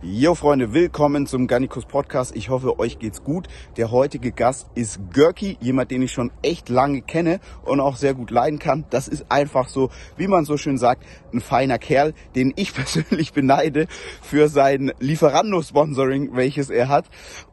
Jo 0.00 0.36
Freunde, 0.36 0.74
willkommen 0.74 1.26
zum 1.26 1.48
Garnikus 1.48 1.84
Podcast. 1.84 2.36
Ich 2.36 2.50
hoffe, 2.50 2.78
euch 2.78 3.00
geht's 3.00 3.24
gut. 3.24 3.48
Der 3.76 3.90
heutige 3.90 4.30
Gast 4.30 4.68
ist 4.76 5.00
Görki, 5.12 5.58
jemand, 5.60 5.90
den 5.90 6.02
ich 6.02 6.12
schon 6.12 6.30
echt 6.40 6.68
lange 6.68 7.02
kenne 7.02 7.40
und 7.64 7.80
auch 7.80 7.96
sehr 7.96 8.14
gut 8.14 8.30
leiden 8.30 8.60
kann. 8.60 8.84
Das 8.90 9.08
ist 9.08 9.26
einfach 9.28 9.68
so, 9.68 9.90
wie 10.16 10.28
man 10.28 10.44
so 10.44 10.56
schön 10.56 10.78
sagt, 10.78 11.04
ein 11.34 11.40
feiner 11.40 11.80
Kerl, 11.80 12.14
den 12.36 12.52
ich 12.54 12.74
persönlich 12.76 13.32
beneide 13.32 13.88
für 14.22 14.48
sein 14.48 14.92
Lieferando-Sponsoring, 15.00 16.36
welches 16.36 16.70
er 16.70 16.88
hat. 16.88 17.06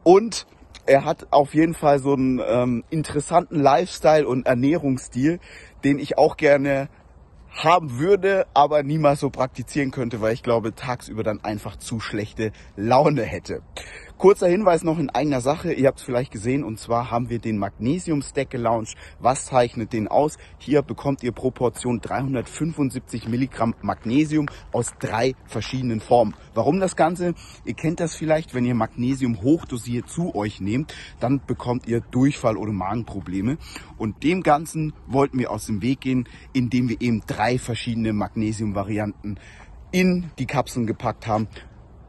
Und 0.04 0.46
er 0.86 1.04
hat 1.04 1.26
auf 1.32 1.52
jeden 1.52 1.74
Fall 1.74 1.98
so 1.98 2.12
einen 2.12 2.40
ähm, 2.46 2.84
interessanten 2.90 3.60
Lifestyle 3.60 4.28
und 4.28 4.46
Ernährungsstil, 4.46 5.40
den 5.82 5.98
ich 5.98 6.16
auch 6.16 6.36
gerne 6.36 6.88
haben 7.56 7.98
würde, 7.98 8.46
aber 8.54 8.82
niemals 8.82 9.20
so 9.20 9.30
praktizieren 9.30 9.90
könnte, 9.90 10.20
weil 10.20 10.34
ich 10.34 10.42
glaube, 10.42 10.74
tagsüber 10.74 11.22
dann 11.22 11.42
einfach 11.42 11.76
zu 11.76 12.00
schlechte 12.00 12.52
Laune 12.76 13.22
hätte. 13.22 13.62
Kurzer 14.18 14.48
Hinweis 14.48 14.82
noch 14.82 14.98
in 14.98 15.10
eigener 15.10 15.42
Sache. 15.42 15.74
Ihr 15.74 15.88
habt 15.88 15.98
es 15.98 16.04
vielleicht 16.04 16.32
gesehen 16.32 16.64
und 16.64 16.80
zwar 16.80 17.10
haben 17.10 17.28
wir 17.28 17.38
den 17.38 17.58
Magnesium 17.58 18.22
Stack 18.22 18.48
gelauncht. 18.48 18.96
Was 19.20 19.44
zeichnet 19.44 19.92
den 19.92 20.08
aus? 20.08 20.38
Hier 20.56 20.80
bekommt 20.80 21.22
ihr 21.22 21.32
pro 21.32 21.50
Portion 21.50 22.00
375 22.00 23.28
Milligramm 23.28 23.74
Magnesium 23.82 24.46
aus 24.72 24.94
drei 24.98 25.34
verschiedenen 25.44 26.00
Formen. 26.00 26.34
Warum 26.54 26.80
das 26.80 26.96
Ganze? 26.96 27.34
Ihr 27.66 27.74
kennt 27.74 28.00
das 28.00 28.14
vielleicht, 28.14 28.54
wenn 28.54 28.64
ihr 28.64 28.74
Magnesium 28.74 29.42
hochdosiert 29.42 30.08
zu 30.08 30.34
euch 30.34 30.62
nehmt, 30.62 30.94
dann 31.20 31.42
bekommt 31.46 31.86
ihr 31.86 32.00
Durchfall 32.00 32.56
oder 32.56 32.72
Magenprobleme. 32.72 33.58
Und 33.98 34.22
dem 34.22 34.42
Ganzen 34.42 34.94
wollten 35.06 35.38
wir 35.38 35.50
aus 35.50 35.66
dem 35.66 35.82
Weg 35.82 36.00
gehen, 36.00 36.26
indem 36.54 36.88
wir 36.88 37.02
eben 37.02 37.20
drei 37.26 37.58
verschiedene 37.58 38.14
Magnesium-Varianten 38.14 39.38
in 39.92 40.30
die 40.38 40.46
Kapseln 40.46 40.86
gepackt 40.86 41.26
haben 41.26 41.48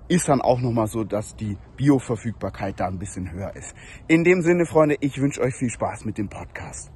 ist 0.07 0.27
dann 0.29 0.41
auch 0.41 0.59
nochmal 0.59 0.88
so, 0.88 1.03
dass 1.03 1.35
die 1.35 1.57
Bioverfügbarkeit 1.75 2.79
da 2.79 2.88
ein 2.88 2.99
bisschen 2.99 3.31
höher 3.31 3.55
ist. 3.55 3.73
In 4.07 4.23
dem 4.23 4.41
Sinne, 4.41 4.65
Freunde, 4.65 4.98
ich 4.99 5.20
wünsche 5.20 5.41
euch 5.41 5.55
viel 5.55 5.70
Spaß 5.70 6.05
mit 6.05 6.18
dem 6.18 6.29
Podcast. 6.29 6.91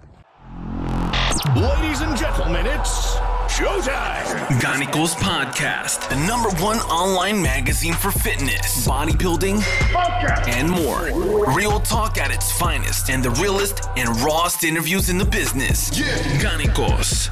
Ladies 1.56 2.02
and 2.02 2.18
gentlemen, 2.18 2.66
it's 2.66 3.18
showtime. 3.50 4.60
Ganikos 4.60 5.16
Podcast, 5.16 6.08
the 6.10 6.16
number 6.28 6.50
one 6.64 6.78
online 6.92 7.42
magazine 7.42 7.94
for 7.94 8.12
fitness, 8.12 8.86
bodybuilding, 8.86 9.64
and 10.48 10.70
more. 10.70 11.10
Real 11.56 11.80
talk 11.80 12.18
at 12.18 12.32
its 12.32 12.52
finest 12.52 13.10
and 13.10 13.24
the 13.24 13.32
realest 13.42 13.90
and 13.98 14.10
rawest 14.22 14.64
interviews 14.64 15.10
in 15.10 15.18
the 15.18 15.26
business. 15.26 15.98
Yeah. 15.98 16.06
Ganikos. 16.40 17.30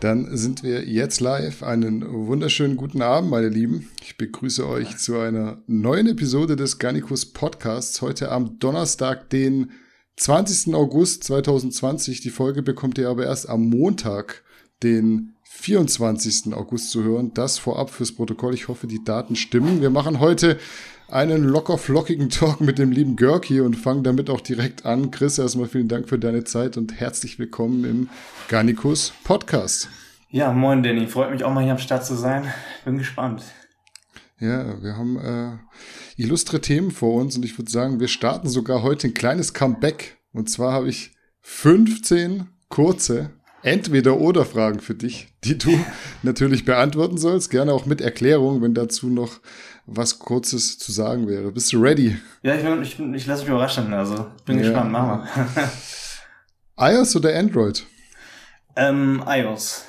Dann 0.00 0.36
sind 0.36 0.62
wir 0.62 0.84
jetzt 0.84 1.20
live. 1.20 1.62
Einen 1.62 2.04
wunderschönen 2.06 2.76
guten 2.76 3.00
Abend, 3.00 3.30
meine 3.30 3.48
Lieben. 3.48 3.88
Ich 4.02 4.18
begrüße 4.18 4.66
euch 4.68 4.98
zu 4.98 5.18
einer 5.18 5.62
neuen 5.66 6.06
Episode 6.06 6.54
des 6.54 6.78
Garnicus 6.78 7.32
Podcasts. 7.32 8.02
Heute 8.02 8.30
am 8.30 8.58
Donnerstag, 8.58 9.30
den 9.30 9.70
20. 10.16 10.74
August 10.74 11.24
2020. 11.24 12.20
Die 12.20 12.30
Folge 12.30 12.62
bekommt 12.62 12.98
ihr 12.98 13.08
aber 13.08 13.24
erst 13.24 13.48
am 13.48 13.70
Montag, 13.70 14.42
den 14.82 15.35
24. 15.56 16.54
August 16.54 16.90
zu 16.90 17.02
hören. 17.02 17.32
Das 17.34 17.58
vorab 17.58 17.90
fürs 17.90 18.12
Protokoll. 18.12 18.54
Ich 18.54 18.68
hoffe, 18.68 18.86
die 18.86 19.02
Daten 19.02 19.34
stimmen. 19.36 19.80
Wir 19.80 19.90
machen 19.90 20.20
heute 20.20 20.58
einen 21.08 21.44
locker 21.44 21.78
flockigen 21.78 22.28
Talk 22.30 22.60
mit 22.60 22.78
dem 22.78 22.92
lieben 22.92 23.16
Görki 23.16 23.60
und 23.60 23.74
fangen 23.74 24.04
damit 24.04 24.28
auch 24.30 24.40
direkt 24.40 24.84
an. 24.84 25.10
Chris, 25.10 25.38
erstmal 25.38 25.66
vielen 25.66 25.88
Dank 25.88 26.08
für 26.08 26.18
deine 26.18 26.44
Zeit 26.44 26.76
und 26.76 27.00
herzlich 27.00 27.38
willkommen 27.38 27.84
im 27.84 28.08
Garnicus 28.48 29.12
Podcast. 29.24 29.88
Ja, 30.30 30.52
moin 30.52 30.82
Danny, 30.82 31.06
freut 31.06 31.30
mich 31.30 31.42
auch 31.42 31.52
mal 31.52 31.64
hier 31.64 31.72
am 31.72 31.78
Start 31.78 32.04
zu 32.04 32.14
sein. 32.14 32.52
Bin 32.84 32.98
gespannt. 32.98 33.42
Ja, 34.38 34.82
wir 34.82 34.96
haben 34.96 35.18
äh, 35.18 36.22
illustre 36.22 36.60
Themen 36.60 36.90
vor 36.90 37.14
uns 37.14 37.36
und 37.36 37.44
ich 37.44 37.58
würde 37.58 37.70
sagen, 37.70 37.98
wir 37.98 38.08
starten 38.08 38.48
sogar 38.48 38.82
heute 38.82 39.08
ein 39.08 39.14
kleines 39.14 39.54
Comeback. 39.54 40.18
Und 40.32 40.50
zwar 40.50 40.72
habe 40.72 40.90
ich 40.90 41.12
15 41.40 42.46
kurze 42.68 43.30
Entweder-Oder-Fragen 43.66 44.78
für 44.80 44.94
dich, 44.94 45.28
die 45.44 45.58
du 45.58 45.76
natürlich 46.22 46.64
beantworten 46.64 47.18
sollst. 47.18 47.50
Gerne 47.50 47.72
auch 47.72 47.84
mit 47.84 48.00
Erklärung, 48.00 48.62
wenn 48.62 48.74
dazu 48.74 49.08
noch 49.08 49.40
was 49.86 50.18
Kurzes 50.20 50.78
zu 50.78 50.92
sagen 50.92 51.26
wäre. 51.26 51.50
Bist 51.50 51.72
du 51.72 51.80
ready? 51.80 52.16
Ja, 52.42 52.54
ich, 52.54 52.62
bin, 52.62 52.82
ich, 52.82 52.96
bin, 52.96 53.14
ich 53.14 53.26
lasse 53.26 53.42
mich 53.42 53.50
überraschen. 53.50 53.92
Also 53.92 54.26
bin 54.44 54.58
Ja. 54.58 54.62
gespannt. 54.64 54.92
Machen 54.92 55.28
wir. 55.34 55.70
iOS 56.78 57.16
oder 57.16 57.36
Android? 57.36 57.84
ähm, 58.76 59.24
iOS. 59.26 59.84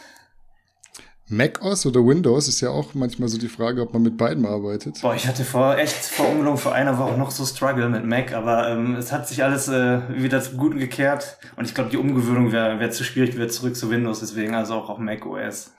macOS 1.29 1.85
oder 1.85 2.05
Windows 2.05 2.47
ist 2.47 2.61
ja 2.61 2.69
auch 2.69 2.93
manchmal 2.93 3.27
so 3.27 3.37
die 3.37 3.47
Frage, 3.47 3.81
ob 3.81 3.93
man 3.93 4.01
mit 4.01 4.17
beiden 4.17 4.45
arbeitet. 4.45 5.01
Boah, 5.01 5.15
ich 5.15 5.27
hatte 5.27 5.43
vor 5.43 5.77
echt 5.77 5.95
vor 5.95 6.29
ungelogen 6.29 6.57
vor 6.57 6.73
einer 6.73 6.97
Woche 6.97 7.17
noch 7.17 7.31
so 7.31 7.45
Struggle 7.45 7.89
mit 7.89 8.05
Mac, 8.05 8.33
aber 8.33 8.69
ähm, 8.69 8.95
es 8.95 9.11
hat 9.11 9.27
sich 9.27 9.43
alles 9.43 9.67
äh, 9.67 10.01
wieder 10.09 10.41
zum 10.41 10.57
Guten 10.57 10.79
gekehrt 10.79 11.37
und 11.55 11.65
ich 11.65 11.75
glaube, 11.75 11.89
die 11.89 11.97
Umgewöhnung 11.97 12.51
wäre 12.51 12.79
wär 12.79 12.91
zu 12.91 13.03
schwierig, 13.03 13.35
wieder 13.35 13.49
zurück 13.49 13.75
zu 13.75 13.89
Windows, 13.89 14.21
deswegen 14.21 14.55
also 14.55 14.75
auch 14.75 14.89
auf 14.89 14.99
Mac 14.99 15.25
OS. 15.25 15.71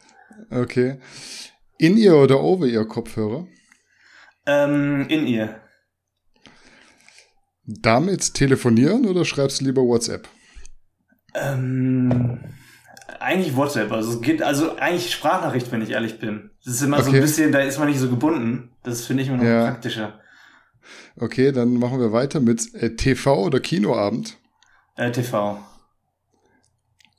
Okay. 0.50 0.98
In-Ear 1.78 2.22
oder 2.22 2.42
Over-Ear-Kopfhörer? 2.42 3.46
Ähm, 4.46 5.06
in 5.08 5.26
ihr. 5.26 5.60
Damit 7.64 8.34
telefonieren 8.34 9.06
oder 9.06 9.24
schreibst 9.24 9.60
du 9.60 9.66
lieber 9.66 9.82
WhatsApp? 9.82 10.26
Ähm, 11.34 12.40
eigentlich 13.20 13.56
WhatsApp, 13.56 13.90
also 13.92 14.12
es 14.12 14.20
geht, 14.20 14.42
also 14.42 14.76
eigentlich 14.76 15.10
Sprachnachricht, 15.12 15.70
wenn 15.72 15.82
ich 15.82 15.90
ehrlich 15.90 16.18
bin. 16.18 16.50
Das 16.64 16.74
ist 16.74 16.82
immer 16.82 17.02
so 17.02 17.08
Okay. 17.08 17.18
ein 17.18 17.22
bisschen, 17.22 17.52
da 17.52 17.60
ist 17.60 17.78
man 17.78 17.88
nicht 17.88 17.98
so 18.00 18.08
gebunden. 18.08 18.70
Das 18.82 19.04
finde 19.06 19.22
ich 19.22 19.28
immer 19.28 19.38
noch 19.38 19.44
Ja. 19.44 19.66
praktischer. 19.66 20.20
Okay, 21.16 21.52
dann 21.52 21.74
machen 21.74 22.00
wir 22.00 22.12
weiter 22.12 22.40
mit 22.40 22.74
äh, 22.74 22.96
TV 22.96 23.44
oder 23.44 23.60
Kinoabend. 23.60 24.36
Äh, 24.96 25.10
TV. 25.12 25.58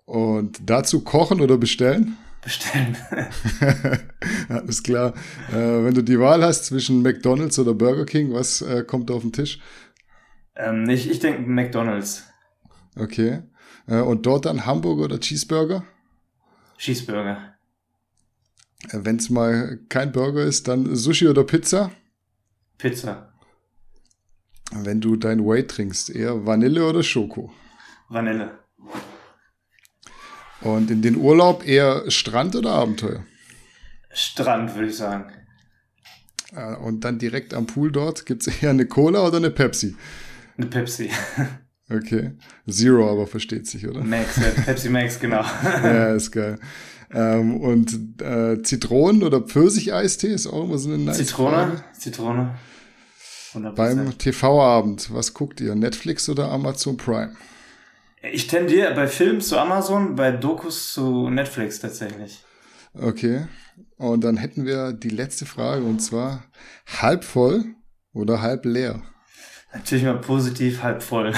Und 0.05 0.59
dazu 0.65 1.01
kochen 1.03 1.39
oder 1.41 1.57
bestellen? 1.57 2.17
Bestellen. 2.41 2.97
Alles 4.49 4.81
klar. 4.81 5.13
Äh, 5.51 5.53
wenn 5.83 5.93
du 5.93 6.01
die 6.03 6.19
Wahl 6.19 6.43
hast 6.43 6.65
zwischen 6.65 7.01
McDonald's 7.01 7.59
oder 7.59 7.73
Burger 7.73 8.05
King, 8.05 8.33
was 8.33 8.61
äh, 8.61 8.83
kommt 8.83 9.11
auf 9.11 9.21
den 9.21 9.33
Tisch? 9.33 9.59
ähm, 10.55 10.89
ich 10.89 11.09
ich 11.09 11.19
denke 11.19 11.41
McDonalds. 11.49 12.23
Okay. 12.97 13.43
Äh, 13.89 14.01
und 14.01 14.25
dort 14.25 14.45
dann 14.45 14.65
Hamburger 14.65 15.05
oder 15.05 15.19
Cheeseburger? 15.19 15.83
Cheeseburger. 16.77 17.55
Äh, 18.89 18.99
Wenn 19.01 19.17
es 19.17 19.29
mal 19.29 19.79
kein 19.89 20.11
Burger 20.11 20.43
ist, 20.43 20.67
dann 20.67 20.95
Sushi 20.95 21.27
oder 21.27 21.43
Pizza? 21.43 21.91
Pizza. 22.77 23.33
Wenn 24.71 25.01
du 25.01 25.15
dein 25.15 25.43
Whey 25.45 25.65
trinkst, 25.65 26.11
eher 26.11 26.45
Vanille 26.45 26.85
oder 26.87 27.01
Schoko? 27.01 27.51
Vanille. 28.07 28.59
Und 30.61 30.91
in 30.91 31.01
den 31.01 31.15
Urlaub 31.15 31.65
eher 31.65 32.09
Strand 32.11 32.55
oder 32.55 32.71
Abenteuer? 32.71 33.25
Strand, 34.11 34.75
würde 34.75 34.89
ich 34.89 34.97
sagen. 34.97 35.31
Äh, 36.53 36.75
Und 36.75 37.03
dann 37.03 37.17
direkt 37.17 37.53
am 37.53 37.65
Pool 37.65 37.91
dort, 37.91 38.25
gibt's 38.25 38.47
eher 38.61 38.69
eine 38.69 38.85
Cola 38.85 39.25
oder 39.25 39.37
eine 39.37 39.49
Pepsi? 39.51 39.95
Eine 40.57 40.67
Pepsi. 40.67 41.09
Okay. 41.89 42.31
Zero 42.69 43.11
aber 43.11 43.25
versteht 43.25 43.67
sich, 43.67 43.87
oder? 43.87 44.03
Max, 44.03 44.39
Pepsi 44.65 44.89
Max, 44.89 45.19
genau. 45.19 45.43
Ja, 45.63 46.13
ist 46.13 46.31
geil. 46.31 46.59
Ähm, 47.11 47.59
und 47.61 48.21
äh, 48.21 48.61
Zitronen- 48.61 49.23
oder 49.23 49.41
Pfirsicheistee 49.41 50.27
ist 50.27 50.45
auch 50.45 50.65
immer 50.65 50.77
so 50.77 50.89
eine 50.89 50.99
nice 50.99 51.17
Zitrone. 51.17 51.55
Frage. 51.55 51.83
Zitrone. 51.97 52.55
100%. 53.53 53.71
Beim 53.71 54.17
TV-Abend, 54.17 55.11
was 55.11 55.33
guckt 55.33 55.59
ihr? 55.59 55.73
Netflix 55.73 56.29
oder 56.29 56.51
Amazon 56.51 56.97
Prime? 56.97 57.35
ich 58.21 58.47
tendiere 58.47 58.93
bei 58.93 59.07
Filmen 59.07 59.41
zu 59.41 59.57
Amazon, 59.57 60.15
bei 60.15 60.31
Dokus 60.31 60.93
zu 60.93 61.29
Netflix 61.29 61.79
tatsächlich. 61.79 62.43
Okay. 62.93 63.47
Und 63.97 64.23
dann 64.23 64.37
hätten 64.37 64.65
wir 64.65 64.93
die 64.93 65.09
letzte 65.09 65.45
Frage 65.45 65.83
und 65.83 65.99
zwar 65.99 66.45
halb 67.01 67.23
voll 67.23 67.63
oder 68.13 68.41
halb 68.41 68.65
leer? 68.65 69.01
Natürlich 69.73 70.03
mal 70.03 70.17
positiv, 70.17 70.81
halb 70.81 71.03
voll. 71.03 71.33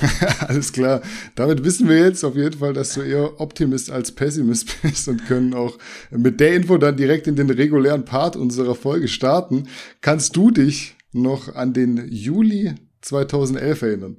Alles 0.48 0.72
klar. 0.72 1.00
Damit 1.34 1.64
wissen 1.64 1.88
wir 1.88 1.98
jetzt 1.98 2.24
auf 2.24 2.36
jeden 2.36 2.58
Fall, 2.58 2.72
dass 2.72 2.94
du 2.94 3.02
eher 3.02 3.40
Optimist 3.40 3.90
als 3.90 4.12
Pessimist 4.12 4.82
bist 4.82 5.08
und 5.08 5.26
können 5.26 5.54
auch 5.54 5.78
mit 6.10 6.40
der 6.40 6.54
Info 6.54 6.78
dann 6.78 6.96
direkt 6.96 7.26
in 7.26 7.36
den 7.36 7.50
regulären 7.50 8.04
Part 8.04 8.36
unserer 8.36 8.74
Folge 8.74 9.08
starten. 9.08 9.68
Kannst 10.00 10.36
du 10.36 10.50
dich 10.50 10.96
noch 11.12 11.54
an 11.54 11.72
den 11.72 12.08
Juli 12.10 12.74
2011 13.00 13.82
erinnern? 13.82 14.16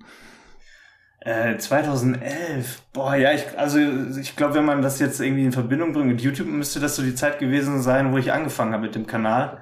Äh, 1.22 1.58
2011. 1.58 2.82
Boah, 2.94 3.16
ja, 3.16 3.34
ich, 3.34 3.58
also 3.58 3.78
ich 4.20 4.36
glaube, 4.36 4.56
wenn 4.56 4.66
man 4.66 4.82
das 4.82 5.00
jetzt 5.00 5.20
irgendwie 5.20 5.44
in 5.44 5.52
Verbindung 5.52 5.94
bringt 5.94 6.08
mit 6.08 6.22
YouTube, 6.22 6.48
müsste 6.48 6.80
das 6.80 6.96
so 6.96 7.04
die 7.04 7.16
Zeit 7.16 7.40
gewesen 7.40 7.82
sein, 7.82 8.12
wo 8.14 8.18
ich 8.18 8.32
angefangen 8.32 8.74
habe 8.74 8.84
mit 8.84 8.96
dem 8.96 9.06
Kanal. 9.06 9.62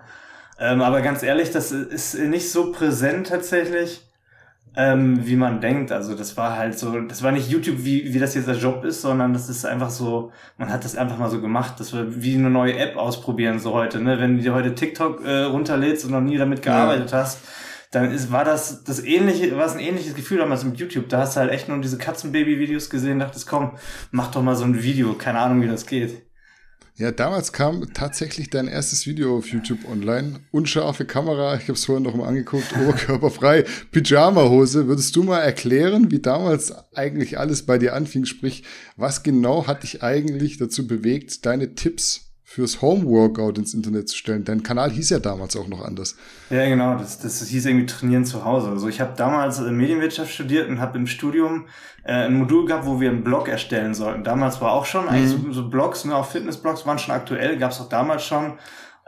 Ähm, 0.60 0.82
aber 0.82 1.02
ganz 1.02 1.24
ehrlich, 1.24 1.52
das 1.52 1.72
ist 1.72 2.18
nicht 2.20 2.52
so 2.52 2.72
präsent 2.72 3.28
tatsächlich. 3.28 4.04
ähm, 4.78 5.26
wie 5.26 5.36
man 5.36 5.60
denkt. 5.60 5.92
Also 5.92 6.16
das 6.16 6.38
war 6.38 6.56
halt 6.56 6.78
so, 6.78 7.02
das 7.02 7.24
war 7.24 7.32
nicht 7.32 7.50
YouTube, 7.50 7.78
wie, 7.80 8.14
wie 8.14 8.20
das 8.20 8.36
jetzt 8.36 8.48
der 8.48 8.56
Job 8.58 8.86
ist, 8.86 9.02
sondern 9.02 9.34
das 9.34 9.50
ist 9.50 9.66
einfach 9.66 9.90
so, 9.90 10.32
man 10.58 10.72
hat 10.72 10.86
das 10.86 10.96
einfach 10.96 11.18
mal 11.18 11.32
so 11.32 11.42
gemacht. 11.42 11.80
Das 11.80 11.94
war 11.94 12.04
wie 12.22 12.36
eine 12.36 12.52
neue 12.52 12.78
App 12.78 12.96
ausprobieren 12.96 13.60
so 13.60 13.74
heute. 13.74 14.00
Ne? 14.00 14.20
Wenn 14.20 14.38
du 14.38 14.44
dir 14.44 14.54
heute 14.54 14.76
TikTok 14.76 15.26
äh, 15.26 15.44
runterlädst 15.46 16.06
und 16.06 16.12
noch 16.12 16.22
nie 16.22 16.38
damit 16.38 16.62
gearbeitet 16.62 17.12
ja. 17.12 17.18
hast, 17.18 17.40
dann 17.92 18.12
ist, 18.12 18.32
war 18.32 18.46
das 18.46 18.84
das 18.84 19.04
ähnliche, 19.04 19.58
war 19.58 19.66
es 19.66 19.74
ein 19.74 19.80
ähnliches 19.80 20.14
Gefühl 20.14 20.38
damals 20.38 20.64
mit 20.64 20.78
YouTube. 20.78 21.10
Da 21.10 21.20
hast 21.20 21.36
du 21.36 21.40
halt 21.40 21.52
echt 21.52 21.70
nur 21.70 21.80
diese 21.82 21.98
Katzenbaby-Videos 21.98 22.90
gesehen, 22.92 23.18
dachtest, 23.18 23.48
komm, 23.48 23.78
mach 24.12 24.30
doch 24.30 24.44
mal 24.44 24.56
so 24.56 24.66
ein 24.66 24.84
Video, 24.84 25.14
keine 25.14 25.40
Ahnung, 25.40 25.62
wie 25.64 25.68
das 25.68 25.88
geht. 25.88 26.22
Ja, 27.00 27.12
damals 27.12 27.54
kam 27.54 27.94
tatsächlich 27.94 28.50
dein 28.50 28.68
erstes 28.68 29.06
Video 29.06 29.38
auf 29.38 29.50
YouTube 29.50 29.88
online. 29.88 30.40
Unscharfe 30.50 31.06
Kamera, 31.06 31.56
ich 31.56 31.64
habe 31.64 31.74
es 31.74 31.86
vorhin 31.86 32.04
noch 32.04 32.16
mal 32.16 32.26
angeguckt, 32.26 32.76
oberkörperfrei, 32.76 33.66
Pyjama-Hose. 33.92 34.88
Würdest 34.88 35.16
du 35.16 35.22
mal 35.22 35.42
erklären, 35.42 36.10
wie 36.10 36.18
damals 36.18 36.74
eigentlich 36.96 37.38
alles 37.38 37.68
bei 37.68 37.78
dir 37.78 37.94
anfing? 37.94 38.26
Sprich, 38.26 38.64
was 38.96 39.22
genau 39.22 39.68
hat 39.68 39.84
dich 39.84 40.02
eigentlich 40.02 40.58
dazu 40.58 40.88
bewegt, 40.88 41.46
deine 41.46 41.76
Tipps 41.76 42.27
fürs 42.50 42.82
Home-Workout 42.82 43.58
ins 43.58 43.74
Internet 43.74 44.08
zu 44.08 44.16
stellen. 44.16 44.46
Dein 44.46 44.64
Kanal 44.64 44.90
hieß 44.90 45.10
ja 45.10 45.20
damals 45.20 45.58
auch 45.58 45.68
noch 45.68 45.84
anders. 45.84 46.16
Ja, 46.50 46.66
genau. 46.66 46.96
Das, 46.96 47.20
das 47.20 47.46
hieß 47.46 47.66
irgendwie 47.66 47.86
Trainieren 47.86 48.24
zu 48.24 48.46
Hause. 48.46 48.70
Also 48.70 48.88
ich 48.88 49.02
habe 49.02 49.12
damals 49.18 49.60
äh, 49.60 49.70
Medienwirtschaft 49.70 50.32
studiert 50.34 50.70
und 50.70 50.80
habe 50.80 50.98
im 50.98 51.08
Studium 51.08 51.66
äh, 52.04 52.14
ein 52.14 52.36
Modul 52.36 52.66
gehabt, 52.66 52.86
wo 52.86 53.02
wir 53.02 53.10
einen 53.10 53.26
Blog 53.26 53.50
erstellen 53.50 53.94
sollten. 53.94 54.24
Damals 54.24 54.62
war 54.62 54.72
auch 54.72 54.86
schon 54.86 55.10
eigentlich 55.10 55.38
mhm. 55.38 55.48
so, 55.48 55.62
so 55.62 55.70
Blogs, 55.70 56.06
ne, 56.06 56.16
auch 56.16 56.26
Fitnessblogs 56.26 56.86
waren 56.86 56.98
schon 56.98 57.14
aktuell, 57.14 57.58
gab 57.58 57.72
es 57.72 57.82
auch 57.82 57.90
damals 57.90 58.24
schon 58.24 58.54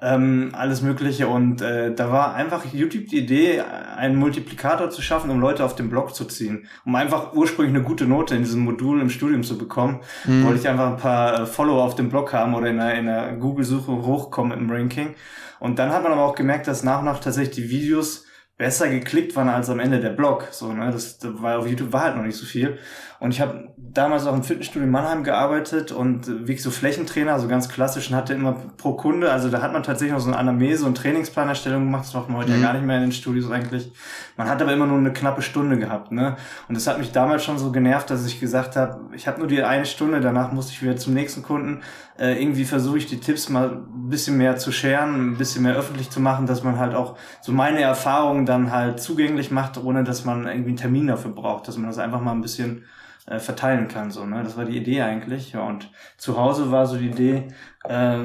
ähm, 0.02 0.50
alles 0.54 0.82
Mögliche. 0.82 1.28
Und 1.28 1.62
äh, 1.62 1.94
da 1.94 2.12
war 2.12 2.36
einfach 2.36 2.66
YouTube 2.72 3.08
die 3.08 3.20
Idee, 3.20 3.62
einen 3.62 4.16
Multiplikator 4.16 4.90
zu 4.90 5.02
schaffen, 5.02 5.30
um 5.30 5.40
Leute 5.40 5.64
auf 5.66 5.76
den 5.76 5.90
Blog 5.90 6.16
zu 6.16 6.26
ziehen. 6.26 6.68
Um 6.86 6.96
einfach 6.96 7.34
ursprünglich 7.34 7.76
eine 7.76 7.84
gute 7.84 8.06
Note 8.06 8.36
in 8.36 8.44
diesem 8.44 8.62
Modul 8.62 9.02
im 9.02 9.10
Studium 9.10 9.44
zu 9.44 9.58
bekommen, 9.58 10.00
mhm. 10.26 10.46
wollte 10.46 10.60
ich 10.60 10.68
einfach 10.68 10.88
ein 10.88 10.98
paar 10.98 11.42
äh, 11.42 11.46
Follower 11.46 11.84
auf 11.84 11.96
dem 11.96 12.10
Blog 12.10 12.34
haben 12.34 12.54
oder 12.54 12.68
in 12.68 12.80
einer, 12.80 12.94
in 12.96 13.08
einer 13.08 13.34
Google-Suche 13.34 13.92
hochkommen 13.92 14.58
im 14.58 14.70
Ranking. 14.70 15.16
Und 15.60 15.80
dann 15.80 15.92
hat 15.92 16.04
man 16.04 16.14
aber 16.14 16.24
auch 16.24 16.36
gemerkt, 16.36 16.68
dass 16.68 16.84
nach 16.84 17.00
und 17.00 17.06
nach 17.06 17.20
tatsächlich 17.20 17.56
die 17.56 17.70
Videos 17.70 18.26
besser 18.60 18.90
geklickt 18.90 19.38
waren 19.38 19.48
als 19.48 19.70
am 19.70 19.80
Ende 19.80 20.02
der 20.02 20.10
Blog. 20.10 20.50
So, 20.52 20.74
ne? 20.74 20.92
Das, 20.92 21.18
das 21.18 21.32
war 21.42 21.58
auf 21.58 21.68
YouTube 21.68 21.94
war 21.94 22.04
halt 22.04 22.18
noch 22.18 22.24
nicht 22.24 22.36
so 22.36 22.46
viel. 22.46 22.78
Und 23.20 23.32
ich 23.32 23.40
habe 23.40 23.70
damals 23.78 24.28
auch 24.28 24.34
im 24.34 24.44
Fitnessstudio 24.44 24.86
in 24.86 24.92
Mannheim 24.92 25.24
gearbeitet 25.24 25.94
und 25.94 26.28
wirklich 26.28 26.62
so 26.62 26.70
Flächentrainer, 26.70 27.34
also 27.34 27.48
ganz 27.48 27.70
klassisch 27.70 28.10
und 28.10 28.18
hatte 28.18 28.34
immer 28.34 28.58
pro 28.78 28.94
Kunde, 28.94 29.32
also 29.32 29.50
da 29.50 29.62
hat 29.62 29.74
man 29.74 29.84
tatsächlich 29.84 30.14
noch 30.14 30.22
so 30.22 30.30
eine 30.30 30.38
Anamnese 30.38 30.86
und 30.86 30.96
Trainingsplanerstellung 30.96 31.86
gemacht, 31.86 32.06
das 32.06 32.14
macht 32.14 32.30
man 32.30 32.38
heute 32.38 32.52
mhm. 32.52 32.62
ja 32.62 32.68
gar 32.68 32.74
nicht 32.74 32.86
mehr 32.86 32.98
in 32.98 33.04
den 33.04 33.12
Studios 33.12 33.50
eigentlich. 33.50 33.92
Man 34.38 34.50
hat 34.50 34.62
aber 34.62 34.72
immer 34.72 34.88
nur 34.88 34.98
eine 34.98 35.12
knappe 35.12 35.42
Stunde 35.42 35.78
gehabt, 35.78 36.12
ne? 36.12 36.38
Und 36.68 36.76
das 36.76 36.88
hat 36.88 36.98
mich 36.98 37.12
damals 37.12 37.44
schon 37.44 37.58
so 37.58 37.72
genervt, 37.72 38.10
dass 38.10 38.26
ich 38.26 38.40
gesagt 38.40 38.76
habe, 38.78 39.00
ich 39.14 39.28
habe 39.28 39.40
nur 39.40 39.48
die 39.48 39.64
eine 39.64 39.86
Stunde, 39.86 40.22
danach 40.22 40.52
musste 40.52 40.74
ich 40.74 40.82
wieder 40.82 40.96
zum 40.96 41.14
nächsten 41.14 41.44
Kunden. 41.44 41.82
Äh, 42.20 42.42
irgendwie 42.42 42.66
versuche 42.66 42.98
ich 42.98 43.06
die 43.08 43.20
Tipps 43.20 43.48
mal 43.48 43.70
ein 43.70 44.10
bisschen 44.10 44.38
mehr 44.38 44.58
zu 44.58 44.74
scheren, 44.74 45.32
ein 45.32 45.38
bisschen 45.38 45.64
mehr 45.64 45.76
öffentlich 45.76 46.10
zu 46.10 46.20
machen, 46.20 46.48
dass 46.48 46.64
man 46.64 46.78
halt 46.78 46.94
auch 46.94 47.18
so 47.42 47.54
meine 47.54 47.82
Erfahrungen 47.82 48.46
dann 48.46 48.72
halt 48.72 49.00
zugänglich 49.00 49.52
macht, 49.52 49.78
ohne 49.78 50.04
dass 50.04 50.26
man 50.26 50.46
irgendwie 50.46 50.70
einen 50.70 50.78
Termin 50.78 51.08
dafür 51.08 51.32
braucht, 51.32 51.68
dass 51.68 51.78
man 51.78 51.88
das 51.88 51.98
einfach 51.98 52.20
mal 52.20 52.34
ein 52.34 52.42
bisschen 52.42 52.84
äh, 53.26 53.40
verteilen 53.40 53.88
kann. 53.88 54.12
So, 54.12 54.26
ne? 54.26 54.44
Das 54.44 54.58
war 54.58 54.66
die 54.66 54.76
Idee 54.76 55.02
eigentlich. 55.02 55.54
Ja, 55.54 55.62
und 55.62 55.92
zu 56.18 56.38
Hause 56.38 56.72
war 56.72 56.88
so 56.88 56.98
die 56.98 57.10
Idee, 57.10 57.48
äh, 57.86 58.20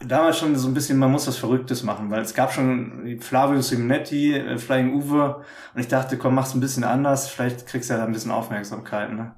damals 0.00 0.38
schon 0.38 0.54
so 0.56 0.68
ein 0.68 0.74
bisschen, 0.74 0.98
man 0.98 1.10
muss 1.10 1.26
was 1.26 1.38
Verrücktes 1.38 1.82
machen, 1.82 2.10
weil 2.10 2.20
es 2.20 2.34
gab 2.34 2.52
schon 2.52 3.18
Flavio 3.20 3.62
Simonetti, 3.62 4.34
äh, 4.34 4.58
Flying 4.58 4.92
Uwe 4.94 5.44
und 5.74 5.80
ich 5.80 5.88
dachte, 5.88 6.18
komm, 6.18 6.34
mach's 6.34 6.54
ein 6.54 6.60
bisschen 6.60 6.84
anders, 6.84 7.28
vielleicht 7.28 7.66
kriegst 7.66 7.88
du 7.88 7.94
ja 7.94 8.00
da 8.00 8.06
ein 8.06 8.12
bisschen 8.12 8.30
Aufmerksamkeit. 8.30 9.12
Ne? 9.12 9.32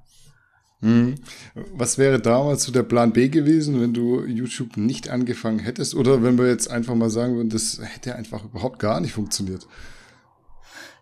Hm. 0.82 1.17
Was 1.75 1.99
wäre 1.99 2.21
damals 2.21 2.62
so 2.62 2.73
der 2.73 2.82
Plan 2.82 3.12
B 3.12 3.29
gewesen, 3.29 3.81
wenn 3.81 3.93
du 3.93 4.25
YouTube 4.25 4.77
nicht 4.77 5.11
angefangen 5.11 5.59
hättest? 5.59 5.94
Oder 5.94 6.23
wenn 6.23 6.38
wir 6.38 6.49
jetzt 6.49 6.71
einfach 6.71 6.94
mal 6.94 7.11
sagen 7.11 7.37
würden, 7.37 7.50
das 7.50 7.81
hätte 7.82 8.17
einfach 8.17 8.44
überhaupt 8.44 8.79
gar 8.79 9.00
nicht 9.00 9.12
funktioniert? 9.12 9.67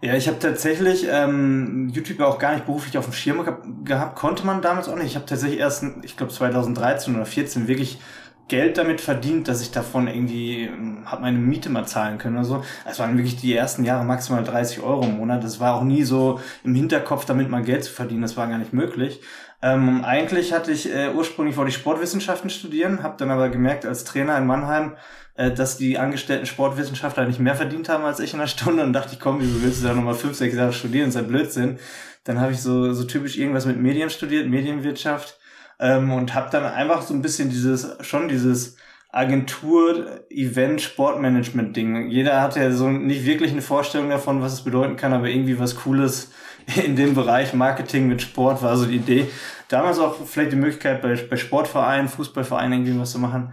Ja, 0.01 0.15
ich 0.15 0.29
habe 0.29 0.39
tatsächlich 0.39 1.07
ähm, 1.11 1.89
YouTube 1.93 2.21
auch 2.21 2.39
gar 2.39 2.55
nicht 2.55 2.67
beruflich 2.67 2.97
auf 2.99 3.07
dem 3.07 3.13
Schirm 3.13 3.45
gehabt, 3.85 4.17
konnte 4.17 4.47
man 4.47 4.63
damals 4.63 4.89
auch 4.89 4.95
nicht. 4.95 5.07
Ich 5.07 5.17
habe 5.17 5.27
tatsächlich 5.27 5.59
erst, 5.59 5.85
ich 6.03 6.17
glaube 6.17 6.33
2013 6.33 7.17
oder 7.17 7.27
14 7.27 7.67
wirklich 7.67 7.99
Geld 8.47 8.79
damit 8.79 9.01
verdient, 9.01 9.47
dass 9.47 9.61
ich 9.61 9.73
davon 9.73 10.09
irgendwie 10.09 10.63
ähm, 10.63 11.03
habe 11.05 11.23
meine 11.23 11.39
Miete 11.39 11.69
mal 11.69 11.87
zahlen 11.87 12.19
können 12.19 12.37
oder 12.37 12.45
so. 12.45 12.65
Es 12.89 12.99
waren 12.99 13.17
wirklich 13.17 13.37
die 13.37 13.55
ersten 13.55 13.85
Jahre 13.85 14.05
maximal 14.05 14.43
30 14.43 14.81
Euro 14.81 15.05
im 15.05 15.19
Monat. 15.19 15.45
Das 15.45 15.61
war 15.61 15.75
auch 15.75 15.85
nie 15.85 16.03
so 16.03 16.41
im 16.65 16.75
Hinterkopf, 16.75 17.25
damit 17.27 17.51
mal 17.51 17.63
Geld 17.63 17.85
zu 17.85 17.93
verdienen. 17.93 18.23
Das 18.23 18.37
war 18.37 18.49
gar 18.49 18.59
nicht 18.59 18.73
möglich. 18.73 19.21
Ähm, 19.60 20.05
eigentlich 20.05 20.52
hatte 20.52 20.70
ich 20.70 20.93
äh, 20.93 21.10
ursprünglich 21.12 21.56
wollte 21.56 21.70
ich 21.70 21.76
Sportwissenschaften 21.76 22.49
studieren, 22.49 23.02
habe 23.02 23.16
dann 23.19 23.31
aber 23.31 23.49
gemerkt 23.49 23.84
als 23.84 24.05
Trainer 24.05 24.38
in 24.38 24.46
Mannheim, 24.46 24.96
äh, 25.34 25.50
dass 25.50 25.76
die 25.76 25.99
angestellten 25.99 26.46
Sportwissenschaftler 26.46 27.26
nicht 27.26 27.40
mehr 27.40 27.56
verdient 27.56 27.88
haben 27.88 28.05
als 28.05 28.20
ich 28.20 28.34
in 28.34 28.38
einer 28.38 28.46
Stunde 28.49 28.84
und 28.84 28.93
dachte 28.93 29.14
ich, 29.14 29.20
komm, 29.20 29.40
wieso 29.40 29.60
willst 29.62 29.82
du 29.82 29.88
da 29.88 29.94
nochmal 29.94 30.14
fünf, 30.14 30.37
sechs 30.37 30.55
Jahre 30.55 30.72
studieren? 30.72 31.08
Ist 31.08 31.16
ja 31.16 31.22
Blödsinn. 31.22 31.78
Dann 32.22 32.40
habe 32.40 32.52
ich 32.52 32.60
so, 32.60 32.93
so 32.93 33.05
typisch 33.05 33.37
irgendwas 33.37 33.66
mit 33.66 33.78
Medien 33.78 34.10
studiert, 34.10 34.49
Medienwirtschaft 34.49 35.38
ähm, 35.81 36.12
und 36.12 36.34
habe 36.34 36.50
dann 36.50 36.64
einfach 36.64 37.02
so 37.02 37.12
ein 37.14 37.22
bisschen 37.22 37.50
dieses, 37.50 37.96
schon 38.02 38.28
dieses 38.28 38.76
Agentur, 39.10 40.20
Event, 40.31 40.82
Sportmanagement 40.82 41.75
Ding. 41.76 42.10
Jeder 42.10 42.43
hat 42.43 42.56
ja 42.56 42.70
so 42.70 42.88
nicht 42.88 43.25
wirklich 43.25 43.52
eine 43.52 43.62
Vorstellung 43.62 44.10
davon, 44.10 44.43
was 44.43 44.52
es 44.52 44.62
bedeuten 44.62 44.96
kann, 44.96 45.12
aber 45.12 45.28
irgendwie 45.28 45.58
was 45.58 45.76
Cooles 45.76 46.31
in 46.76 46.97
dem 46.97 47.15
Bereich 47.15 47.55
Marketing 47.55 48.09
mit 48.09 48.23
Sport 48.23 48.62
war 48.62 48.76
so 48.76 48.87
die 48.87 48.97
Idee. 48.97 49.31
Damals 49.69 49.99
auch 49.99 50.17
vielleicht 50.26 50.53
die 50.53 50.56
Möglichkeit 50.56 51.03
bei, 51.03 51.15
bei 51.15 51.37
Sportvereinen, 51.37 52.09
Fußballvereinen 52.09 52.81
irgendwie 52.85 53.00
was 53.00 53.12
zu 53.12 53.19
machen. 53.19 53.53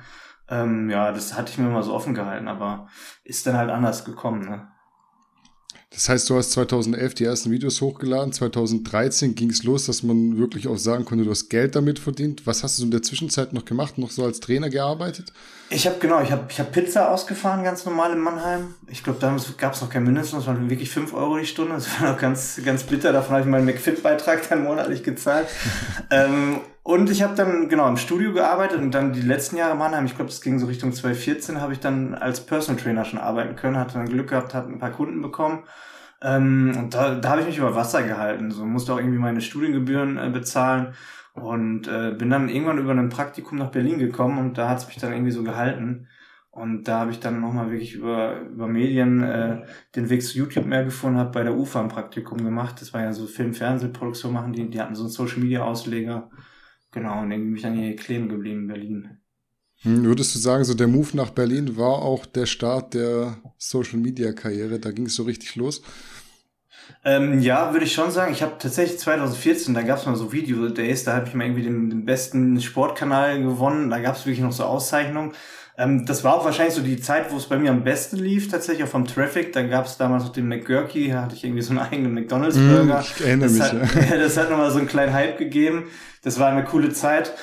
Ähm, 0.50 0.90
ja, 0.90 1.12
das 1.12 1.36
hatte 1.36 1.52
ich 1.52 1.58
mir 1.58 1.70
mal 1.70 1.84
so 1.84 1.94
offen 1.94 2.14
gehalten, 2.14 2.48
aber 2.48 2.88
ist 3.24 3.48
dann 3.48 3.58
halt 3.58 3.70
anders 3.70 4.06
gekommen. 4.06 4.48
Ne? 4.48 4.68
Das 5.90 6.10
heißt, 6.10 6.30
du 6.30 6.36
hast 6.36 6.52
2011 6.52 7.14
die 7.16 7.24
ersten 7.24 7.52
Videos 7.52 7.82
hochgeladen, 7.82 8.34
2013 8.34 9.34
ging 9.34 9.50
es 9.50 9.64
los, 9.64 9.86
dass 9.86 10.04
man 10.04 10.38
wirklich 10.38 10.68
auch 10.68 10.78
sagen 10.78 11.06
konnte, 11.06 11.24
du 11.24 11.32
hast 11.32 11.50
Geld 11.50 11.76
damit 11.76 12.00
verdient. 12.00 12.46
Was 12.46 12.64
hast 12.64 12.80
du 12.80 12.84
in 12.84 12.92
der 12.92 13.02
Zwischenzeit 13.02 13.54
noch 13.54 13.66
gemacht, 13.66 13.98
noch 13.98 14.12
so 14.12 14.26
als 14.26 14.42
Trainer 14.42 14.70
gearbeitet? 14.70 15.32
Ich 15.70 15.88
habe 15.88 15.98
genau, 16.00 16.22
ich 16.22 16.32
habe 16.32 16.46
ich 16.48 16.60
hab 16.60 16.72
Pizza 16.72 17.12
ausgefahren, 17.12 17.64
ganz 17.64 17.86
normal 17.86 18.14
in 18.14 18.20
Mannheim. 18.20 18.76
Ich 18.88 19.04
glaube, 19.04 19.20
damals 19.20 19.58
gab 19.58 19.74
es 19.74 19.82
noch 19.82 19.90
kein 19.90 20.04
Mindestlohn, 20.04 20.40
das 20.40 20.48
waren 20.48 20.70
wirklich 20.70 20.92
5 20.92 21.14
Euro 21.14 21.38
die 21.38 21.46
Stunde. 21.46 21.74
Das 21.74 22.00
war 22.00 22.12
noch 22.12 22.20
ganz, 22.20 22.62
ganz 22.64 22.84
bitter, 22.84 23.12
davon 23.12 23.32
habe 23.32 23.42
ich 23.42 23.48
meinen 23.48 23.66
McFit-Beitrag 23.66 24.48
dann 24.48 24.64
monatlich 24.64 25.04
gezahlt. 25.04 25.48
ähm, 26.12 26.60
und 26.84 27.10
ich 27.10 27.24
habe 27.24 27.36
dann 27.36 27.68
genau 27.68 27.88
im 27.88 27.98
Studio 27.98 28.32
gearbeitet 28.32 28.80
und 28.80 28.92
dann 28.92 29.12
die 29.12 29.22
letzten 29.22 29.58
Jahre 29.58 29.72
in 29.72 29.80
Mannheim, 29.80 30.06
ich 30.06 30.16
glaube, 30.16 30.30
das 30.30 30.42
ging 30.42 30.60
so 30.60 30.68
Richtung 30.68 30.94
2014, 30.94 31.60
habe 31.60 31.74
ich 31.74 31.80
dann 31.80 32.14
als 32.14 32.46
Personal 32.46 32.80
Trainer 32.80 33.06
schon 33.06 33.18
arbeiten 33.18 33.56
können, 33.56 33.78
hatte 33.78 33.96
dann 33.96 34.08
Glück 34.08 34.30
gehabt, 34.30 34.54
hatte 34.54 34.70
ein 34.70 34.78
paar 34.78 34.92
Kunden 34.92 35.20
bekommen. 35.22 35.64
Ähm, 36.22 36.76
und 36.78 36.94
da, 36.94 37.16
da 37.16 37.30
habe 37.30 37.42
ich 37.42 37.48
mich 37.48 37.58
über 37.58 37.76
Wasser 37.76 38.04
gehalten. 38.04 38.52
So 38.52 38.66
musste 38.66 38.94
auch 38.94 39.00
irgendwie 39.00 39.18
meine 39.18 39.42
Studiengebühren 39.42 40.18
äh, 40.18 40.30
bezahlen. 40.30 40.94
Und 41.36 41.88
äh, 41.88 42.16
bin 42.18 42.30
dann 42.30 42.50
irgendwann 42.50 42.78
über 42.78 42.92
ein 42.92 43.10
Praktikum 43.10 43.58
nach 43.58 43.72
Berlin 43.72 44.00
gekommen 44.00 44.40
und 44.40 44.58
da 44.58 44.70
hat 44.70 44.80
es 44.80 44.88
mich 44.88 44.98
dann 44.98 45.12
irgendwie 45.12 45.32
so 45.32 45.44
gehalten. 45.44 46.08
Und 46.50 46.86
da 46.86 47.02
habe 47.02 47.12
ich 47.12 47.20
dann 47.20 47.42
nochmal 47.42 47.70
wirklich 47.70 47.96
über, 47.96 48.40
über 48.40 48.70
Medien 48.70 49.22
äh, 49.22 49.66
den 49.98 50.10
Weg 50.10 50.24
zu 50.24 50.38
YouTube 50.38 50.66
mehr 50.66 50.86
gefunden, 50.86 51.20
habe 51.20 51.32
bei 51.32 51.44
der 51.44 51.58
UFA 51.58 51.82
ein 51.82 51.90
Praktikum 51.90 52.38
gemacht. 52.42 52.80
Das 52.80 52.94
war 52.94 53.02
ja 53.02 53.12
so 53.12 53.28
Film-Fernsehproduktion 53.28 54.32
machen, 54.32 54.54
die, 54.54 54.70
die 54.70 54.80
hatten 54.80 54.96
so 54.96 55.04
einen 55.04 55.12
Social-Media-Ausleger. 55.12 56.32
Genau, 56.92 57.22
und 57.22 57.32
irgendwie 57.32 57.50
bin 57.50 57.56
ich 57.58 57.62
dann 57.64 57.76
hier 57.76 57.96
kleben 57.98 58.30
geblieben 58.30 58.62
in 58.62 58.68
Berlin. 58.68 59.18
Hm, 59.82 60.06
würdest 60.06 60.34
du 60.34 60.40
sagen, 60.40 60.64
so 60.64 60.74
der 60.74 60.88
Move 60.88 61.10
nach 61.18 61.32
Berlin 61.32 61.76
war 61.76 62.02
auch 62.02 62.26
der 62.26 62.46
Start 62.46 62.94
der 62.94 63.38
Social 63.58 64.00
Media 64.00 64.32
Karriere? 64.32 64.80
Da 64.80 64.92
ging 64.92 65.08
es 65.08 65.16
so 65.16 65.24
richtig 65.24 65.58
los? 65.58 65.82
Ähm, 67.06 67.40
ja, 67.40 67.72
würde 67.72 67.86
ich 67.86 67.94
schon 67.94 68.10
sagen. 68.10 68.32
Ich 68.34 68.42
habe 68.42 68.54
tatsächlich 68.58 69.00
2014, 69.00 69.76
da 69.76 69.84
gab 69.84 70.00
es 70.00 70.08
mal 70.08 70.16
so 70.16 70.32
Video 70.32 70.68
Days, 70.70 71.04
da 71.04 71.14
habe 71.14 71.28
ich 71.28 71.36
mal 71.36 71.46
irgendwie 71.46 71.62
den, 71.62 71.90
den 71.92 72.04
besten 72.04 72.60
Sportkanal 72.60 73.42
gewonnen. 73.44 73.92
Da 73.92 74.00
gab 74.00 74.16
es 74.16 74.26
wirklich 74.26 74.44
noch 74.44 74.52
so 74.52 74.64
Auszeichnungen. 74.64 75.34
Ähm, 75.78 76.06
das 76.08 76.24
war 76.24 76.34
auch 76.34 76.46
wahrscheinlich 76.46 76.74
so 76.74 76.82
die 76.82 77.00
Zeit, 77.00 77.32
wo 77.32 77.38
es 77.38 77.46
bei 77.46 77.58
mir 77.58 77.70
am 77.70 77.84
besten 77.84 78.18
lief, 78.18 78.50
tatsächlich 78.50 78.86
auch 78.86 78.90
vom 78.90 79.06
Traffic. 79.06 79.54
Da 79.54 79.62
gab 79.64 79.86
es 79.86 79.98
damals 79.98 80.24
noch 80.24 80.32
den 80.32 80.48
McGurky, 80.48 81.10
da 81.10 81.24
hatte 81.24 81.36
ich 81.36 81.44
irgendwie 81.44 81.62
so 81.62 81.72
einen 81.72 81.80
eigenen 81.80 82.14
McDonalds-Burger. 82.14 83.00
Mm, 83.00 83.02
ich 83.02 83.26
erinnere 83.26 83.50
das 83.50 83.54
mich, 83.54 83.62
hat, 83.62 84.10
ja. 84.10 84.18
Das 84.18 84.38
hat 84.38 84.50
nochmal 84.50 84.72
so 84.72 84.80
einen 84.80 84.88
kleinen 84.88 85.14
Hype 85.14 85.38
gegeben. 85.38 85.84
Das 86.24 86.40
war 86.40 86.50
eine 86.50 86.64
coole 86.64 86.92
Zeit. 86.92 87.34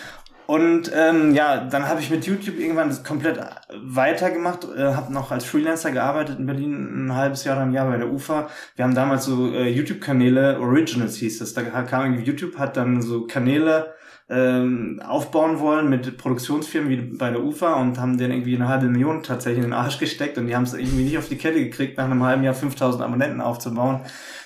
Und 0.47 0.91
ähm, 0.95 1.35
ja, 1.35 1.65
dann 1.65 1.89
habe 1.89 2.01
ich 2.01 2.11
mit 2.11 2.27
YouTube 2.27 2.59
irgendwann 2.59 3.03
komplett 3.05 3.39
weitergemacht, 3.75 4.65
äh, 4.77 4.95
habe 4.95 5.13
noch 5.13 5.31
als 5.31 5.45
Freelancer 5.45 5.93
gearbeitet 5.93 6.39
in 6.39 6.47
Berlin, 6.47 7.07
ein 7.07 7.17
halbes 7.17 7.45
Jahr, 7.45 7.59
ein 7.61 7.73
Jahr 7.73 7.89
bei 7.89 7.97
der 7.97 8.13
UFA. 8.13 8.49
Wir 8.77 8.85
haben 8.85 8.95
damals 8.95 9.25
so 9.25 9.53
äh, 9.55 9.69
YouTube-Kanäle, 9.69 10.59
Originals 10.61 11.17
hieß 11.17 11.39
das. 11.39 11.55
Da 11.55 11.63
kam 11.63 12.19
YouTube, 12.23 12.59
hat 12.59 12.77
dann 12.77 13.03
so 13.03 13.27
Kanäle 13.27 13.95
ähm, 14.33 14.99
aufbauen 15.07 15.61
wollen 15.61 15.91
mit 15.91 16.17
Produktionsfirmen 16.17 16.89
wie 16.89 16.97
bei 16.97 17.31
der 17.31 17.45
UFA 17.45 17.75
und 17.75 18.01
haben 18.01 18.17
denen 18.17 18.33
irgendwie 18.33 18.57
eine 18.57 18.67
halbe 18.67 18.87
Million 18.87 19.23
tatsächlich 19.23 19.62
in 19.62 19.71
den 19.71 19.79
Arsch 19.79 19.99
gesteckt 19.99 20.39
und 20.39 20.47
die 20.47 20.57
haben 20.57 20.62
es 20.62 20.73
irgendwie 20.73 21.05
nicht 21.05 21.19
auf 21.19 21.29
die 21.29 21.37
Kette 21.37 21.62
gekriegt, 21.62 21.99
nach 21.99 22.07
einem 22.07 22.23
halben 22.23 22.43
Jahr 22.43 22.55
5000 22.55 23.05
Abonnenten 23.05 23.43
aufzubauen. 23.43 24.01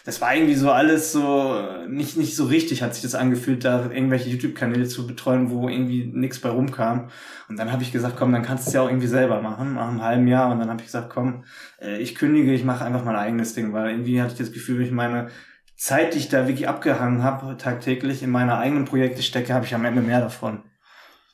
Das 0.04 0.20
war 0.20 0.34
irgendwie 0.34 0.56
so 0.56 0.72
alles 0.72 1.12
so, 1.12 1.60
nicht, 1.88 2.16
nicht 2.16 2.34
so 2.34 2.46
richtig 2.46 2.82
hat 2.82 2.94
sich 2.94 3.02
das 3.04 3.14
angefühlt, 3.14 3.64
da 3.64 3.84
irgendwelche 3.84 4.28
YouTube-Kanäle 4.28 4.88
zu 4.88 5.06
betreuen, 5.06 5.50
wo 5.50 5.68
irgendwie 5.68 6.10
nichts 6.12 6.40
bei 6.40 6.48
rumkam. 6.48 7.08
Und 7.48 7.56
dann 7.56 7.70
habe 7.70 7.84
ich 7.84 7.92
gesagt, 7.92 8.16
komm, 8.16 8.32
dann 8.32 8.42
kannst 8.42 8.66
du 8.66 8.68
es 8.68 8.74
ja 8.74 8.82
auch 8.82 8.88
irgendwie 8.88 9.06
selber 9.06 9.40
machen, 9.40 9.74
nach 9.74 9.88
einem 9.88 10.02
halben 10.02 10.26
Jahr. 10.26 10.50
Und 10.50 10.58
dann 10.58 10.68
habe 10.68 10.80
ich 10.80 10.86
gesagt, 10.86 11.10
komm, 11.10 11.44
äh, 11.80 11.98
ich 11.98 12.16
kündige, 12.16 12.52
ich 12.52 12.64
mache 12.64 12.84
einfach 12.84 13.04
mein 13.04 13.16
eigenes 13.16 13.54
Ding, 13.54 13.72
weil 13.72 13.90
irgendwie 13.90 14.20
hatte 14.20 14.32
ich 14.32 14.38
das 14.38 14.52
Gefühl, 14.52 14.82
ich 14.82 14.90
meine 14.90 15.28
Zeit, 15.76 16.14
die 16.14 16.18
ich 16.18 16.28
da 16.28 16.48
wirklich 16.48 16.68
abgehangen 16.68 17.22
habe, 17.22 17.56
tagtäglich 17.56 18.22
in 18.22 18.30
meine 18.30 18.56
eigenen 18.56 18.86
Projekte 18.86 19.22
stecke, 19.22 19.54
habe 19.54 19.66
ich 19.66 19.74
am 19.74 19.84
Ende 19.84 20.00
mehr 20.00 20.20
davon. 20.20 20.62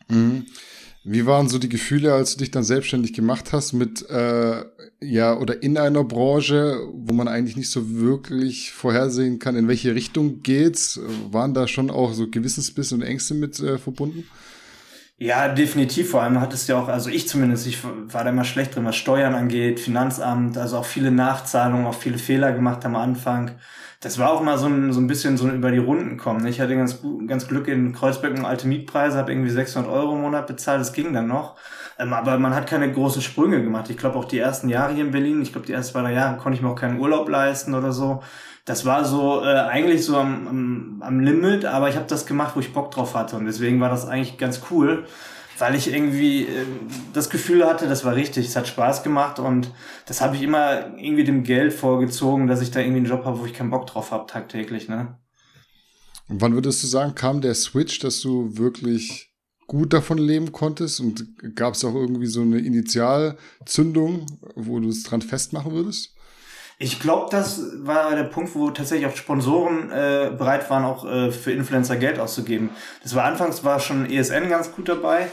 Mhm. 0.09 0.47
Wie 1.05 1.27
waren 1.27 1.49
so 1.49 1.59
die 1.59 1.69
Gefühle, 1.69 2.15
als 2.15 2.33
du 2.33 2.39
dich 2.39 2.53
dann 2.53 2.63
selbstständig 2.63 3.13
gemacht 3.13 3.53
hast 3.53 3.73
mit, 3.73 4.09
äh, 4.09 4.65
ja, 5.01 5.37
oder 5.37 5.61
in 5.61 5.77
einer 5.77 6.05
Branche, 6.05 6.79
wo 6.93 7.13
man 7.13 7.27
eigentlich 7.27 7.57
nicht 7.57 7.71
so 7.71 7.91
wirklich 7.97 8.71
vorhersehen 8.71 9.41
kann, 9.41 9.57
in 9.57 9.67
welche 9.67 9.97
Richtung 9.97 10.43
geht's? 10.43 11.01
Waren 11.31 11.55
da 11.55 11.67
schon 11.67 11.91
auch 11.91 12.13
so 12.13 12.29
Gewissensbiss 12.29 12.93
und 12.93 13.03
Ängste 13.03 13.35
mit 13.35 13.59
äh, 13.59 13.79
verbunden? 13.79 14.25
Ja, 15.19 15.49
definitiv. 15.49 16.11
Vor 16.11 16.23
allem 16.23 16.41
hattest 16.41 16.69
du 16.69 16.73
ja 16.73 16.81
auch, 16.81 16.89
also 16.89 17.09
ich 17.09 17.29
zumindest, 17.29 17.67
ich 17.69 17.79
war 17.85 18.25
da 18.25 18.31
immer 18.31 18.45
schlecht 18.45 18.75
drin, 18.75 18.85
was 18.85 18.97
Steuern 18.97 19.35
angeht, 19.35 19.79
Finanzamt, 19.79 20.59
also 20.59 20.79
auch 20.79 20.85
viele 20.85 21.13
Nachzahlungen, 21.13 21.87
auch 21.87 21.95
viele 21.95 22.19
Fehler 22.19 22.53
gemacht 22.53 22.85
am 22.85 22.97
Anfang 22.97 23.53
das 24.01 24.19
war 24.19 24.33
auch 24.33 24.43
mal 24.43 24.59
so 24.59 24.67
ein, 24.67 24.93
so 24.93 25.01
ein 25.01 25.07
bisschen 25.07 25.37
so 25.37 25.47
ein 25.47 25.55
über 25.55 25.71
die 25.71 25.79
Runden 25.79 26.17
kommen. 26.17 26.45
Ich 26.49 26.61
hatte 26.61 26.75
ganz, 26.77 26.99
ganz 27.29 27.47
Glück 27.47 27.69
in 27.69 27.93
Kreuzberg 27.93 28.33
und 28.37 28.45
alte 28.45 28.67
Mietpreise, 28.67 29.17
habe 29.17 29.31
irgendwie 29.31 29.51
600 29.51 29.89
Euro 29.93 30.15
im 30.17 30.23
Monat 30.23 30.49
bezahlt, 30.49 30.81
das 30.81 30.93
ging 30.93 31.13
dann 31.13 31.29
noch. 31.29 31.57
Ähm, 32.01 32.13
aber 32.13 32.37
man 32.39 32.53
hat 32.55 32.67
keine 32.69 32.91
großen 32.91 33.23
Sprünge 33.23 33.63
gemacht. 33.63 33.91
Ich 33.91 33.97
glaube 33.97 34.19
auch 34.19 34.25
die 34.25 34.41
ersten 34.41 34.69
Jahre 34.69 34.93
hier 34.95 35.05
in 35.05 35.13
Berlin, 35.13 35.41
ich 35.41 35.53
glaube 35.53 35.67
die 35.69 35.73
ersten 35.73 35.93
zwei, 35.93 36.03
drei 36.03 36.15
Jahre 36.15 36.37
konnte 36.39 36.57
ich 36.57 36.63
mir 36.63 36.71
auch 36.71 36.75
keinen 36.81 36.99
Urlaub 36.99 37.29
leisten 37.29 37.75
oder 37.75 37.93
so. 37.93 38.23
Das 38.65 38.85
war 38.85 39.05
so 39.05 39.43
äh, 39.43 39.47
eigentlich 39.47 40.05
so 40.05 40.17
am, 40.17 40.49
am, 40.49 41.03
am 41.03 41.21
Limit, 41.21 41.65
aber 41.65 41.89
ich 41.89 41.97
habe 41.97 42.07
das 42.07 42.27
gemacht, 42.27 42.55
wo 42.55 42.61
ich 42.61 42.73
Bock 42.73 42.91
drauf 42.91 43.15
hatte 43.15 43.37
und 43.37 43.47
deswegen 43.47 43.81
war 43.81 43.89
das 43.89 44.07
eigentlich 44.07 44.39
ganz 44.39 44.63
cool 44.71 45.07
weil 45.63 45.77
ich 45.77 45.93
irgendwie 45.93 46.43
äh, 46.43 46.67
das 47.13 47.31
Gefühl 47.31 47.65
hatte, 47.65 47.87
das 47.87 48.05
war 48.05 48.17
richtig, 48.17 48.49
es 48.49 48.57
hat 48.57 48.67
Spaß 48.67 49.05
gemacht 49.05 49.39
und 49.39 49.71
das 50.07 50.21
habe 50.21 50.35
ich 50.35 50.43
immer 50.43 50.97
irgendwie 50.99 51.23
dem 51.23 51.45
Geld 51.45 51.73
vorgezogen, 51.73 52.49
dass 52.49 52.61
ich 52.61 52.73
da 52.73 52.81
irgendwie 52.81 52.99
einen 52.99 53.07
Job 53.07 53.25
habe, 53.25 53.39
wo 53.39 53.47
ich 53.47 53.53
keinen 53.53 53.71
Bock 53.71 53.87
drauf 53.87 54.11
habe 54.11 54.27
tagtäglich, 54.27 54.89
ne? 54.89 55.19
Und 56.29 56.41
wann 56.41 56.55
würdest 56.55 56.83
du 56.83 56.89
sagen, 56.89 57.15
kam 57.15 57.41
der 57.41 57.55
Switch, 57.55 58.01
dass 58.01 58.21
du 58.21 58.57
wirklich 58.57 59.33
gut 59.69 59.93
davon 59.93 60.19
leben 60.19 60.51
konntest 60.51 60.99
und 60.99 61.27
gab 61.55 61.75
es 61.75 61.85
auch 61.85 61.95
irgendwie 61.95 62.27
so 62.27 62.43
eine 62.43 62.59
Initialzündung, 62.59 64.27
wo 64.57 64.81
du 64.81 64.89
es 64.89 65.05
dran 65.05 65.23
festmachen 65.23 65.73
würdest? 65.73 66.17
Ich 66.83 66.99
glaube, 66.99 67.29
das 67.31 67.63
war 67.85 68.13
der 68.17 68.25
Punkt, 68.25 68.57
wo 68.57 68.69
tatsächlich 68.71 69.07
auch 69.07 69.15
Sponsoren 69.15 69.89
äh, 69.93 70.33
bereit 70.37 70.69
waren, 70.69 70.85
auch 70.85 71.05
äh, 71.05 71.31
für 71.31 71.53
Influencer 71.53 71.95
Geld 71.95 72.19
auszugeben. 72.19 72.71
Das 73.05 73.15
war 73.15 73.23
anfangs 73.23 73.63
war 73.63 73.79
schon 73.79 74.11
ESN 74.11 74.49
ganz 74.49 74.73
gut 74.73 74.89
dabei. 74.89 75.29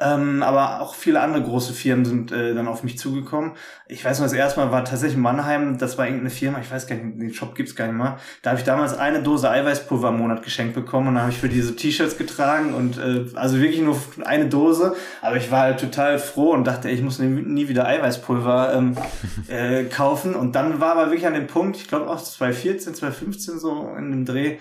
Ähm, 0.00 0.42
aber 0.42 0.80
auch 0.80 0.96
viele 0.96 1.20
andere 1.20 1.40
große 1.44 1.72
Firmen 1.72 2.04
sind 2.04 2.32
äh, 2.32 2.52
dann 2.52 2.66
auf 2.66 2.82
mich 2.82 2.98
zugekommen. 2.98 3.52
Ich 3.86 4.04
weiß 4.04 4.18
noch, 4.18 4.26
das 4.26 4.32
erste 4.32 4.58
Mal 4.58 4.72
war 4.72 4.84
tatsächlich 4.84 5.16
Mannheim, 5.16 5.78
das 5.78 5.96
war 5.96 6.06
irgendeine 6.06 6.30
Firma, 6.30 6.58
ich 6.58 6.68
weiß 6.68 6.88
gar 6.88 6.96
nicht, 6.96 7.20
den 7.20 7.32
Shop 7.32 7.54
gibt's 7.54 7.76
gar 7.76 7.86
nicht 7.86 7.96
mehr. 7.96 8.18
Da 8.42 8.50
habe 8.50 8.58
ich 8.58 8.66
damals 8.66 8.98
eine 8.98 9.22
Dose 9.22 9.48
Eiweißpulver 9.48 10.08
im 10.08 10.18
Monat 10.18 10.42
geschenkt 10.42 10.74
bekommen 10.74 11.06
und 11.06 11.14
dann 11.14 11.22
habe 11.22 11.32
ich 11.32 11.38
für 11.38 11.48
diese 11.48 11.76
T-Shirts 11.76 12.18
getragen 12.18 12.74
und 12.74 12.98
äh, 12.98 13.26
also 13.36 13.60
wirklich 13.60 13.82
nur 13.82 13.96
eine 14.24 14.46
Dose. 14.46 14.96
Aber 15.22 15.36
ich 15.36 15.52
war 15.52 15.60
halt 15.60 15.78
total 15.78 16.18
froh 16.18 16.50
und 16.50 16.64
dachte, 16.64 16.88
ey, 16.88 16.94
ich 16.94 17.02
muss 17.02 17.20
nie, 17.20 17.28
nie 17.28 17.68
wieder 17.68 17.86
Eiweißpulver 17.86 18.74
ähm, 18.74 18.96
äh, 19.46 19.84
kaufen. 19.84 20.34
Und 20.34 20.56
dann 20.56 20.80
war 20.80 20.96
aber 20.96 21.06
wirklich 21.06 21.26
an 21.28 21.34
dem 21.34 21.46
Punkt, 21.46 21.76
ich 21.76 21.86
glaube 21.86 22.10
auch 22.10 22.20
2014, 22.20 22.94
2015 22.96 23.60
so 23.60 23.94
in 23.96 24.10
dem 24.10 24.24
Dreh, 24.24 24.56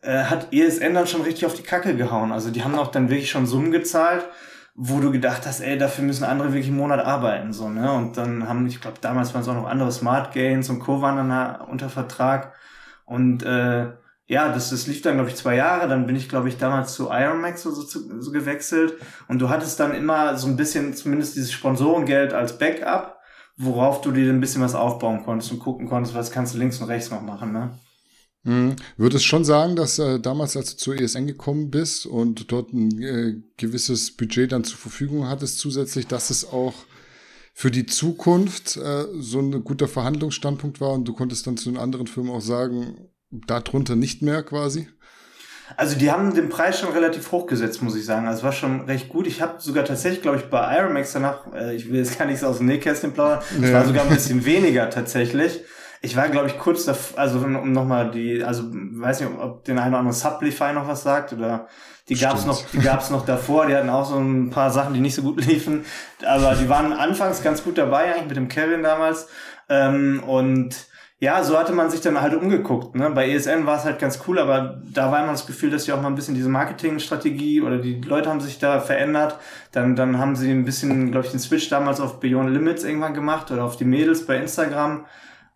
äh, 0.00 0.24
hat 0.24 0.54
ESN 0.54 0.94
dann 0.94 1.06
schon 1.06 1.20
richtig 1.20 1.44
auf 1.44 1.52
die 1.52 1.62
Kacke 1.62 1.94
gehauen. 1.94 2.32
Also 2.32 2.50
die 2.50 2.64
haben 2.64 2.78
auch 2.78 2.90
dann 2.90 3.10
wirklich 3.10 3.30
schon 3.30 3.44
Summen 3.44 3.72
gezahlt 3.72 4.24
wo 4.74 5.00
du 5.00 5.10
gedacht 5.10 5.46
hast, 5.46 5.60
ey, 5.60 5.76
dafür 5.78 6.04
müssen 6.04 6.24
andere 6.24 6.48
wirklich 6.52 6.68
einen 6.68 6.76
Monat 6.76 7.04
arbeiten, 7.04 7.52
so, 7.52 7.68
ne? 7.68 7.92
Und 7.92 8.16
dann 8.16 8.48
haben, 8.48 8.66
ich 8.66 8.80
glaube, 8.80 8.98
damals 9.00 9.34
waren 9.34 9.42
es 9.42 9.48
auch 9.48 9.54
noch 9.54 9.68
andere 9.68 9.92
Smart 9.92 10.32
Gains 10.32 10.70
und 10.70 10.80
Co. 10.80 11.02
waren 11.02 11.28
dann 11.28 11.60
unter 11.62 11.90
Vertrag. 11.90 12.54
Und 13.04 13.42
äh, 13.42 13.88
ja, 14.26 14.52
das, 14.52 14.70
das 14.70 14.86
lief 14.86 15.02
dann, 15.02 15.14
glaube 15.14 15.28
ich, 15.28 15.36
zwei 15.36 15.56
Jahre. 15.56 15.88
Dann 15.88 16.06
bin 16.06 16.14
ich, 16.14 16.28
glaube 16.28 16.48
ich, 16.48 16.56
damals 16.56 16.94
zu 16.94 17.10
Ironmax 17.10 17.62
so, 17.62 17.72
so, 17.72 17.82
so 18.20 18.30
gewechselt. 18.30 18.94
Und 19.26 19.40
du 19.40 19.48
hattest 19.48 19.80
dann 19.80 19.92
immer 19.92 20.36
so 20.36 20.46
ein 20.46 20.56
bisschen, 20.56 20.94
zumindest 20.94 21.34
dieses 21.34 21.52
Sponsorengeld 21.52 22.32
als 22.32 22.56
Backup, 22.56 23.18
worauf 23.56 24.00
du 24.02 24.12
dir 24.12 24.32
ein 24.32 24.40
bisschen 24.40 24.62
was 24.62 24.76
aufbauen 24.76 25.24
konntest 25.24 25.50
und 25.50 25.58
gucken 25.58 25.88
konntest, 25.88 26.14
was 26.14 26.30
kannst 26.30 26.54
du 26.54 26.58
links 26.58 26.80
und 26.80 26.88
rechts 26.88 27.10
noch 27.10 27.22
machen, 27.22 27.52
ne? 27.52 27.70
Mhm. 28.42 28.76
Würdest 28.96 29.26
schon 29.26 29.44
sagen, 29.44 29.76
dass 29.76 29.98
äh, 29.98 30.18
damals, 30.18 30.56
als 30.56 30.70
du 30.70 30.76
zur 30.78 31.00
ESN 31.00 31.26
gekommen 31.26 31.70
bist 31.70 32.06
und 32.06 32.50
dort 32.50 32.72
ein 32.72 33.02
äh, 33.02 33.34
gewisses 33.56 34.16
Budget 34.16 34.52
dann 34.52 34.64
zur 34.64 34.78
Verfügung 34.78 35.28
hattest, 35.28 35.58
zusätzlich, 35.58 36.06
dass 36.06 36.30
es 36.30 36.50
auch 36.50 36.74
für 37.52 37.70
die 37.70 37.84
Zukunft 37.84 38.76
äh, 38.76 39.04
so 39.18 39.40
ein 39.40 39.64
guter 39.64 39.88
Verhandlungsstandpunkt 39.88 40.80
war 40.80 40.92
und 40.92 41.06
du 41.06 41.12
konntest 41.12 41.46
dann 41.46 41.58
zu 41.58 41.70
den 41.70 41.78
anderen 41.78 42.06
Firmen 42.06 42.32
auch 42.32 42.40
sagen, 42.40 43.08
darunter 43.30 43.96
nicht 43.96 44.22
mehr 44.22 44.42
quasi? 44.42 44.88
Also 45.76 45.96
die 45.96 46.10
haben 46.10 46.34
den 46.34 46.48
Preis 46.48 46.80
schon 46.80 46.92
relativ 46.92 47.30
hoch 47.30 47.46
gesetzt, 47.46 47.82
muss 47.82 47.94
ich 47.94 48.04
sagen. 48.04 48.26
Also 48.26 48.38
es 48.38 48.44
war 48.44 48.52
schon 48.52 48.82
recht 48.82 49.08
gut. 49.08 49.26
Ich 49.26 49.40
habe 49.40 49.60
sogar 49.60 49.84
tatsächlich, 49.84 50.22
glaube 50.22 50.38
ich, 50.38 50.44
bei 50.44 50.76
Ironmax 50.76 51.12
danach, 51.12 51.52
äh, 51.54 51.76
ich 51.76 51.90
will 51.90 51.98
jetzt 51.98 52.18
gar 52.18 52.24
nichts 52.24 52.42
aus 52.42 52.58
dem 52.58 52.66
Nähkästchen 52.66 53.12
plaudern, 53.12 53.42
es 53.60 53.68
ja. 53.68 53.74
war 53.74 53.86
sogar 53.86 54.04
ein 54.04 54.08
bisschen 54.08 54.44
weniger 54.44 54.88
tatsächlich. 54.88 55.60
Ich 56.02 56.16
war, 56.16 56.28
glaube 56.28 56.46
ich, 56.46 56.58
kurz 56.58 56.84
davor, 56.86 57.18
also 57.18 57.38
um 57.40 57.72
nochmal 57.72 58.10
die, 58.10 58.42
also 58.42 58.64
weiß 58.72 59.20
nicht, 59.20 59.30
ob 59.38 59.64
den 59.64 59.78
einen 59.78 59.90
oder 59.90 59.98
anderen 59.98 60.16
Sublify 60.16 60.72
noch 60.72 60.88
was 60.88 61.02
sagt 61.02 61.32
oder 61.32 61.68
die 62.08 62.14
gab's 62.14 62.46
noch, 62.46 62.64
die 62.72 62.78
gab's 62.78 63.10
noch 63.10 63.24
davor, 63.24 63.66
die 63.66 63.76
hatten 63.76 63.90
auch 63.90 64.06
so 64.06 64.16
ein 64.16 64.50
paar 64.50 64.70
Sachen, 64.70 64.94
die 64.94 65.00
nicht 65.00 65.14
so 65.14 65.22
gut 65.22 65.44
liefen, 65.46 65.84
aber 66.26 66.54
die 66.54 66.68
waren 66.68 66.92
anfangs 66.92 67.42
ganz 67.42 67.62
gut 67.62 67.78
dabei, 67.78 68.14
eigentlich 68.14 68.28
mit 68.28 68.36
dem 68.36 68.48
Kevin 68.48 68.82
damals. 68.82 69.28
Ähm, 69.68 70.22
und 70.26 70.90
ja, 71.20 71.44
so 71.44 71.58
hatte 71.58 71.72
man 71.72 71.90
sich 71.90 72.00
dann 72.00 72.18
halt 72.20 72.34
umgeguckt. 72.34 72.94
Ne? 72.96 73.10
Bei 73.10 73.30
ESN 73.30 73.66
war 73.66 73.76
es 73.76 73.84
halt 73.84 73.98
ganz 73.98 74.20
cool, 74.26 74.38
aber 74.38 74.80
da 74.90 75.12
war 75.12 75.22
immer 75.22 75.32
das 75.32 75.46
Gefühl, 75.46 75.70
dass 75.70 75.84
sie 75.84 75.92
auch 75.92 76.00
mal 76.00 76.08
ein 76.08 76.14
bisschen 76.14 76.34
diese 76.34 76.48
Marketingstrategie 76.48 77.60
oder 77.60 77.76
die 77.76 78.00
Leute 78.00 78.30
haben 78.30 78.40
sich 78.40 78.58
da 78.58 78.80
verändert. 78.80 79.36
Dann, 79.70 79.96
dann 79.96 80.18
haben 80.18 80.34
sie 80.34 80.50
ein 80.50 80.64
bisschen, 80.64 81.12
glaube 81.12 81.26
ich, 81.26 81.30
den 81.30 81.38
Switch 81.38 81.68
damals 81.68 82.00
auf 82.00 82.20
Beyond 82.20 82.50
Limits 82.50 82.84
irgendwann 82.84 83.12
gemacht 83.12 83.50
oder 83.50 83.64
auf 83.64 83.76
die 83.76 83.84
Mädels 83.84 84.24
bei 84.24 84.36
Instagram. 84.36 85.04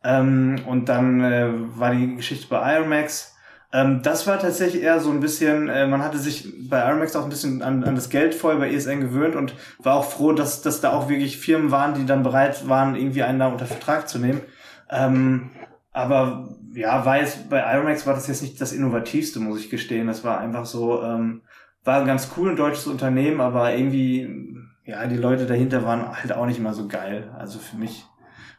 Ähm, 0.05 0.57
und 0.67 0.89
dann 0.89 1.21
äh, 1.23 1.49
war 1.77 1.93
die 1.93 2.17
Geschichte 2.17 2.47
bei 2.49 2.77
Ironmax. 2.77 3.35
Ähm, 3.73 4.03
das 4.03 4.27
war 4.27 4.39
tatsächlich 4.39 4.83
eher 4.83 5.01
so 5.01 5.11
ein 5.11 5.21
bisschen, 5.21 5.69
äh, 5.69 5.87
man 5.87 6.03
hatte 6.05 6.19
sich 6.19 6.69
bei 6.69 6.87
Ironmax 6.87 7.17
auch 7.17 7.25
ein 7.25 7.31
bisschen 7.31 7.63
an, 7.63 7.83
an 7.83 7.95
das 7.95 8.11
Geld 8.11 8.35
voll 8.35 8.57
bei 8.57 8.71
ESN 8.71 9.01
gewöhnt 9.01 9.35
und 9.35 9.55
war 9.79 9.95
auch 9.97 10.05
froh, 10.05 10.33
dass, 10.33 10.63
dass 10.63 10.81
da 10.81 10.93
auch 10.93 11.09
wirklich 11.09 11.39
Firmen 11.39 11.71
waren, 11.71 11.95
die 11.95 12.07
dann 12.07 12.23
bereit 12.23 12.69
waren, 12.69 12.95
irgendwie 12.95 13.23
einen 13.23 13.39
da 13.39 13.49
unter 13.49 13.67
Vertrag 13.67 14.09
zu 14.09 14.19
nehmen. 14.19 14.43
Ähm, 14.91 15.51
aber 15.93 16.49
ja, 16.75 17.05
war 17.07 17.19
jetzt, 17.19 17.49
bei 17.49 17.61
Ironmax 17.75 18.07
war 18.07 18.15
das 18.15 18.29
jetzt 18.29 18.43
nicht 18.43 18.61
das 18.61 18.73
Innovativste, 18.73 19.41
muss 19.41 19.61
ich 19.61 19.71
gestehen. 19.71 20.07
Das 20.07 20.23
war 20.23 20.39
einfach 20.39 20.67
so, 20.67 21.03
ähm, 21.03 21.43
war 21.83 22.01
ein 22.01 22.07
ganz 22.07 22.31
cool, 22.37 22.51
ein 22.51 22.57
deutsches 22.57 22.87
Unternehmen, 22.87 23.41
aber 23.41 23.75
irgendwie, 23.75 24.57
ja, 24.85 25.07
die 25.07 25.17
Leute 25.17 25.47
dahinter 25.47 25.85
waren 25.85 26.15
halt 26.17 26.33
auch 26.33 26.47
nicht 26.47 26.59
immer 26.59 26.75
so 26.75 26.89
geil. 26.89 27.35
Also 27.39 27.59
für 27.59 27.77
mich 27.77 28.07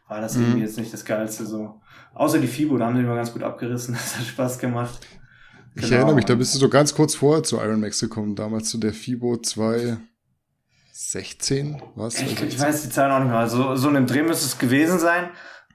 war 0.08 0.20
das 0.20 0.36
mhm. 0.36 0.42
irgendwie 0.42 0.62
jetzt 0.62 0.78
nicht 0.78 0.92
das 0.92 1.04
Geilste 1.04 1.46
so. 1.46 1.80
Außer 2.14 2.38
die 2.38 2.46
FIBO, 2.46 2.78
da 2.78 2.86
haben 2.86 2.94
sie 2.96 3.02
immer 3.02 3.16
ganz 3.16 3.32
gut 3.32 3.42
abgerissen, 3.42 3.94
das 3.94 4.18
hat 4.18 4.24
Spaß 4.24 4.58
gemacht. 4.58 4.98
Ich 5.74 5.82
genau. 5.82 5.96
erinnere 5.96 6.14
mich, 6.14 6.24
da 6.24 6.34
bist 6.34 6.54
du 6.54 6.58
so 6.58 6.70
ganz 6.70 6.94
kurz 6.94 7.14
vorher 7.14 7.42
zu 7.42 7.56
Iron 7.56 7.80
Max 7.80 8.00
gekommen, 8.00 8.34
damals 8.34 8.70
zu 8.70 8.78
der 8.78 8.94
FIBO 8.94 9.36
2016, 9.36 11.82
was? 11.94 12.18
Ich, 12.20 12.42
ich 12.42 12.58
weiß 12.58 12.82
die 12.82 12.88
Zahlen 12.88 13.12
auch 13.12 13.18
nicht 13.18 13.28
mehr. 13.28 13.38
Also, 13.38 13.76
so 13.76 13.88
in 13.88 13.94
dem 13.94 14.06
Dreh 14.06 14.22
müsste 14.22 14.46
es 14.46 14.56
gewesen 14.58 14.98
sein. 14.98 15.28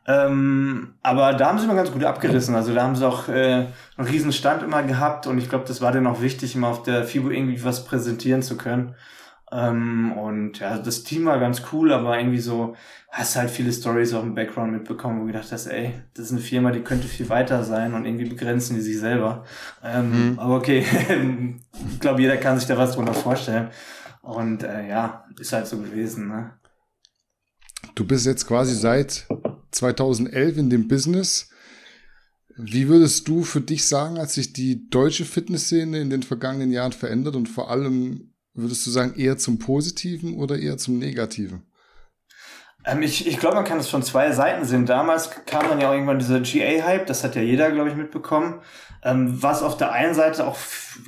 Ähm, 0.08 0.96
aber 1.04 1.34
da 1.34 1.50
haben 1.50 1.60
sie 1.60 1.66
immer 1.66 1.76
ganz 1.76 1.92
gut 1.92 2.04
abgerissen. 2.04 2.56
Also 2.56 2.74
da 2.74 2.82
haben 2.82 2.96
sie 2.96 3.08
auch 3.08 3.30
äh, 3.30 3.68
einen 3.98 4.08
riesen 4.08 4.34
Stand 4.34 4.64
immer 4.64 4.82
gehabt 4.82 5.28
und 5.28 5.38
ich 5.38 5.48
glaube, 5.48 5.66
das 5.68 5.82
war 5.82 5.92
denen 5.92 6.08
auch 6.08 6.22
wichtig, 6.22 6.56
immer 6.56 6.70
auf 6.70 6.82
der 6.82 7.04
FIBO 7.04 7.30
irgendwie 7.30 7.64
was 7.64 7.86
präsentieren 7.86 8.42
zu 8.42 8.58
können. 8.58 8.96
Ähm, 9.52 10.14
und 10.14 10.58
ja, 10.60 10.80
das 10.80 11.04
Team 11.04 11.26
war 11.26 11.40
ganz 11.40 11.62
cool, 11.72 11.94
aber 11.94 12.18
irgendwie 12.18 12.40
so, 12.40 12.76
hast 13.12 13.36
halt 13.36 13.52
viele 13.52 13.74
Stories 13.74 14.14
auch 14.14 14.24
im 14.24 14.36
Background 14.36 14.72
mitbekommen, 14.72 15.18
wo 15.18 15.22
du 15.26 15.34
gedacht 15.34 15.52
hast, 15.52 15.68
ey, 15.68 15.94
das 16.14 16.28
ist 16.28 16.32
eine 16.32 16.40
Firma, 16.40 16.72
die 16.72 16.80
könnte 16.80 17.08
viel 17.08 17.28
weiter 17.28 17.64
sein 17.66 17.94
und 17.94 18.06
irgendwie 18.06 18.26
begrenzen 18.26 18.76
die 18.76 18.82
sich 18.82 19.00
selber. 19.00 19.46
Ähm, 19.84 20.32
mhm. 20.32 20.40
Aber 20.40 20.56
okay, 20.56 20.86
ich 21.92 22.00
glaube, 22.00 22.22
jeder 22.22 22.38
kann 22.38 22.58
sich 22.58 22.68
da 22.68 22.78
was 22.78 22.94
drunter 22.96 23.14
vorstellen. 23.14 23.70
Und 24.22 24.64
äh, 24.64 24.88
ja, 24.88 25.26
ist 25.40 25.52
halt 25.52 25.68
so 25.68 25.78
gewesen. 25.78 26.30
Ne? 26.30 26.54
Du 27.96 28.06
bist 28.06 28.26
jetzt 28.26 28.48
quasi 28.48 28.76
seit 28.76 29.28
2011 29.72 30.58
in 30.58 30.70
dem 30.70 30.88
Business. 30.88 31.50
Wie 32.56 32.88
würdest 32.88 33.28
du 33.28 33.44
für 33.44 33.62
dich 33.62 33.86
sagen, 33.86 34.20
hat 34.20 34.30
sich 34.30 34.54
die 34.54 34.90
deutsche 34.90 35.26
Fitnessszene 35.26 36.00
in 36.00 36.10
den 36.10 36.24
vergangenen 36.24 36.72
Jahren 36.72 36.92
verändert 36.94 37.36
und 37.36 37.50
vor 37.50 37.72
allem 37.72 38.34
würdest 38.54 38.86
du 38.86 38.92
sagen 38.92 39.16
eher 39.18 39.38
zum 39.38 39.60
Positiven 39.60 40.36
oder 40.36 40.60
eher 40.60 40.78
zum 40.78 40.98
Negativen? 40.98 41.64
Ähm, 42.86 43.02
ich 43.02 43.28
ich 43.28 43.38
glaube, 43.38 43.56
man 43.56 43.66
kann 43.66 43.80
es 43.80 43.90
von 43.90 44.04
zwei 44.04 44.32
Seiten 44.32 44.66
sehen. 44.66 44.86
Damals 44.86 45.30
kam 45.46 45.68
dann 45.70 45.80
ja 45.80 45.90
auch 45.90 45.94
irgendwann 45.94 46.20
dieser 46.20 46.40
GA-Hype, 46.40 47.06
das 47.06 47.24
hat 47.24 47.36
ja 47.36 47.42
jeder, 47.42 47.72
glaube 47.72 47.90
ich, 47.90 47.96
mitbekommen, 47.96 48.62
ähm, 49.04 49.42
was 49.42 49.64
auf 49.64 49.78
der 49.78 49.92
einen 49.92 50.14
Seite 50.14 50.46
auch 50.46 50.58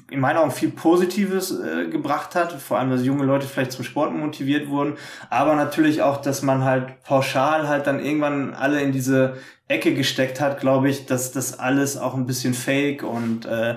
in 0.10 0.20
meiner 0.20 0.42
Augen 0.42 0.52
viel 0.52 0.72
Positives 0.72 1.52
äh, 1.52 1.88
gebracht 1.88 2.36
hat, 2.36 2.54
vor 2.54 2.80
allem, 2.80 2.90
dass 2.90 3.04
junge 3.04 3.26
Leute 3.26 3.48
vielleicht 3.48 3.72
zum 3.72 3.84
Sport 3.84 4.14
motiviert 4.14 4.68
wurden, 4.70 4.98
aber 5.30 5.56
natürlich 5.56 6.02
auch, 6.02 6.18
dass 6.18 6.42
man 6.42 6.64
halt 6.64 7.04
pauschal 7.04 7.68
halt 7.68 7.88
dann 7.88 8.04
irgendwann 8.04 8.54
alle 8.54 8.82
in 8.82 8.92
diese 8.92 9.38
Ecke 9.68 9.94
gesteckt 9.94 10.40
hat, 10.40 10.60
glaube 10.60 10.90
ich, 10.90 11.06
dass 11.06 11.32
das 11.32 11.60
alles 11.60 11.98
auch 11.98 12.16
ein 12.16 12.26
bisschen 12.26 12.54
fake 12.54 13.04
und 13.04 13.46
äh, 13.46 13.76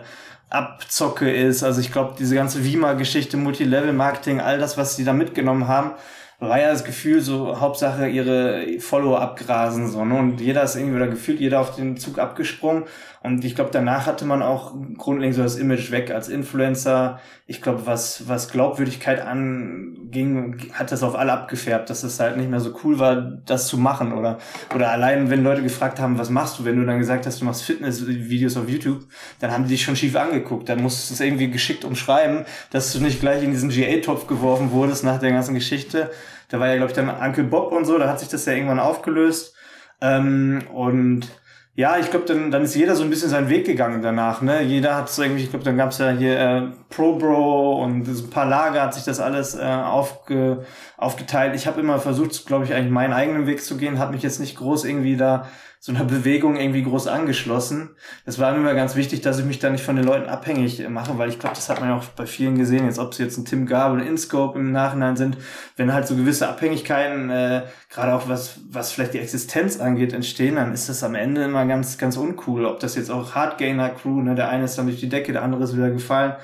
Abzocke 0.49 1.31
ist. 1.31 1.63
Also 1.63 1.81
ich 1.81 1.93
glaube, 1.93 2.15
diese 2.19 2.35
ganze 2.35 2.65
Vima-Geschichte, 2.65 3.37
Multilevel-Marketing, 3.37 4.41
all 4.41 4.59
das, 4.59 4.77
was 4.77 4.97
sie 4.97 5.05
da 5.05 5.13
mitgenommen 5.13 5.69
haben, 5.69 5.93
war 6.39 6.61
ja 6.61 6.71
das 6.71 6.85
Gefühl, 6.85 7.21
so 7.21 7.61
Hauptsache 7.61 8.09
ihre 8.09 8.79
Follower 8.81 9.21
abgrasen, 9.21 9.89
so, 9.89 10.05
ne? 10.05 10.19
Und 10.19 10.41
jeder 10.41 10.63
ist 10.63 10.77
irgendwie 10.77 10.99
da 10.99 11.07
gefühlt, 11.07 11.41
jeder 11.41 11.61
auf 11.61 11.75
den 11.77 11.97
Zug 11.97 12.19
abgesprungen. 12.19 12.85
Und 13.27 13.45
ich 13.45 13.57
glaube, 13.57 13.71
danach 13.73 14.07
hatte 14.07 14.25
man 14.25 14.41
auch 14.41 14.73
grundlegend 14.97 15.35
so 15.35 15.43
das 15.43 15.57
Image 15.57 15.91
weg 15.91 16.13
als 16.13 16.29
Influencer. 16.29 17.19
Ich 17.49 17.61
glaube, 17.61 17.85
was, 17.85 18.29
was 18.29 18.53
Glaubwürdigkeit 18.53 19.21
anging, 19.21 20.71
hat 20.73 20.93
das 20.93 21.03
auf 21.03 21.17
alle 21.17 21.33
abgefärbt, 21.33 21.91
dass 21.91 22.05
es 22.05 22.21
halt 22.21 22.37
nicht 22.37 22.49
mehr 22.49 22.61
so 22.61 22.73
cool 22.85 23.01
war, 23.01 23.17
das 23.17 23.67
zu 23.67 23.79
machen. 23.79 24.13
Oder, 24.13 24.39
oder 24.77 24.93
allein, 24.93 25.29
wenn 25.29 25.43
Leute 25.43 25.65
gefragt 25.65 25.99
haben, 25.99 26.19
was 26.19 26.31
machst 26.31 26.61
du, 26.61 26.65
wenn 26.65 26.79
du 26.79 26.87
dann 26.87 27.01
gesagt 27.01 27.27
hast, 27.27 27.41
du 27.41 27.47
machst 27.47 27.65
Fitnessvideos 27.65 28.57
auf 28.57 28.69
YouTube, 28.69 29.03
dann 29.41 29.51
haben 29.51 29.65
die 29.65 29.71
dich 29.71 29.83
schon 29.83 29.97
schief 29.97 30.15
angeguckt. 30.15 30.69
Dann 30.69 30.81
musst 30.81 31.11
du 31.11 31.15
es 31.15 31.21
irgendwie 31.21 31.51
geschickt 31.51 31.85
umschreiben, 31.85 32.45
dass 32.71 32.93
du 32.93 33.01
nicht 33.01 33.19
gleich 33.19 33.43
in 33.43 33.51
diesen 33.51 33.71
GA-Topf 33.71 34.29
geworfen 34.29 34.71
wurdest 34.71 35.03
nach 35.03 35.19
der 35.19 35.33
ganzen 35.33 35.55
Geschichte. 35.55 36.13
Da 36.49 36.61
war 36.61 36.69
ja, 36.69 36.77
glaube 36.77 36.93
ich, 36.93 36.97
dann 36.97 37.11
Uncle 37.11 37.43
Bob 37.43 37.73
und 37.73 37.87
so, 37.87 37.99
da 37.99 38.09
hat 38.09 38.21
sich 38.21 38.29
das 38.29 38.45
ja 38.45 38.53
irgendwann 38.53 38.79
aufgelöst. 38.79 39.57
Ähm, 40.01 40.63
und 40.73 41.29
ja, 41.77 41.99
ich 41.99 42.11
glaube, 42.11 42.25
dann, 42.25 42.51
dann 42.51 42.63
ist 42.63 42.75
jeder 42.75 42.97
so 42.97 43.05
ein 43.05 43.11
bisschen 43.11 43.29
seinen 43.29 43.51
Weg 43.51 43.67
gegangen 43.67 44.01
danach. 44.01 44.41
Ne? 44.41 44.63
Jeder 44.63 44.97
hat 44.97 45.11
so 45.11 45.23
irgendwie, 45.23 45.43
ich 45.43 45.51
glaube, 45.51 45.65
dann 45.65 45.77
gab's 45.77 45.99
ja 45.99 46.09
hier 46.09 46.41
äh, 46.41 46.63
Pro 46.89 47.17
Bro 47.17 47.83
und 47.83 48.07
so 48.07 48.25
ein 48.25 48.31
paar 48.31 48.47
Lager 48.47 48.81
hat 48.81 48.95
sich 48.95 49.05
das 49.05 49.21
alles 49.21 49.55
äh, 49.55 49.63
aufge, 49.63 50.65
aufgeteilt. 50.97 51.55
Ich 51.55 51.67
habe 51.67 51.81
immer 51.81 51.99
versucht, 51.99 52.47
glaube 52.47 52.65
ich, 52.65 52.73
eigentlich 52.73 52.91
meinen 52.91 53.13
eigenen 53.13 53.47
Weg 53.47 53.63
zu 53.63 53.77
gehen, 53.77 53.99
habe 53.99 54.15
mich 54.15 54.23
jetzt 54.23 54.41
nicht 54.41 54.57
groß 54.57 54.87
irgendwie 54.87 55.19
da 55.19 55.49
so 55.87 55.93
einer 55.93 56.05
Bewegung 56.05 56.57
irgendwie 56.57 56.83
groß 56.83 57.07
angeschlossen. 57.07 57.91
Das 58.25 58.41
war 58.41 58.51
mir 58.51 58.59
immer 58.59 58.75
ganz 58.75 58.97
wichtig, 58.97 59.21
dass 59.21 59.39
ich 59.39 59.45
mich 59.45 59.61
da 59.61 59.71
nicht 59.71 59.85
von 59.85 59.95
den 59.95 60.05
Leuten 60.05 60.29
abhängig 60.29 60.85
mache, 60.89 61.17
weil 61.17 61.29
ich 61.29 61.39
glaube, 61.39 61.55
das 61.55 61.69
hat 61.69 61.79
man 61.79 61.91
ja 61.91 61.97
auch 61.97 62.03
bei 62.07 62.27
vielen 62.27 62.59
gesehen, 62.59 62.87
jetzt 62.87 62.99
ob 62.99 63.15
sie 63.15 63.23
jetzt 63.23 63.39
ein 63.39 63.45
Tim 63.45 63.67
Gabel, 63.67 64.01
InScope 64.01 64.59
im 64.59 64.73
Nachhinein 64.73 65.15
sind, 65.15 65.39
wenn 65.77 65.93
halt 65.93 66.09
so 66.09 66.17
gewisse 66.17 66.49
Abhängigkeiten, 66.49 67.31
äh, 67.31 67.63
gerade 67.89 68.15
auch 68.15 68.29
was, 68.29 68.59
was 68.69 68.91
vielleicht 68.91 69.15
die 69.15 69.21
Existenz 69.21 69.79
angeht, 69.79 70.13
entstehen, 70.13 70.57
dann 70.57 70.73
ist 70.73 70.89
das 70.89 71.05
am 71.05 71.15
Ende 71.15 71.45
immer 71.45 71.65
ganz, 71.67 71.99
ganz 71.99 72.17
uncool. 72.17 72.67
Ob 72.67 72.81
das 72.81 72.97
jetzt 72.97 73.13
auch 73.13 73.37
Hardgainer 73.37 73.91
Crew, 73.91 74.23
ne, 74.23 74.35
der 74.35 74.49
eine 74.49 74.65
ist 74.65 74.77
dann 74.77 74.87
durch 74.87 74.99
die 74.99 75.09
Decke, 75.09 75.33
der 75.33 75.45
andere 75.45 75.63
ist 75.63 75.77
wieder 75.77 75.91
gefallen. 75.91 76.35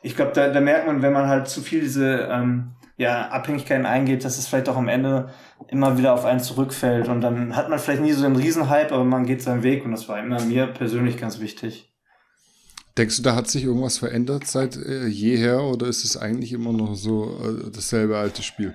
Ich 0.00 0.16
glaube, 0.16 0.32
da, 0.32 0.48
da 0.48 0.60
merkt 0.62 0.86
man, 0.86 1.02
wenn 1.02 1.12
man 1.12 1.28
halt 1.28 1.48
zu 1.48 1.60
viel 1.60 1.80
diese 1.80 2.30
ähm, 2.32 2.70
ja, 2.96 3.28
Abhängigkeiten 3.28 3.84
eingeht, 3.84 4.24
dass 4.24 4.38
es 4.38 4.46
vielleicht 4.46 4.70
auch 4.70 4.76
am 4.78 4.88
Ende 4.88 5.28
immer 5.68 5.98
wieder 5.98 6.14
auf 6.14 6.24
einen 6.24 6.40
zurückfällt. 6.40 7.08
Und 7.08 7.20
dann 7.20 7.56
hat 7.56 7.68
man 7.68 7.78
vielleicht 7.78 8.02
nie 8.02 8.12
so 8.12 8.24
einen 8.24 8.36
Riesenhype, 8.36 8.92
aber 8.92 9.04
man 9.04 9.26
geht 9.26 9.42
seinen 9.42 9.62
Weg 9.62 9.84
und 9.84 9.92
das 9.92 10.08
war 10.08 10.18
immer 10.18 10.40
mir 10.42 10.66
persönlich 10.66 11.16
ganz 11.16 11.40
wichtig. 11.40 11.92
Denkst 12.96 13.16
du, 13.16 13.22
da 13.22 13.34
hat 13.34 13.48
sich 13.48 13.64
irgendwas 13.64 13.98
verändert 13.98 14.46
seit 14.46 14.76
äh, 14.76 15.06
jeher 15.06 15.62
oder 15.62 15.86
ist 15.86 16.04
es 16.04 16.16
eigentlich 16.16 16.52
immer 16.52 16.72
noch 16.72 16.94
so 16.94 17.38
äh, 17.44 17.70
dasselbe 17.70 18.16
alte 18.16 18.42
Spiel? 18.42 18.74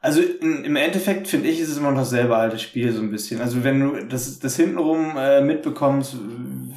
Also 0.00 0.20
in, 0.20 0.64
im 0.64 0.76
Endeffekt 0.76 1.28
finde 1.28 1.48
ich, 1.48 1.60
ist 1.60 1.68
es 1.68 1.78
immer 1.78 1.90
noch 1.90 2.00
dasselbe 2.00 2.36
alte 2.36 2.58
Spiel 2.58 2.92
so 2.92 3.00
ein 3.00 3.10
bisschen. 3.10 3.40
Also 3.40 3.62
wenn 3.62 3.80
du 3.80 4.04
das, 4.04 4.38
das 4.40 4.56
hintenrum 4.56 5.16
äh, 5.16 5.40
mitbekommst, 5.42 6.16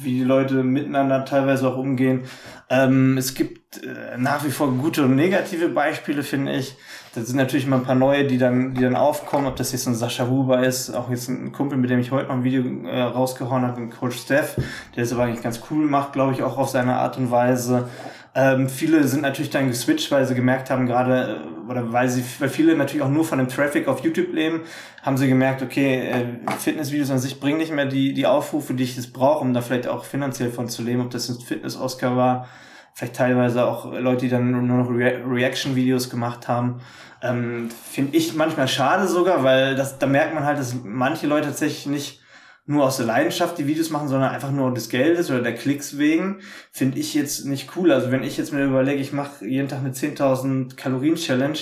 wie 0.02 0.18
die 0.18 0.24
Leute 0.24 0.62
miteinander 0.62 1.24
teilweise 1.24 1.68
auch 1.68 1.76
umgehen. 1.76 2.22
Ähm, 2.68 3.18
es 3.18 3.34
gibt 3.34 3.84
äh, 3.84 4.16
nach 4.16 4.44
wie 4.44 4.50
vor 4.50 4.72
gute 4.72 5.04
und 5.04 5.16
negative 5.16 5.68
Beispiele, 5.68 6.22
finde 6.22 6.56
ich. 6.56 6.76
Da 7.12 7.22
sind 7.22 7.36
natürlich 7.36 7.66
immer 7.66 7.76
ein 7.76 7.82
paar 7.82 7.96
neue, 7.96 8.24
die 8.24 8.38
dann, 8.38 8.74
die 8.74 8.82
dann 8.82 8.94
aufkommen, 8.94 9.46
ob 9.46 9.56
das 9.56 9.72
jetzt 9.72 9.86
ein 9.88 9.96
Sascha 9.96 10.28
Huber 10.28 10.64
ist, 10.64 10.94
auch 10.94 11.10
jetzt 11.10 11.28
ein 11.28 11.50
Kumpel, 11.50 11.76
mit 11.76 11.90
dem 11.90 11.98
ich 11.98 12.12
heute 12.12 12.28
noch 12.28 12.36
ein 12.36 12.44
Video 12.44 12.62
äh, 12.86 13.00
rausgehauen 13.00 13.66
habe, 13.66 13.80
ein 13.80 13.90
Coach 13.90 14.16
Steph, 14.16 14.56
der 14.94 15.02
es 15.02 15.12
aber 15.12 15.24
eigentlich 15.24 15.42
ganz 15.42 15.60
cool 15.70 15.86
macht, 15.86 16.12
glaube 16.12 16.34
ich, 16.34 16.44
auch 16.44 16.56
auf 16.56 16.68
seine 16.68 16.94
Art 16.94 17.18
und 17.18 17.32
Weise. 17.32 17.88
Ähm, 18.32 18.68
viele 18.68 19.08
sind 19.08 19.22
natürlich 19.22 19.50
dann 19.50 19.66
geswitcht, 19.66 20.12
weil 20.12 20.24
sie 20.24 20.36
gemerkt 20.36 20.70
haben, 20.70 20.86
gerade, 20.86 21.42
äh, 21.42 21.70
oder 21.70 21.92
weil 21.92 22.08
sie, 22.08 22.22
weil 22.38 22.48
viele 22.48 22.76
natürlich 22.76 23.02
auch 23.02 23.10
nur 23.10 23.24
von 23.24 23.38
dem 23.38 23.48
Traffic 23.48 23.88
auf 23.88 24.04
YouTube 24.04 24.32
leben, 24.32 24.60
haben 25.02 25.16
sie 25.16 25.26
gemerkt, 25.26 25.62
okay, 25.62 25.96
äh, 25.96 26.52
Fitnessvideos 26.60 27.10
an 27.10 27.18
sich 27.18 27.40
bringen 27.40 27.58
nicht 27.58 27.74
mehr 27.74 27.86
die, 27.86 28.14
die 28.14 28.26
Aufrufe, 28.26 28.74
die 28.74 28.84
ich 28.84 28.94
jetzt 28.94 29.12
brauche, 29.12 29.40
um 29.40 29.52
da 29.52 29.62
vielleicht 29.62 29.88
auch 29.88 30.04
finanziell 30.04 30.50
von 30.50 30.68
zu 30.68 30.82
leben, 30.82 31.00
ob 31.00 31.10
das 31.10 31.28
ein 31.28 31.40
Fitness-Oscar 31.40 32.16
war, 32.16 32.46
vielleicht 32.94 33.16
teilweise 33.16 33.64
auch 33.66 33.92
Leute, 33.98 34.26
die 34.26 34.28
dann 34.28 34.50
nur 34.52 34.62
noch 34.62 34.90
Re 34.90 35.22
Reaction-Videos 35.28 36.08
gemacht 36.08 36.46
haben. 36.46 36.80
Ähm, 37.22 37.68
Finde 37.90 38.16
ich 38.16 38.34
manchmal 38.34 38.68
schade 38.68 39.06
sogar, 39.06 39.44
weil 39.44 39.74
das, 39.74 39.98
da 39.98 40.06
merkt 40.06 40.34
man 40.34 40.44
halt, 40.44 40.58
dass 40.58 40.74
manche 40.82 41.26
Leute 41.26 41.48
tatsächlich 41.48 41.86
nicht 41.86 42.20
nur 42.66 42.84
aus 42.84 42.98
der 42.98 43.06
Leidenschaft 43.06 43.58
die 43.58 43.66
Videos 43.66 43.90
machen, 43.90 44.08
sondern 44.08 44.30
einfach 44.30 44.52
nur 44.52 44.72
des 44.72 44.88
Geldes 44.88 45.30
oder 45.30 45.42
der 45.42 45.54
Klicks 45.54 45.98
wegen, 45.98 46.40
finde 46.70 46.98
ich 46.98 47.14
jetzt 47.14 47.44
nicht 47.44 47.76
cool. 47.76 47.90
Also 47.92 48.10
wenn 48.10 48.22
ich 48.22 48.36
jetzt 48.36 48.52
mir 48.52 48.64
überlege, 48.64 49.00
ich 49.00 49.12
mache 49.12 49.44
jeden 49.46 49.68
Tag 49.68 49.80
eine 49.80 49.90
10.000 49.90 50.76
Kalorien 50.76 51.16
Challenge, 51.16 51.58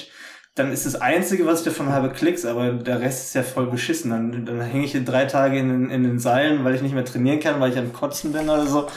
dann 0.55 0.73
ist 0.73 0.87
das 0.87 0.97
Einzige, 0.97 1.47
was 1.47 1.61
ich 1.61 1.65
davon 1.67 1.91
habe, 1.91 2.11
Klicks, 2.11 2.45
aber 2.45 2.73
der 2.73 3.01
Rest 3.01 3.29
ist 3.29 3.35
ja 3.35 3.43
voll 3.43 3.69
beschissen. 3.69 4.11
Dann, 4.11 4.45
dann 4.45 4.61
hänge 4.61 4.85
ich 4.85 5.05
drei 5.05 5.25
Tage 5.25 5.59
in, 5.59 5.89
in 5.89 6.03
den 6.03 6.19
Seilen, 6.19 6.65
weil 6.65 6.75
ich 6.75 6.83
nicht 6.83 6.95
mehr 6.95 7.05
trainieren 7.05 7.41
kann, 7.41 7.61
weil 7.61 7.73
ich 7.73 7.79
am 7.79 7.93
Kotzen 7.93 8.33
bin 8.33 8.51
oder 8.51 8.67
so. 8.67 8.89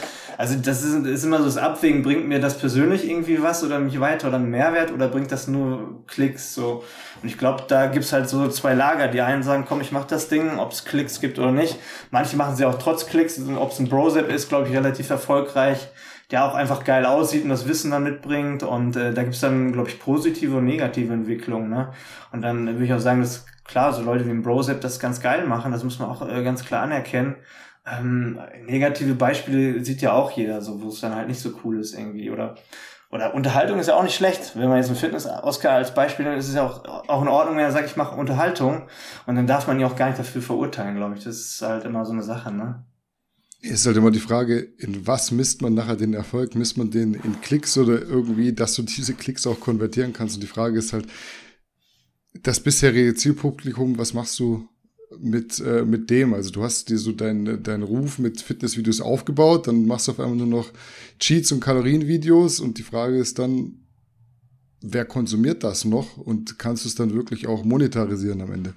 Also 0.42 0.56
das 0.56 0.82
ist, 0.82 1.06
ist 1.06 1.22
immer 1.22 1.38
so 1.38 1.44
das 1.44 1.56
Abwägen, 1.56 2.02
bringt 2.02 2.26
mir 2.26 2.40
das 2.40 2.58
persönlich 2.58 3.08
irgendwie 3.08 3.40
was 3.40 3.62
oder 3.62 3.78
mich 3.78 4.00
weiter 4.00 4.26
oder 4.26 4.38
einen 4.38 4.50
Mehrwert 4.50 4.90
oder 4.90 5.06
bringt 5.06 5.30
das 5.30 5.46
nur 5.46 6.04
Klicks 6.08 6.52
so. 6.52 6.82
Und 7.22 7.28
ich 7.28 7.38
glaube, 7.38 7.62
da 7.68 7.86
gibt's 7.86 8.12
halt 8.12 8.28
so 8.28 8.48
zwei 8.48 8.74
Lager. 8.74 9.06
Die 9.06 9.20
einen 9.20 9.44
sagen, 9.44 9.66
komm, 9.68 9.80
ich 9.80 9.92
mach 9.92 10.04
das 10.04 10.26
Ding, 10.28 10.58
ob 10.58 10.72
es 10.72 10.84
Klicks 10.84 11.20
gibt 11.20 11.38
oder 11.38 11.52
nicht. 11.52 11.78
Manche 12.10 12.36
machen 12.36 12.56
sie 12.56 12.64
auch 12.64 12.76
trotz 12.76 13.06
Klicks. 13.06 13.40
Ob 13.56 13.70
es 13.70 13.78
ein 13.78 13.88
Brosep 13.88 14.28
ist, 14.28 14.48
glaube 14.48 14.66
ich, 14.66 14.74
relativ 14.74 15.10
erfolgreich 15.10 15.88
der 16.32 16.46
auch 16.46 16.54
einfach 16.54 16.82
geil 16.82 17.04
aussieht 17.04 17.44
und 17.44 17.50
das 17.50 17.68
Wissen 17.68 17.90
dann 17.90 18.04
mitbringt. 18.04 18.62
Und 18.62 18.96
äh, 18.96 19.12
da 19.12 19.22
gibt's 19.22 19.40
dann, 19.40 19.70
glaube 19.70 19.90
ich, 19.90 20.00
positive 20.00 20.56
und 20.56 20.64
negative 20.64 21.12
Entwicklungen. 21.12 21.68
Ne? 21.68 21.92
Und 22.32 22.40
dann 22.40 22.66
würde 22.66 22.84
ich 22.86 22.94
auch 22.94 23.00
sagen, 23.00 23.20
dass 23.20 23.44
klar, 23.64 23.92
so 23.92 24.02
Leute 24.02 24.26
wie 24.26 24.30
ein 24.30 24.42
Brosep 24.42 24.80
das 24.80 24.98
ganz 24.98 25.20
geil 25.20 25.46
machen, 25.46 25.72
das 25.72 25.84
muss 25.84 25.98
man 25.98 26.08
auch 26.08 26.26
äh, 26.26 26.42
ganz 26.42 26.64
klar 26.64 26.82
anerkennen. 26.82 27.36
Ähm, 27.84 28.38
negative 28.66 29.14
Beispiele 29.14 29.84
sieht 29.84 30.02
ja 30.02 30.12
auch 30.12 30.30
jeder, 30.30 30.62
so 30.62 30.82
wo 30.82 30.88
es 30.88 31.00
dann 31.00 31.14
halt 31.14 31.28
nicht 31.28 31.40
so 31.40 31.50
cool 31.64 31.80
ist 31.80 31.94
irgendwie. 31.94 32.30
Oder 32.30 32.56
oder 33.12 33.34
Unterhaltung 33.34 33.78
ist 33.78 33.88
ja 33.88 33.94
auch 33.94 34.02
nicht 34.02 34.14
schlecht. 34.14 34.52
Wenn 34.56 34.68
man 34.70 34.78
jetzt 34.78 34.86
einen 34.86 34.96
Fitness-Oscar 34.96 35.72
als 35.72 35.92
Beispiel 35.92 36.24
nimmt, 36.24 36.38
ist 36.38 36.48
es 36.48 36.54
ja 36.54 36.66
auch, 36.66 36.82
auch 37.08 37.20
in 37.20 37.28
Ordnung, 37.28 37.56
wenn 37.56 37.64
er 37.64 37.70
sagt, 37.70 37.86
ich 37.86 37.96
mache 37.96 38.16
Unterhaltung. 38.16 38.88
Und 39.26 39.36
dann 39.36 39.46
darf 39.46 39.66
man 39.66 39.78
ihn 39.78 39.84
auch 39.84 39.96
gar 39.96 40.06
nicht 40.06 40.18
dafür 40.18 40.40
verurteilen, 40.40 40.96
glaube 40.96 41.16
ich. 41.16 41.22
Das 41.22 41.36
ist 41.36 41.60
halt 41.60 41.84
immer 41.84 42.06
so 42.06 42.12
eine 42.12 42.22
Sache, 42.22 42.50
ne? 42.50 42.86
Ist 43.60 43.84
halt 43.84 43.98
immer 43.98 44.10
die 44.10 44.18
Frage, 44.18 44.58
in 44.58 45.06
was 45.06 45.30
misst 45.30 45.60
man 45.60 45.74
nachher 45.74 45.96
den 45.96 46.14
Erfolg? 46.14 46.54
Misst 46.54 46.78
man 46.78 46.90
den 46.90 47.12
in 47.12 47.40
Klicks 47.42 47.76
oder 47.76 48.00
irgendwie, 48.00 48.54
dass 48.54 48.74
du 48.74 48.82
diese 48.82 49.12
Klicks 49.12 49.46
auch 49.46 49.60
konvertieren 49.60 50.14
kannst? 50.14 50.36
Und 50.36 50.40
die 50.40 50.48
Frage 50.48 50.78
ist 50.78 50.94
halt, 50.94 51.06
das 52.42 52.60
bisherige 52.60 53.14
Zielpublikum, 53.14 53.98
was 53.98 54.14
machst 54.14 54.38
du 54.38 54.66
mit, 55.20 55.60
äh, 55.60 55.84
mit 55.84 56.10
dem. 56.10 56.34
Also 56.34 56.50
du 56.50 56.62
hast 56.62 56.88
dir 56.88 56.98
so 56.98 57.12
deinen 57.12 57.62
dein 57.62 57.82
Ruf 57.82 58.18
mit 58.18 58.40
Fitnessvideos 58.40 59.00
aufgebaut, 59.00 59.66
dann 59.66 59.86
machst 59.86 60.08
du 60.08 60.12
auf 60.12 60.20
einmal 60.20 60.36
nur 60.36 60.46
noch 60.46 60.70
Cheats 61.18 61.52
und 61.52 61.60
Kalorienvideos 61.60 62.60
und 62.60 62.78
die 62.78 62.82
Frage 62.82 63.18
ist 63.18 63.38
dann, 63.38 63.82
wer 64.80 65.04
konsumiert 65.04 65.64
das 65.64 65.84
noch 65.84 66.16
und 66.16 66.58
kannst 66.58 66.84
du 66.84 66.88
es 66.88 66.94
dann 66.94 67.14
wirklich 67.14 67.46
auch 67.46 67.64
monetarisieren 67.64 68.40
am 68.42 68.52
Ende? 68.52 68.74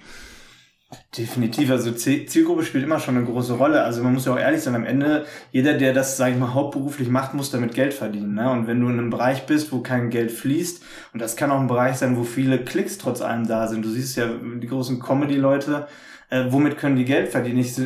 Definitiv, 1.18 1.70
also 1.70 1.90
Zielgruppe 1.92 2.62
spielt 2.62 2.84
immer 2.84 3.00
schon 3.00 3.16
eine 3.16 3.26
große 3.26 3.54
Rolle. 3.54 3.82
Also 3.82 4.04
man 4.04 4.14
muss 4.14 4.24
ja 4.24 4.34
auch 4.34 4.38
ehrlich 4.38 4.60
sein, 4.60 4.76
am 4.76 4.84
Ende, 4.84 5.26
jeder, 5.50 5.74
der 5.74 5.92
das, 5.92 6.16
sage 6.16 6.34
ich 6.34 6.38
mal, 6.38 6.54
hauptberuflich 6.54 7.08
macht, 7.08 7.34
muss 7.34 7.50
damit 7.50 7.74
Geld 7.74 7.92
verdienen. 7.92 8.34
Ne? 8.34 8.48
Und 8.50 8.68
wenn 8.68 8.80
du 8.80 8.86
in 8.88 8.98
einem 8.98 9.10
Bereich 9.10 9.46
bist, 9.46 9.72
wo 9.72 9.80
kein 9.80 10.10
Geld 10.10 10.30
fließt, 10.30 10.84
und 11.12 11.20
das 11.20 11.34
kann 11.34 11.50
auch 11.50 11.58
ein 11.58 11.66
Bereich 11.66 11.96
sein, 11.96 12.16
wo 12.16 12.22
viele 12.22 12.62
Klicks 12.62 12.98
trotz 12.98 13.20
allem 13.20 13.48
da 13.48 13.66
sind. 13.66 13.84
Du 13.84 13.88
siehst 13.88 14.16
ja 14.16 14.28
die 14.28 14.66
großen 14.68 15.00
Comedy-Leute, 15.00 15.88
äh, 16.30 16.44
womit 16.50 16.78
können 16.78 16.96
die 16.96 17.04
Geld 17.04 17.28
verdienen? 17.28 17.58
Ich, 17.58 17.78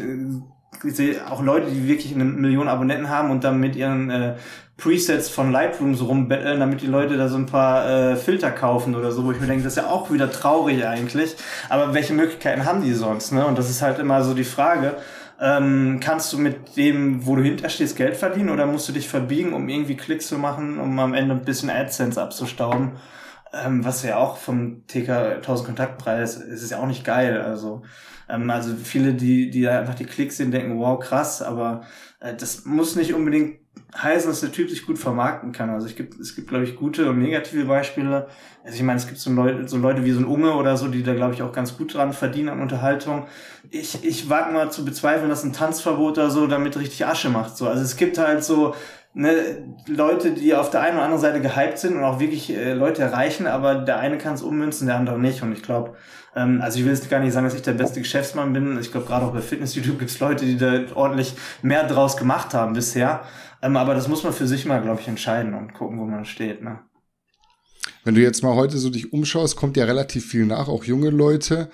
ich 0.84 0.96
sehe 0.96 1.30
auch 1.30 1.42
Leute, 1.42 1.70
die 1.70 1.86
wirklich 1.86 2.14
eine 2.14 2.24
Million 2.24 2.68
Abonnenten 2.68 3.08
haben 3.08 3.30
und 3.30 3.44
dann 3.44 3.60
mit 3.60 3.76
ihren 3.76 4.10
äh, 4.10 4.34
Presets 4.80 5.28
von 5.28 5.52
Lightrooms 5.52 6.00
rumbetteln, 6.00 6.58
damit 6.58 6.80
die 6.80 6.86
Leute 6.86 7.16
da 7.16 7.28
so 7.28 7.36
ein 7.36 7.46
paar 7.46 7.88
äh, 7.88 8.16
Filter 8.16 8.50
kaufen 8.50 8.94
oder 8.96 9.12
so, 9.12 9.24
wo 9.24 9.32
ich 9.32 9.40
mir 9.40 9.46
denke, 9.46 9.62
das 9.62 9.74
ist 9.74 9.82
ja 9.82 9.90
auch 9.90 10.10
wieder 10.10 10.30
traurig 10.32 10.86
eigentlich. 10.86 11.36
Aber 11.68 11.92
welche 11.92 12.14
Möglichkeiten 12.14 12.64
haben 12.64 12.82
die 12.82 12.94
sonst? 12.94 13.32
Ne? 13.32 13.46
Und 13.46 13.58
das 13.58 13.68
ist 13.68 13.82
halt 13.82 13.98
immer 13.98 14.24
so 14.24 14.34
die 14.34 14.44
Frage. 14.44 14.96
Ähm, 15.38 16.00
kannst 16.02 16.32
du 16.32 16.38
mit 16.38 16.76
dem, 16.76 17.26
wo 17.26 17.36
du 17.36 17.42
hinterstehst, 17.42 17.96
Geld 17.96 18.16
verdienen 18.16 18.50
oder 18.50 18.66
musst 18.66 18.88
du 18.88 18.92
dich 18.92 19.08
verbiegen, 19.08 19.52
um 19.54 19.68
irgendwie 19.68 19.96
Klicks 19.96 20.26
zu 20.26 20.38
machen, 20.38 20.78
um 20.78 20.98
am 20.98 21.14
Ende 21.14 21.34
ein 21.34 21.44
bisschen 21.44 21.70
AdSense 21.70 22.20
abzustauben? 22.20 22.92
Ähm, 23.52 23.84
was 23.84 24.02
ja 24.02 24.16
auch 24.18 24.36
vom 24.36 24.86
TK 24.86 25.36
1000 25.36 25.66
Kontaktpreis 25.66 26.36
ist, 26.36 26.62
ist 26.62 26.70
ja 26.70 26.78
auch 26.78 26.86
nicht 26.86 27.04
geil. 27.04 27.40
Also, 27.40 27.82
ähm, 28.32 28.50
also 28.50 28.74
viele, 28.76 29.14
die, 29.14 29.50
die 29.50 29.68
einfach 29.68 29.94
die 29.94 30.04
Klicks 30.04 30.36
sehen, 30.36 30.50
denken, 30.50 30.78
wow, 30.78 30.98
krass, 30.98 31.42
aber 31.42 31.82
äh, 32.20 32.34
das 32.34 32.64
muss 32.64 32.96
nicht 32.96 33.14
unbedingt 33.14 33.60
heißen, 33.96 34.30
dass 34.30 34.40
der 34.40 34.52
Typ 34.52 34.70
sich 34.70 34.86
gut 34.86 34.98
vermarkten 34.98 35.52
kann. 35.52 35.70
Also 35.70 35.86
es 35.86 35.96
gibt, 35.96 36.18
es 36.20 36.36
gibt, 36.36 36.48
glaube 36.48 36.64
ich, 36.64 36.76
gute 36.76 37.08
und 37.10 37.18
negative 37.18 37.64
Beispiele. 37.64 38.28
Also 38.62 38.76
ich 38.76 38.82
meine, 38.82 38.98
es 38.98 39.06
gibt 39.06 39.18
so 39.18 39.32
Leute, 39.32 39.66
so 39.68 39.78
Leute 39.78 40.04
wie 40.04 40.12
so 40.12 40.20
ein 40.20 40.26
Unge 40.26 40.54
oder 40.54 40.76
so, 40.76 40.88
die 40.88 41.02
da, 41.02 41.14
glaube 41.14 41.34
ich, 41.34 41.42
auch 41.42 41.52
ganz 41.52 41.76
gut 41.76 41.94
dran 41.94 42.12
verdienen 42.12 42.50
an 42.50 42.60
Unterhaltung. 42.60 43.26
Ich, 43.70 44.04
ich 44.04 44.28
wage 44.28 44.52
mal 44.52 44.70
zu 44.70 44.84
bezweifeln, 44.84 45.28
dass 45.28 45.44
ein 45.44 45.52
Tanzverbot 45.52 46.18
oder 46.18 46.30
so 46.30 46.46
damit 46.46 46.78
richtig 46.78 47.06
Asche 47.06 47.30
macht. 47.30 47.56
So. 47.56 47.68
Also 47.68 47.82
es 47.82 47.96
gibt 47.96 48.18
halt 48.18 48.44
so 48.44 48.74
ne, 49.14 49.64
Leute, 49.86 50.32
die 50.32 50.54
auf 50.54 50.70
der 50.70 50.82
einen 50.82 50.96
oder 50.96 51.04
anderen 51.04 51.22
Seite 51.22 51.40
gehypt 51.40 51.78
sind 51.78 51.96
und 51.96 52.04
auch 52.04 52.20
wirklich 52.20 52.50
äh, 52.50 52.74
Leute 52.74 53.02
erreichen, 53.02 53.46
aber 53.46 53.76
der 53.76 53.98
eine 53.98 54.18
kann 54.18 54.34
es 54.34 54.42
ummünzen, 54.42 54.86
der 54.86 54.96
andere 54.96 55.18
nicht. 55.18 55.42
Und 55.42 55.52
ich 55.52 55.62
glaube, 55.62 55.96
ähm, 56.34 56.60
also 56.62 56.78
ich 56.78 56.84
will 56.84 56.92
jetzt 56.92 57.10
gar 57.10 57.20
nicht 57.20 57.32
sagen, 57.32 57.46
dass 57.46 57.54
ich 57.54 57.62
der 57.62 57.72
beste 57.72 58.00
Geschäftsmann 58.00 58.52
bin. 58.52 58.78
Ich 58.80 58.92
glaube, 58.92 59.06
gerade 59.06 59.26
auch 59.26 59.32
bei 59.32 59.40
Fitness-YouTube 59.40 59.98
gibt 59.98 60.10
es 60.10 60.20
Leute, 60.20 60.44
die 60.44 60.56
da 60.56 60.80
ordentlich 60.94 61.34
mehr 61.62 61.86
draus 61.86 62.16
gemacht 62.16 62.54
haben 62.54 62.72
bisher. 62.72 63.22
Ähm, 63.62 63.76
aber 63.76 63.94
das 63.94 64.08
muss 64.08 64.22
man 64.22 64.32
für 64.32 64.46
sich 64.46 64.64
mal, 64.64 64.80
glaube 64.80 65.00
ich, 65.00 65.08
entscheiden 65.08 65.54
und 65.54 65.74
gucken, 65.74 65.98
wo 65.98 66.04
man 66.04 66.24
steht. 66.24 66.62
Ne? 66.62 66.80
Wenn 68.04 68.14
du 68.14 68.20
jetzt 68.20 68.42
mal 68.42 68.54
heute 68.54 68.78
so 68.78 68.90
dich 68.90 69.12
umschaust, 69.12 69.56
kommt 69.56 69.76
ja 69.76 69.84
relativ 69.84 70.26
viel 70.26 70.46
nach, 70.46 70.68
auch 70.68 70.84
junge 70.84 71.10
Leute. 71.10 71.70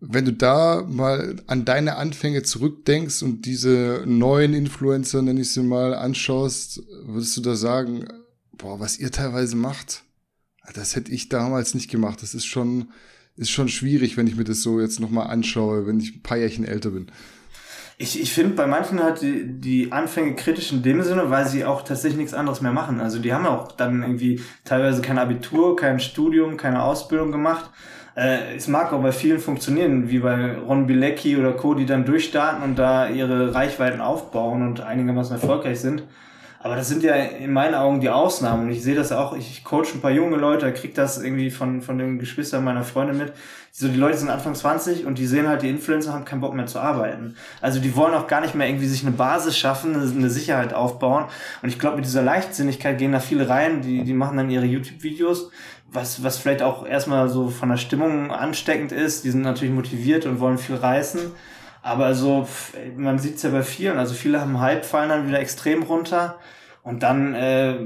Wenn 0.00 0.24
du 0.24 0.32
da 0.32 0.84
mal 0.86 1.36
an 1.48 1.64
deine 1.64 1.96
Anfänge 1.96 2.44
zurückdenkst 2.44 3.22
und 3.22 3.46
diese 3.46 4.04
neuen 4.06 4.54
Influencer, 4.54 5.22
nenne 5.22 5.40
ich 5.40 5.52
sie 5.52 5.62
mal, 5.62 5.92
anschaust, 5.94 6.82
würdest 7.04 7.36
du 7.36 7.40
da 7.40 7.56
sagen, 7.56 8.06
boah, 8.52 8.78
was 8.78 8.98
ihr 8.98 9.10
teilweise 9.10 9.56
macht, 9.56 10.02
das 10.74 10.94
hätte 10.94 11.12
ich 11.12 11.28
damals 11.28 11.74
nicht 11.74 11.90
gemacht. 11.90 12.22
Das 12.22 12.34
ist 12.34 12.46
schon, 12.46 12.90
ist 13.36 13.50
schon 13.50 13.68
schwierig, 13.68 14.16
wenn 14.16 14.26
ich 14.26 14.36
mir 14.36 14.44
das 14.44 14.62
so 14.62 14.80
jetzt 14.80 15.00
nochmal 15.00 15.28
anschaue, 15.28 15.86
wenn 15.86 16.00
ich 16.00 16.16
ein 16.16 16.22
paar 16.22 16.38
Jährchen 16.38 16.64
älter 16.64 16.90
bin. 16.90 17.10
Ich, 18.00 18.20
ich 18.20 18.32
finde 18.32 18.54
bei 18.54 18.68
manchen 18.68 19.02
halt 19.02 19.22
die, 19.22 19.44
die 19.44 19.90
Anfänge 19.90 20.36
kritisch 20.36 20.70
in 20.70 20.84
dem 20.84 21.02
Sinne, 21.02 21.30
weil 21.30 21.48
sie 21.48 21.64
auch 21.64 21.82
tatsächlich 21.82 22.18
nichts 22.18 22.34
anderes 22.34 22.60
mehr 22.60 22.72
machen. 22.72 23.00
Also 23.00 23.18
die 23.18 23.32
haben 23.32 23.44
auch 23.44 23.72
dann 23.72 24.02
irgendwie 24.02 24.40
teilweise 24.64 25.02
kein 25.02 25.18
Abitur, 25.18 25.74
kein 25.74 25.98
Studium, 25.98 26.56
keine 26.56 26.84
Ausbildung 26.84 27.32
gemacht. 27.32 27.70
Äh, 28.18 28.56
es 28.56 28.66
mag 28.66 28.92
auch 28.92 29.00
bei 29.00 29.12
vielen 29.12 29.38
funktionieren, 29.38 30.10
wie 30.10 30.18
bei 30.18 30.56
Ron 30.56 30.88
Bilecki 30.88 31.36
oder 31.36 31.52
Co., 31.52 31.74
die 31.74 31.86
dann 31.86 32.04
durchstarten 32.04 32.64
und 32.64 32.76
da 32.76 33.08
ihre 33.08 33.54
Reichweiten 33.54 34.00
aufbauen 34.00 34.66
und 34.66 34.80
einigermaßen 34.80 35.36
erfolgreich 35.36 35.78
sind. 35.80 36.02
Aber 36.60 36.74
das 36.74 36.88
sind 36.88 37.04
ja 37.04 37.14
in 37.14 37.52
meinen 37.52 37.76
Augen 37.76 38.00
die 38.00 38.10
Ausnahmen. 38.10 38.64
Und 38.64 38.70
ich 38.72 38.82
sehe 38.82 38.96
das 38.96 39.12
auch, 39.12 39.36
ich 39.36 39.62
coach 39.62 39.94
ein 39.94 40.00
paar 40.00 40.10
junge 40.10 40.36
Leute, 40.36 40.72
krieg 40.72 40.94
das 40.96 41.22
irgendwie 41.22 41.52
von, 41.52 41.80
von 41.80 41.98
den 41.98 42.18
Geschwistern 42.18 42.64
meiner 42.64 42.82
Freunde 42.82 43.12
mit. 43.12 43.32
So, 43.70 43.86
die 43.86 43.96
Leute 43.96 44.18
sind 44.18 44.28
Anfang 44.28 44.56
20 44.56 45.06
und 45.06 45.18
die 45.18 45.26
sehen 45.26 45.46
halt, 45.46 45.62
die 45.62 45.68
Influencer 45.68 46.12
haben 46.12 46.24
keinen 46.24 46.40
Bock 46.40 46.54
mehr 46.54 46.66
zu 46.66 46.80
arbeiten. 46.80 47.36
Also 47.60 47.78
die 47.78 47.94
wollen 47.94 48.14
auch 48.14 48.26
gar 48.26 48.40
nicht 48.40 48.56
mehr 48.56 48.66
irgendwie 48.66 48.88
sich 48.88 49.02
eine 49.02 49.12
Basis 49.12 49.56
schaffen, 49.56 49.94
eine 49.94 50.30
Sicherheit 50.30 50.74
aufbauen. 50.74 51.26
Und 51.62 51.68
ich 51.68 51.78
glaube, 51.78 51.96
mit 51.96 52.04
dieser 52.04 52.22
Leichtsinnigkeit 52.22 52.98
gehen 52.98 53.12
da 53.12 53.20
viele 53.20 53.48
rein, 53.48 53.80
die, 53.80 54.02
die 54.02 54.14
machen 54.14 54.36
dann 54.36 54.50
ihre 54.50 54.64
YouTube-Videos, 54.64 55.52
was, 55.90 56.22
was 56.22 56.38
vielleicht 56.38 56.62
auch 56.62 56.86
erstmal 56.86 57.28
so 57.28 57.48
von 57.48 57.70
der 57.70 57.76
Stimmung 57.76 58.30
ansteckend 58.30 58.92
ist. 58.92 59.24
Die 59.24 59.30
sind 59.30 59.42
natürlich 59.42 59.74
motiviert 59.74 60.26
und 60.26 60.40
wollen 60.40 60.58
viel 60.58 60.76
reißen. 60.76 61.32
Aber 61.82 62.14
so, 62.14 62.46
man 62.96 63.18
sieht 63.18 63.36
es 63.36 63.42
ja 63.42 63.50
bei 63.50 63.62
vielen, 63.62 63.98
also 63.98 64.14
viele 64.14 64.40
haben 64.40 64.60
Hype, 64.60 64.84
fallen 64.84 65.08
dann 65.08 65.28
wieder 65.28 65.40
extrem 65.40 65.82
runter 65.84 66.38
und 66.82 67.02
dann, 67.02 67.34
äh, 67.34 67.76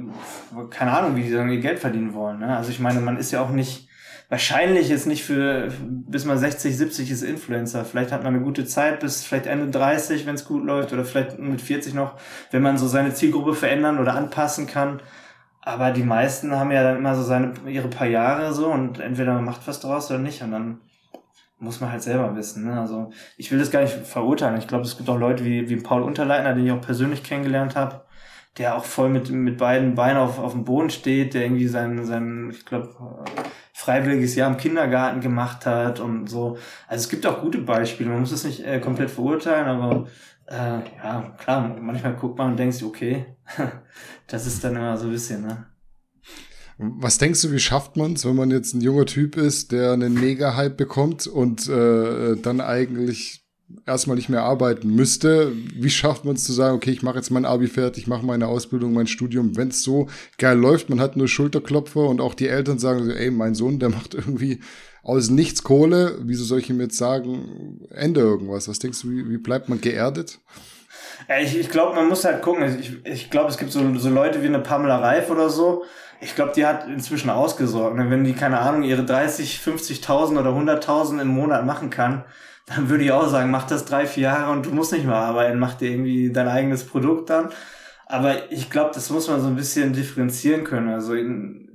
keine 0.71 0.97
Ahnung, 0.97 1.17
wie 1.17 1.23
die 1.23 1.33
dann 1.33 1.51
ihr 1.51 1.61
Geld 1.61 1.79
verdienen 1.79 2.15
wollen. 2.15 2.41
Ne? 2.41 2.57
Also 2.57 2.71
ich 2.71 2.81
meine, 2.81 3.01
man 3.01 3.17
ist 3.17 3.33
ja 3.33 3.43
auch 3.43 3.51
nicht, 3.51 3.89
wahrscheinlich 4.29 4.91
ist 4.91 5.07
nicht 5.07 5.25
für, 5.25 5.69
bis 5.81 6.25
man 6.25 6.39
60, 6.39 6.77
70 6.77 7.11
ist 7.11 7.23
Influencer. 7.23 7.85
Vielleicht 7.85 8.13
hat 8.13 8.25
man 8.25 8.35
eine 8.35 8.45
gute 8.45 8.65
Zeit 8.65 9.01
bis 9.01 9.25
vielleicht 9.25 9.47
Ende 9.47 9.71
30, 9.71 10.27
wenn 10.27 10.37
es 10.37 10.47
gut 10.47 10.65
läuft, 10.65 10.93
oder 10.93 11.05
vielleicht 11.05 11.39
mit 11.39 11.61
40 11.61 11.95
noch, 11.95 12.15
wenn 12.51 12.63
man 12.63 12.79
so 12.79 12.89
seine 12.89 13.13
Zielgruppe 13.13 13.55
verändern 13.55 13.99
oder 13.99 14.15
anpassen 14.15 14.67
kann. 14.67 15.01
Aber 15.65 15.93
die 15.93 16.03
meisten 16.03 16.55
haben 16.55 16.73
ja 16.73 16.83
dann 16.83 16.97
immer 16.97 17.15
so 17.15 17.23
seine, 17.23 17.55
ihre 17.67 17.89
paar 17.89 18.09
Jahre 18.09 18.53
so 18.53 18.67
und 18.67 18.99
entweder 18.99 19.35
man 19.35 19.45
macht 19.45 19.67
was 19.67 19.81
draus 19.81 20.11
oder 20.11 20.19
nicht 20.19 20.43
und 20.43 20.51
dann 20.51 20.81
muss 21.59 21.81
man 21.81 21.93
halt 21.93 22.03
selber 22.03 22.35
wissen. 22.35 22.65
Ne? 22.65 22.81
Also 22.81 23.13
ich 23.37 23.53
will 23.53 23.61
das 23.61 23.71
gar 23.71 23.83
nicht 23.83 23.95
verurteilen. 23.95 24.59
Ich 24.59 24.67
glaube, 24.67 24.85
es 24.85 24.97
gibt 24.97 25.09
auch 25.09 25.19
Leute 25.19 25.45
wie, 25.45 25.69
wie 25.69 25.77
Paul 25.77 26.03
Unterleitner, 26.03 26.55
den 26.55 26.67
ich 26.67 26.73
auch 26.73 26.81
persönlich 26.81 27.23
kennengelernt 27.23 27.77
habe, 27.77 28.05
der 28.59 28.77
auch 28.77 28.85
voll 28.85 29.09
mit, 29.09 29.31
mit 29.31 29.59
beiden 29.59 29.95
Beinen 29.95 30.19
auf, 30.19 30.41
auf 30.41 30.53
dem 30.53 30.65
Boden 30.65 30.91
steht, 30.91 31.35
der 31.35 31.45
irgendwie 31.45 31.69
sein, 31.69 32.05
sein 32.05 32.51
ich 32.51 32.67
glaube, 32.67 33.25
freiwilliges 33.73 34.35
Jahr 34.35 34.51
im 34.51 34.57
Kindergarten 34.57 35.21
gemacht 35.21 35.65
hat 35.65 36.01
und 36.01 36.29
so. 36.29 36.59
Also 36.89 37.05
es 37.05 37.09
gibt 37.09 37.25
auch 37.25 37.41
gute 37.41 37.59
Beispiele. 37.59 38.11
Man 38.11 38.21
muss 38.21 38.33
es 38.33 38.45
nicht 38.45 38.67
äh, 38.67 38.81
komplett 38.81 39.11
verurteilen, 39.11 39.69
aber 39.69 40.07
äh, 40.47 40.81
ja, 41.03 41.35
klar, 41.39 41.77
manchmal 41.81 42.15
guckt 42.15 42.37
man 42.37 42.51
und 42.51 42.59
denkt 42.59 42.83
okay, 42.83 43.37
das 44.33 44.47
ist 44.47 44.65
dann 44.65 44.77
immer 44.77 44.97
so 44.97 45.05
ein 45.05 45.13
bisschen, 45.13 45.43
ne? 45.43 45.67
Was 46.79 47.19
denkst 47.19 47.43
du, 47.43 47.53
wie 47.53 47.59
schafft 47.59 47.97
man 47.97 48.15
es, 48.15 48.25
wenn 48.25 48.35
man 48.35 48.51
jetzt 48.51 48.75
ein 48.75 48.81
junger 48.81 49.05
Typ 49.05 49.37
ist, 49.37 49.73
der 49.73 49.93
einen 49.93 50.15
Mega-Hype 50.15 50.77
bekommt 50.77 51.27
und 51.27 51.69
äh, 51.69 52.37
dann 52.37 52.63
eigentlich 52.63 53.45
erstmal 53.87 54.17
nicht 54.17 54.31
mehr 54.31 54.43
arbeiten 54.43 54.89
müsste? 54.95 55.53
Wie 55.75 55.91
schafft 55.91 56.25
man 56.25 56.35
es 56.35 56.45
zu 56.45 56.53
sagen, 56.55 56.77
okay, 56.77 56.91
ich 56.91 57.03
mache 57.03 57.17
jetzt 57.17 57.31
mein 57.31 57.45
Abi 57.45 57.69
fertig, 57.69 58.05
ich 58.05 58.09
mache 58.09 58.25
meine 58.25 58.47
Ausbildung, 58.47 58.95
mein 58.95 59.07
Studium, 59.07 59.55
wenn 59.57 59.69
es 59.69 59.83
so 59.83 60.09
geil 60.39 60.59
läuft, 60.59 60.89
man 60.89 61.01
hat 61.01 61.17
nur 61.17 61.29
Schulterklopfer 61.29 62.09
und 62.09 62.23
auch 62.23 62.35
die 62.35 62.49
Eltern 62.49 62.79
sagen, 62.79 63.11
ey, 63.11 63.31
mein 63.31 63.55
Sohn, 63.55 63.79
der 63.79 63.89
macht 63.91 64.15
irgendwie 64.15 64.61
aus 65.03 65.29
nichts 65.29 65.63
Kohle, 65.63 66.19
wieso 66.23 66.45
soll 66.45 66.61
ich 66.61 66.71
ihm 66.71 66.81
jetzt 66.81 66.97
sagen, 66.97 67.87
Ende 67.91 68.23
irgendwas? 68.23 68.67
Was 68.67 68.79
denkst 68.79 69.03
du, 69.03 69.11
wie, 69.11 69.29
wie 69.29 69.39
bleibt 69.39 69.69
man 69.69 69.81
geerdet? 69.81 70.41
Ich, 71.43 71.59
ich 71.59 71.69
glaube, 71.69 71.95
man 71.95 72.09
muss 72.09 72.25
halt 72.25 72.43
gucken. 72.43 72.79
Ich, 72.81 73.05
ich 73.05 73.31
glaube, 73.31 73.51
es 73.51 73.59
gibt 73.59 73.73
so, 73.73 73.99
so 73.99 74.09
Leute 74.09 74.43
wie 74.43 74.47
eine 74.47 74.61
Pamela 74.61 74.99
Reif 74.99 75.31
oder 75.31 75.49
so, 75.49 75.85
ich 76.23 76.37
glaube, 76.37 76.53
die 76.55 76.65
hat 76.65 76.87
inzwischen 76.87 77.31
ausgesorgt. 77.31 77.97
Wenn 77.99 78.23
die, 78.23 78.33
keine 78.33 78.61
Ahnung, 78.61 78.85
ihre 78.85 79.05
30, 79.05 79.61
50.000 79.65 80.39
oder 80.39 80.51
100.000 80.51 81.21
im 81.21 81.29
Monat 81.29 81.67
machen 81.67 81.91
kann, 81.91 82.25
dann 82.67 82.89
würde 82.89 83.03
ich 83.03 83.11
auch 83.11 83.29
sagen, 83.29 83.51
mach 83.51 83.67
das 83.67 83.85
drei, 83.85 84.07
vier 84.07 84.25
Jahre 84.25 84.53
und 84.53 84.67
du 84.67 84.71
musst 84.71 84.93
nicht 84.93 85.05
mehr 85.05 85.17
arbeiten, 85.17 85.59
mach 85.59 85.75
dir 85.75 85.91
irgendwie 85.91 86.33
dein 86.33 86.47
eigenes 86.47 86.85
Produkt 86.85 87.29
dann. 87.29 87.51
Aber 88.07 88.53
ich 88.53 88.71
glaube, 88.71 88.93
das 88.95 89.11
muss 89.11 89.29
man 89.29 89.41
so 89.41 89.49
ein 89.49 89.57
bisschen 89.57 89.95
differenzieren 89.95 90.63
können. 90.63 90.91
Also, 90.91 91.15
in, 91.15 91.69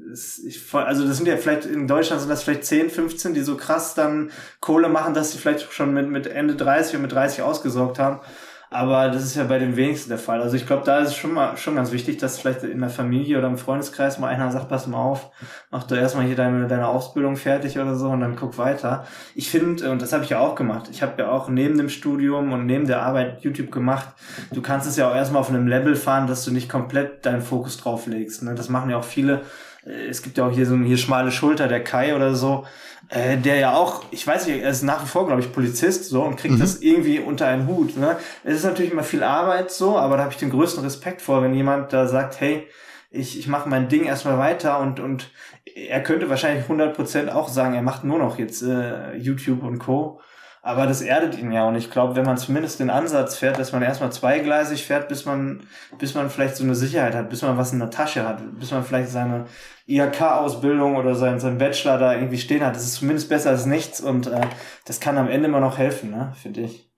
ich, 0.45 0.73
also 0.73 1.05
das 1.05 1.17
sind 1.17 1.27
ja 1.27 1.35
vielleicht 1.35 1.65
in 1.65 1.85
Deutschland 1.85 2.21
sind 2.21 2.29
das 2.29 2.43
vielleicht 2.43 2.63
10, 2.63 2.89
15, 2.89 3.33
die 3.33 3.41
so 3.41 3.57
krass 3.57 3.95
dann 3.95 4.31
Kohle 4.61 4.87
machen, 4.87 5.13
dass 5.13 5.33
sie 5.33 5.39
vielleicht 5.39 5.73
schon 5.73 5.93
mit, 5.93 6.09
mit 6.09 6.25
Ende 6.25 6.55
30 6.55 6.95
und 6.95 7.01
mit 7.01 7.11
30 7.11 7.41
ausgesorgt 7.41 7.99
haben. 7.99 8.21
Aber 8.69 9.07
das 9.09 9.23
ist 9.23 9.35
ja 9.35 9.45
bei 9.45 9.59
den 9.59 9.77
wenigsten 9.77 10.09
der 10.09 10.17
Fall. 10.17 10.41
Also 10.41 10.57
ich 10.57 10.67
glaube, 10.67 10.83
da 10.85 10.99
ist 10.99 11.09
es 11.09 11.15
schon 11.15 11.33
mal 11.33 11.55
schon 11.55 11.75
ganz 11.75 11.93
wichtig, 11.93 12.17
dass 12.17 12.39
vielleicht 12.39 12.63
in 12.63 12.79
der 12.79 12.89
Familie 12.89 13.37
oder 13.37 13.47
im 13.47 13.57
Freundeskreis 13.57 14.19
mal 14.19 14.27
einer 14.27 14.51
sagt, 14.51 14.67
pass 14.67 14.87
mal 14.87 14.97
auf, 14.97 15.31
mach 15.71 15.83
du 15.83 15.95
erstmal 15.95 16.25
hier 16.25 16.35
deine, 16.35 16.67
deine 16.67 16.87
Ausbildung 16.87 17.37
fertig 17.37 17.79
oder 17.79 17.95
so 17.95 18.09
und 18.09 18.19
dann 18.19 18.35
guck 18.35 18.57
weiter. 18.57 19.07
Ich 19.35 19.49
finde, 19.49 19.89
und 19.89 20.01
das 20.01 20.11
habe 20.11 20.25
ich 20.25 20.31
ja 20.31 20.39
auch 20.39 20.55
gemacht, 20.55 20.89
ich 20.91 21.01
habe 21.01 21.21
ja 21.21 21.31
auch 21.31 21.47
neben 21.47 21.77
dem 21.77 21.87
Studium 21.87 22.51
und 22.51 22.65
neben 22.65 22.87
der 22.87 23.03
Arbeit 23.03 23.41
YouTube 23.41 23.71
gemacht. 23.71 24.09
Du 24.51 24.61
kannst 24.61 24.85
es 24.85 24.97
ja 24.97 25.09
auch 25.09 25.15
erstmal 25.15 25.39
auf 25.39 25.49
einem 25.49 25.67
Level 25.67 25.95
fahren, 25.95 26.27
dass 26.27 26.43
du 26.43 26.51
nicht 26.51 26.69
komplett 26.69 27.25
deinen 27.25 27.41
Fokus 27.41 27.77
drauf 27.77 28.05
legst. 28.05 28.43
Ne? 28.43 28.53
Das 28.53 28.67
machen 28.67 28.89
ja 28.89 28.97
auch 28.97 29.05
viele. 29.05 29.43
Es 29.85 30.21
gibt 30.21 30.37
ja 30.37 30.45
auch 30.45 30.51
hier 30.51 30.65
so 30.65 30.73
eine 30.73 30.85
hier 30.85 30.97
schmale 30.97 31.31
Schulter, 31.31 31.69
der 31.69 31.81
Kai 31.81 32.13
oder 32.13 32.35
so 32.35 32.65
äh, 33.09 33.37
der 33.37 33.55
ja 33.57 33.75
auch, 33.75 34.03
ich 34.11 34.25
weiß 34.25 34.47
nicht, 34.47 34.61
er 34.61 34.69
ist 34.69 34.83
nach 34.83 35.03
wie 35.03 35.07
vor, 35.07 35.27
glaube 35.27 35.41
ich, 35.41 35.53
Polizist 35.53 36.05
so 36.05 36.23
und 36.23 36.35
kriegt 36.35 36.55
mhm. 36.55 36.59
das 36.59 36.81
irgendwie 36.81 37.19
unter 37.19 37.47
einen 37.47 37.67
Hut. 37.67 37.97
Ne? 37.97 38.17
Es 38.43 38.57
ist 38.57 38.65
natürlich 38.65 38.91
immer 38.91 39.03
viel 39.03 39.23
Arbeit 39.23 39.71
so, 39.71 39.97
aber 39.97 40.17
da 40.17 40.23
habe 40.23 40.33
ich 40.33 40.39
den 40.39 40.49
größten 40.49 40.83
Respekt 40.83 41.21
vor, 41.21 41.41
wenn 41.41 41.53
jemand 41.53 41.93
da 41.93 42.07
sagt, 42.07 42.39
hey, 42.41 42.67
ich, 43.09 43.39
ich 43.39 43.47
mache 43.47 43.69
mein 43.69 43.87
Ding 43.87 44.05
erstmal 44.05 44.37
weiter 44.37 44.79
und, 44.79 44.99
und 44.99 45.31
er 45.75 46.01
könnte 46.03 46.29
wahrscheinlich 46.29 46.65
100% 46.65 47.29
auch 47.29 47.47
sagen, 47.47 47.75
er 47.75 47.81
macht 47.81 48.03
nur 48.03 48.19
noch 48.19 48.37
jetzt 48.37 48.61
äh, 48.63 49.15
YouTube 49.15 49.63
und 49.63 49.79
Co. 49.79 50.19
Aber 50.67 50.85
das 50.85 51.01
erdet 51.01 51.39
ihn 51.39 51.53
ja 51.53 51.65
und 51.65 51.75
ich 51.75 51.89
glaube, 51.89 52.17
wenn 52.17 52.25
man 52.25 52.37
zumindest 52.37 52.81
den 52.81 52.89
Ansatz 52.89 53.37
fährt, 53.37 53.57
dass 53.57 53.71
man 53.71 53.83
erstmal 53.83 54.11
zweigleisig 54.11 54.83
fährt, 54.83 55.07
bis 55.07 55.23
man, 55.23 55.61
bis 55.97 56.13
man 56.13 56.29
vielleicht 56.29 56.57
so 56.57 56.65
eine 56.65 56.75
Sicherheit 56.75 57.15
hat, 57.15 57.29
bis 57.29 57.41
man 57.41 57.57
was 57.57 57.71
in 57.71 57.79
der 57.79 57.89
Tasche 57.89 58.27
hat, 58.27 58.41
bis 58.59 58.71
man 58.71 58.83
vielleicht 58.83 59.09
seine 59.09 59.45
IHK-Ausbildung 59.85 60.97
oder 60.97 61.15
sein, 61.15 61.39
sein 61.39 61.57
Bachelor 61.57 61.97
da 61.97 62.13
irgendwie 62.15 62.37
stehen 62.37 62.65
hat, 62.65 62.75
das 62.75 62.83
ist 62.83 62.95
zumindest 62.95 63.29
besser 63.29 63.51
als 63.51 63.65
nichts 63.65 64.01
und 64.01 64.27
äh, 64.27 64.41
das 64.83 64.99
kann 64.99 65.17
am 65.17 65.29
Ende 65.29 65.47
immer 65.47 65.61
noch 65.61 65.77
helfen, 65.77 66.11
ne, 66.11 66.33
finde 66.35 66.63
ich. 66.63 66.91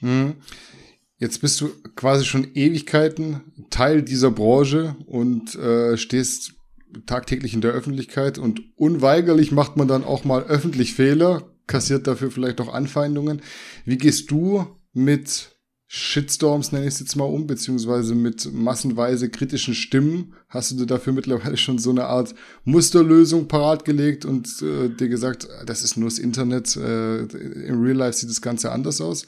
Hm. 0.00 0.34
Jetzt 1.16 1.40
bist 1.40 1.62
du 1.62 1.70
quasi 1.96 2.26
schon 2.26 2.46
Ewigkeiten 2.52 3.40
Teil 3.70 4.02
dieser 4.02 4.30
Branche 4.30 4.96
und 5.06 5.54
äh, 5.54 5.96
stehst 5.96 6.52
tagtäglich 7.06 7.54
in 7.54 7.62
der 7.62 7.72
Öffentlichkeit 7.72 8.36
und 8.36 8.60
unweigerlich 8.76 9.50
macht 9.50 9.78
man 9.78 9.88
dann 9.88 10.04
auch 10.04 10.26
mal 10.26 10.42
öffentlich 10.42 10.92
Fehler, 10.92 11.54
kassiert 11.68 12.08
dafür 12.08 12.32
vielleicht 12.32 12.60
auch 12.60 12.74
Anfeindungen. 12.74 13.42
Wie 13.84 13.98
gehst 13.98 14.30
du 14.30 14.66
mit 14.92 15.58
Shitstorms, 15.90 16.70
nenne 16.70 16.86
ich 16.86 16.94
es 16.94 17.00
jetzt 17.00 17.16
mal 17.16 17.24
um, 17.24 17.46
beziehungsweise 17.46 18.14
mit 18.14 18.52
massenweise 18.52 19.30
kritischen 19.30 19.72
Stimmen. 19.72 20.34
Hast 20.50 20.70
du 20.70 20.76
dir 20.76 20.84
dafür 20.86 21.14
mittlerweile 21.14 21.56
schon 21.56 21.78
so 21.78 21.88
eine 21.88 22.04
Art 22.04 22.34
Musterlösung 22.64 23.48
parat 23.48 23.86
gelegt 23.86 24.26
und 24.26 24.48
äh, 24.60 24.90
dir 24.90 25.08
gesagt, 25.08 25.48
das 25.64 25.82
ist 25.82 25.96
nur 25.96 26.10
das 26.10 26.18
Internet, 26.18 26.76
äh, 26.76 27.20
im 27.20 27.82
Real 27.82 27.96
Life 27.96 28.18
sieht 28.18 28.28
das 28.28 28.42
Ganze 28.42 28.70
anders 28.70 29.00
aus? 29.00 29.26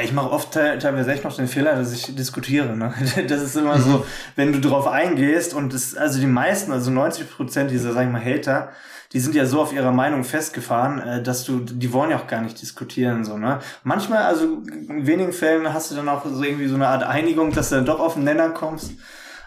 Ich 0.00 0.12
mache 0.12 0.30
oft 0.30 0.52
teilweise 0.52 1.12
echt 1.12 1.24
noch 1.24 1.36
den 1.36 1.48
Fehler, 1.48 1.74
dass 1.74 1.92
ich 1.92 2.14
diskutiere. 2.14 2.76
Ne? 2.76 2.94
Das 3.28 3.42
ist 3.42 3.56
immer 3.56 3.78
so, 3.80 3.98
mhm. 3.98 4.02
wenn 4.36 4.52
du 4.52 4.60
drauf 4.60 4.86
eingehst 4.86 5.54
und 5.54 5.74
das, 5.74 5.96
also 5.96 6.20
die 6.20 6.26
meisten, 6.26 6.70
also 6.70 6.92
90 6.92 7.28
Prozent 7.28 7.70
dieser, 7.72 7.92
sag 7.92 8.06
ich 8.06 8.12
mal, 8.12 8.24
Hater, 8.24 8.70
die 9.12 9.20
sind 9.20 9.34
ja 9.34 9.44
so 9.46 9.60
auf 9.60 9.72
ihrer 9.72 9.92
Meinung 9.92 10.24
festgefahren, 10.24 10.98
äh, 10.98 11.22
dass 11.22 11.44
du, 11.44 11.60
die 11.60 11.92
wollen 11.92 12.10
ja 12.10 12.18
auch 12.18 12.26
gar 12.26 12.40
nicht 12.40 12.60
diskutieren, 12.60 13.24
so, 13.24 13.36
ne? 13.36 13.60
Manchmal, 13.84 14.22
also 14.22 14.62
in 14.88 15.06
wenigen 15.06 15.32
Fällen 15.32 15.72
hast 15.72 15.90
du 15.90 15.94
dann 15.94 16.08
auch 16.08 16.24
so 16.24 16.42
irgendwie 16.42 16.66
so 16.66 16.74
eine 16.74 16.88
Art 16.88 17.02
Einigung, 17.02 17.52
dass 17.52 17.68
du 17.68 17.76
dann 17.76 17.86
doch 17.86 18.00
auf 18.00 18.14
den 18.14 18.24
Nenner 18.24 18.50
kommst. 18.50 18.92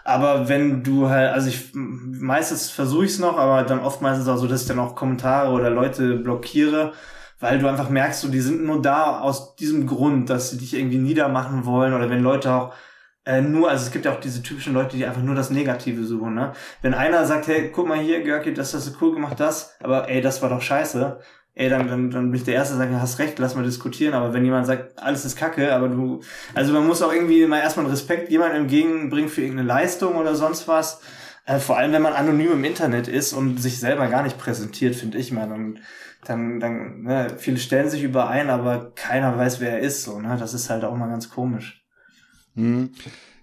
Aber 0.04 0.48
wenn 0.48 0.84
du 0.84 1.08
halt, 1.08 1.32
also 1.32 1.48
ich 1.48 1.72
meistens 1.74 2.70
versuche 2.70 3.06
ich 3.06 3.12
es 3.12 3.18
noch, 3.18 3.36
aber 3.36 3.64
dann 3.64 3.80
oftmals 3.80 4.18
ist 4.18 4.24
es 4.24 4.28
auch 4.28 4.36
so, 4.36 4.46
dass 4.46 4.62
ich 4.62 4.68
dann 4.68 4.78
auch 4.78 4.94
Kommentare 4.94 5.50
oder 5.50 5.68
Leute 5.68 6.14
blockiere, 6.14 6.92
weil 7.40 7.58
du 7.58 7.66
einfach 7.66 7.90
merkst, 7.90 8.20
so, 8.20 8.28
die 8.28 8.40
sind 8.40 8.64
nur 8.64 8.80
da 8.80 9.18
aus 9.18 9.56
diesem 9.56 9.86
Grund, 9.88 10.30
dass 10.30 10.50
sie 10.50 10.58
dich 10.58 10.74
irgendwie 10.74 10.98
niedermachen 10.98 11.64
wollen 11.66 11.92
oder 11.92 12.08
wenn 12.08 12.22
Leute 12.22 12.52
auch 12.52 12.72
äh, 13.26 13.42
nur, 13.42 13.68
also 13.68 13.84
es 13.84 13.90
gibt 13.92 14.04
ja 14.04 14.12
auch 14.12 14.20
diese 14.20 14.42
typischen 14.42 14.72
Leute, 14.72 14.96
die 14.96 15.04
einfach 15.04 15.22
nur 15.22 15.34
das 15.34 15.50
Negative 15.50 16.04
suchen, 16.04 16.34
ne? 16.34 16.52
Wenn 16.80 16.94
einer 16.94 17.26
sagt, 17.26 17.48
hey, 17.48 17.70
guck 17.74 17.88
mal 17.88 17.98
hier, 17.98 18.22
Görki, 18.22 18.54
das 18.54 18.72
hast 18.72 18.86
du 18.86 18.92
cool 19.00 19.14
gemacht, 19.14 19.40
das, 19.40 19.74
aber 19.82 20.08
ey, 20.08 20.20
das 20.20 20.42
war 20.42 20.48
doch 20.48 20.62
scheiße, 20.62 21.18
ey, 21.54 21.68
dann, 21.68 21.88
dann, 21.88 22.10
dann 22.10 22.30
bin 22.30 22.38
ich 22.38 22.44
der 22.44 22.54
Erste, 22.54 22.78
der 22.78 22.86
sagt, 22.86 23.00
hast 23.00 23.18
recht, 23.18 23.38
lass 23.40 23.56
mal 23.56 23.64
diskutieren, 23.64 24.14
aber 24.14 24.32
wenn 24.32 24.44
jemand 24.44 24.66
sagt, 24.66 25.02
alles 25.02 25.24
ist 25.24 25.36
kacke, 25.36 25.74
aber 25.74 25.88
du, 25.88 26.20
also 26.54 26.72
man 26.72 26.86
muss 26.86 27.02
auch 27.02 27.12
irgendwie 27.12 27.44
mal 27.46 27.58
erstmal 27.58 27.86
Respekt 27.86 28.30
jemandem 28.30 28.62
entgegenbringen 28.62 29.28
für 29.28 29.42
irgendeine 29.42 29.68
Leistung 29.68 30.14
oder 30.14 30.36
sonst 30.36 30.68
was, 30.68 31.00
äh, 31.46 31.58
vor 31.58 31.78
allem 31.78 31.92
wenn 31.92 32.02
man 32.02 32.12
anonym 32.12 32.52
im 32.52 32.64
Internet 32.64 33.08
ist 33.08 33.32
und 33.32 33.60
sich 33.60 33.80
selber 33.80 34.06
gar 34.06 34.22
nicht 34.22 34.38
präsentiert, 34.38 34.94
finde 34.94 35.18
ich 35.18 35.32
mal, 35.32 35.48
dann, 35.48 35.80
dann, 36.24 36.60
dann, 36.60 37.02
ne, 37.02 37.34
viele 37.38 37.58
stellen 37.58 37.90
sich 37.90 38.04
überein, 38.04 38.50
aber 38.50 38.92
keiner 38.94 39.36
weiß, 39.36 39.60
wer 39.60 39.70
er 39.70 39.80
ist, 39.80 40.04
so, 40.04 40.20
ne, 40.20 40.36
das 40.38 40.54
ist 40.54 40.70
halt 40.70 40.84
auch 40.84 40.96
mal 40.96 41.08
ganz 41.08 41.28
komisch. 41.30 41.85
Mhm. 42.56 42.90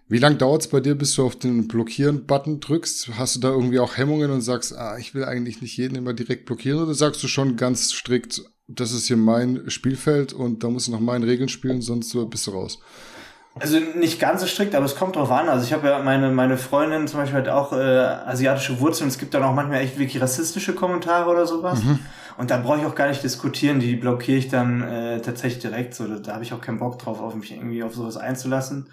Wie 0.09 0.17
lange 0.19 0.35
dauert 0.35 0.61
es 0.61 0.67
bei 0.67 0.79
dir, 0.79 0.95
bis 0.95 1.15
du 1.15 1.25
auf 1.25 1.37
den 1.37 1.67
Blockieren-Button 1.67 2.59
drückst? 2.59 3.17
Hast 3.17 3.35
du 3.35 3.39
da 3.39 3.49
irgendwie 3.49 3.79
auch 3.79 3.97
Hemmungen 3.97 4.29
und 4.31 4.41
sagst, 4.41 4.77
ah, 4.77 4.97
ich 4.97 5.15
will 5.15 5.23
eigentlich 5.23 5.61
nicht 5.61 5.77
jeden 5.77 5.95
immer 5.95 6.13
direkt 6.13 6.45
blockieren? 6.45 6.83
Oder 6.83 6.93
sagst 6.93 7.23
du 7.23 7.27
schon 7.27 7.55
ganz 7.55 7.93
strikt, 7.93 8.43
das 8.67 8.91
ist 8.91 9.07
hier 9.07 9.17
mein 9.17 9.69
Spielfeld 9.69 10.33
und 10.33 10.63
da 10.63 10.69
muss 10.69 10.87
ich 10.87 10.93
nach 10.93 10.99
meinen 10.99 11.23
Regeln 11.23 11.49
spielen, 11.49 11.81
sonst 11.81 12.15
bist 12.29 12.47
du 12.47 12.51
raus? 12.51 12.79
Also 13.59 13.79
nicht 13.79 14.19
ganz 14.19 14.41
so 14.41 14.47
strikt, 14.47 14.73
aber 14.73 14.85
es 14.85 14.95
kommt 14.95 15.15
drauf 15.15 15.31
an. 15.31 15.47
Also 15.47 15.65
ich 15.65 15.73
habe 15.73 15.87
ja 15.87 15.99
meine, 15.99 16.31
meine 16.31 16.57
Freundin 16.57 17.07
zum 17.07 17.19
Beispiel 17.19 17.39
hat 17.39 17.49
auch 17.49 17.71
äh, 17.71 17.75
asiatische 17.75 18.79
Wurzeln. 18.79 19.07
Es 19.07 19.19
gibt 19.19 19.33
dann 19.35 19.43
auch 19.43 19.53
manchmal 19.53 19.81
echt 19.81 19.99
wirklich 19.99 20.21
rassistische 20.21 20.73
Kommentare 20.73 21.29
oder 21.29 21.45
sowas. 21.45 21.83
Mhm. 21.83 21.99
Und 22.37 22.51
da 22.51 22.57
brauche 22.57 22.79
ich 22.79 22.85
auch 22.85 22.95
gar 22.95 23.07
nicht 23.07 23.23
diskutieren. 23.23 23.79
Die 23.79 23.95
blockiere 23.95 24.37
ich 24.37 24.49
dann 24.49 24.81
äh, 24.81 25.21
tatsächlich 25.21 25.61
direkt. 25.61 25.93
So, 25.93 26.07
da, 26.07 26.19
da 26.19 26.33
habe 26.33 26.43
ich 26.43 26.53
auch 26.53 26.61
keinen 26.61 26.79
Bock 26.79 26.99
drauf, 26.99 27.19
auf 27.19 27.35
mich 27.35 27.51
irgendwie 27.51 27.83
auf 27.83 27.93
sowas 27.93 28.17
einzulassen. 28.17 28.89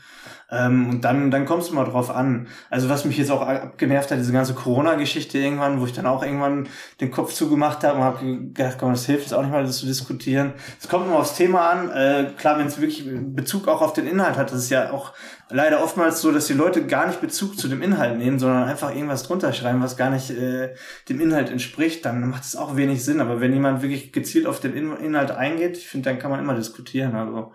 Ähm, 0.50 0.90
und 0.90 1.00
dann, 1.02 1.30
dann 1.30 1.46
kommst 1.46 1.70
du 1.70 1.74
mal 1.74 1.84
drauf 1.84 2.10
an. 2.10 2.48
Also 2.70 2.88
was 2.88 3.04
mich 3.04 3.16
jetzt 3.16 3.30
auch 3.30 3.42
abgenervt 3.42 4.10
hat, 4.10 4.18
diese 4.18 4.32
ganze 4.32 4.54
Corona-Geschichte 4.54 5.38
irgendwann, 5.38 5.80
wo 5.80 5.86
ich 5.86 5.92
dann 5.92 6.06
auch 6.06 6.24
irgendwann 6.24 6.68
den 7.00 7.10
Kopf 7.10 7.32
zugemacht 7.32 7.84
habe 7.84 7.98
und 7.98 8.04
habe 8.04 8.38
gedacht, 8.48 8.76
komm, 8.78 8.90
das 8.90 9.06
hilft 9.06 9.22
jetzt 9.22 9.32
auch 9.32 9.42
nicht 9.42 9.52
mal, 9.52 9.62
das 9.62 9.78
zu 9.78 9.86
diskutieren. 9.86 10.54
Es 10.80 10.88
kommt 10.88 11.06
nur 11.06 11.18
aufs 11.18 11.36
Thema 11.36 11.70
an. 11.70 11.90
Äh, 11.90 12.32
klar, 12.36 12.58
wenn 12.58 12.66
es 12.66 12.80
wirklich 12.80 13.04
Bezug 13.06 13.68
auch 13.68 13.80
auf 13.80 13.92
den 13.92 14.06
Inhalt 14.06 14.36
hat, 14.36 14.50
das 14.50 14.64
ist 14.64 14.70
ja 14.70 14.92
auch 14.92 15.12
leider 15.50 15.82
oftmals 15.82 16.20
so, 16.20 16.32
dass 16.32 16.46
die 16.46 16.54
Leute 16.54 16.86
gar 16.86 17.06
nicht 17.06 17.20
Bezug 17.20 17.58
zu 17.58 17.68
dem 17.68 17.82
Inhalt 17.82 18.18
nehmen, 18.18 18.38
sondern 18.38 18.64
einfach 18.64 18.94
irgendwas 18.94 19.22
drunter 19.22 19.52
schreiben, 19.52 19.82
was 19.82 19.96
gar 19.96 20.10
nicht 20.10 20.30
äh, 20.30 20.74
dem 21.08 21.20
Inhalt 21.20 21.50
entspricht, 21.50 22.04
dann 22.04 22.28
macht 22.28 22.44
es 22.44 22.56
auch 22.56 22.76
wenig 22.76 23.04
Sinn. 23.04 23.20
Aber 23.20 23.40
wenn 23.40 23.52
jemand 23.52 23.82
wirklich 23.82 24.12
gezielt 24.12 24.46
auf 24.46 24.58
den 24.60 24.74
Inhalt 24.74 25.30
eingeht, 25.30 25.76
ich 25.76 25.88
finde, 25.88 26.10
dann 26.10 26.18
kann 26.18 26.30
man 26.30 26.40
immer 26.40 26.54
diskutieren. 26.54 27.14
Also 27.14 27.52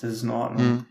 das 0.00 0.12
ist 0.12 0.22
in 0.22 0.30
Ordnung. 0.30 0.66
Mhm. 0.66 0.86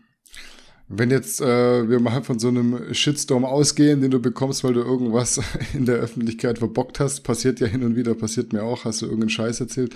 Wenn 0.90 1.10
jetzt 1.10 1.42
äh, 1.42 1.88
wir 1.88 2.00
mal 2.00 2.22
von 2.22 2.38
so 2.38 2.48
einem 2.48 2.94
Shitstorm 2.94 3.44
ausgehen, 3.44 4.00
den 4.00 4.10
du 4.10 4.20
bekommst, 4.20 4.64
weil 4.64 4.72
du 4.72 4.80
irgendwas 4.80 5.38
in 5.74 5.84
der 5.84 5.96
Öffentlichkeit 5.96 6.58
verbockt 6.58 6.98
hast, 6.98 7.24
passiert 7.24 7.60
ja 7.60 7.66
hin 7.66 7.82
und 7.82 7.94
wieder, 7.94 8.14
passiert 8.14 8.54
mir 8.54 8.62
auch, 8.62 8.86
hast 8.86 9.02
du 9.02 9.06
irgendeinen 9.06 9.30
Scheiß 9.30 9.60
erzählt. 9.60 9.94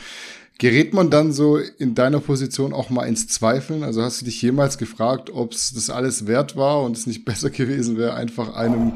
Gerät 0.58 0.92
man 0.92 1.08
dann 1.08 1.32
so 1.32 1.56
in 1.56 1.94
deiner 1.94 2.20
Position 2.20 2.74
auch 2.74 2.90
mal 2.90 3.06
ins 3.06 3.26
Zweifeln? 3.26 3.82
Also 3.84 4.02
hast 4.02 4.20
du 4.20 4.26
dich 4.26 4.40
jemals 4.42 4.76
gefragt, 4.76 5.30
ob 5.32 5.52
es 5.52 5.72
das 5.72 5.88
alles 5.88 6.26
wert 6.26 6.56
war 6.56 6.82
und 6.82 6.94
es 6.96 7.06
nicht 7.06 7.24
besser 7.26 7.48
gewesen 7.48 7.96
wäre, 7.96 8.14
einfach 8.14 8.54
einem 8.54 8.92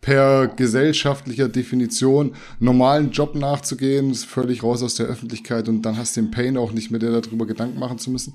per 0.00 0.46
gesellschaftlicher 0.46 1.48
Definition 1.48 2.34
normalen 2.60 3.10
Job 3.10 3.34
nachzugehen, 3.34 4.14
völlig 4.14 4.62
raus 4.62 4.82
aus 4.82 4.94
der 4.94 5.06
Öffentlichkeit 5.06 5.68
und 5.68 5.82
dann 5.82 5.98
hast 5.98 6.16
du 6.16 6.22
den 6.22 6.30
Pain 6.30 6.56
auch 6.56 6.72
nicht 6.72 6.90
mehr, 6.90 7.00
dir 7.00 7.20
darüber 7.20 7.44
Gedanken 7.44 7.78
machen 7.78 7.98
zu 7.98 8.10
müssen? 8.10 8.34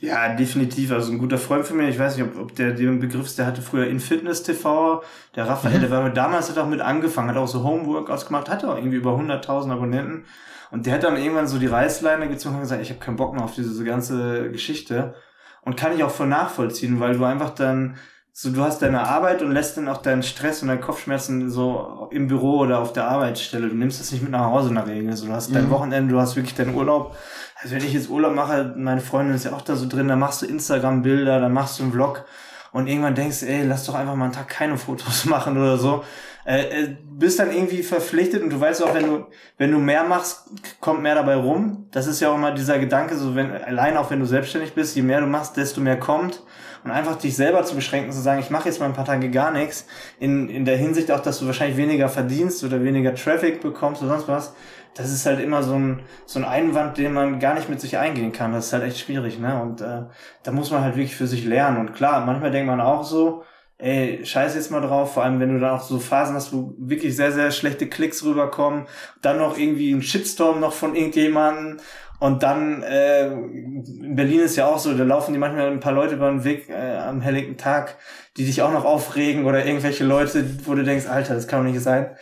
Ja, 0.00 0.34
definitiv. 0.34 0.92
Also 0.92 1.12
ein 1.12 1.18
guter 1.18 1.36
Freund 1.36 1.66
von 1.66 1.76
mir, 1.76 1.88
ich 1.88 1.98
weiß 1.98 2.16
nicht, 2.16 2.26
ob, 2.26 2.38
ob 2.40 2.54
der 2.54 2.72
den 2.72 3.00
Begriff, 3.00 3.34
der 3.36 3.44
hatte 3.44 3.60
früher 3.60 3.86
in 3.86 4.00
Fitness 4.00 4.42
TV, 4.42 5.02
der 5.36 5.46
Raphael, 5.46 5.76
mhm. 5.76 5.80
der 5.82 5.90
war 5.90 6.10
damals 6.10 6.48
hat 6.48 6.56
auch 6.56 6.66
mit 6.66 6.80
angefangen, 6.80 7.28
hat 7.28 7.36
auch 7.36 7.46
so 7.46 7.62
Homeworkouts 7.62 8.26
gemacht, 8.26 8.48
hatte 8.48 8.70
auch 8.70 8.76
irgendwie 8.76 8.96
über 8.96 9.10
100.000 9.10 9.70
Abonnenten 9.70 10.24
und 10.70 10.86
der 10.86 10.94
hat 10.94 11.04
dann 11.04 11.18
irgendwann 11.18 11.48
so 11.48 11.58
die 11.58 11.66
Reißleine 11.66 12.28
gezogen 12.28 12.54
und 12.54 12.62
gesagt, 12.62 12.80
ich 12.80 12.88
habe 12.88 13.00
keinen 13.00 13.16
Bock 13.16 13.34
mehr 13.34 13.44
auf 13.44 13.54
diese 13.54 13.84
ganze 13.84 14.50
Geschichte 14.50 15.14
und 15.62 15.76
kann 15.76 15.94
ich 15.94 16.02
auch 16.02 16.10
voll 16.10 16.28
nachvollziehen, 16.28 16.98
weil 16.98 17.18
du 17.18 17.24
einfach 17.24 17.50
dann 17.50 17.96
so 18.32 18.50
du 18.50 18.62
hast 18.62 18.80
deine 18.80 19.02
Arbeit 19.02 19.42
und 19.42 19.50
lässt 19.50 19.76
dann 19.76 19.88
auch 19.88 19.98
deinen 19.98 20.22
Stress 20.22 20.62
und 20.62 20.68
deine 20.68 20.80
Kopfschmerzen 20.80 21.50
so 21.50 22.08
im 22.10 22.28
Büro 22.28 22.58
oder 22.58 22.78
auf 22.78 22.92
der 22.92 23.08
Arbeitsstelle. 23.08 23.68
Du 23.68 23.74
nimmst 23.74 24.00
das 24.00 24.12
nicht 24.12 24.22
mit 24.22 24.30
nach 24.30 24.46
Hause 24.46 24.70
in 24.70 24.76
der 24.76 24.86
Regel. 24.86 25.16
So, 25.16 25.26
du 25.26 25.32
hast 25.32 25.54
dein 25.54 25.66
mhm. 25.66 25.70
Wochenende, 25.70 26.14
du 26.14 26.20
hast 26.20 26.36
wirklich 26.36 26.54
deinen 26.54 26.74
Urlaub 26.74 27.14
also 27.62 27.74
wenn 27.74 27.84
ich 27.84 27.92
jetzt 27.92 28.08
Urlaub 28.08 28.34
mache, 28.34 28.74
meine 28.76 29.00
Freundin 29.00 29.34
ist 29.34 29.44
ja 29.44 29.52
auch 29.52 29.60
da 29.60 29.76
so 29.76 29.86
drin, 29.86 30.08
dann 30.08 30.18
machst 30.18 30.42
du 30.42 30.46
Instagram-Bilder, 30.46 31.40
dann 31.40 31.52
machst 31.52 31.78
du 31.78 31.82
einen 31.82 31.92
Vlog 31.92 32.24
und 32.72 32.86
irgendwann 32.86 33.14
denkst 33.14 33.40
du, 33.40 33.46
ey, 33.46 33.64
lass 33.66 33.84
doch 33.84 33.94
einfach 33.94 34.14
mal 34.14 34.26
einen 34.26 34.32
Tag 34.32 34.48
keine 34.48 34.78
Fotos 34.78 35.24
machen 35.26 35.58
oder 35.58 35.76
so. 35.76 36.04
Äh, 36.46 36.84
äh, 36.84 36.96
bist 37.04 37.38
dann 37.38 37.52
irgendwie 37.52 37.82
verpflichtet 37.82 38.42
und 38.42 38.50
du 38.50 38.58
weißt 38.58 38.82
auch, 38.82 38.94
wenn 38.94 39.04
du, 39.04 39.26
wenn 39.58 39.70
du 39.70 39.78
mehr 39.78 40.04
machst, 40.04 40.48
kommt 40.80 41.02
mehr 41.02 41.14
dabei 41.14 41.34
rum. 41.34 41.86
Das 41.90 42.06
ist 42.06 42.20
ja 42.20 42.30
auch 42.30 42.36
immer 42.36 42.52
dieser 42.52 42.78
Gedanke, 42.78 43.14
so 43.14 43.34
wenn, 43.34 43.50
allein 43.52 43.98
auch 43.98 44.10
wenn 44.10 44.20
du 44.20 44.26
selbstständig 44.26 44.72
bist, 44.72 44.96
je 44.96 45.02
mehr 45.02 45.20
du 45.20 45.26
machst, 45.26 45.58
desto 45.58 45.82
mehr 45.82 45.98
kommt. 45.98 46.42
Und 46.84 46.90
einfach 46.90 47.16
dich 47.16 47.36
selber 47.36 47.62
zu 47.64 47.74
beschränken, 47.74 48.12
zu 48.12 48.20
sagen, 48.20 48.40
ich 48.40 48.50
mache 48.50 48.68
jetzt 48.68 48.80
mal 48.80 48.86
ein 48.86 48.94
paar 48.94 49.04
Tage 49.04 49.30
gar 49.30 49.50
nichts, 49.50 49.86
in, 50.18 50.48
in 50.48 50.64
der 50.64 50.76
Hinsicht 50.76 51.10
auch, 51.10 51.20
dass 51.20 51.38
du 51.38 51.46
wahrscheinlich 51.46 51.76
weniger 51.76 52.08
verdienst 52.08 52.64
oder 52.64 52.82
weniger 52.82 53.14
Traffic 53.14 53.60
bekommst 53.60 54.02
oder 54.02 54.12
sonst 54.12 54.28
was, 54.28 54.54
das 54.94 55.12
ist 55.12 55.26
halt 55.26 55.40
immer 55.40 55.62
so 55.62 55.74
ein, 55.74 56.00
so 56.26 56.38
ein 56.38 56.44
Einwand, 56.44 56.98
den 56.98 57.12
man 57.12 57.38
gar 57.38 57.54
nicht 57.54 57.68
mit 57.68 57.80
sich 57.80 57.98
eingehen 57.98 58.32
kann. 58.32 58.52
Das 58.52 58.66
ist 58.66 58.72
halt 58.72 58.84
echt 58.84 58.98
schwierig, 58.98 59.38
ne? 59.38 59.60
Und 59.60 59.80
äh, 59.80 60.02
da 60.42 60.52
muss 60.52 60.70
man 60.70 60.82
halt 60.82 60.96
wirklich 60.96 61.16
für 61.16 61.26
sich 61.26 61.44
lernen. 61.44 61.78
Und 61.78 61.94
klar, 61.94 62.24
manchmal 62.24 62.50
denkt 62.50 62.66
man 62.66 62.80
auch 62.80 63.04
so, 63.04 63.44
ey, 63.78 64.24
scheiß 64.24 64.54
jetzt 64.54 64.70
mal 64.70 64.80
drauf, 64.80 65.14
vor 65.14 65.24
allem 65.24 65.40
wenn 65.40 65.54
du 65.54 65.60
dann 65.60 65.70
auch 65.70 65.82
so 65.82 65.98
Phasen 65.98 66.34
hast, 66.34 66.52
wo 66.52 66.74
wirklich 66.78 67.16
sehr, 67.16 67.32
sehr 67.32 67.50
schlechte 67.50 67.88
Klicks 67.88 68.24
rüberkommen, 68.24 68.86
dann 69.22 69.38
noch 69.38 69.56
irgendwie 69.56 69.92
ein 69.92 70.02
Shitstorm 70.02 70.60
noch 70.60 70.72
von 70.72 70.94
irgendjemandem 70.94 71.78
und 72.20 72.42
dann, 72.42 72.82
äh, 72.82 73.28
in 73.28 74.14
Berlin 74.14 74.40
ist 74.40 74.56
ja 74.56 74.66
auch 74.66 74.78
so, 74.78 74.94
da 74.94 75.04
laufen 75.04 75.32
die 75.32 75.38
manchmal 75.38 75.68
ein 75.70 75.80
paar 75.80 75.92
Leute 75.92 76.14
über 76.14 76.30
den 76.30 76.44
Weg 76.44 76.68
äh, 76.68 76.98
am 76.98 77.22
helllichten 77.22 77.56
Tag, 77.56 77.96
die 78.36 78.44
dich 78.44 78.60
auch 78.60 78.72
noch 78.72 78.84
aufregen 78.84 79.46
oder 79.46 79.64
irgendwelche 79.64 80.04
Leute, 80.04 80.44
wo 80.66 80.74
du 80.74 80.84
denkst, 80.84 81.06
Alter, 81.06 81.34
das 81.34 81.48
kann 81.48 81.64
doch 81.64 81.72
nicht 81.72 81.82
sein. 81.82 82.14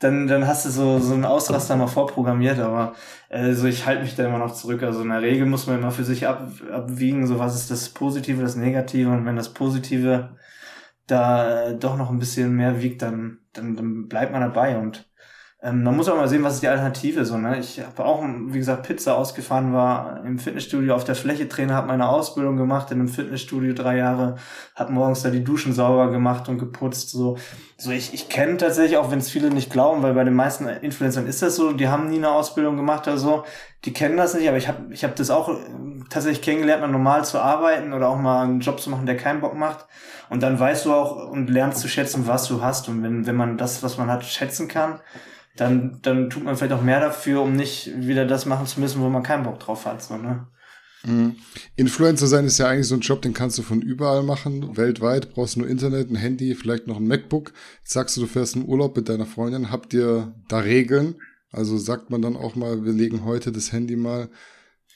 Dann, 0.00 0.26
dann 0.26 0.48
hast 0.48 0.66
du 0.66 0.70
so, 0.70 0.98
so 0.98 1.14
einen 1.14 1.24
Ausraster 1.24 1.76
mal 1.76 1.86
vorprogrammiert, 1.86 2.58
aber 2.58 2.94
also 3.30 3.66
ich 3.68 3.86
halte 3.86 4.02
mich 4.02 4.16
da 4.16 4.26
immer 4.26 4.38
noch 4.38 4.52
zurück. 4.52 4.82
Also 4.82 5.02
in 5.02 5.08
der 5.10 5.22
Regel 5.22 5.46
muss 5.46 5.68
man 5.68 5.78
immer 5.78 5.92
für 5.92 6.04
sich 6.04 6.26
ab, 6.26 6.48
abwiegen, 6.72 7.26
so 7.28 7.38
was 7.38 7.54
ist 7.54 7.70
das 7.70 7.90
Positive, 7.90 8.42
das 8.42 8.56
Negative. 8.56 9.10
Und 9.10 9.24
wenn 9.24 9.36
das 9.36 9.54
Positive 9.54 10.36
da 11.06 11.72
doch 11.74 11.96
noch 11.96 12.10
ein 12.10 12.18
bisschen 12.18 12.54
mehr 12.56 12.82
wiegt, 12.82 13.02
dann, 13.02 13.38
dann, 13.52 13.76
dann 13.76 14.08
bleibt 14.08 14.32
man 14.32 14.40
dabei. 14.40 14.78
Und 14.78 15.08
ähm, 15.64 15.82
man 15.82 15.96
muss 15.96 16.10
auch 16.10 16.16
mal 16.16 16.28
sehen, 16.28 16.42
was 16.44 16.56
ist 16.56 16.62
die 16.62 16.68
Alternative 16.68 17.24
so. 17.24 17.38
Ne? 17.38 17.58
Ich 17.58 17.80
habe 17.80 18.04
auch, 18.04 18.22
wie 18.22 18.58
gesagt, 18.58 18.86
Pizza 18.86 19.16
ausgefahren, 19.16 19.72
war 19.72 20.22
im 20.22 20.38
Fitnessstudio 20.38 20.94
auf 20.94 21.04
der 21.04 21.14
Fläche 21.14 21.48
Trainer, 21.48 21.74
habe 21.74 21.86
meine 21.86 22.06
Ausbildung 22.06 22.58
gemacht 22.58 22.90
in 22.90 23.00
einem 23.00 23.08
Fitnessstudio 23.08 23.72
drei 23.72 23.96
Jahre, 23.96 24.36
habe 24.74 24.92
morgens 24.92 25.22
da 25.22 25.30
die 25.30 25.42
Duschen 25.42 25.72
sauber 25.72 26.10
gemacht 26.10 26.50
und 26.50 26.58
geputzt. 26.58 27.08
So, 27.10 27.38
so 27.78 27.92
ich, 27.92 28.12
ich 28.12 28.28
kenne 28.28 28.58
tatsächlich, 28.58 28.98
auch 28.98 29.10
wenn 29.10 29.20
es 29.20 29.30
viele 29.30 29.48
nicht 29.48 29.72
glauben, 29.72 30.02
weil 30.02 30.12
bei 30.12 30.24
den 30.24 30.34
meisten 30.34 30.68
Influencern 30.68 31.26
ist 31.26 31.40
das 31.40 31.56
so, 31.56 31.72
die 31.72 31.88
haben 31.88 32.10
nie 32.10 32.18
eine 32.18 32.30
Ausbildung 32.30 32.76
gemacht 32.76 33.08
oder 33.08 33.16
so, 33.16 33.44
die 33.86 33.94
kennen 33.94 34.18
das 34.18 34.34
nicht, 34.34 34.46
aber 34.48 34.58
ich 34.58 34.68
habe 34.68 34.92
ich 34.92 35.02
hab 35.02 35.16
das 35.16 35.30
auch 35.30 35.48
äh, 35.48 35.54
tatsächlich 36.10 36.42
kennengelernt, 36.42 36.82
mal 36.82 36.88
normal 36.88 37.24
zu 37.24 37.38
arbeiten 37.38 37.94
oder 37.94 38.10
auch 38.10 38.18
mal 38.18 38.42
einen 38.42 38.60
Job 38.60 38.80
zu 38.80 38.90
machen, 38.90 39.06
der 39.06 39.16
keinen 39.16 39.40
Bock 39.40 39.54
macht. 39.54 39.86
Und 40.28 40.42
dann 40.42 40.60
weißt 40.60 40.84
du 40.84 40.92
auch 40.92 41.30
und 41.30 41.48
lernst 41.48 41.80
zu 41.80 41.88
schätzen, 41.88 42.26
was 42.26 42.48
du 42.48 42.60
hast. 42.60 42.90
Und 42.90 43.02
wenn, 43.02 43.26
wenn 43.26 43.36
man 43.36 43.56
das, 43.56 43.82
was 43.82 43.96
man 43.96 44.10
hat, 44.10 44.24
schätzen 44.24 44.68
kann, 44.68 45.00
dann, 45.56 45.98
dann 46.02 46.30
tut 46.30 46.44
man 46.44 46.56
vielleicht 46.56 46.72
auch 46.72 46.82
mehr 46.82 47.00
dafür, 47.00 47.42
um 47.42 47.54
nicht 47.54 47.90
wieder 47.96 48.26
das 48.26 48.46
machen 48.46 48.66
zu 48.66 48.80
müssen, 48.80 49.00
wo 49.00 49.08
man 49.08 49.22
keinen 49.22 49.44
Bock 49.44 49.60
drauf 49.60 49.86
hat. 49.86 50.02
So, 50.02 50.16
ne? 50.16 50.48
Mhm. 51.04 51.36
Influencer 51.76 52.26
sein 52.26 52.44
ist 52.44 52.58
ja 52.58 52.66
eigentlich 52.66 52.88
so 52.88 52.94
ein 52.94 53.00
Job, 53.00 53.22
den 53.22 53.34
kannst 53.34 53.58
du 53.58 53.62
von 53.62 53.82
überall 53.82 54.22
machen. 54.22 54.76
Weltweit 54.76 55.32
brauchst 55.32 55.56
nur 55.56 55.68
Internet, 55.68 56.10
ein 56.10 56.16
Handy, 56.16 56.54
vielleicht 56.54 56.86
noch 56.86 56.96
ein 56.96 57.06
MacBook. 57.06 57.52
Jetzt 57.80 57.92
sagst 57.92 58.16
du, 58.16 58.22
du 58.22 58.26
fährst 58.26 58.56
in 58.56 58.66
Urlaub 58.66 58.96
mit 58.96 59.08
deiner 59.08 59.26
Freundin. 59.26 59.70
Habt 59.70 59.94
ihr 59.94 60.34
da 60.48 60.58
Regeln? 60.58 61.16
Also 61.52 61.78
sagt 61.78 62.10
man 62.10 62.20
dann 62.20 62.36
auch 62.36 62.56
mal, 62.56 62.84
wir 62.84 62.92
legen 62.92 63.24
heute 63.24 63.52
das 63.52 63.70
Handy 63.70 63.94
mal 63.94 64.28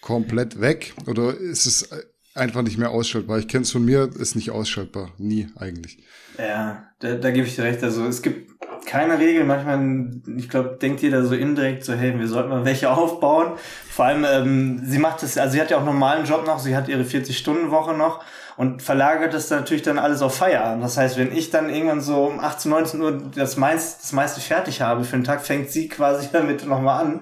komplett 0.01 0.61
weg? 0.61 0.95
Oder 1.07 1.37
ist 1.37 1.67
es 1.67 1.89
einfach 2.35 2.63
nicht 2.63 2.79
mehr 2.79 2.91
ausschaltbar? 2.91 3.39
Ich 3.39 3.47
kenne 3.47 3.63
es 3.63 3.71
von 3.71 3.85
mir, 3.85 4.11
ist 4.19 4.35
nicht 4.35 4.51
ausschaltbar. 4.51 5.13
Nie 5.19 5.49
eigentlich. 5.55 6.03
Ja, 6.39 6.85
da, 7.01 7.15
da 7.15 7.31
gebe 7.31 7.47
ich 7.47 7.57
dir 7.57 7.65
recht. 7.65 7.83
Also 7.83 8.07
es 8.07 8.23
gibt 8.23 8.49
keine 8.87 9.19
Regel. 9.19 9.45
Manchmal, 9.45 10.11
ich 10.37 10.49
glaube, 10.49 10.79
denkt 10.81 11.03
jeder 11.03 11.25
so 11.25 11.35
indirekt 11.35 11.85
so, 11.85 11.93
hey, 11.93 12.19
wir 12.19 12.29
sollten 12.29 12.51
mal 12.51 12.65
welche 12.65 12.91
aufbauen. 12.97 13.53
Vor 13.91 14.07
allem, 14.07 14.25
ähm, 14.25 14.81
sie 14.85 14.99
macht 14.99 15.23
das, 15.23 15.37
also 15.37 15.53
sie 15.53 15.61
hat 15.61 15.71
ja 15.71 15.77
auch 15.77 15.83
einen 15.83 15.93
normalen 15.93 16.25
Job 16.25 16.47
noch, 16.47 16.59
sie 16.59 16.77
hat 16.77 16.89
ihre 16.89 17.03
40-Stunden-Woche 17.03 17.95
noch 17.95 18.25
und 18.57 18.83
verlagert 18.83 19.35
das 19.35 19.49
dann 19.49 19.61
natürlich 19.61 19.83
dann 19.83 19.99
alles 19.99 20.23
auf 20.23 20.37
Feierabend. 20.37 20.83
Das 20.83 20.97
heißt, 20.97 21.17
wenn 21.19 21.37
ich 21.37 21.51
dann 21.51 21.71
irgendwann 21.71 22.01
so 22.01 22.25
um 22.25 22.41
18, 22.41 22.71
19 22.71 23.01
Uhr 23.01 23.23
das, 23.35 23.57
meist, 23.57 24.03
das 24.03 24.13
meiste 24.13 24.41
fertig 24.41 24.81
habe 24.81 25.05
für 25.05 25.17
den 25.17 25.25
Tag, 25.25 25.45
fängt 25.45 25.71
sie 25.71 25.89
quasi 25.89 26.29
damit 26.33 26.67
nochmal 26.67 27.05
an. 27.05 27.21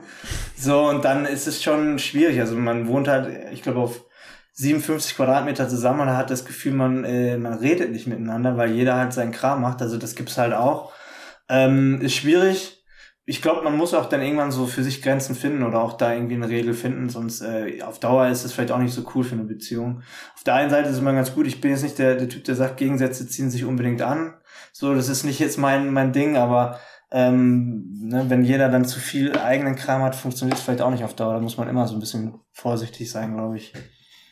So, 0.57 0.89
und 0.89 1.05
dann 1.05 1.27
ist 1.27 1.47
es 1.47 1.63
schon 1.63 1.99
schwierig. 1.99 2.41
Also 2.41 2.55
man 2.57 2.87
wohnt 2.89 3.09
halt, 3.09 3.53
ich 3.53 3.63
glaube, 3.63 3.81
auf 3.81 4.03
57 4.57 5.17
Quadratmeter 5.17 5.69
zusammen 5.69 6.01
und 6.01 6.17
hat 6.17 6.31
das 6.31 6.47
Gefühl, 6.47 6.73
man, 6.73 7.05
äh, 7.05 7.37
man 7.37 7.55
redet 7.55 7.93
nicht 7.93 8.07
miteinander, 8.07 8.57
weil 8.57 8.73
jeder 8.73 8.97
halt 8.97 9.13
seinen 9.13 9.33
Kram 9.33 9.61
macht. 9.61 9.83
Also 9.83 9.99
das 9.99 10.15
gibt's 10.15 10.39
halt 10.39 10.55
auch. 10.55 10.93
Ähm, 11.49 12.01
ist 12.01 12.15
schwierig. 12.15 12.85
Ich 13.27 13.43
glaube, 13.43 13.63
man 13.63 13.77
muss 13.77 13.93
auch 13.93 14.09
dann 14.09 14.23
irgendwann 14.23 14.53
so 14.53 14.67
für 14.67 14.83
sich 14.83 15.03
Grenzen 15.03 15.35
finden 15.35 15.63
oder 15.63 15.83
auch 15.83 15.95
da 15.95 16.15
irgendwie 16.15 16.37
eine 16.37 16.49
Regel 16.49 16.75
finden, 16.75 17.09
sonst 17.09 17.43
äh, 17.43 17.83
auf 17.83 17.99
Dauer 17.99 18.29
ist 18.29 18.45
es 18.45 18.53
vielleicht 18.53 18.71
auch 18.71 18.79
nicht 18.79 18.95
so 18.95 19.05
cool 19.15 19.25
für 19.25 19.35
eine 19.35 19.45
Beziehung. 19.45 20.03
Auf 20.37 20.45
der 20.45 20.55
einen 20.55 20.71
Seite 20.71 20.89
ist 20.89 20.95
es 20.95 21.01
immer 21.01 21.13
ganz 21.13 21.35
gut, 21.35 21.47
ich 21.47 21.61
bin 21.61 21.73
jetzt 21.73 21.83
nicht 21.83 21.99
der, 21.99 22.15
der 22.15 22.29
Typ, 22.29 22.45
der 22.45 22.55
sagt, 22.55 22.77
Gegensätze 22.77 23.27
ziehen 23.27 23.51
sich 23.51 23.65
unbedingt 23.65 24.01
an. 24.01 24.35
So, 24.73 24.95
das 24.95 25.09
ist 25.09 25.25
nicht 25.25 25.41
jetzt 25.41 25.59
mein, 25.59 25.93
mein 25.93 26.13
Ding, 26.13 26.37
aber 26.37 26.79
ähm, 27.11 27.89
ne, 28.01 28.27
wenn 28.29 28.45
jeder 28.45 28.69
dann 28.69 28.85
zu 28.85 29.01
viel 29.01 29.37
eigenen 29.37 29.75
Kram 29.75 30.03
hat, 30.03 30.15
funktioniert 30.15 30.59
es 30.59 30.65
vielleicht 30.65 30.83
auch 30.83 30.91
nicht 30.91 31.05
auf 31.05 31.17
Dauer. 31.17 31.35
Da 31.35 31.41
muss 31.41 31.57
man 31.57 31.69
immer 31.69 31.87
so 31.89 31.95
ein 31.95 32.01
bisschen 32.01 32.39
vorsichtig 32.53 33.11
sein, 33.11 33.35
glaube 33.35 33.57
ich. 33.57 33.73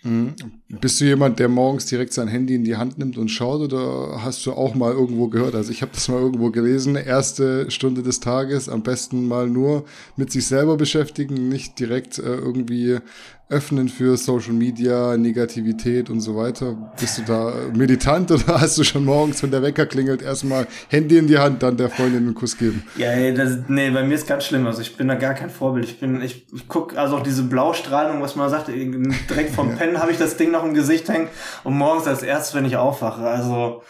Mhm. 0.05 0.35
Bist 0.69 1.01
du 1.01 1.07
jemand, 1.07 1.38
der 1.38 1.49
morgens 1.49 1.87
direkt 1.87 2.12
sein 2.12 2.29
Handy 2.29 2.55
in 2.55 2.64
die 2.64 2.77
Hand 2.77 2.99
nimmt 2.99 3.17
und 3.17 3.31
schaut 3.31 3.62
oder 3.62 4.23
hast 4.23 4.45
du 4.45 4.53
auch 4.53 4.75
mal 4.75 4.93
irgendwo 4.93 5.29
gehört? 5.29 5.55
Also 5.55 5.73
ich 5.73 5.81
habe 5.81 5.93
das 5.95 6.09
mal 6.09 6.21
irgendwo 6.21 6.51
gelesen, 6.51 6.95
erste 6.95 7.71
Stunde 7.71 8.03
des 8.03 8.21
Tages 8.21 8.69
am 8.69 8.83
besten 8.83 9.27
mal 9.27 9.49
nur 9.49 9.85
mit 10.17 10.31
sich 10.31 10.47
selber 10.47 10.77
beschäftigen, 10.77 11.49
nicht 11.49 11.79
direkt 11.81 12.19
äh, 12.19 12.35
irgendwie 12.35 12.99
öffnen 13.48 13.88
für 13.88 14.16
Social 14.16 14.54
Media, 14.54 15.16
Negativität 15.16 16.09
und 16.09 16.20
so 16.20 16.37
weiter? 16.37 16.76
Bist 16.98 17.18
du 17.18 17.22
da 17.22 17.52
meditant 17.74 18.30
oder 18.30 18.44
hast 18.61 18.78
du 18.78 18.85
schon 18.85 19.04
morgens, 19.04 19.42
wenn 19.42 19.50
der 19.50 19.62
Wecker 19.62 19.87
klingelt, 19.87 20.22
erstmal 20.22 20.66
Handy 20.88 21.18
in 21.18 21.26
die 21.26 21.38
Hand, 21.38 21.62
dann 21.62 21.76
der 21.76 21.90
Freundin 21.90 22.24
einen 22.24 22.35
Kuss 22.35 22.57
geben? 22.57 22.85
Ja, 22.96 23.30
das, 23.33 23.59
nee, 23.68 23.90
bei 23.90 24.02
mir 24.02 24.14
ist 24.14 24.26
ganz 24.26 24.46
schlimm. 24.46 24.66
Also 24.66 24.80
ich 24.80 24.96
bin 24.96 25.09
da 25.09 25.14
gar 25.14 25.35
kein 25.35 25.50
Vorbild. 25.50 25.85
Ich 25.87 26.00
bin, 26.00 26.22
ich, 26.22 26.46
ich 26.54 26.68
guck 26.68 26.96
also 26.96 27.18
auch 27.18 27.22
diese 27.22 27.42
Blaustrahlung, 27.42 28.22
was 28.22 28.35
man 28.35 28.48
sagt, 28.48 28.68
direkt 28.68 29.54
vom 29.54 29.74
Pennen 29.76 30.00
habe 30.00 30.11
ich 30.11 30.18
das 30.18 30.37
Ding 30.37 30.50
noch 30.50 30.64
im 30.64 30.74
Gesicht 30.74 31.09
hängen 31.09 31.28
und 31.64 31.76
morgens 31.76 32.07
als 32.07 32.22
erstes, 32.22 32.54
wenn 32.54 32.64
ich 32.64 32.76
aufwache. 32.76 33.22
Also 33.22 33.83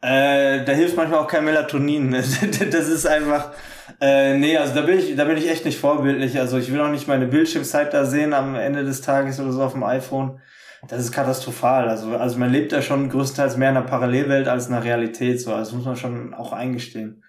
äh, 0.00 0.64
da 0.64 0.72
hilft 0.72 0.96
manchmal 0.96 1.20
auch 1.20 1.28
kein 1.28 1.44
Melatonin. 1.44 2.12
das 2.70 2.88
ist 2.88 3.06
einfach 3.06 3.52
äh, 4.00 4.36
nee, 4.38 4.56
also 4.56 4.74
da 4.74 4.82
bin 4.82 4.98
ich, 4.98 5.16
da 5.16 5.24
bin 5.24 5.36
ich 5.36 5.48
echt 5.48 5.64
nicht 5.64 5.78
vorbildlich. 5.78 6.38
Also 6.38 6.58
ich 6.58 6.72
will 6.72 6.80
auch 6.80 6.90
nicht 6.90 7.08
meine 7.08 7.26
Bildschirmzeit 7.26 7.92
da 7.92 8.04
sehen 8.04 8.32
am 8.32 8.54
Ende 8.54 8.84
des 8.84 9.00
Tages 9.00 9.40
oder 9.40 9.52
so 9.52 9.62
auf 9.62 9.72
dem 9.72 9.84
iPhone. 9.84 10.40
Das 10.88 11.00
ist 11.00 11.12
katastrophal. 11.12 11.88
Also, 11.88 12.16
also 12.16 12.38
man 12.38 12.50
lebt 12.50 12.72
ja 12.72 12.82
schon 12.82 13.08
größtenteils 13.08 13.56
mehr 13.56 13.70
in 13.70 13.76
einer 13.76 13.86
Parallelwelt 13.86 14.48
als 14.48 14.66
in 14.66 14.72
der 14.72 14.84
Realität. 14.84 15.40
So, 15.40 15.52
also 15.52 15.70
das 15.70 15.76
muss 15.76 15.84
man 15.84 15.96
schon 15.96 16.34
auch 16.34 16.52
eingestehen. 16.52 17.22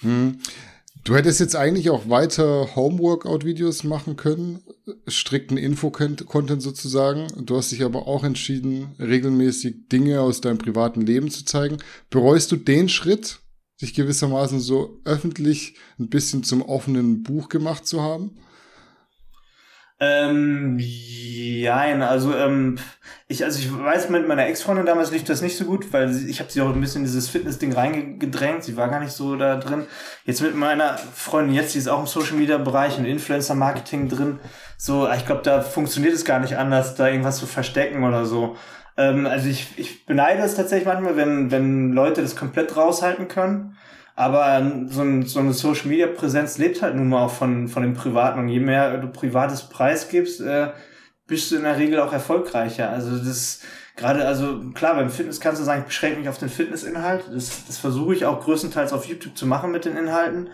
Hm. 0.00 0.38
Du 1.02 1.16
hättest 1.16 1.40
jetzt 1.40 1.56
eigentlich 1.56 1.88
auch 1.88 2.10
weiter 2.10 2.76
Homeworkout-Videos 2.76 3.84
machen 3.84 4.16
können, 4.16 4.60
strikten 5.06 5.56
Info-Content 5.56 6.60
sozusagen. 6.60 7.26
Du 7.42 7.56
hast 7.56 7.72
dich 7.72 7.82
aber 7.82 8.06
auch 8.06 8.22
entschieden, 8.22 8.94
regelmäßig 8.98 9.88
Dinge 9.90 10.20
aus 10.20 10.42
deinem 10.42 10.58
privaten 10.58 11.00
Leben 11.00 11.30
zu 11.30 11.46
zeigen. 11.46 11.78
Bereust 12.10 12.52
du 12.52 12.56
den 12.56 12.90
Schritt? 12.90 13.40
Sich 13.80 13.94
gewissermaßen 13.94 14.60
so 14.60 15.00
öffentlich 15.06 15.74
ein 15.98 16.10
bisschen 16.10 16.44
zum 16.44 16.60
offenen 16.60 17.22
Buch 17.22 17.48
gemacht 17.48 17.86
zu 17.86 18.02
haben? 18.02 18.36
Ähm, 19.98 20.76
ja, 20.78 21.76
also 22.06 22.34
ähm, 22.34 22.78
ich, 23.28 23.42
also 23.42 23.58
ich 23.58 23.72
weiß, 23.72 24.10
mit 24.10 24.28
meiner 24.28 24.46
Ex-Freundin 24.46 24.84
damals 24.84 25.10
lief 25.12 25.24
das 25.24 25.40
nicht 25.40 25.56
so 25.56 25.64
gut, 25.64 25.92
weil 25.94 26.10
sie, 26.10 26.28
ich 26.28 26.40
habe 26.40 26.50
sie 26.50 26.60
auch 26.60 26.74
ein 26.74 26.80
bisschen 26.80 27.02
in 27.02 27.06
dieses 27.06 27.30
Fitness-Ding 27.30 27.72
reingedrängt. 27.72 28.64
Sie 28.64 28.76
war 28.76 28.88
gar 28.88 29.00
nicht 29.00 29.12
so 29.12 29.36
da 29.36 29.56
drin. 29.56 29.86
Jetzt 30.26 30.42
mit 30.42 30.54
meiner 30.54 30.98
Freundin 30.98 31.54
jetzt, 31.54 31.74
die 31.74 31.78
ist 31.78 31.88
auch 31.88 32.00
im 32.00 32.06
Social-Media-Bereich 32.06 32.98
und 32.98 33.06
Influencer-Marketing 33.06 34.10
drin. 34.10 34.40
So, 34.76 35.10
ich 35.10 35.24
glaube, 35.24 35.42
da 35.42 35.62
funktioniert 35.62 36.14
es 36.14 36.26
gar 36.26 36.40
nicht 36.40 36.58
anders, 36.58 36.96
da 36.96 37.08
irgendwas 37.08 37.38
zu 37.38 37.46
verstecken 37.46 38.04
oder 38.04 38.26
so. 38.26 38.56
Ähm, 39.00 39.26
also 39.26 39.48
ich, 39.48 39.66
ich 39.78 40.04
beneide 40.04 40.42
es 40.42 40.56
tatsächlich 40.56 40.86
manchmal, 40.86 41.16
wenn, 41.16 41.50
wenn 41.50 41.92
Leute 41.92 42.20
das 42.20 42.36
komplett 42.36 42.76
raushalten 42.76 43.28
können. 43.28 43.76
Aber 44.14 44.62
so, 44.88 45.00
ein, 45.00 45.24
so 45.24 45.40
eine 45.40 45.54
Social 45.54 45.88
Media 45.88 46.06
Präsenz 46.06 46.58
lebt 46.58 46.82
halt 46.82 46.94
nun 46.94 47.08
mal 47.08 47.24
auch 47.24 47.32
von, 47.32 47.68
von 47.68 47.82
dem 47.82 47.94
Privaten. 47.94 48.40
Und 48.40 48.48
je 48.48 48.60
mehr 48.60 48.98
du 48.98 49.08
privates 49.08 49.62
Preis 49.62 50.08
gibst, 50.08 50.42
äh, 50.42 50.68
bist 51.26 51.50
du 51.50 51.56
in 51.56 51.62
der 51.62 51.78
Regel 51.78 52.00
auch 52.00 52.12
erfolgreicher. 52.12 52.90
Also 52.90 53.16
das 53.16 53.60
gerade, 53.96 54.26
also 54.26 54.60
klar, 54.74 54.94
beim 54.96 55.08
Fitness 55.08 55.40
kannst 55.40 55.60
du 55.60 55.64
sagen, 55.64 55.80
ich 55.80 55.86
beschränke 55.86 56.18
mich 56.18 56.28
auf 56.28 56.38
den 56.38 56.50
Fitnessinhalt. 56.50 57.24
Das, 57.32 57.66
das 57.66 57.78
versuche 57.78 58.14
ich 58.14 58.26
auch 58.26 58.40
größtenteils 58.40 58.92
auf 58.92 59.06
YouTube 59.06 59.36
zu 59.36 59.46
machen 59.46 59.70
mit 59.70 59.86
den 59.86 59.96
Inhalten. 59.96 60.50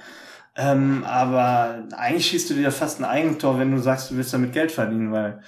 Ähm, 0.57 1.05
aber 1.05 1.85
eigentlich 1.97 2.27
schießt 2.29 2.51
du 2.51 2.55
dir 2.55 2.71
fast 2.71 3.01
ein 3.01 3.05
Eigentor, 3.05 3.59
wenn 3.59 3.73
du 3.73 3.79
sagst, 3.79 4.11
du 4.11 4.17
willst 4.17 4.33
damit 4.33 4.53
Geld 4.53 4.71
verdienen, 4.71 5.13
weil 5.13 5.43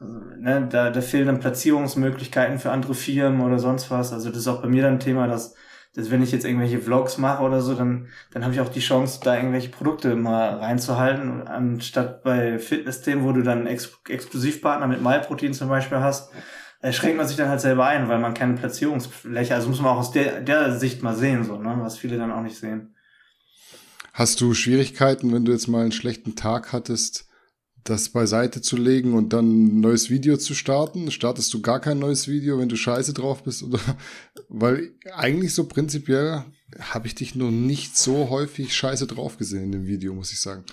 ne, 0.00 0.68
da, 0.70 0.90
da 0.90 1.00
fehlen 1.00 1.26
dann 1.26 1.40
Platzierungsmöglichkeiten 1.40 2.58
für 2.58 2.70
andere 2.70 2.94
Firmen 2.94 3.40
oder 3.40 3.58
sonst 3.58 3.90
was. 3.90 4.12
Also 4.12 4.28
das 4.28 4.38
ist 4.38 4.48
auch 4.48 4.62
bei 4.62 4.68
mir 4.68 4.82
dann 4.82 4.94
ein 4.94 5.00
Thema, 5.00 5.26
dass, 5.26 5.54
dass 5.94 6.10
wenn 6.10 6.22
ich 6.22 6.32
jetzt 6.32 6.44
irgendwelche 6.44 6.78
Vlogs 6.78 7.18
mache 7.18 7.42
oder 7.42 7.62
so, 7.62 7.74
dann, 7.74 8.08
dann 8.32 8.44
habe 8.44 8.54
ich 8.54 8.60
auch 8.60 8.68
die 8.68 8.80
Chance, 8.80 9.20
da 9.22 9.36
irgendwelche 9.36 9.70
Produkte 9.70 10.14
mal 10.14 10.56
reinzuhalten, 10.56 11.46
anstatt 11.46 12.22
bei 12.22 12.58
Fitness-Themen, 12.58 13.24
wo 13.24 13.32
du 13.32 13.42
dann 13.42 13.66
Ex 13.66 13.98
Exklusivpartner 14.08 14.86
mit 14.86 15.02
MyProtein 15.02 15.54
zum 15.54 15.68
Beispiel 15.68 15.98
hast, 15.98 16.30
äh, 16.82 16.92
schränkt 16.92 17.16
man 17.16 17.26
sich 17.26 17.36
dann 17.36 17.48
halt 17.48 17.60
selber 17.60 17.86
ein, 17.86 18.08
weil 18.08 18.18
man 18.18 18.34
keine 18.34 18.54
Platzierungsfläche, 18.54 19.54
also 19.54 19.68
muss 19.68 19.80
man 19.80 19.92
auch 19.92 19.98
aus 19.98 20.12
der, 20.12 20.40
der 20.40 20.78
Sicht 20.78 21.02
mal 21.02 21.16
sehen, 21.16 21.44
so, 21.44 21.56
ne, 21.56 21.76
was 21.80 21.96
viele 21.96 22.18
dann 22.18 22.32
auch 22.32 22.42
nicht 22.42 22.58
sehen. 22.58 22.94
Hast 24.12 24.40
du 24.40 24.54
Schwierigkeiten, 24.54 25.32
wenn 25.32 25.44
du 25.44 25.52
jetzt 25.52 25.68
mal 25.68 25.82
einen 25.82 25.92
schlechten 25.92 26.36
Tag 26.36 26.72
hattest, 26.72 27.25
das 27.88 28.08
beiseite 28.08 28.60
zu 28.60 28.76
legen 28.76 29.14
und 29.14 29.32
dann 29.32 29.46
ein 29.46 29.80
neues 29.80 30.10
Video 30.10 30.36
zu 30.36 30.54
starten? 30.54 31.10
Startest 31.10 31.52
du 31.54 31.62
gar 31.62 31.80
kein 31.80 31.98
neues 31.98 32.28
Video, 32.28 32.58
wenn 32.58 32.68
du 32.68 32.76
scheiße 32.76 33.14
drauf 33.14 33.42
bist? 33.42 33.62
Oder 33.62 33.80
weil 34.48 34.92
eigentlich 35.14 35.54
so 35.54 35.66
prinzipiell 35.66 36.44
habe 36.80 37.06
ich 37.06 37.14
dich 37.14 37.34
noch 37.34 37.50
nicht 37.50 37.96
so 37.96 38.30
häufig 38.30 38.74
scheiße 38.74 39.06
drauf 39.06 39.38
gesehen 39.38 39.64
in 39.64 39.72
dem 39.72 39.86
Video, 39.86 40.14
muss 40.14 40.32
ich 40.32 40.40
sagen. 40.40 40.64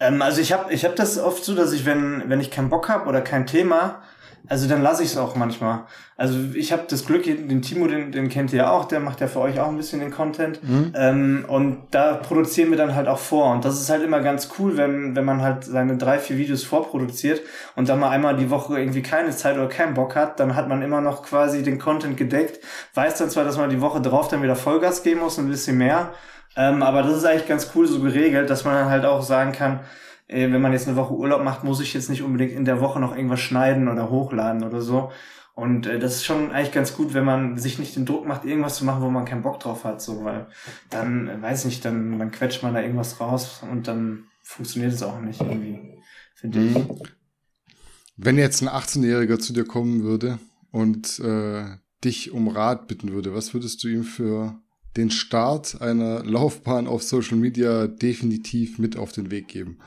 Ähm, 0.00 0.22
also 0.22 0.40
ich 0.40 0.52
habe 0.52 0.72
ich 0.72 0.84
hab 0.84 0.96
das 0.96 1.18
oft 1.18 1.44
so, 1.44 1.54
dass 1.54 1.72
ich, 1.72 1.84
wenn, 1.84 2.28
wenn 2.28 2.40
ich 2.40 2.50
keinen 2.50 2.70
Bock 2.70 2.88
habe 2.88 3.08
oder 3.08 3.20
kein 3.20 3.46
Thema, 3.46 4.02
also 4.46 4.68
dann 4.68 4.82
lasse 4.82 5.02
ich 5.02 5.10
es 5.10 5.16
auch 5.16 5.36
manchmal. 5.36 5.84
Also 6.16 6.38
ich 6.54 6.70
habe 6.70 6.84
das 6.88 7.06
Glück, 7.06 7.24
den 7.24 7.62
Timo, 7.62 7.86
den, 7.86 8.12
den 8.12 8.28
kennt 8.28 8.52
ihr 8.52 8.58
ja 8.58 8.70
auch, 8.70 8.84
der 8.84 9.00
macht 9.00 9.20
ja 9.20 9.26
für 9.26 9.40
euch 9.40 9.58
auch 9.58 9.68
ein 9.68 9.76
bisschen 9.76 10.00
den 10.00 10.10
Content. 10.10 10.62
Mhm. 10.62 10.92
Ähm, 10.94 11.44
und 11.48 11.78
da 11.92 12.14
produzieren 12.14 12.70
wir 12.70 12.76
dann 12.76 12.94
halt 12.94 13.08
auch 13.08 13.18
vor. 13.18 13.52
Und 13.52 13.64
das 13.64 13.80
ist 13.80 13.88
halt 13.88 14.02
immer 14.02 14.20
ganz 14.20 14.50
cool, 14.58 14.76
wenn, 14.76 15.16
wenn 15.16 15.24
man 15.24 15.40
halt 15.40 15.64
seine 15.64 15.96
drei, 15.96 16.18
vier 16.18 16.36
Videos 16.36 16.62
vorproduziert 16.62 17.40
und 17.74 17.88
dann 17.88 17.98
mal 17.98 18.10
einmal 18.10 18.36
die 18.36 18.50
Woche 18.50 18.78
irgendwie 18.78 19.02
keine 19.02 19.30
Zeit 19.30 19.56
oder 19.56 19.68
keinen 19.68 19.94
Bock 19.94 20.14
hat, 20.14 20.38
dann 20.38 20.54
hat 20.54 20.68
man 20.68 20.82
immer 20.82 21.00
noch 21.00 21.22
quasi 21.22 21.62
den 21.62 21.78
Content 21.78 22.16
gedeckt, 22.16 22.60
weiß 22.92 23.16
dann 23.16 23.30
zwar, 23.30 23.44
dass 23.44 23.56
man 23.56 23.70
die 23.70 23.80
Woche 23.80 24.02
drauf 24.02 24.28
dann 24.28 24.42
wieder 24.42 24.56
Vollgas 24.56 25.02
geben 25.02 25.20
muss, 25.20 25.38
ein 25.38 25.48
bisschen 25.48 25.78
mehr. 25.78 26.10
Ähm, 26.54 26.82
aber 26.82 27.02
das 27.02 27.16
ist 27.16 27.24
eigentlich 27.24 27.48
ganz 27.48 27.70
cool 27.74 27.86
so 27.86 28.00
geregelt, 28.00 28.50
dass 28.50 28.64
man 28.64 28.74
dann 28.74 28.90
halt 28.90 29.04
auch 29.06 29.22
sagen 29.22 29.52
kann, 29.52 29.80
äh, 30.26 30.50
wenn 30.50 30.60
man 30.60 30.72
jetzt 30.72 30.88
eine 30.88 30.96
Woche 30.96 31.14
Urlaub 31.14 31.42
macht, 31.42 31.64
muss 31.64 31.80
ich 31.80 31.94
jetzt 31.94 32.10
nicht 32.10 32.22
unbedingt 32.22 32.52
in 32.52 32.64
der 32.64 32.80
Woche 32.80 33.00
noch 33.00 33.14
irgendwas 33.14 33.40
schneiden 33.40 33.88
oder 33.88 34.10
hochladen 34.10 34.64
oder 34.64 34.80
so. 34.80 35.10
Und 35.54 35.86
äh, 35.86 35.98
das 35.98 36.16
ist 36.16 36.24
schon 36.24 36.50
eigentlich 36.50 36.72
ganz 36.72 36.94
gut, 36.96 37.14
wenn 37.14 37.24
man 37.24 37.58
sich 37.58 37.78
nicht 37.78 37.94
den 37.94 38.06
Druck 38.06 38.26
macht, 38.26 38.44
irgendwas 38.44 38.76
zu 38.76 38.84
machen, 38.84 39.02
wo 39.02 39.10
man 39.10 39.24
keinen 39.24 39.42
Bock 39.42 39.60
drauf 39.60 39.84
hat, 39.84 40.02
so, 40.02 40.24
weil 40.24 40.48
dann, 40.90 41.28
äh, 41.28 41.40
weiß 41.40 41.64
nicht, 41.66 41.84
dann, 41.84 42.18
dann 42.18 42.32
quetscht 42.32 42.62
man 42.62 42.74
da 42.74 42.80
irgendwas 42.80 43.20
raus 43.20 43.62
und 43.70 43.86
dann 43.86 44.24
funktioniert 44.42 44.92
es 44.92 45.02
auch 45.02 45.20
nicht 45.20 45.40
irgendwie, 45.40 45.98
finde 46.34 46.58
mhm. 46.58 46.76
ich. 46.76 47.08
Wenn 48.16 48.38
jetzt 48.38 48.62
ein 48.62 48.68
18-Jähriger 48.68 49.38
zu 49.38 49.52
dir 49.52 49.64
kommen 49.64 50.02
würde 50.02 50.38
und 50.70 51.18
äh, 51.20 51.64
dich 52.04 52.32
um 52.32 52.48
Rat 52.48 52.88
bitten 52.88 53.12
würde, 53.12 53.34
was 53.34 53.54
würdest 53.54 53.82
du 53.84 53.88
ihm 53.88 54.04
für 54.04 54.60
den 54.96 55.10
Start 55.10 55.80
einer 55.80 56.24
Laufbahn 56.24 56.86
auf 56.86 57.02
Social 57.02 57.36
Media 57.36 57.86
definitiv 57.86 58.78
mit 58.78 58.96
auf 58.96 59.12
den 59.12 59.30
Weg 59.30 59.48
geben? 59.48 59.78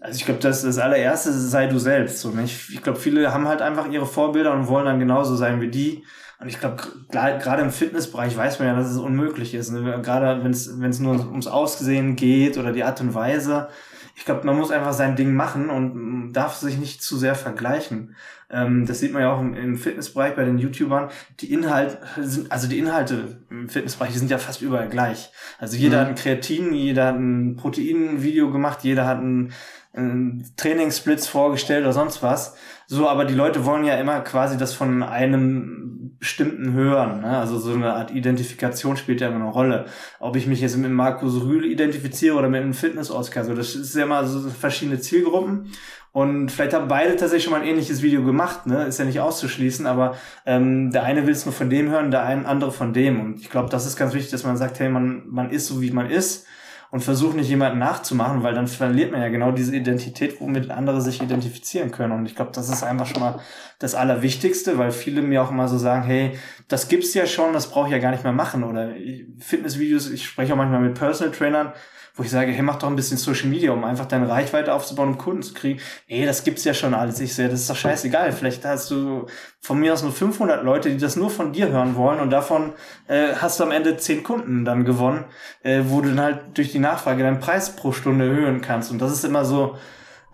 Also 0.00 0.16
ich 0.16 0.24
glaube, 0.24 0.40
das, 0.40 0.62
das 0.62 0.78
allererste 0.78 1.32
sei 1.32 1.66
du 1.66 1.78
selbst. 1.78 2.20
So, 2.20 2.30
ne? 2.30 2.44
Ich, 2.44 2.72
ich 2.72 2.82
glaube, 2.82 2.98
viele 2.98 3.32
haben 3.32 3.46
halt 3.46 3.60
einfach 3.60 3.90
ihre 3.90 4.06
Vorbilder 4.06 4.52
und 4.52 4.66
wollen 4.66 4.86
dann 4.86 4.98
genauso 4.98 5.36
sein 5.36 5.60
wie 5.60 5.68
die. 5.68 6.04
Und 6.40 6.48
ich 6.48 6.58
glaube, 6.58 6.82
gerade 7.10 7.62
im 7.62 7.70
Fitnessbereich 7.70 8.34
weiß 8.34 8.58
man 8.58 8.68
ja, 8.68 8.74
dass 8.74 8.90
es 8.90 8.96
unmöglich 8.96 9.52
ist. 9.52 9.70
Ne? 9.70 10.00
Gerade 10.02 10.42
wenn 10.42 10.50
es 10.52 10.98
nur 10.98 11.20
ums 11.26 11.46
Aussehen 11.46 12.16
geht 12.16 12.56
oder 12.56 12.72
die 12.72 12.82
Art 12.82 13.02
und 13.02 13.12
Weise. 13.12 13.68
Ich 14.16 14.24
glaube, 14.24 14.46
man 14.46 14.56
muss 14.56 14.70
einfach 14.70 14.94
sein 14.94 15.16
Ding 15.16 15.34
machen 15.34 15.68
und 15.68 16.32
darf 16.32 16.56
sich 16.56 16.78
nicht 16.78 17.02
zu 17.02 17.18
sehr 17.18 17.34
vergleichen. 17.34 18.16
Ähm, 18.50 18.84
das 18.84 19.00
sieht 19.00 19.12
man 19.12 19.22
ja 19.22 19.32
auch 19.32 19.40
im, 19.40 19.54
im, 19.54 19.76
Fitnessbereich 19.76 20.34
bei 20.34 20.44
den 20.44 20.58
YouTubern. 20.58 21.10
Die 21.40 21.52
Inhalte 21.52 21.98
sind, 22.20 22.50
also 22.50 22.68
die 22.68 22.78
Inhalte 22.78 23.38
im 23.48 23.68
Fitnessbereich, 23.68 24.12
die 24.12 24.18
sind 24.18 24.30
ja 24.30 24.38
fast 24.38 24.60
überall 24.60 24.88
gleich. 24.88 25.30
Also 25.58 25.76
jeder 25.76 25.98
mhm. 25.98 26.00
hat 26.00 26.08
ein 26.08 26.14
Kreatin, 26.16 26.74
jeder 26.74 27.06
hat 27.06 27.16
ein 27.16 27.56
Proteinvideo 27.56 28.50
gemacht, 28.50 28.80
jeder 28.82 29.06
hat 29.06 29.18
ein, 29.18 29.52
ein 29.92 30.44
Trainingssplits 30.56 31.26
vorgestellt 31.26 31.82
oder 31.82 31.92
sonst 31.92 32.22
was. 32.22 32.54
So, 32.86 33.08
aber 33.08 33.24
die 33.24 33.34
Leute 33.34 33.64
wollen 33.64 33.84
ja 33.84 33.94
immer 33.96 34.20
quasi 34.20 34.56
das 34.56 34.72
von 34.74 35.02
einem 35.02 36.16
bestimmten 36.18 36.72
hören. 36.72 37.22
Ne? 37.22 37.38
Also 37.38 37.58
so 37.58 37.72
eine 37.72 37.94
Art 37.94 38.10
Identifikation 38.10 38.96
spielt 38.96 39.20
ja 39.20 39.28
immer 39.28 39.36
eine 39.36 39.50
Rolle. 39.50 39.86
Ob 40.20 40.36
ich 40.36 40.46
mich 40.46 40.60
jetzt 40.60 40.76
mit 40.76 40.90
Markus 40.90 41.42
Rühl 41.42 41.64
identifiziere 41.64 42.36
oder 42.36 42.48
mit 42.48 42.62
einem 42.62 42.74
Fitness-Oscar. 42.74 43.44
So, 43.44 43.54
das 43.54 43.74
ist 43.74 43.96
ja 43.96 44.04
immer 44.04 44.26
so 44.26 44.48
verschiedene 44.50 45.00
Zielgruppen. 45.00 45.72
Und 46.12 46.50
vielleicht 46.50 46.74
haben 46.74 46.88
beide 46.88 47.12
tatsächlich 47.12 47.44
schon 47.44 47.52
mal 47.52 47.60
ein 47.60 47.68
ähnliches 47.68 48.02
Video 48.02 48.24
gemacht, 48.24 48.66
ne? 48.66 48.84
Ist 48.84 48.98
ja 48.98 49.04
nicht 49.04 49.20
auszuschließen, 49.20 49.86
aber 49.86 50.16
ähm, 50.44 50.90
der 50.90 51.04
eine 51.04 51.24
will 51.24 51.32
es 51.32 51.46
nur 51.46 51.54
von 51.54 51.70
dem 51.70 51.88
hören, 51.88 52.10
der 52.10 52.24
ein 52.24 52.46
andere 52.46 52.72
von 52.72 52.92
dem. 52.92 53.20
Und 53.20 53.40
ich 53.40 53.48
glaube, 53.48 53.70
das 53.70 53.86
ist 53.86 53.96
ganz 53.96 54.12
wichtig, 54.12 54.32
dass 54.32 54.42
man 54.42 54.56
sagt, 54.56 54.80
hey, 54.80 54.88
man, 54.88 55.22
man 55.28 55.50
ist 55.50 55.68
so, 55.68 55.80
wie 55.80 55.92
man 55.92 56.10
ist 56.10 56.46
und 56.90 57.00
versucht 57.00 57.36
nicht 57.36 57.48
jemanden 57.48 57.78
nachzumachen, 57.78 58.42
weil 58.42 58.54
dann 58.54 58.66
verliert 58.66 59.12
man 59.12 59.20
ja 59.20 59.28
genau 59.28 59.52
diese 59.52 59.74
Identität, 59.74 60.40
womit 60.40 60.70
andere 60.70 61.00
sich 61.00 61.22
identifizieren 61.22 61.90
können. 61.90 62.12
Und 62.12 62.26
ich 62.26 62.34
glaube, 62.34 62.50
das 62.52 62.68
ist 62.68 62.82
einfach 62.82 63.06
schon 63.06 63.20
mal 63.20 63.38
das 63.78 63.94
Allerwichtigste, 63.94 64.76
weil 64.76 64.90
viele 64.90 65.22
mir 65.22 65.42
auch 65.42 65.50
immer 65.50 65.68
so 65.68 65.78
sagen, 65.78 66.02
hey, 66.02 66.38
das 66.68 66.88
gibt's 66.88 67.14
ja 67.14 67.26
schon, 67.26 67.52
das 67.52 67.70
brauche 67.70 67.86
ich 67.86 67.92
ja 67.92 67.98
gar 67.98 68.10
nicht 68.10 68.24
mehr 68.24 68.32
machen. 68.32 68.64
Oder 68.64 68.90
Fitnessvideos, 69.38 70.10
ich 70.10 70.26
spreche 70.26 70.52
auch 70.52 70.56
manchmal 70.56 70.80
mit 70.80 70.94
Personal 70.94 71.32
Trainern, 71.32 71.72
wo 72.20 72.24
ich 72.24 72.30
sage, 72.30 72.52
hey, 72.52 72.60
mach 72.60 72.76
doch 72.76 72.88
ein 72.88 72.96
bisschen 72.96 73.16
Social 73.16 73.48
Media, 73.48 73.72
um 73.72 73.82
einfach 73.82 74.04
deine 74.04 74.28
Reichweite 74.28 74.74
aufzubauen, 74.74 75.08
um 75.08 75.16
Kunden 75.16 75.42
zu 75.42 75.54
kriegen. 75.54 75.80
Nee, 76.06 76.26
das 76.26 76.44
gibt's 76.44 76.64
ja 76.64 76.74
schon 76.74 76.92
alles. 76.92 77.18
Ich 77.18 77.34
sehe, 77.34 77.48
das 77.48 77.60
ist 77.60 77.70
doch 77.70 77.76
scheißegal. 77.76 78.32
Vielleicht 78.32 78.62
hast 78.66 78.90
du 78.90 79.24
von 79.62 79.80
mir 79.80 79.94
aus 79.94 80.02
nur 80.02 80.12
500 80.12 80.62
Leute, 80.62 80.90
die 80.90 80.98
das 80.98 81.16
nur 81.16 81.30
von 81.30 81.54
dir 81.54 81.70
hören 81.70 81.96
wollen 81.96 82.20
und 82.20 82.28
davon 82.28 82.74
äh, 83.08 83.32
hast 83.36 83.58
du 83.58 83.64
am 83.64 83.70
Ende 83.70 83.96
10 83.96 84.22
Kunden 84.22 84.66
dann 84.66 84.84
gewonnen, 84.84 85.24
äh, 85.62 85.80
wo 85.86 86.02
du 86.02 86.10
dann 86.10 86.20
halt 86.20 86.40
durch 86.58 86.72
die 86.72 86.78
Nachfrage 86.78 87.22
deinen 87.22 87.40
Preis 87.40 87.74
pro 87.74 87.92
Stunde 87.92 88.28
erhöhen 88.28 88.60
kannst. 88.60 88.90
Und 88.90 88.98
das 88.98 89.12
ist 89.12 89.24
immer 89.24 89.46
so, 89.46 89.78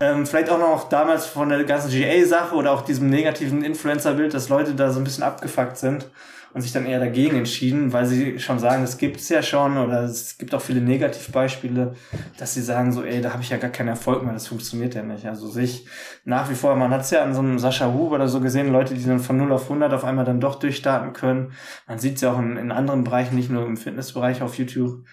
ähm, 0.00 0.26
vielleicht 0.26 0.50
auch 0.50 0.58
noch 0.58 0.88
damals 0.88 1.26
von 1.26 1.50
der 1.50 1.62
ganzen 1.62 1.92
GA-Sache 1.92 2.56
oder 2.56 2.72
auch 2.72 2.82
diesem 2.82 3.10
negativen 3.10 3.62
Influencer-Bild, 3.62 4.34
dass 4.34 4.48
Leute 4.48 4.74
da 4.74 4.90
so 4.90 4.98
ein 4.98 5.04
bisschen 5.04 5.22
abgefuckt 5.22 5.76
sind 5.76 6.10
und 6.56 6.62
sich 6.62 6.72
dann 6.72 6.86
eher 6.86 6.98
dagegen 6.98 7.36
entschieden, 7.36 7.92
weil 7.92 8.06
sie 8.06 8.38
schon 8.38 8.58
sagen, 8.58 8.80
das 8.80 8.96
gibt's 8.96 9.28
ja 9.28 9.42
schon 9.42 9.76
oder 9.76 10.04
es 10.04 10.38
gibt 10.38 10.54
auch 10.54 10.62
viele 10.62 10.80
Negativbeispiele, 10.80 11.94
dass 12.38 12.54
sie 12.54 12.62
sagen 12.62 12.92
so, 12.92 13.04
ey, 13.04 13.20
da 13.20 13.34
habe 13.34 13.42
ich 13.42 13.50
ja 13.50 13.58
gar 13.58 13.68
keinen 13.68 13.88
Erfolg 13.88 14.22
mehr, 14.22 14.32
das 14.32 14.46
funktioniert 14.46 14.94
ja 14.94 15.02
nicht. 15.02 15.26
Also 15.26 15.48
sich 15.48 15.86
nach 16.24 16.48
wie 16.48 16.54
vor, 16.54 16.74
man 16.74 16.90
hat's 16.92 17.10
ja 17.10 17.22
an 17.22 17.34
so 17.34 17.40
einem 17.40 17.58
Sascha 17.58 17.92
Hub 17.92 18.10
oder 18.10 18.26
so 18.26 18.40
gesehen, 18.40 18.72
Leute, 18.72 18.94
die 18.94 19.04
dann 19.04 19.20
von 19.20 19.36
0 19.36 19.52
auf 19.52 19.64
100 19.64 19.92
auf 19.92 20.04
einmal 20.04 20.24
dann 20.24 20.40
doch 20.40 20.54
durchstarten 20.54 21.12
können. 21.12 21.52
Man 21.86 21.98
sieht's 21.98 22.22
ja 22.22 22.32
auch 22.32 22.38
in, 22.38 22.56
in 22.56 22.72
anderen 22.72 23.04
Bereichen, 23.04 23.36
nicht 23.36 23.50
nur 23.50 23.66
im 23.66 23.76
Fitnessbereich 23.76 24.40
auf 24.40 24.56
YouTube. 24.56 25.04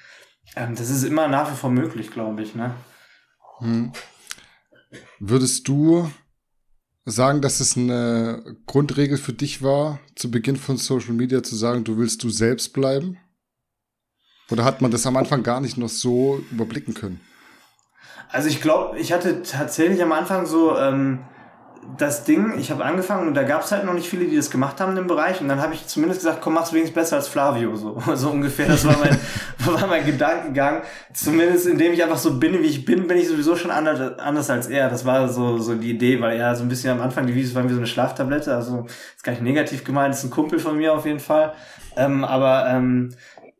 Ähm, 0.56 0.76
das 0.76 0.90
ist 0.90 1.04
immer 1.04 1.28
nach 1.28 1.52
wie 1.52 1.58
vor 1.58 1.72
möglich, 1.72 2.10
glaube 2.10 2.42
ich. 2.42 2.56
Ne? 2.56 2.74
Hm. 3.60 3.92
Würdest 5.20 5.68
du 5.68 6.10
sagen, 7.06 7.42
dass 7.42 7.60
es 7.60 7.76
eine 7.76 8.58
Grundregel 8.66 9.18
für 9.18 9.34
dich 9.34 9.62
war, 9.62 10.00
zu 10.16 10.32
Beginn 10.32 10.56
von 10.56 10.78
Social 10.78 11.14
Media 11.14 11.44
zu 11.44 11.56
sagen, 11.56 11.84
du 11.84 11.98
willst 11.98 12.24
du 12.24 12.30
selbst 12.30 12.74
bleiben? 12.74 13.18
Oder 14.50 14.64
hat 14.64 14.82
man 14.82 14.92
das 14.92 15.06
am 15.06 15.18
Anfang 15.18 15.44
gar 15.44 15.60
nicht 15.62 15.78
noch 15.78 15.90
so 15.90 16.42
überblicken 16.52 16.94
können? 16.94 17.20
Also 18.30 18.50
ich 18.50 18.62
glaube, 18.62 18.98
ich 19.00 19.14
hatte 19.14 19.44
tatsächlich 19.44 20.02
am 20.02 20.12
Anfang 20.12 20.46
so 20.46 20.78
ähm, 20.78 21.20
das 21.98 22.24
Ding, 22.24 22.58
ich 22.58 22.72
habe 22.72 22.84
angefangen 22.84 23.28
und 23.28 23.34
da 23.34 23.44
gab 23.44 23.64
es 23.64 23.72
halt 23.72 23.86
noch 23.86 23.94
nicht 23.94 24.08
viele, 24.08 24.26
die 24.26 24.36
das 24.36 24.50
gemacht 24.50 24.80
haben 24.80 24.96
dem 24.96 25.08
Bereich. 25.08 25.42
Und 25.42 25.48
dann 25.48 25.62
habe 25.62 25.74
ich 25.74 25.88
zumindest 25.88 26.22
gesagt, 26.22 26.42
komm, 26.42 26.54
mach's 26.54 26.74
wenigstens 26.74 26.96
besser 26.96 27.18
als 27.18 27.28
Flavio. 27.28 27.76
So, 27.76 28.02
so 28.16 28.30
ungefähr. 28.32 28.68
Das 28.68 28.86
war 28.86 28.98
mein, 28.98 29.18
war 29.80 29.88
mein 29.88 30.06
Gedankengang. 30.06 30.82
Zumindest 31.14 31.68
indem 31.68 31.94
ich 31.94 32.04
einfach 32.04 32.18
so 32.18 32.40
bin, 32.40 32.54
wie 32.62 32.68
ich 32.68 32.86
bin, 32.86 33.08
bin 33.08 33.18
ich 33.18 33.28
sowieso 33.28 33.56
schon 33.56 33.72
anders, 33.72 34.20
anders 34.20 34.50
als 34.50 34.68
er. 34.68 34.90
Das 34.90 35.06
war 35.06 35.28
so, 35.30 35.58
so 35.58 35.76
die 35.76 35.92
Idee, 35.92 36.20
weil 36.22 36.38
er 36.38 36.56
so 36.56 36.64
ein 36.64 36.70
bisschen 36.70 36.92
am 36.92 37.02
Anfang, 37.02 37.28
die 37.28 37.36
Videos 37.36 37.56
waren 37.56 37.70
wie 37.70 37.74
so 37.74 37.80
eine 37.80 37.88
Schlaftablette. 37.88 38.54
Also 38.56 38.86
ist 39.16 39.24
gar 39.24 39.34
nicht 39.34 39.44
negativ 39.44 39.84
gemeint, 39.84 40.16
ist 40.16 40.24
ein 40.24 40.30
Kumpel 40.32 40.60
von 40.60 40.78
mir 40.78 40.94
auf 40.94 41.06
jeden 41.06 41.20
Fall. 41.20 41.54
Ähm, 41.96 42.24
aber 42.24 42.68
ähm, 42.70 43.14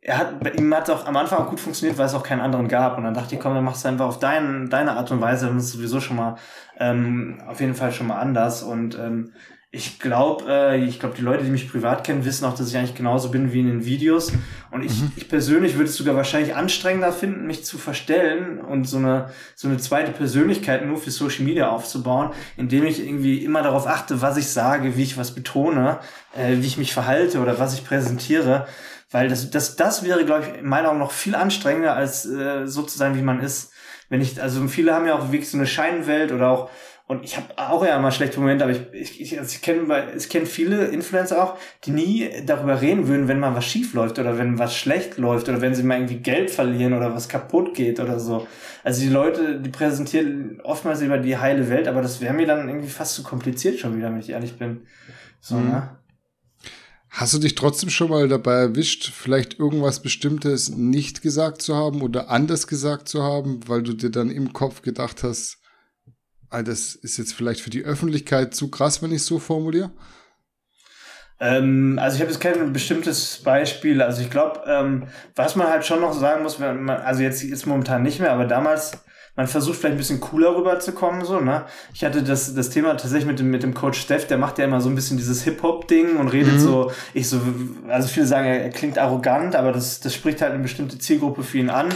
er 0.06 0.18
hat, 0.18 0.54
ihm 0.58 0.74
hat 0.74 0.90
auch 0.90 1.06
am 1.06 1.16
Anfang 1.16 1.38
auch 1.38 1.48
gut 1.48 1.60
funktioniert, 1.60 1.96
weil 1.96 2.04
es 2.04 2.14
auch 2.14 2.22
keinen 2.22 2.42
anderen 2.42 2.68
gab. 2.68 2.98
Und 2.98 3.04
dann 3.04 3.14
dachte 3.14 3.34
ich, 3.34 3.40
komm, 3.40 3.54
dann 3.54 3.64
machst 3.64 3.84
du 3.84 3.88
einfach 3.88 4.04
auf 4.04 4.18
dein, 4.18 4.68
deine 4.68 4.92
Art 4.92 5.10
und 5.10 5.22
Weise, 5.22 5.46
dann 5.46 5.56
ist 5.56 5.64
es 5.64 5.72
sowieso 5.72 5.98
schon 5.98 6.16
mal 6.16 6.36
ähm, 6.78 7.38
auf 7.48 7.58
jeden 7.60 7.74
Fall 7.74 7.90
schon 7.90 8.08
mal 8.08 8.20
anders. 8.20 8.62
Und 8.62 8.98
ähm, 8.98 9.32
ich 9.74 9.98
glaube, 9.98 10.44
äh, 10.48 10.84
ich 10.84 11.00
glaube, 11.00 11.16
die 11.16 11.22
Leute, 11.22 11.44
die 11.44 11.50
mich 11.50 11.70
privat 11.70 12.04
kennen, 12.04 12.24
wissen 12.24 12.44
auch, 12.44 12.54
dass 12.54 12.68
ich 12.68 12.76
eigentlich 12.76 12.94
genauso 12.94 13.30
bin 13.30 13.52
wie 13.52 13.60
in 13.60 13.66
den 13.66 13.84
Videos. 13.84 14.32
Und 14.70 14.84
ich, 14.84 15.00
mhm. 15.00 15.12
ich 15.16 15.28
persönlich 15.28 15.74
würde 15.74 15.90
es 15.90 15.96
sogar 15.96 16.14
wahrscheinlich 16.14 16.54
anstrengender 16.54 17.12
finden, 17.12 17.46
mich 17.46 17.64
zu 17.64 17.76
verstellen 17.76 18.60
und 18.60 18.84
so 18.84 18.98
eine, 18.98 19.30
so 19.54 19.68
eine 19.68 19.78
zweite 19.78 20.12
Persönlichkeit 20.12 20.86
nur 20.86 20.98
für 20.98 21.10
Social 21.10 21.44
Media 21.44 21.70
aufzubauen, 21.70 22.30
indem 22.56 22.86
ich 22.86 23.04
irgendwie 23.04 23.44
immer 23.44 23.62
darauf 23.62 23.86
achte, 23.86 24.22
was 24.22 24.36
ich 24.36 24.48
sage, 24.48 24.96
wie 24.96 25.02
ich 25.02 25.18
was 25.18 25.34
betone, 25.34 25.98
äh, 26.36 26.56
wie 26.58 26.66
ich 26.66 26.78
mich 26.78 26.92
verhalte 26.92 27.40
oder 27.40 27.58
was 27.58 27.74
ich 27.74 27.84
präsentiere. 27.84 28.66
Weil 29.10 29.28
das, 29.28 29.50
das, 29.50 29.76
das 29.76 30.04
wäre, 30.04 30.24
glaube 30.24 30.44
ich, 30.44 30.60
in 30.60 30.68
meinen 30.68 30.86
Augen 30.86 30.98
noch 30.98 31.12
viel 31.12 31.34
anstrengender, 31.34 31.94
als 31.94 32.26
äh, 32.26 32.66
so 32.66 32.82
zu 32.82 32.96
sein, 32.96 33.16
wie 33.16 33.22
man 33.22 33.40
ist. 33.40 33.72
Wenn 34.08 34.20
ich, 34.20 34.40
also 34.40 34.66
viele 34.68 34.94
haben 34.94 35.06
ja 35.06 35.18
auch 35.18 35.32
wirklich 35.32 35.50
so 35.50 35.56
eine 35.56 35.66
Scheinwelt 35.66 36.30
oder 36.30 36.50
auch, 36.50 36.70
und 37.14 37.24
ich 37.24 37.36
habe 37.36 37.46
auch 37.56 37.84
ja 37.84 37.98
mal 37.98 38.10
schlechte 38.10 38.40
Momente, 38.40 38.64
aber 38.64 38.72
ich, 38.72 38.82
ich, 38.92 39.20
ich, 39.20 39.38
also 39.38 39.54
ich 39.54 39.62
kenne 39.62 40.14
ich 40.16 40.28
kenn 40.28 40.46
viele 40.46 40.86
Influencer 40.86 41.42
auch, 41.42 41.58
die 41.84 41.90
nie 41.90 42.30
darüber 42.44 42.80
reden 42.80 43.08
würden, 43.08 43.28
wenn 43.28 43.40
mal 43.40 43.54
was 43.54 43.64
schief 43.64 43.94
läuft 43.94 44.18
oder 44.18 44.38
wenn 44.38 44.58
was 44.58 44.76
schlecht 44.76 45.18
läuft 45.18 45.48
oder 45.48 45.60
wenn 45.60 45.74
sie 45.74 45.82
mal 45.82 45.98
irgendwie 45.98 46.18
Geld 46.18 46.50
verlieren 46.50 46.92
oder 46.92 47.14
was 47.14 47.28
kaputt 47.28 47.74
geht 47.74 48.00
oder 48.00 48.18
so. 48.20 48.46
Also 48.82 49.00
die 49.00 49.08
Leute, 49.08 49.60
die 49.60 49.70
präsentieren 49.70 50.60
oftmals 50.62 51.00
über 51.00 51.18
die 51.18 51.38
heile 51.38 51.68
Welt, 51.70 51.88
aber 51.88 52.02
das 52.02 52.20
wäre 52.20 52.34
mir 52.34 52.46
dann 52.46 52.68
irgendwie 52.68 52.88
fast 52.88 53.14
zu 53.14 53.22
kompliziert 53.22 53.78
schon 53.78 53.96
wieder, 53.96 54.10
wenn 54.10 54.20
ich 54.20 54.30
ehrlich 54.30 54.58
bin. 54.58 54.82
So, 55.40 55.56
mhm. 55.56 55.68
ne? 55.68 55.98
Hast 57.16 57.32
du 57.32 57.38
dich 57.38 57.54
trotzdem 57.54 57.90
schon 57.90 58.10
mal 58.10 58.26
dabei 58.26 58.54
erwischt, 58.54 59.12
vielleicht 59.12 59.60
irgendwas 59.60 60.02
Bestimmtes 60.02 60.70
nicht 60.70 61.22
gesagt 61.22 61.62
zu 61.62 61.76
haben 61.76 62.02
oder 62.02 62.28
anders 62.28 62.66
gesagt 62.66 63.08
zu 63.08 63.22
haben, 63.22 63.60
weil 63.68 63.84
du 63.84 63.92
dir 63.92 64.10
dann 64.10 64.30
im 64.30 64.52
Kopf 64.52 64.82
gedacht 64.82 65.22
hast, 65.22 65.58
das 66.62 66.94
ist 66.94 67.16
jetzt 67.16 67.34
vielleicht 67.34 67.60
für 67.60 67.70
die 67.70 67.84
Öffentlichkeit 67.84 68.54
zu 68.54 68.70
krass, 68.70 69.02
wenn 69.02 69.10
ich 69.10 69.18
es 69.18 69.26
so 69.26 69.38
formuliere? 69.38 69.90
Ähm, 71.40 71.98
also 72.00 72.16
ich 72.16 72.22
habe 72.22 72.30
jetzt 72.30 72.40
kein 72.40 72.72
bestimmtes 72.72 73.42
Beispiel. 73.42 74.00
Also 74.00 74.22
ich 74.22 74.30
glaube, 74.30 74.62
ähm, 74.66 75.04
was 75.34 75.56
man 75.56 75.68
halt 75.68 75.84
schon 75.84 76.00
noch 76.00 76.12
sagen 76.12 76.42
muss, 76.42 76.60
wenn 76.60 76.84
man, 76.84 76.98
also 76.98 77.22
jetzt, 77.22 77.42
jetzt 77.42 77.66
momentan 77.66 78.02
nicht 78.02 78.20
mehr, 78.20 78.32
aber 78.32 78.44
damals 78.44 78.92
man 79.36 79.48
versucht 79.48 79.78
vielleicht 79.78 79.94
ein 79.96 79.98
bisschen 79.98 80.20
cooler 80.20 80.56
rüberzukommen, 80.56 81.24
so, 81.24 81.40
ne? 81.40 81.64
Ich 81.92 82.04
hatte 82.04 82.22
das, 82.22 82.54
das 82.54 82.70
Thema 82.70 82.90
tatsächlich 82.96 83.26
mit 83.26 83.40
dem, 83.40 83.50
mit 83.50 83.64
dem 83.64 83.74
Coach 83.74 84.00
Steph, 84.00 84.28
der 84.28 84.38
macht 84.38 84.58
ja 84.58 84.64
immer 84.64 84.80
so 84.80 84.88
ein 84.88 84.94
bisschen 84.94 85.16
dieses 85.16 85.42
Hip-Hop-Ding 85.42 86.16
und 86.18 86.28
redet 86.28 86.54
mhm. 86.54 86.58
so, 86.60 86.92
ich 87.14 87.28
so, 87.28 87.40
also 87.88 88.06
viele 88.06 88.26
sagen, 88.26 88.46
er, 88.46 88.62
er 88.62 88.70
klingt 88.70 88.96
arrogant, 88.96 89.56
aber 89.56 89.72
das, 89.72 89.98
das 89.98 90.14
spricht 90.14 90.40
halt 90.40 90.52
eine 90.52 90.62
bestimmte 90.62 90.98
Zielgruppe 90.98 91.42
für 91.42 91.58
ihn 91.58 91.70
an. 91.70 91.88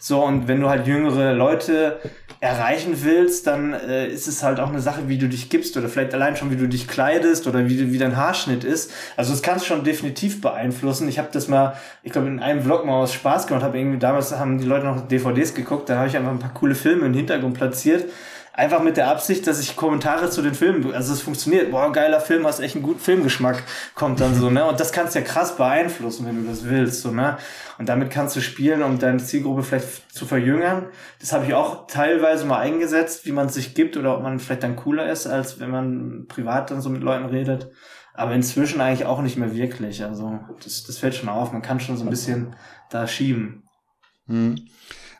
So, 0.00 0.24
und 0.24 0.48
wenn 0.48 0.60
du 0.60 0.68
halt 0.68 0.86
jüngere 0.86 1.32
Leute 1.32 2.00
erreichen 2.40 3.04
willst, 3.04 3.46
dann 3.46 3.74
äh, 3.74 4.08
ist 4.08 4.26
es 4.26 4.42
halt 4.42 4.60
auch 4.60 4.70
eine 4.70 4.80
Sache, 4.80 5.08
wie 5.08 5.18
du 5.18 5.28
dich 5.28 5.50
gibst 5.50 5.76
oder 5.76 5.90
vielleicht 5.90 6.14
allein 6.14 6.36
schon, 6.36 6.50
wie 6.50 6.56
du 6.56 6.66
dich 6.68 6.88
kleidest 6.88 7.46
oder 7.46 7.68
wie, 7.68 7.92
wie 7.92 7.98
dein 7.98 8.16
Haarschnitt 8.16 8.64
ist. 8.64 8.90
Also 9.16 9.32
das 9.32 9.42
kannst 9.42 9.66
schon 9.66 9.84
definitiv 9.84 10.40
beeinflussen. 10.40 11.06
Ich 11.08 11.18
habe 11.18 11.28
das 11.32 11.48
mal, 11.48 11.76
ich 12.02 12.12
glaube, 12.12 12.28
in 12.28 12.40
einem 12.40 12.62
Vlog 12.62 12.86
mal 12.86 12.94
aus 12.94 13.12
Spaß 13.12 13.46
gemacht, 13.46 13.62
habe 13.62 13.78
irgendwie 13.78 13.98
damals 13.98 14.32
haben 14.32 14.58
die 14.58 14.64
Leute 14.64 14.86
noch 14.86 15.06
DVDs 15.06 15.54
geguckt, 15.54 15.90
da 15.90 15.98
habe 15.98 16.08
ich 16.08 16.16
einfach 16.16 16.30
ein 16.30 16.38
paar 16.38 16.54
coole 16.54 16.74
Filme 16.74 17.06
im 17.06 17.14
Hintergrund 17.14 17.54
platziert 17.54 18.06
Einfach 18.52 18.82
mit 18.82 18.96
der 18.96 19.08
Absicht, 19.08 19.46
dass 19.46 19.60
ich 19.60 19.76
Kommentare 19.76 20.28
zu 20.28 20.42
den 20.42 20.54
Filmen, 20.54 20.92
also 20.92 21.12
es 21.12 21.22
funktioniert, 21.22 21.70
boah, 21.70 21.92
geiler 21.92 22.20
Film, 22.20 22.46
hast 22.46 22.58
echt 22.58 22.74
einen 22.74 22.82
guten 22.82 22.98
Filmgeschmack, 22.98 23.62
kommt 23.94 24.20
dann 24.20 24.34
so, 24.34 24.50
ne? 24.50 24.66
Und 24.66 24.80
das 24.80 24.90
kannst 24.90 25.14
ja 25.14 25.20
krass 25.20 25.56
beeinflussen, 25.56 26.26
wenn 26.26 26.42
du 26.42 26.50
das 26.50 26.64
willst, 26.64 27.02
so, 27.02 27.12
ne? 27.12 27.38
Und 27.78 27.88
damit 27.88 28.10
kannst 28.10 28.34
du 28.34 28.40
spielen, 28.40 28.82
um 28.82 28.98
deine 28.98 29.18
Zielgruppe 29.18 29.62
vielleicht 29.62 30.12
zu 30.12 30.26
verjüngern. 30.26 30.86
Das 31.20 31.32
habe 31.32 31.46
ich 31.46 31.54
auch 31.54 31.86
teilweise 31.86 32.44
mal 32.44 32.58
eingesetzt, 32.58 33.24
wie 33.24 33.32
man 33.32 33.48
sich 33.48 33.74
gibt 33.74 33.96
oder 33.96 34.16
ob 34.16 34.22
man 34.22 34.40
vielleicht 34.40 34.64
dann 34.64 34.76
cooler 34.76 35.10
ist, 35.10 35.26
als 35.26 35.60
wenn 35.60 35.70
man 35.70 36.26
privat 36.26 36.70
dann 36.70 36.80
so 36.80 36.90
mit 36.90 37.02
Leuten 37.02 37.26
redet. 37.26 37.70
Aber 38.14 38.34
inzwischen 38.34 38.80
eigentlich 38.80 39.06
auch 39.06 39.22
nicht 39.22 39.38
mehr 39.38 39.54
wirklich. 39.54 40.02
Also 40.04 40.40
das, 40.62 40.84
das 40.84 40.98
fällt 40.98 41.14
schon 41.14 41.28
auf. 41.28 41.52
Man 41.52 41.62
kann 41.62 41.80
schon 41.80 41.96
so 41.96 42.04
ein 42.04 42.10
bisschen 42.10 42.56
da 42.90 43.06
schieben. 43.06 43.62
Hm. 44.26 44.56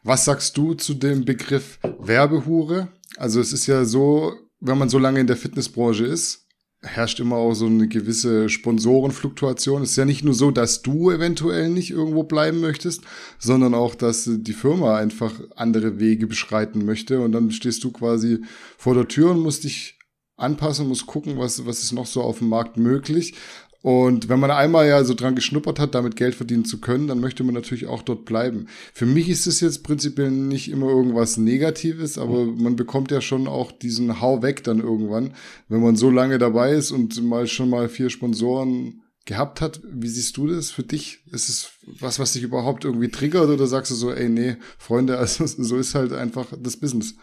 Was 0.03 0.25
sagst 0.25 0.57
du 0.57 0.75
zu 0.75 0.95
dem 0.95 1.25
Begriff 1.25 1.79
Werbehure? 1.99 2.89
Also 3.21 3.39
es 3.39 3.53
ist 3.53 3.67
ja 3.67 3.85
so, 3.85 4.33
wenn 4.61 4.79
man 4.79 4.89
so 4.89 4.99
lange 4.99 5.21
in 5.21 5.27
der 5.27 5.37
Fitnessbranche 5.37 6.07
ist, 6.07 6.47
herrscht 6.81 7.21
immer 7.21 7.37
auch 7.37 7.53
so 7.53 7.67
eine 7.67 7.87
gewisse 7.87 8.49
Sponsorenfluktuation. 8.49 9.83
Es 9.83 9.91
ist 9.91 9.97
ja 9.97 10.07
nicht 10.07 10.25
nur 10.25 10.33
so, 10.33 10.51
dass 10.51 10.81
du 10.81 11.11
eventuell 11.11 11.69
nicht 11.69 11.91
irgendwo 11.91 12.23
bleiben 12.23 12.61
möchtest, 12.61 13.03
sondern 13.39 13.75
auch, 13.75 13.95
dass 13.95 14.27
die 14.27 14.55
Firma 14.55 14.97
einfach 14.97 15.35
andere 15.55 16.01
Wege 16.01 16.27
beschreiten 16.27 16.87
möchte 16.87 17.21
und 17.21 17.33
dann 17.33 17.51
stehst 17.51 17.85
du 17.85 17.93
quasi 17.93 18.39
vor 18.79 18.95
der 18.95 19.07
Tür 19.07 19.33
und 19.33 19.41
musst 19.41 19.65
dich 19.65 19.99
anpassen, 20.39 20.89
musst 20.89 21.07
gucken, 21.07 21.37
was, 21.37 21.67
was 21.67 21.83
ist 21.83 21.93
noch 21.93 22.07
so 22.07 22.23
auf 22.23 22.39
dem 22.39 22.49
Markt 22.49 22.79
möglich. 22.79 23.35
Und 23.83 24.29
wenn 24.29 24.41
man 24.41 24.51
einmal 24.51 24.87
ja 24.87 25.03
so 25.05 25.15
dran 25.15 25.35
geschnuppert 25.35 25.79
hat, 25.79 25.95
damit 25.95 26.17
Geld 26.17 26.35
verdienen 26.35 26.67
zu 26.67 26.81
können, 26.81 27.09
dann 27.09 27.21
möchte 27.21 27.45
man 27.45 27.55
natürlich 27.55 27.87
auch 27.87 28.03
dort 28.03 28.27
bleiben. 28.27 28.67
Für 28.93 29.07
mich 29.07 29.31
ist 29.31 29.47
es 29.47 29.61
jetzt 29.61 29.85
prinzipiell 29.85 30.31
nicht 30.31 30.71
immer 30.71 30.89
irgendwas 30.89 31.39
Negatives, 31.39 32.19
aber 32.19 32.45
man 32.45 32.77
bekommt 32.77 33.11
ja 33.11 33.23
schon 33.23 33.49
auch 33.49 33.73
diesen 33.73 34.21
Hau 34.21 34.43
weg 34.43 34.63
dann 34.65 34.81
irgendwann, 34.81 35.33
wenn 35.69 35.81
man 35.81 35.97
so 35.97 36.11
lange 36.11 36.37
dabei 36.37 36.73
ist 36.73 36.91
und 36.91 37.23
mal 37.25 37.47
schon 37.47 37.71
mal 37.71 37.89
vier 37.89 38.11
Sponsoren 38.11 39.01
gehabt 39.25 39.63
hat. 39.63 39.81
Wie 39.85 40.09
siehst 40.09 40.37
du 40.37 40.49
das 40.49 40.71
für 40.71 40.83
dich? 40.83 41.21
Ist 41.33 41.49
es 41.49 41.71
was, 42.01 42.19
was 42.19 42.35
dich 42.35 42.43
überhaupt 42.43 42.85
irgendwie 42.85 43.09
triggert 43.09 43.49
oder 43.49 43.67
sagst 43.67 43.91
du 43.93 43.95
so, 43.95 44.13
ey, 44.13 44.29
nee, 44.29 44.57
Freunde, 44.77 45.19
also 45.19 45.47
so 45.47 45.77
ist 45.77 45.95
halt 45.95 46.13
einfach 46.13 46.49
das 46.61 46.77
Business? 46.77 47.15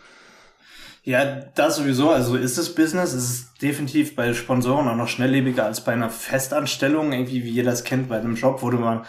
Ja, 1.04 1.24
das 1.56 1.78
sowieso. 1.78 2.10
Also 2.10 2.36
ist 2.36 2.58
es 2.58 2.76
Business. 2.76 3.14
Es 3.14 3.30
ist 3.30 3.62
definitiv 3.62 4.16
bei 4.16 4.34
Sponsoren 4.34 4.88
auch 4.88 4.96
noch 4.96 5.08
schnelllebiger 5.08 5.66
als 5.66 5.82
bei 5.82 5.94
einer 5.94 6.10
Festanstellung, 6.10 7.14
irgendwie 7.14 7.44
wie 7.44 7.50
jeder 7.50 7.72
es 7.72 7.84
kennt 7.84 8.10
bei 8.10 8.18
einem 8.18 8.36
Job, 8.36 8.62
wo 8.62 8.70
du 8.70 8.78
mal, 8.78 9.04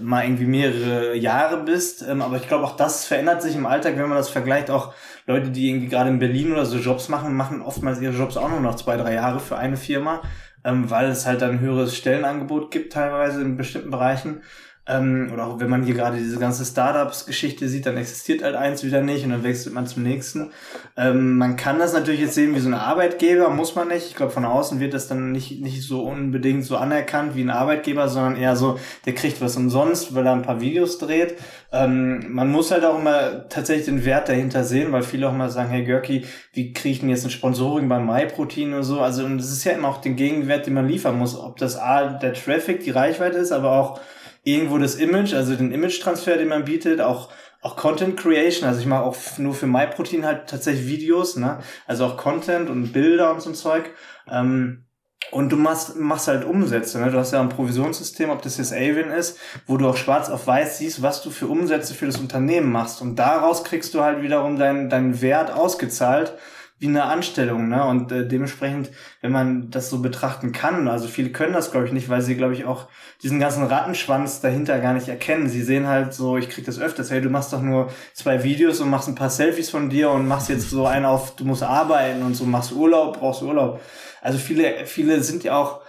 mal 0.00 0.24
irgendwie 0.24 0.44
mehrere 0.44 1.16
Jahre 1.16 1.64
bist. 1.64 2.02
Ähm, 2.02 2.20
aber 2.20 2.36
ich 2.36 2.46
glaube, 2.48 2.64
auch 2.64 2.76
das 2.76 3.06
verändert 3.06 3.42
sich 3.42 3.54
im 3.54 3.66
Alltag, 3.66 3.96
wenn 3.96 4.08
man 4.08 4.18
das 4.18 4.28
vergleicht. 4.28 4.70
Auch 4.70 4.92
Leute, 5.26 5.50
die 5.50 5.70
irgendwie 5.70 5.88
gerade 5.88 6.10
in 6.10 6.18
Berlin 6.18 6.52
oder 6.52 6.66
so 6.66 6.78
Jobs 6.78 7.08
machen, 7.08 7.34
machen 7.34 7.62
oftmals 7.62 8.00
ihre 8.00 8.14
Jobs 8.14 8.36
auch 8.36 8.50
nur 8.50 8.60
noch 8.60 8.76
zwei, 8.76 8.96
drei 8.96 9.14
Jahre 9.14 9.40
für 9.40 9.56
eine 9.56 9.76
Firma, 9.76 10.22
ähm, 10.64 10.90
weil 10.90 11.08
es 11.08 11.26
halt 11.26 11.42
dann 11.42 11.52
ein 11.52 11.60
höheres 11.60 11.96
Stellenangebot 11.96 12.70
gibt 12.70 12.92
teilweise 12.92 13.40
in 13.40 13.56
bestimmten 13.56 13.90
Bereichen. 13.90 14.42
Ähm, 14.88 15.30
oder 15.32 15.46
auch 15.46 15.60
wenn 15.60 15.68
man 15.68 15.82
hier 15.82 15.94
gerade 15.94 16.16
diese 16.16 16.38
ganze 16.38 16.64
Startups-Geschichte 16.64 17.68
sieht, 17.68 17.84
dann 17.84 17.98
existiert 17.98 18.42
halt 18.42 18.56
eins 18.56 18.82
wieder 18.82 19.02
nicht 19.02 19.22
und 19.24 19.30
dann 19.30 19.44
wechselt 19.44 19.74
man 19.74 19.86
zum 19.86 20.02
nächsten. 20.02 20.50
Ähm, 20.96 21.36
man 21.36 21.56
kann 21.56 21.78
das 21.78 21.92
natürlich 21.92 22.20
jetzt 22.20 22.34
sehen 22.34 22.54
wie 22.54 22.60
so 22.60 22.70
ein 22.70 22.74
Arbeitgeber, 22.74 23.50
muss 23.50 23.74
man 23.74 23.88
nicht. 23.88 24.06
Ich 24.06 24.14
glaube, 24.14 24.32
von 24.32 24.46
außen 24.46 24.80
wird 24.80 24.94
das 24.94 25.06
dann 25.06 25.30
nicht, 25.30 25.60
nicht 25.60 25.82
so 25.82 26.02
unbedingt 26.02 26.64
so 26.64 26.78
anerkannt 26.78 27.36
wie 27.36 27.42
ein 27.42 27.50
Arbeitgeber, 27.50 28.08
sondern 28.08 28.36
eher 28.36 28.56
so, 28.56 28.78
der 29.04 29.14
kriegt 29.14 29.42
was 29.42 29.56
umsonst, 29.56 30.14
weil 30.14 30.26
er 30.26 30.32
ein 30.32 30.42
paar 30.42 30.62
Videos 30.62 30.98
dreht. 30.98 31.34
Ähm, 31.70 32.24
man 32.32 32.50
muss 32.50 32.70
halt 32.70 32.86
auch 32.86 32.98
immer 32.98 33.46
tatsächlich 33.50 33.86
den 33.86 34.06
Wert 34.06 34.30
dahinter 34.30 34.64
sehen, 34.64 34.90
weil 34.90 35.02
viele 35.02 35.28
auch 35.28 35.34
immer 35.34 35.50
sagen, 35.50 35.68
hey 35.68 35.84
Görki, 35.84 36.24
wie 36.54 36.72
kriege 36.72 36.92
ich 36.92 37.00
denn 37.00 37.10
jetzt 37.10 37.24
ein 37.24 37.30
Sponsoring 37.30 37.90
beim 37.90 38.06
MyProtein 38.06 38.72
oder 38.72 38.82
so? 38.82 39.00
Also, 39.00 39.24
und 39.24 39.36
das 39.36 39.52
ist 39.52 39.64
ja 39.64 39.72
immer 39.72 39.88
auch 39.88 40.00
den 40.00 40.16
Gegenwert, 40.16 40.66
den 40.66 40.72
man 40.72 40.88
liefern 40.88 41.18
muss. 41.18 41.38
Ob 41.38 41.58
das 41.58 41.76
A, 41.76 42.14
der 42.14 42.32
Traffic, 42.32 42.80
die 42.84 42.90
Reichweite 42.90 43.36
ist, 43.36 43.52
aber 43.52 43.72
auch 43.72 44.00
irgendwo 44.42 44.78
das 44.78 44.94
Image, 44.94 45.34
also 45.34 45.54
den 45.54 45.72
Image-Transfer, 45.72 46.36
den 46.36 46.48
man 46.48 46.64
bietet, 46.64 47.00
auch 47.00 47.30
auch 47.60 47.76
Content 47.76 48.16
Creation, 48.16 48.68
also 48.68 48.80
ich 48.80 48.86
mache 48.86 49.02
auch 49.02 49.16
nur 49.38 49.54
für 49.54 49.66
MyProtein 49.66 50.24
halt 50.24 50.48
tatsächlich 50.48 50.86
Videos, 50.86 51.36
ne? 51.36 51.58
Also 51.86 52.06
auch 52.06 52.16
Content 52.16 52.70
und 52.70 52.92
Bilder 52.92 53.32
und 53.32 53.40
so 53.40 53.50
ein 53.50 53.54
Zeug. 53.56 53.90
Ähm, 54.30 54.84
und 55.32 55.50
du 55.50 55.56
machst, 55.56 55.96
machst 55.96 56.28
halt 56.28 56.44
Umsätze, 56.44 57.00
ne? 57.00 57.10
Du 57.10 57.18
hast 57.18 57.32
ja 57.32 57.40
ein 57.40 57.48
Provisionssystem, 57.48 58.30
ob 58.30 58.42
das 58.42 58.58
jetzt 58.58 58.72
Avin 58.72 59.10
ist, 59.10 59.38
wo 59.66 59.76
du 59.76 59.88
auch 59.88 59.96
schwarz 59.96 60.30
auf 60.30 60.46
weiß 60.46 60.78
siehst, 60.78 61.02
was 61.02 61.20
du 61.22 61.30
für 61.30 61.48
Umsätze 61.48 61.94
für 61.94 62.06
das 62.06 62.18
Unternehmen 62.18 62.70
machst. 62.70 63.02
Und 63.02 63.16
daraus 63.16 63.64
kriegst 63.64 63.92
du 63.94 64.02
halt 64.02 64.22
wiederum 64.22 64.56
deinen 64.56 64.88
deinen 64.88 65.20
Wert 65.20 65.50
ausgezahlt 65.50 66.34
wie 66.78 66.86
eine 66.86 67.04
Anstellung, 67.04 67.68
ne? 67.68 67.84
Und 67.84 68.12
äh, 68.12 68.26
dementsprechend, 68.26 68.90
wenn 69.20 69.32
man 69.32 69.70
das 69.70 69.90
so 69.90 70.00
betrachten 70.00 70.52
kann, 70.52 70.86
also 70.86 71.08
viele 71.08 71.30
können 71.30 71.52
das, 71.52 71.72
glaube 71.72 71.86
ich, 71.86 71.92
nicht, 71.92 72.08
weil 72.08 72.22
sie, 72.22 72.36
glaube 72.36 72.54
ich, 72.54 72.64
auch 72.64 72.86
diesen 73.22 73.40
ganzen 73.40 73.64
Rattenschwanz 73.64 74.40
dahinter 74.40 74.78
gar 74.78 74.94
nicht 74.94 75.08
erkennen. 75.08 75.48
Sie 75.48 75.62
sehen 75.62 75.88
halt 75.88 76.14
so, 76.14 76.36
ich 76.36 76.48
krieg 76.48 76.64
das 76.64 76.78
öfters, 76.78 77.10
hey, 77.10 77.20
du 77.20 77.30
machst 77.30 77.52
doch 77.52 77.62
nur 77.62 77.90
zwei 78.14 78.44
Videos 78.44 78.80
und 78.80 78.90
machst 78.90 79.08
ein 79.08 79.16
paar 79.16 79.30
Selfies 79.30 79.70
von 79.70 79.90
dir 79.90 80.10
und 80.10 80.28
machst 80.28 80.48
jetzt 80.48 80.70
so 80.70 80.86
einen 80.86 81.04
auf, 81.04 81.34
du 81.34 81.44
musst 81.44 81.64
arbeiten 81.64 82.22
und 82.22 82.34
so, 82.34 82.44
machst 82.44 82.72
Urlaub, 82.72 83.18
brauchst 83.18 83.42
Urlaub. 83.42 83.80
Also 84.22 84.38
viele, 84.38 84.86
viele 84.86 85.20
sind 85.22 85.42
ja 85.42 85.56
auch 85.56 85.80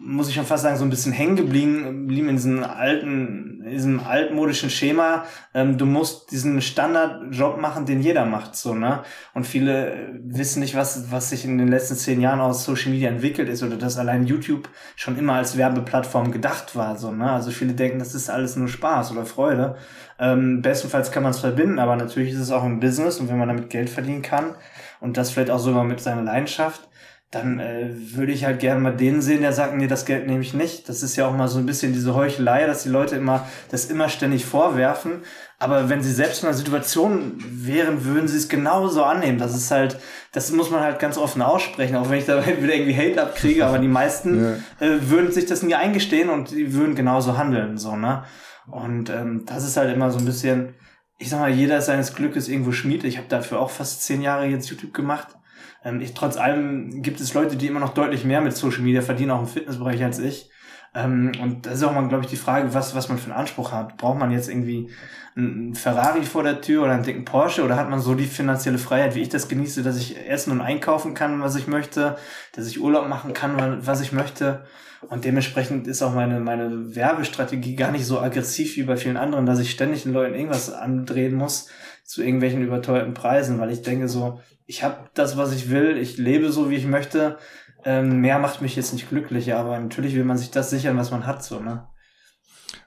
muss 0.00 0.28
ich 0.28 0.36
schon 0.36 0.46
fast 0.46 0.62
sagen, 0.62 0.76
so 0.76 0.84
ein 0.84 0.90
bisschen 0.90 1.12
hängen 1.12 1.34
geblieben, 1.34 2.06
blieben 2.06 2.28
in 2.28 2.36
diesem 2.36 2.62
alten, 2.62 3.62
in 3.64 3.70
diesem 3.70 4.00
altmodischen 4.00 4.70
Schema. 4.70 5.24
Ähm, 5.54 5.76
du 5.76 5.86
musst 5.86 6.30
diesen 6.30 6.60
Standardjob 6.62 7.60
machen, 7.60 7.84
den 7.84 8.00
jeder 8.00 8.24
macht, 8.24 8.54
so, 8.54 8.74
ne? 8.74 9.02
Und 9.34 9.46
viele 9.46 10.18
wissen 10.22 10.60
nicht, 10.60 10.76
was, 10.76 11.10
was 11.10 11.30
sich 11.30 11.44
in 11.44 11.58
den 11.58 11.68
letzten 11.68 11.96
zehn 11.96 12.20
Jahren 12.20 12.40
aus 12.40 12.64
Social 12.64 12.92
Media 12.92 13.10
entwickelt 13.10 13.48
ist 13.48 13.64
oder 13.64 13.76
dass 13.76 13.98
allein 13.98 14.24
YouTube 14.24 14.68
schon 14.94 15.18
immer 15.18 15.34
als 15.34 15.56
Werbeplattform 15.56 16.30
gedacht 16.30 16.76
war, 16.76 16.96
so, 16.96 17.10
ne? 17.10 17.32
Also 17.32 17.50
viele 17.50 17.72
denken, 17.72 17.98
das 17.98 18.14
ist 18.14 18.30
alles 18.30 18.54
nur 18.54 18.68
Spaß 18.68 19.10
oder 19.10 19.26
Freude. 19.26 19.76
Ähm, 20.20 20.62
bestenfalls 20.62 21.10
kann 21.10 21.24
man 21.24 21.32
es 21.32 21.40
verbinden, 21.40 21.80
aber 21.80 21.96
natürlich 21.96 22.32
ist 22.32 22.40
es 22.40 22.52
auch 22.52 22.62
ein 22.62 22.80
Business 22.80 23.18
und 23.18 23.28
wenn 23.28 23.38
man 23.38 23.48
damit 23.48 23.70
Geld 23.70 23.90
verdienen 23.90 24.22
kann 24.22 24.54
und 25.00 25.16
das 25.16 25.30
vielleicht 25.30 25.50
auch 25.50 25.58
sogar 25.58 25.84
mit 25.84 26.00
seiner 26.00 26.22
Leidenschaft, 26.22 26.87
dann 27.30 27.60
äh, 27.60 27.90
würde 27.92 28.32
ich 28.32 28.46
halt 28.46 28.58
gerne 28.58 28.80
mal 28.80 28.96
den 28.96 29.20
sehen, 29.20 29.42
der 29.42 29.52
sagt, 29.52 29.76
nee, 29.76 29.86
das 29.86 30.06
Geld 30.06 30.26
nehme 30.26 30.40
ich 30.40 30.54
nicht. 30.54 30.88
Das 30.88 31.02
ist 31.02 31.14
ja 31.16 31.26
auch 31.26 31.36
mal 31.36 31.48
so 31.48 31.58
ein 31.58 31.66
bisschen 31.66 31.92
diese 31.92 32.14
Heuchelei, 32.14 32.66
dass 32.66 32.84
die 32.84 32.88
Leute 32.88 33.16
immer 33.16 33.46
das 33.70 33.86
immer 33.86 34.08
ständig 34.08 34.46
vorwerfen. 34.46 35.22
Aber 35.58 35.90
wenn 35.90 36.02
sie 36.02 36.12
selbst 36.12 36.42
in 36.42 36.48
einer 36.48 36.56
Situation 36.56 37.34
wären, 37.38 38.06
würden 38.06 38.28
sie 38.28 38.38
es 38.38 38.48
genauso 38.48 39.04
annehmen. 39.04 39.38
Das 39.38 39.54
ist 39.54 39.70
halt, 39.70 39.98
das 40.32 40.50
muss 40.52 40.70
man 40.70 40.80
halt 40.80 41.00
ganz 41.00 41.18
offen 41.18 41.42
aussprechen, 41.42 41.96
auch 41.96 42.08
wenn 42.08 42.18
ich 42.18 42.24
dabei 42.24 42.62
wieder 42.62 42.74
irgendwie 42.74 42.96
Hate 42.96 43.20
abkriege, 43.20 43.66
aber 43.66 43.78
die 43.78 43.88
meisten 43.88 44.42
ja. 44.80 44.86
äh, 44.86 45.10
würden 45.10 45.30
sich 45.30 45.44
das 45.44 45.62
nie 45.62 45.74
eingestehen 45.74 46.30
und 46.30 46.52
die 46.52 46.72
würden 46.72 46.94
genauso 46.94 47.36
handeln, 47.36 47.76
so, 47.76 47.94
ne? 47.94 48.24
Und 48.70 49.10
ähm, 49.10 49.44
das 49.46 49.64
ist 49.64 49.76
halt 49.76 49.94
immer 49.94 50.10
so 50.10 50.18
ein 50.18 50.26
bisschen, 50.26 50.74
ich 51.18 51.30
sag 51.30 51.40
mal, 51.40 51.50
jeder 51.50 51.80
seines 51.80 52.14
Glückes 52.14 52.48
irgendwo 52.48 52.72
Schmied. 52.72 53.04
Ich 53.04 53.16
habe 53.16 53.28
dafür 53.28 53.60
auch 53.60 53.70
fast 53.70 54.02
zehn 54.02 54.20
Jahre 54.20 54.46
jetzt 54.46 54.68
YouTube 54.68 54.92
gemacht 54.92 55.38
ähm, 55.84 56.00
ich, 56.00 56.14
trotz 56.14 56.36
allem 56.36 57.02
gibt 57.02 57.20
es 57.20 57.34
Leute, 57.34 57.56
die 57.56 57.66
immer 57.66 57.80
noch 57.80 57.94
deutlich 57.94 58.24
mehr 58.24 58.40
mit 58.40 58.56
Social 58.56 58.82
Media 58.82 59.02
verdienen, 59.02 59.30
auch 59.30 59.40
im 59.40 59.46
Fitnessbereich 59.46 60.02
als 60.02 60.18
ich. 60.18 60.50
Ähm, 60.94 61.32
und 61.42 61.66
das 61.66 61.74
ist 61.74 61.82
auch 61.84 61.92
mal, 61.92 62.08
glaube 62.08 62.24
ich, 62.24 62.30
die 62.30 62.36
Frage, 62.36 62.72
was, 62.74 62.94
was 62.94 63.08
man 63.08 63.18
für 63.18 63.30
einen 63.30 63.40
Anspruch 63.40 63.72
hat. 63.72 63.96
Braucht 63.96 64.18
man 64.18 64.30
jetzt 64.30 64.48
irgendwie 64.48 64.90
einen 65.36 65.74
Ferrari 65.74 66.22
vor 66.22 66.42
der 66.42 66.60
Tür 66.60 66.84
oder 66.84 66.92
einen 66.92 67.04
dicken 67.04 67.24
Porsche 67.24 67.62
oder 67.64 67.76
hat 67.76 67.90
man 67.90 68.00
so 68.00 68.14
die 68.14 68.26
finanzielle 68.26 68.78
Freiheit, 68.78 69.14
wie 69.14 69.22
ich 69.22 69.28
das 69.28 69.48
genieße, 69.48 69.82
dass 69.82 69.96
ich 69.96 70.16
essen 70.28 70.52
und 70.52 70.60
einkaufen 70.60 71.14
kann, 71.14 71.40
was 71.40 71.54
ich 71.54 71.68
möchte, 71.68 72.16
dass 72.52 72.66
ich 72.66 72.80
Urlaub 72.80 73.08
machen 73.08 73.34
kann, 73.34 73.86
was 73.86 74.00
ich 74.00 74.12
möchte. 74.12 74.64
Und 75.08 75.24
dementsprechend 75.24 75.86
ist 75.86 76.02
auch 76.02 76.12
meine, 76.12 76.40
meine 76.40 76.96
Werbestrategie 76.96 77.76
gar 77.76 77.92
nicht 77.92 78.04
so 78.04 78.18
aggressiv 78.18 78.76
wie 78.76 78.82
bei 78.82 78.96
vielen 78.96 79.16
anderen, 79.16 79.46
dass 79.46 79.60
ich 79.60 79.70
ständig 79.70 80.02
den 80.02 80.12
Leuten 80.12 80.34
irgendwas 80.34 80.72
andrehen 80.72 81.34
muss 81.34 81.68
zu 82.02 82.22
irgendwelchen 82.22 82.62
überteuerten 82.62 83.14
Preisen, 83.14 83.60
weil 83.60 83.70
ich 83.70 83.82
denke 83.82 84.08
so, 84.08 84.40
ich 84.68 84.82
habe 84.82 85.08
das, 85.14 85.36
was 85.38 85.52
ich 85.52 85.70
will, 85.70 85.96
ich 85.96 86.18
lebe 86.18 86.52
so, 86.52 86.70
wie 86.70 86.76
ich 86.76 86.84
möchte. 86.84 87.38
Ähm, 87.84 88.20
mehr 88.20 88.38
macht 88.38 88.60
mich 88.60 88.76
jetzt 88.76 88.92
nicht 88.92 89.08
glücklicher, 89.08 89.58
aber 89.58 89.80
natürlich 89.80 90.14
will 90.14 90.24
man 90.24 90.36
sich 90.36 90.50
das 90.50 90.68
sichern, 90.68 90.98
was 90.98 91.10
man 91.10 91.26
hat, 91.26 91.42
so, 91.42 91.58
ne? 91.58 91.88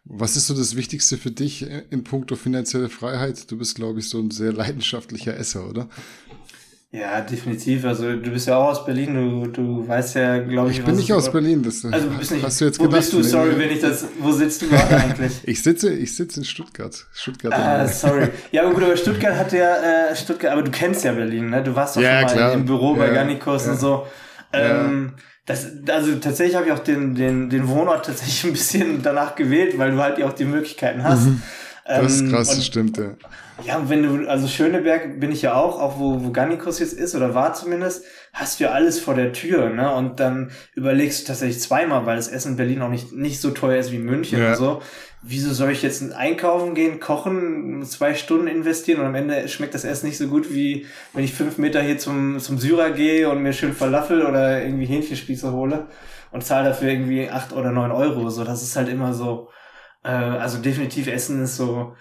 Was 0.04 0.36
ist 0.36 0.48
so 0.48 0.54
das 0.54 0.76
Wichtigste 0.76 1.18
für 1.18 1.32
dich 1.32 1.64
in 1.64 2.04
puncto 2.04 2.36
finanzielle 2.36 2.90
Freiheit? 2.90 3.50
Du 3.50 3.58
bist, 3.58 3.76
glaube 3.76 4.00
ich, 4.00 4.10
so 4.10 4.20
ein 4.20 4.30
sehr 4.30 4.54
leidenschaftlicher 4.54 5.36
Esser, 5.36 5.68
oder? 5.68 5.90
Ja, 6.94 7.22
definitiv. 7.22 7.86
Also 7.86 8.18
du 8.18 8.32
bist 8.32 8.48
ja 8.48 8.58
auch 8.58 8.72
aus 8.72 8.86
Berlin, 8.86 9.14
du, 9.14 9.48
du 9.48 9.88
weißt 9.88 10.16
ja, 10.16 10.40
glaube 10.40 10.72
ich. 10.72 10.80
Ich 10.80 10.84
bin 10.84 10.98
nicht 10.98 11.14
aus 11.14 11.32
Berlin, 11.32 11.64
das 11.64 11.86
also 11.86 12.10
du 12.10 12.18
bist 12.18 12.32
nicht, 12.32 12.44
hast 12.44 12.60
du 12.60 12.66
jetzt 12.66 12.80
wo 12.80 12.84
gedacht. 12.84 13.00
bist 13.00 13.14
du, 13.14 13.24
sorry, 13.24 13.58
wenn 13.58 13.72
ich 13.72 13.80
das, 13.80 14.06
wo 14.20 14.34
sitzt 14.34 14.62
du 14.62 14.68
gerade 14.68 14.98
eigentlich? 14.98 15.40
ich 15.46 15.64
sitze, 15.64 15.94
ich 15.94 16.14
sitze 16.14 16.42
in 16.42 16.46
Stuttgart. 16.46 17.08
Stuttgart. 17.14 17.54
Ah, 17.54 17.88
sorry. 17.88 18.28
Ja, 18.52 18.64
aber 18.64 18.74
gut, 18.74 18.84
aber 18.84 18.98
Stuttgart 18.98 19.38
hat 19.38 19.54
ja, 19.54 20.10
äh, 20.10 20.16
Stuttgart, 20.18 20.52
aber 20.52 20.64
du 20.64 20.72
kennst 20.72 21.06
ja 21.06 21.14
Berlin, 21.14 21.50
ne? 21.50 21.64
Du 21.64 21.74
warst 21.74 21.96
doch 21.96 22.02
ja, 22.02 22.28
schon 22.28 22.38
mal 22.38 22.54
im 22.54 22.66
Büro 22.66 22.96
bei 22.96 23.08
ja, 23.08 23.14
Garnicus 23.14 23.68
ja. 23.68 23.72
und 23.72 23.80
so. 23.80 24.06
Ähm, 24.52 25.14
ja. 25.16 25.24
Das, 25.46 25.68
also 25.88 26.16
tatsächlich 26.16 26.58
habe 26.58 26.66
ich 26.68 26.72
auch 26.74 26.80
den, 26.80 27.16
den, 27.16 27.50
den 27.50 27.70
Wohnort 27.70 28.06
tatsächlich 28.06 28.44
ein 28.44 28.52
bisschen 28.52 29.02
danach 29.02 29.36
gewählt, 29.36 29.78
weil 29.78 29.92
du 29.92 30.02
halt 30.02 30.18
ja 30.18 30.28
auch 30.28 30.34
die 30.34 30.46
Möglichkeiten 30.46 31.04
hast. 31.04 31.26
Mhm. 31.26 31.42
Das 31.86 32.12
ist 32.14 32.22
ähm, 32.22 32.32
krass, 32.32 32.50
das 32.50 32.66
stimmt, 32.66 32.98
ja. 32.98 33.16
Ja, 33.66 33.78
und 33.78 33.90
wenn 33.90 34.04
du, 34.04 34.30
also 34.30 34.48
Schöneberg 34.48 35.20
bin 35.20 35.32
ich 35.32 35.42
ja 35.42 35.54
auch, 35.54 35.80
auch 35.80 36.00
wo, 36.00 36.24
wo 36.24 36.32
Gannikus 36.32 36.80
jetzt 36.80 36.94
ist 36.94 37.16
oder 37.16 37.34
war 37.34 37.54
zumindest, 37.54 38.04
hast 38.34 38.60
du 38.60 38.66
ja 38.66 38.72
alles 38.72 39.00
vor 39.00 39.14
der 39.14 39.34
Tür, 39.34 39.70
ne? 39.70 39.94
Und 39.94 40.20
dann 40.20 40.52
überlegst 40.74 41.22
du 41.22 41.28
tatsächlich 41.28 41.60
zweimal, 41.60 42.06
weil 42.06 42.16
das 42.16 42.28
Essen 42.28 42.54
in 42.54 42.58
Berlin 42.58 42.82
auch 42.82 42.90
nicht, 42.90 43.12
nicht 43.12 43.42
so 43.42 43.52
teuer 43.52 43.80
ist 43.80 43.92
wie 43.92 44.00
München 44.00 44.40
ja. 44.40 44.52
und 44.52 44.58
so. 44.58 44.82
Wieso 45.22 45.54
soll 45.54 45.72
ich 45.72 45.84
jetzt 45.84 46.12
einkaufen 46.14 46.74
gehen, 46.74 47.00
kochen, 47.00 47.84
zwei 47.84 48.16
Stunden 48.16 48.48
investieren 48.48 49.02
und 49.02 49.06
am 49.06 49.16
Ende 49.16 49.48
schmeckt 49.48 49.76
das 49.76 49.84
Essen 49.84 50.08
nicht 50.08 50.18
so 50.18 50.28
gut, 50.28 50.52
wie 50.52 50.88
wenn 51.14 51.24
ich 51.24 51.34
fünf 51.34 51.58
Meter 51.58 51.82
hier 51.82 52.00
zum, 52.00 52.40
zum 52.40 52.58
Syrer 52.58 52.92
gehe 52.92 53.30
und 53.30 53.44
mir 53.44 53.54
schön 53.54 53.74
Falafel 53.74 54.26
oder 54.26 54.64
irgendwie 54.64 54.86
Hähnchenspieße 54.86 55.52
hole 55.52 55.88
und 56.32 56.44
zahle 56.44 56.70
dafür 56.70 56.90
irgendwie 56.90 57.30
acht 57.30 57.54
oder 57.54 57.72
neun 57.72 57.92
Euro. 57.92 58.30
So, 58.30 58.44
das 58.44 58.64
ist 58.64 58.76
halt 58.76 58.90
immer 58.90 59.14
so, 59.14 59.50
äh, 60.04 60.10
also 60.10 60.58
definitiv 60.58 61.08
Essen 61.08 61.44
ist 61.44 61.58
so, 61.58 61.94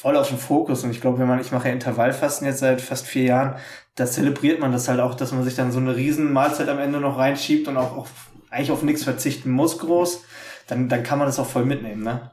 voll 0.00 0.16
auf 0.16 0.28
dem 0.28 0.38
Fokus. 0.38 0.84
Und 0.84 0.90
ich 0.90 1.00
glaube, 1.00 1.18
wenn 1.18 1.26
man, 1.26 1.40
ich 1.40 1.50
mache 1.50 1.68
ja 1.68 1.74
Intervallfasten 1.74 2.46
jetzt 2.46 2.60
seit 2.60 2.80
fast 2.80 3.06
vier 3.06 3.24
Jahren, 3.24 3.54
da 3.96 4.06
zelebriert 4.06 4.60
man 4.60 4.70
das 4.70 4.88
halt 4.88 5.00
auch, 5.00 5.14
dass 5.14 5.32
man 5.32 5.42
sich 5.42 5.56
dann 5.56 5.72
so 5.72 5.78
eine 5.78 5.96
riesen 5.96 6.32
Mahlzeit 6.32 6.68
am 6.68 6.78
Ende 6.78 7.00
noch 7.00 7.18
reinschiebt 7.18 7.66
und 7.66 7.76
auch 7.76 7.96
auf, 7.96 8.30
eigentlich 8.50 8.70
auf 8.70 8.82
nichts 8.82 9.02
verzichten 9.02 9.50
muss 9.50 9.78
groß, 9.78 10.22
dann, 10.68 10.88
dann 10.88 11.02
kann 11.02 11.18
man 11.18 11.26
das 11.26 11.38
auch 11.38 11.46
voll 11.46 11.64
mitnehmen, 11.64 12.02
ne? 12.02 12.30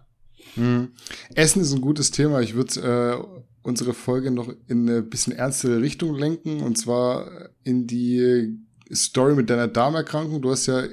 Hm. 0.53 0.91
Essen 1.33 1.61
ist 1.61 1.73
ein 1.73 1.81
gutes 1.81 2.11
Thema. 2.11 2.39
Ich 2.41 2.53
würde 2.53 2.81
äh, 2.81 3.45
unsere 3.63 3.93
Folge 3.93 4.31
noch 4.31 4.49
in 4.67 4.87
eine 4.87 5.01
bisschen 5.01 5.33
ernstere 5.33 5.81
Richtung 5.81 6.15
lenken 6.15 6.61
und 6.61 6.77
zwar 6.77 7.49
in 7.63 7.87
die 7.87 8.57
Story 8.93 9.33
mit 9.33 9.49
deiner 9.49 9.67
Darmerkrankung. 9.67 10.41
Du 10.41 10.51
hast 10.51 10.67
ja 10.67 10.83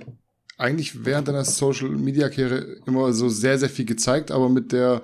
eigentlich 0.56 1.04
während 1.04 1.28
deiner 1.28 1.44
Social 1.44 1.90
Media 1.90 2.28
Karriere 2.28 2.78
immer 2.86 3.12
so 3.12 3.28
sehr, 3.28 3.58
sehr 3.58 3.68
viel 3.68 3.84
gezeigt, 3.84 4.30
aber 4.30 4.48
mit 4.48 4.72
der 4.72 5.02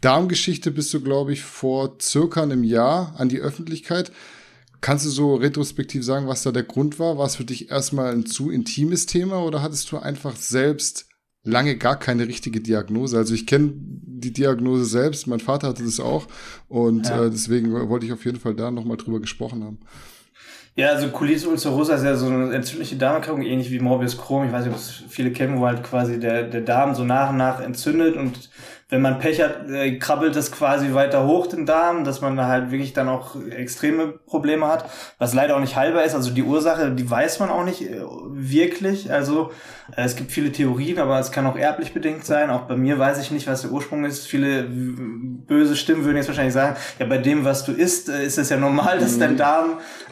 Darmgeschichte 0.00 0.70
bist 0.70 0.92
du, 0.94 1.00
glaube 1.00 1.32
ich, 1.32 1.42
vor 1.42 1.96
circa 2.00 2.42
einem 2.42 2.64
Jahr 2.64 3.14
an 3.18 3.28
die 3.28 3.40
Öffentlichkeit. 3.40 4.12
Kannst 4.80 5.06
du 5.06 5.10
so 5.10 5.34
retrospektiv 5.34 6.04
sagen, 6.04 6.28
was 6.28 6.44
da 6.44 6.52
der 6.52 6.62
Grund 6.62 6.98
war? 6.98 7.18
War 7.18 7.26
es 7.26 7.36
für 7.36 7.44
dich 7.44 7.70
erstmal 7.70 8.12
ein 8.12 8.26
zu 8.26 8.50
intimes 8.50 9.06
Thema 9.06 9.42
oder 9.42 9.60
hattest 9.60 9.90
du 9.90 9.98
einfach 9.98 10.36
selbst 10.36 11.06
lange 11.42 11.76
gar 11.76 11.98
keine 11.98 12.28
richtige 12.28 12.60
Diagnose? 12.60 13.16
Also 13.16 13.34
ich 13.34 13.46
kenne 13.46 13.72
die 13.74 14.32
Diagnose 14.32 14.84
selbst, 14.84 15.26
mein 15.26 15.40
Vater 15.40 15.68
hatte 15.68 15.84
das 15.84 15.98
auch 15.98 16.26
und 16.68 17.08
ja. 17.08 17.24
äh, 17.24 17.30
deswegen 17.30 17.72
wollte 17.88 18.06
ich 18.06 18.12
auf 18.12 18.24
jeden 18.24 18.38
Fall 18.38 18.54
da 18.54 18.70
nochmal 18.70 18.96
drüber 18.96 19.20
gesprochen 19.20 19.64
haben. 19.64 19.80
Ja, 20.76 20.90
also 20.90 21.08
Colitis 21.08 21.44
ulcerosa 21.44 21.96
ist 21.96 22.04
ja 22.04 22.16
so 22.16 22.26
eine 22.26 22.54
entzündliche 22.54 22.94
Darmerkrankung, 22.94 23.44
ähnlich 23.44 23.72
wie 23.72 23.80
Morbius 23.80 24.16
Crohn. 24.16 24.46
Ich 24.46 24.52
weiß 24.52 24.64
nicht, 24.64 24.72
ob 24.72 24.78
es 24.78 25.02
viele 25.08 25.32
kennen, 25.32 25.58
wo 25.58 25.66
halt 25.66 25.82
quasi 25.82 26.20
der, 26.20 26.44
der 26.44 26.60
Darm 26.60 26.94
so 26.94 27.02
nach 27.02 27.30
und 27.30 27.36
nach 27.36 27.60
entzündet 27.60 28.16
und 28.16 28.48
wenn 28.90 29.02
man 29.02 29.18
Pech 29.18 29.42
hat, 29.42 29.68
äh, 29.68 29.98
krabbelt 29.98 30.34
es 30.36 30.50
quasi 30.50 30.94
weiter 30.94 31.26
hoch 31.26 31.46
den 31.46 31.66
Darm, 31.66 32.04
dass 32.04 32.22
man 32.22 32.36
da 32.36 32.46
halt 32.46 32.70
wirklich 32.70 32.94
dann 32.94 33.08
auch 33.08 33.36
extreme 33.50 34.08
Probleme 34.08 34.66
hat, 34.66 34.88
was 35.18 35.34
leider 35.34 35.56
auch 35.56 35.60
nicht 35.60 35.76
heilbar 35.76 36.04
ist. 36.04 36.14
Also 36.14 36.30
die 36.30 36.42
Ursache, 36.42 36.90
die 36.92 37.08
weiß 37.08 37.38
man 37.40 37.50
auch 37.50 37.64
nicht 37.64 37.82
äh, 37.82 38.00
wirklich. 38.30 39.12
Also 39.12 39.50
äh, 39.94 40.04
es 40.04 40.16
gibt 40.16 40.32
viele 40.32 40.52
Theorien, 40.52 40.98
aber 40.98 41.18
es 41.18 41.32
kann 41.32 41.44
auch 41.44 41.56
erblich 41.56 41.92
bedingt 41.92 42.24
sein. 42.24 42.48
Auch 42.48 42.62
bei 42.62 42.76
mir 42.76 42.98
weiß 42.98 43.20
ich 43.20 43.30
nicht, 43.30 43.46
was 43.46 43.60
der 43.60 43.72
Ursprung 43.72 44.06
ist. 44.06 44.26
Viele 44.26 44.62
böse 44.62 45.76
Stimmen 45.76 46.04
würden 46.04 46.16
jetzt 46.16 46.28
wahrscheinlich 46.28 46.54
sagen, 46.54 46.76
ja, 46.98 47.04
bei 47.04 47.18
dem, 47.18 47.44
was 47.44 47.66
du 47.66 47.72
isst, 47.72 48.08
äh, 48.08 48.24
ist 48.24 48.38
es 48.38 48.48
ja 48.48 48.56
normal, 48.56 48.98
dass 49.00 49.18
dein 49.18 49.32
mhm. 49.32 49.36
Darm 49.36 49.66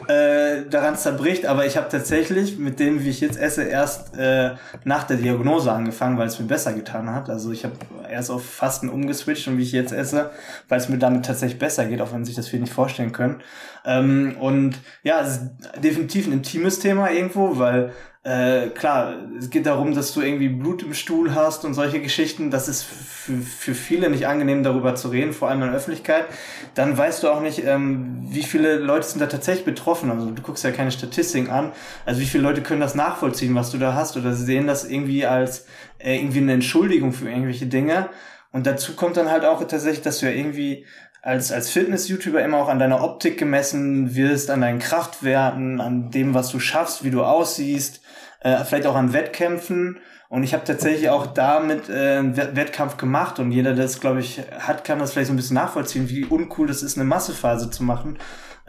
äh, 0.07 0.69
daran 0.69 0.95
zerbricht. 0.95 1.47
Aber 1.47 1.65
ich 1.65 1.77
habe 1.77 1.89
tatsächlich 1.89 2.59
mit 2.59 2.79
dem, 2.79 3.03
wie 3.03 3.09
ich 3.09 3.21
jetzt 3.21 3.39
esse, 3.39 3.63
erst 3.63 4.15
äh, 4.15 4.51
nach 4.83 5.03
der 5.05 5.17
Diagnose 5.17 5.71
angefangen, 5.71 6.19
weil 6.19 6.27
es 6.27 6.39
mir 6.39 6.45
besser 6.45 6.73
getan 6.73 7.11
hat. 7.11 7.31
Also 7.31 7.51
ich 7.51 7.63
habe 7.63 7.73
erst 8.07 8.29
auf 8.29 8.45
Fasten 8.67 8.89
umgeswitcht 8.89 9.47
und 9.47 9.57
wie 9.57 9.63
ich 9.63 9.71
jetzt 9.71 9.93
esse, 9.93 10.31
weil 10.67 10.77
es 10.77 10.89
mir 10.89 10.97
damit 10.97 11.25
tatsächlich 11.25 11.57
besser 11.57 11.85
geht, 11.85 12.01
auch 12.01 12.11
wenn 12.11 12.25
sich 12.25 12.35
das 12.35 12.49
viele 12.49 12.63
nicht 12.63 12.73
vorstellen 12.73 13.13
können. 13.13 13.41
Ähm, 13.85 14.35
und 14.41 14.75
ja, 15.03 15.21
es 15.21 15.37
ist 15.37 15.41
definitiv 15.81 16.27
ein 16.27 16.33
intimes 16.33 16.79
Thema 16.79 17.09
irgendwo, 17.09 17.57
weil 17.57 17.93
äh, 18.23 18.67
klar, 18.71 19.13
es 19.39 19.49
geht 19.49 19.65
darum, 19.65 19.95
dass 19.95 20.13
du 20.13 20.19
irgendwie 20.19 20.49
Blut 20.49 20.83
im 20.83 20.93
Stuhl 20.93 21.33
hast 21.33 21.63
und 21.63 21.73
solche 21.73 22.01
Geschichten. 22.01 22.51
Das 22.51 22.67
ist 22.67 22.83
für, 22.83 23.73
viele 23.73 24.09
nicht 24.09 24.27
angenehm, 24.27 24.63
darüber 24.63 24.95
zu 24.95 25.07
reden, 25.07 25.31
vor 25.31 25.47
allem 25.47 25.61
in 25.61 25.67
der 25.67 25.77
Öffentlichkeit. 25.77 26.25
Dann 26.75 26.97
weißt 26.97 27.23
du 27.23 27.29
auch 27.29 27.39
nicht, 27.39 27.63
ähm, 27.65 28.25
wie 28.27 28.43
viele 28.43 28.79
Leute 28.79 29.07
sind 29.07 29.21
da 29.21 29.27
tatsächlich 29.27 29.63
betroffen. 29.63 30.11
Also 30.11 30.29
du 30.29 30.41
guckst 30.41 30.65
ja 30.65 30.71
keine 30.71 30.91
Statistiken 30.91 31.49
an. 31.49 31.71
Also 32.05 32.19
wie 32.19 32.25
viele 32.25 32.43
Leute 32.43 32.61
können 32.61 32.81
das 32.81 32.95
nachvollziehen, 32.95 33.55
was 33.55 33.71
du 33.71 33.77
da 33.77 33.93
hast, 33.93 34.17
oder 34.17 34.33
sehen 34.33 34.67
das 34.67 34.83
irgendwie 34.83 35.25
als 35.25 35.65
äh, 35.99 36.17
irgendwie 36.17 36.39
eine 36.39 36.51
Entschuldigung 36.51 37.13
für 37.13 37.29
irgendwelche 37.29 37.67
Dinge. 37.67 38.09
Und 38.51 38.65
dazu 38.65 38.95
kommt 38.95 39.17
dann 39.17 39.29
halt 39.29 39.45
auch 39.45 39.59
tatsächlich, 39.59 40.01
dass 40.01 40.19
du 40.19 40.27
ja 40.27 40.31
irgendwie 40.31 40.85
als, 41.21 41.51
als 41.51 41.69
Fitness-YouTuber 41.69 42.43
immer 42.43 42.57
auch 42.57 42.69
an 42.69 42.79
deiner 42.79 43.03
Optik 43.03 43.37
gemessen 43.37 44.15
wirst, 44.15 44.49
an 44.49 44.61
deinen 44.61 44.79
Kraftwerten, 44.79 45.81
an 45.81 46.09
dem, 46.11 46.33
was 46.33 46.49
du 46.49 46.59
schaffst, 46.59 47.03
wie 47.03 47.11
du 47.11 47.23
aussiehst 47.23 48.01
äh, 48.41 48.63
vielleicht 48.63 48.85
auch 48.85 48.95
an 48.95 49.13
Wettkämpfen. 49.13 49.99
Und 50.29 50.43
ich 50.43 50.53
habe 50.53 50.65
tatsächlich 50.65 51.09
auch 51.09 51.27
damit 51.27 51.89
äh, 51.89 52.17
einen 52.17 52.35
Wettkampf 52.35 52.97
gemacht 52.97 53.39
und 53.39 53.51
jeder, 53.51 53.73
der 53.73 53.85
das, 53.85 54.01
glaube 54.01 54.19
ich, 54.19 54.41
hat, 54.59 54.83
kann 54.83 54.99
das 54.99 55.13
vielleicht 55.13 55.27
so 55.27 55.33
ein 55.33 55.37
bisschen 55.37 55.55
nachvollziehen, 55.55 56.09
wie 56.09 56.25
uncool 56.25 56.67
das 56.67 56.83
ist, 56.83 56.97
eine 56.97 57.05
Massephase 57.05 57.69
zu 57.69 57.83
machen. 57.83 58.17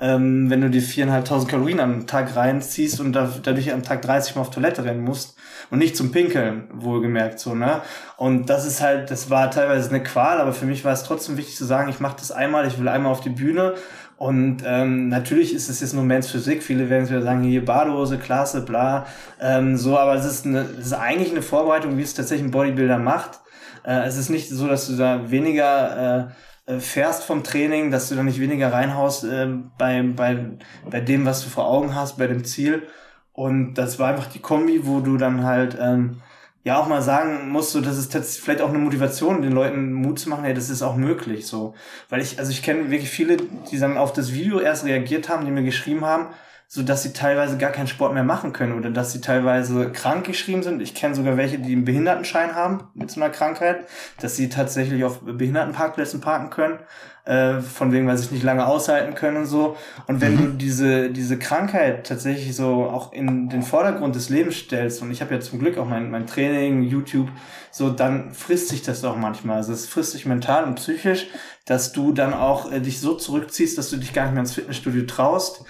Ähm, 0.01 0.49
wenn 0.49 0.61
du 0.61 0.71
dir 0.71 0.81
viereinhalbtausend 0.81 1.51
Kalorien 1.51 1.81
am 1.81 2.07
Tag 2.07 2.37
reinziehst 2.37 3.01
und 3.01 3.13
da, 3.13 3.33
dadurch 3.43 3.73
am 3.73 3.83
Tag 3.83 4.03
30 4.03 4.37
Mal 4.37 4.43
auf 4.43 4.51
Toilette 4.51 4.85
rennen 4.85 5.03
musst 5.03 5.37
und 5.71 5.79
nicht 5.79 5.97
zum 5.97 6.13
Pinkeln, 6.13 6.69
wohlgemerkt 6.73 7.41
so, 7.41 7.55
ne? 7.55 7.81
Und 8.17 8.49
das 8.49 8.65
ist 8.65 8.81
halt, 8.81 9.11
das 9.11 9.29
war 9.29 9.51
teilweise 9.51 9.91
eine 9.91 10.03
Qual, 10.03 10.41
aber 10.41 10.53
für 10.53 10.67
mich 10.67 10.85
war 10.85 10.93
es 10.93 11.03
trotzdem 11.03 11.37
wichtig 11.37 11.57
zu 11.57 11.65
sagen, 11.65 11.89
ich 11.89 11.99
mache 11.99 12.17
das 12.19 12.31
einmal, 12.31 12.67
ich 12.67 12.79
will 12.79 12.89
einmal 12.89 13.11
auf 13.11 13.21
die 13.21 13.31
Bühne 13.31 13.75
und 14.19 14.65
ähm, 14.67 15.09
natürlich 15.09 15.55
ist 15.55 15.69
es 15.69 15.81
jetzt 15.81 15.95
nur 15.95 16.03
Men's 16.03 16.29
Physik. 16.29 16.65
Viele 16.65 16.91
werden 16.91 17.09
wieder 17.09 17.23
sagen, 17.23 17.45
hier 17.45 17.65
Badehose, 17.65 18.19
Klasse, 18.19 18.63
bla. 18.63 19.07
Ähm, 19.41 19.77
so, 19.77 19.97
aber 19.97 20.15
es 20.17 20.25
ist, 20.25 20.45
eine, 20.45 20.63
es 20.63 20.87
ist 20.87 20.93
eigentlich 20.93 21.31
eine 21.31 21.41
Vorbereitung, 21.41 21.97
wie 21.97 22.03
es 22.03 22.15
tatsächlich 22.15 22.49
ein 22.49 22.51
Bodybuilder 22.51 22.99
macht. 22.99 23.39
Äh, 23.85 24.01
es 24.07 24.17
ist 24.17 24.29
nicht 24.29 24.49
so, 24.51 24.67
dass 24.67 24.89
du 24.89 24.97
da 24.97 25.31
weniger 25.31 26.19
äh, 26.19 26.33
fährst 26.79 27.25
vom 27.25 27.43
Training, 27.45 27.91
dass 27.91 28.09
du 28.09 28.14
da 28.14 28.23
nicht 28.23 28.41
weniger 28.41 28.73
reinhaust 28.73 29.25
äh, 29.25 29.49
bei, 29.79 30.03
bei, 30.03 30.45
bei 30.91 31.01
dem, 31.01 31.25
was 31.25 31.43
du 31.43 31.49
vor 31.49 31.66
Augen 31.66 31.95
hast, 31.95 32.19
bei 32.19 32.27
dem 32.27 32.45
Ziel. 32.45 32.87
Und 33.33 33.75
das 33.75 33.99
war 33.99 34.09
einfach 34.09 34.27
die 34.27 34.41
Kombi, 34.41 34.87
wo 34.87 35.01
du 35.01 35.16
dann 35.16 35.45
halt 35.45 35.79
ähm, 35.81 36.21
ja 36.64 36.79
auch 36.79 36.89
mal 36.89 37.03
sagen 37.03 37.49
musst, 37.49 37.71
so, 37.71 37.81
das 37.81 37.97
ist 37.97 38.41
vielleicht 38.41 38.61
auch 38.61 38.69
eine 38.69 38.79
Motivation, 38.79 39.43
den 39.43 39.53
Leuten 39.53 39.93
Mut 39.93 40.19
zu 40.19 40.29
machen, 40.29 40.45
hey, 40.45 40.55
das 40.55 40.69
ist 40.69 40.83
auch 40.83 40.97
möglich, 40.97 41.47
so. 41.47 41.75
Weil 42.09 42.21
ich, 42.21 42.39
also 42.39 42.51
ich 42.51 42.62
kenne 42.62 42.91
wirklich 42.91 43.11
viele, 43.11 43.37
die 43.71 43.79
dann 43.79 43.97
auf 43.97 44.12
das 44.12 44.35
Video 44.35 44.61
erst 44.61 44.85
reagiert 44.85 45.29
haben, 45.29 45.45
die 45.45 45.51
mir 45.51 45.62
geschrieben 45.62 46.05
haben, 46.05 46.27
so 46.71 46.83
dass 46.83 47.03
sie 47.03 47.14
teilweise 47.14 47.57
gar 47.57 47.71
keinen 47.71 47.87
Sport 47.87 48.12
mehr 48.12 48.25
machen 48.25 48.53
können 48.53 48.75
oder 48.75 48.91
dass 48.91 49.12
sie 49.12 49.23
teilweise 49.23 49.91
krank 49.91 50.27
geschrieben 50.27 50.62
sind. 50.62 50.83
Ich 50.83 50.95
kenne 50.95 51.14
sogar 51.14 51.39
welche, 51.39 51.59
die 51.59 51.73
einen 51.73 51.87
Behindertenschein 51.87 52.55
haben 52.55 52.85
mit 52.93 53.11
so 53.11 53.23
einer 53.23 53.31
Krankheit, 53.31 53.87
dass 54.21 54.37
sie 54.37 54.51
tatsächlich 54.51 55.03
auf 55.03 55.21
Behindertenparkplätzen 55.23 56.21
parken 56.21 56.51
können 56.51 56.79
äh, 57.25 57.62
von 57.62 57.91
wegen, 57.91 58.07
weil 58.07 58.19
sie 58.19 58.25
sich 58.25 58.33
nicht 58.33 58.43
lange 58.43 58.66
aushalten 58.66 59.14
können 59.14 59.39
und 59.39 59.47
so. 59.47 59.79
Und 60.09 60.21
wenn 60.21 60.35
mhm. 60.35 60.39
du 60.39 60.49
diese, 60.59 61.09
diese 61.09 61.39
Krankheit 61.39 62.07
tatsächlich 62.07 62.55
so 62.55 62.85
auch 62.85 63.14
in 63.14 63.49
den 63.49 63.62
Vordergrund 63.62 64.14
des 64.14 64.29
Lebens 64.29 64.57
stellst, 64.57 65.01
und 65.01 65.11
ich 65.11 65.23
habe 65.23 65.35
ja 65.35 65.41
zum 65.41 65.61
Glück 65.61 65.79
auch 65.79 65.89
mein, 65.89 66.11
mein 66.11 66.27
Training, 66.27 66.83
YouTube, 66.83 67.31
so, 67.71 67.89
dann 67.89 68.35
frisst 68.35 68.69
sich 68.69 68.83
das 68.83 69.03
auch 69.05 69.16
manchmal. 69.16 69.57
Also 69.57 69.73
es 69.73 69.87
frisst 69.87 70.12
sich 70.12 70.27
mental 70.27 70.64
und 70.64 70.75
psychisch, 70.75 71.29
dass 71.64 71.93
du 71.93 72.12
dann 72.12 72.35
auch 72.35 72.71
äh, 72.71 72.81
dich 72.81 73.01
so 73.01 73.14
zurückziehst, 73.14 73.79
dass 73.79 73.89
du 73.89 73.97
dich 73.97 74.12
gar 74.12 74.25
nicht 74.25 74.35
mehr 74.35 74.43
ins 74.43 74.53
Fitnessstudio 74.53 75.07
traust 75.07 75.64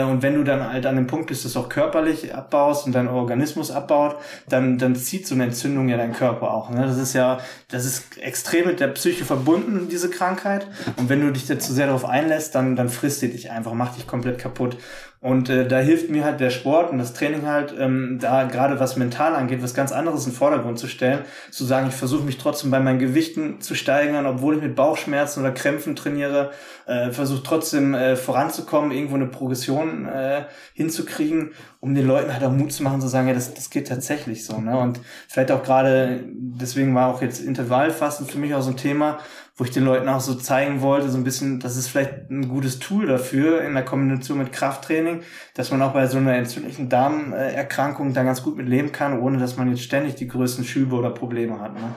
und 0.00 0.22
wenn 0.22 0.36
du 0.36 0.44
dann 0.44 0.72
halt 0.72 0.86
an 0.86 0.96
dem 0.96 1.06
Punkt 1.06 1.26
bist, 1.26 1.44
dass 1.44 1.52
du 1.52 1.60
auch 1.60 1.68
körperlich 1.68 2.34
abbaust 2.34 2.86
und 2.86 2.94
dein 2.94 3.08
Organismus 3.08 3.70
abbaut, 3.70 4.16
dann, 4.48 4.78
dann 4.78 4.96
zieht 4.96 5.26
so 5.26 5.34
eine 5.34 5.44
Entzündung 5.44 5.88
ja 5.90 5.98
deinen 5.98 6.14
Körper 6.14 6.50
auch. 6.50 6.70
Ne? 6.70 6.86
Das 6.86 6.96
ist 6.96 7.12
ja, 7.12 7.40
das 7.70 7.84
ist 7.84 8.18
extrem 8.18 8.66
mit 8.66 8.80
der 8.80 8.88
Psyche 8.88 9.24
verbunden, 9.24 9.88
diese 9.90 10.08
Krankheit. 10.08 10.66
Und 10.96 11.08
wenn 11.08 11.20
du 11.20 11.30
dich 11.30 11.46
da 11.46 11.58
zu 11.58 11.74
sehr 11.74 11.86
darauf 11.86 12.06
einlässt, 12.06 12.54
dann, 12.54 12.76
dann 12.76 12.88
frisst 12.88 13.20
die 13.20 13.30
dich 13.30 13.50
einfach, 13.50 13.74
macht 13.74 13.98
dich 13.98 14.06
komplett 14.06 14.38
kaputt. 14.38 14.78
Und 15.22 15.48
äh, 15.48 15.68
da 15.68 15.78
hilft 15.78 16.10
mir 16.10 16.24
halt 16.24 16.40
der 16.40 16.50
Sport 16.50 16.90
und 16.90 16.98
das 16.98 17.14
Training 17.14 17.46
halt, 17.46 17.72
ähm, 17.78 18.18
da 18.20 18.42
gerade 18.42 18.80
was 18.80 18.96
mental 18.96 19.36
angeht, 19.36 19.62
was 19.62 19.72
ganz 19.72 19.92
anderes 19.92 20.24
in 20.26 20.32
den 20.32 20.36
Vordergrund 20.36 20.80
zu 20.80 20.88
stellen, 20.88 21.20
zu 21.52 21.64
sagen, 21.64 21.86
ich 21.88 21.94
versuche 21.94 22.24
mich 22.24 22.38
trotzdem 22.38 22.72
bei 22.72 22.80
meinen 22.80 22.98
Gewichten 22.98 23.60
zu 23.60 23.76
steigern, 23.76 24.26
obwohl 24.26 24.56
ich 24.56 24.62
mit 24.62 24.74
Bauchschmerzen 24.74 25.38
oder 25.38 25.52
Krämpfen 25.52 25.94
trainiere, 25.94 26.50
äh, 26.86 27.12
versuche 27.12 27.44
trotzdem 27.44 27.94
äh, 27.94 28.16
voranzukommen, 28.16 28.90
irgendwo 28.90 29.14
eine 29.14 29.26
Progression 29.26 29.81
äh, 30.06 30.44
hinzukriegen, 30.74 31.52
um 31.80 31.94
den 31.94 32.06
Leuten 32.06 32.32
halt 32.32 32.44
auch 32.44 32.52
Mut 32.52 32.72
zu 32.72 32.82
machen, 32.82 33.00
zu 33.00 33.08
sagen, 33.08 33.28
ja, 33.28 33.34
das, 33.34 33.54
das 33.54 33.70
geht 33.70 33.88
tatsächlich 33.88 34.44
so. 34.44 34.58
Ne? 34.60 34.78
Und 34.78 35.00
vielleicht 35.28 35.50
auch 35.50 35.62
gerade, 35.62 36.24
deswegen 36.32 36.94
war 36.94 37.12
auch 37.12 37.22
jetzt 37.22 37.40
Intervallfasten 37.40 38.26
für 38.26 38.38
mich 38.38 38.54
auch 38.54 38.62
so 38.62 38.70
ein 38.70 38.76
Thema, 38.76 39.18
wo 39.56 39.64
ich 39.64 39.70
den 39.70 39.84
Leuten 39.84 40.08
auch 40.08 40.20
so 40.20 40.34
zeigen 40.34 40.80
wollte, 40.80 41.10
so 41.10 41.18
ein 41.18 41.24
bisschen, 41.24 41.60
das 41.60 41.76
ist 41.76 41.88
vielleicht 41.88 42.30
ein 42.30 42.48
gutes 42.48 42.78
Tool 42.78 43.06
dafür 43.06 43.62
in 43.62 43.74
der 43.74 43.84
Kombination 43.84 44.38
mit 44.38 44.52
Krafttraining, 44.52 45.22
dass 45.54 45.70
man 45.70 45.82
auch 45.82 45.92
bei 45.92 46.06
so 46.06 46.18
einer 46.18 46.34
entzündlichen 46.34 46.88
Darmerkrankung 46.88 48.14
da 48.14 48.22
ganz 48.22 48.42
gut 48.42 48.56
mit 48.56 48.68
leben 48.68 48.92
kann, 48.92 49.20
ohne 49.20 49.38
dass 49.38 49.58
man 49.58 49.68
jetzt 49.68 49.82
ständig 49.82 50.14
die 50.14 50.26
größten 50.26 50.64
Schübe 50.64 50.96
oder 50.96 51.10
Probleme 51.10 51.60
hat. 51.60 51.74
Ne? 51.74 51.94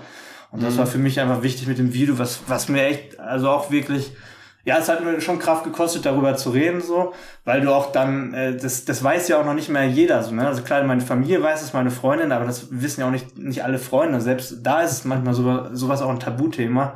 Und 0.52 0.64
das 0.64 0.76
mhm. 0.76 0.80
war 0.80 0.88
für 0.88 0.98
mich 0.98 1.20
einfach 1.20 1.44
wichtig 1.44 1.68
mit 1.68 1.78
dem 1.78 1.94
Video, 1.94 2.20
was, 2.20 2.42
was 2.48 2.70
mir 2.70 2.84
echt, 2.84 3.20
also 3.20 3.50
auch 3.50 3.72
wirklich, 3.72 4.12
ja, 4.66 4.80
es 4.80 4.90
hat 4.90 5.04
mir 5.04 5.22
schon 5.22 5.40
Kraft 5.40 5.64
gekostet, 5.64 6.06
darüber 6.06 6.36
zu 6.36 6.50
reden, 6.50 6.82
so, 6.82 7.14
weil 7.44 7.62
du 7.62 7.72
auch 7.72 7.92
dann, 7.92 8.34
äh, 8.34 8.58
das, 8.58 8.84
das 8.84 9.04
weiß 9.04 9.28
ja 9.28 9.40
auch 9.40 9.46
noch 9.46 9.54
nicht 9.54 9.70
mehr 9.70 9.86
jeder, 9.86 10.24
so, 10.24 10.34
ne? 10.34 10.48
Also 10.48 10.64
klar, 10.64 10.84
meine 10.84 11.02
Familie 11.02 11.42
weiß 11.42 11.62
es, 11.62 11.74
meine 11.74 11.92
Freundin, 11.92 12.32
aber 12.32 12.46
das 12.46 12.68
wissen 12.72 13.02
ja 13.02 13.08
auch 13.08 13.12
nicht, 13.12 13.38
nicht 13.38 13.64
alle 13.64 13.78
Freunde. 13.78 14.20
Selbst 14.22 14.58
da 14.64 14.82
ist 14.82 14.92
es 14.92 15.06
manchmal 15.06 15.36
so, 15.36 15.74
sowas 15.74 16.02
auch 16.02 16.10
ein 16.10 16.20
Tabuthema 16.20 16.96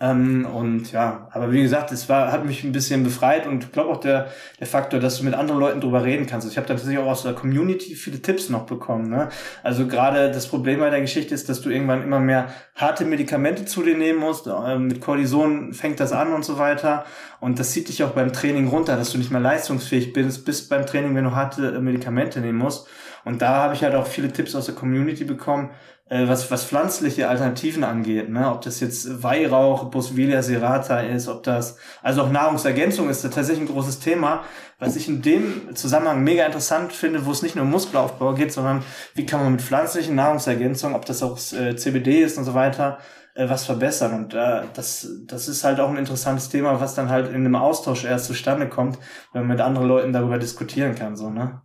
Ähm, 0.00 0.44
und 0.44 0.90
ja, 0.90 1.28
aber 1.30 1.52
wie 1.52 1.62
gesagt, 1.62 1.92
es 1.92 2.08
war, 2.08 2.32
hat 2.32 2.44
mich 2.44 2.64
ein 2.64 2.72
bisschen 2.72 3.04
befreit 3.04 3.46
und 3.46 3.62
ich 3.62 3.72
glaube 3.72 3.90
auch 3.90 4.00
der, 4.00 4.26
der 4.58 4.66
Faktor, 4.66 4.98
dass 4.98 5.18
du 5.18 5.24
mit 5.24 5.34
anderen 5.34 5.60
Leuten 5.60 5.80
drüber 5.80 6.02
reden 6.02 6.26
kannst. 6.26 6.50
Ich 6.50 6.56
habe 6.56 6.66
tatsächlich 6.66 6.98
auch 6.98 7.06
aus 7.06 7.22
der 7.22 7.32
Community 7.32 7.94
viele 7.94 8.20
Tipps 8.20 8.50
noch 8.50 8.66
bekommen. 8.66 9.08
Ne? 9.08 9.28
Also 9.62 9.86
gerade 9.86 10.32
das 10.32 10.48
Problem 10.48 10.80
bei 10.80 10.90
der 10.90 11.00
Geschichte 11.00 11.32
ist, 11.32 11.48
dass 11.48 11.60
du 11.60 11.70
irgendwann 11.70 12.02
immer 12.02 12.18
mehr 12.18 12.48
harte 12.74 13.04
Medikamente 13.04 13.66
zu 13.66 13.82
dir 13.82 13.96
nehmen 13.96 14.18
musst. 14.18 14.48
Ähm, 14.48 14.88
mit 14.88 15.00
Cortison 15.00 15.72
fängt 15.72 16.00
das 16.00 16.12
an 16.12 16.32
und 16.32 16.44
so 16.44 16.58
weiter. 16.58 17.04
Und 17.38 17.60
das 17.60 17.70
zieht 17.70 17.88
dich 17.88 18.02
auch 18.02 18.10
beim 18.10 18.32
Training 18.32 18.66
runter, 18.66 18.96
dass 18.96 19.12
du 19.12 19.18
nicht 19.18 19.30
mehr 19.30 19.40
leistungsfähig 19.40 20.12
bist, 20.12 20.44
bis 20.44 20.68
beim 20.68 20.86
Training, 20.86 21.14
wenn 21.14 21.24
du 21.24 21.36
harte 21.36 21.80
Medikamente 21.80 22.40
nehmen 22.40 22.58
musst. 22.58 22.88
Und 23.24 23.40
da 23.42 23.56
habe 23.62 23.74
ich 23.74 23.82
halt 23.82 23.94
auch 23.94 24.06
viele 24.06 24.32
Tipps 24.32 24.54
aus 24.54 24.66
der 24.66 24.74
Community 24.74 25.24
bekommen, 25.24 25.70
äh, 26.08 26.28
was, 26.28 26.50
was 26.50 26.64
pflanzliche 26.64 27.28
Alternativen 27.28 27.82
angeht, 27.82 28.28
ne? 28.28 28.50
ob 28.50 28.60
das 28.60 28.80
jetzt 28.80 29.22
Weihrauch, 29.22 29.84
Boswellia 29.84 30.42
serrata 30.42 31.00
ist, 31.00 31.28
ob 31.28 31.42
das, 31.42 31.78
also 32.02 32.22
auch 32.22 32.30
Nahrungsergänzung 32.30 33.08
ist 33.08 33.22
tatsächlich 33.22 33.60
ein 33.60 33.72
großes 33.72 34.00
Thema, 34.00 34.44
was 34.78 34.96
ich 34.96 35.08
in 35.08 35.22
dem 35.22 35.74
Zusammenhang 35.74 36.22
mega 36.22 36.44
interessant 36.44 36.92
finde, 36.92 37.24
wo 37.24 37.30
es 37.30 37.42
nicht 37.42 37.56
nur 37.56 37.64
um 37.64 37.70
Muskelaufbau 37.70 38.34
geht, 38.34 38.52
sondern 38.52 38.82
wie 39.14 39.24
kann 39.24 39.42
man 39.42 39.52
mit 39.52 39.62
pflanzlichen 39.62 40.14
Nahrungsergänzungen, 40.14 40.94
ob 40.94 41.06
das 41.06 41.22
auch 41.22 41.38
äh, 41.52 41.74
CBD 41.76 42.22
ist 42.22 42.36
und 42.36 42.44
so 42.44 42.52
weiter, 42.52 42.98
äh, 43.34 43.48
was 43.48 43.64
verbessern. 43.64 44.12
Und 44.14 44.34
äh, 44.34 44.62
das, 44.74 45.08
das 45.26 45.48
ist 45.48 45.64
halt 45.64 45.80
auch 45.80 45.88
ein 45.88 45.96
interessantes 45.96 46.50
Thema, 46.50 46.80
was 46.80 46.94
dann 46.94 47.08
halt 47.08 47.28
in 47.28 47.36
einem 47.36 47.56
Austausch 47.56 48.04
erst 48.04 48.26
zustande 48.26 48.68
kommt, 48.68 48.98
wenn 49.32 49.42
man 49.42 49.56
mit 49.56 49.60
anderen 49.60 49.88
Leuten 49.88 50.12
darüber 50.12 50.38
diskutieren 50.38 50.94
kann, 50.94 51.16
so, 51.16 51.30
ne? 51.30 51.62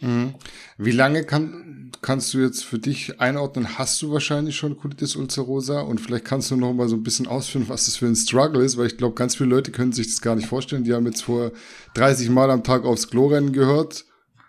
Mhm. 0.00 0.34
Wie 0.78 0.92
lange 0.92 1.24
kann, 1.24 1.90
kannst 2.02 2.32
du 2.34 2.38
jetzt 2.38 2.64
für 2.64 2.78
dich 2.78 3.20
einordnen? 3.20 3.78
Hast 3.78 4.00
du 4.02 4.12
wahrscheinlich 4.12 4.56
schon 4.56 4.78
Colitis 4.78 5.16
ulcerosa? 5.16 5.80
Und 5.80 6.00
vielleicht 6.00 6.24
kannst 6.24 6.50
du 6.50 6.56
noch 6.56 6.72
mal 6.72 6.88
so 6.88 6.96
ein 6.96 7.02
bisschen 7.02 7.26
ausführen, 7.26 7.66
was 7.68 7.86
das 7.86 7.96
für 7.96 8.06
ein 8.06 8.16
Struggle 8.16 8.64
ist, 8.64 8.76
weil 8.76 8.86
ich 8.86 8.96
glaube, 8.96 9.14
ganz 9.14 9.36
viele 9.36 9.50
Leute 9.50 9.70
können 9.70 9.92
sich 9.92 10.08
das 10.08 10.20
gar 10.20 10.36
nicht 10.36 10.48
vorstellen. 10.48 10.84
Die 10.84 10.94
haben 10.94 11.06
jetzt 11.06 11.22
vor 11.22 11.52
30 11.94 12.30
Mal 12.30 12.50
am 12.50 12.64
Tag 12.64 12.84
aufs 12.84 13.08
Klo 13.08 13.26
rennen 13.26 13.52
gehört. 13.52 14.04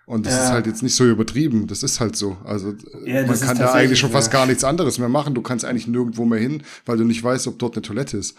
Und 0.06 0.26
das 0.26 0.34
ja. 0.34 0.44
ist 0.44 0.52
halt 0.52 0.68
jetzt 0.68 0.84
nicht 0.84 0.96
so 0.96 1.06
übertrieben. 1.06 1.68
Das 1.68 1.84
ist 1.84 2.00
halt 2.00 2.16
so. 2.16 2.36
Also 2.44 2.74
ja, 3.06 3.26
man 3.26 3.40
kann 3.40 3.58
da 3.58 3.72
eigentlich 3.72 4.00
schon 4.00 4.12
fast 4.12 4.32
gar 4.32 4.46
nichts 4.46 4.64
anderes 4.64 4.98
mehr 4.98 5.08
machen. 5.08 5.34
Du 5.34 5.42
kannst 5.42 5.64
eigentlich 5.64 5.88
nirgendwo 5.88 6.26
mehr 6.26 6.40
hin, 6.40 6.64
weil 6.86 6.98
du 6.98 7.06
nicht 7.06 7.24
weißt, 7.24 7.48
ob 7.48 7.60
dort 7.60 7.76
eine 7.76 7.82
Toilette 7.82 8.18
ist. 8.18 8.36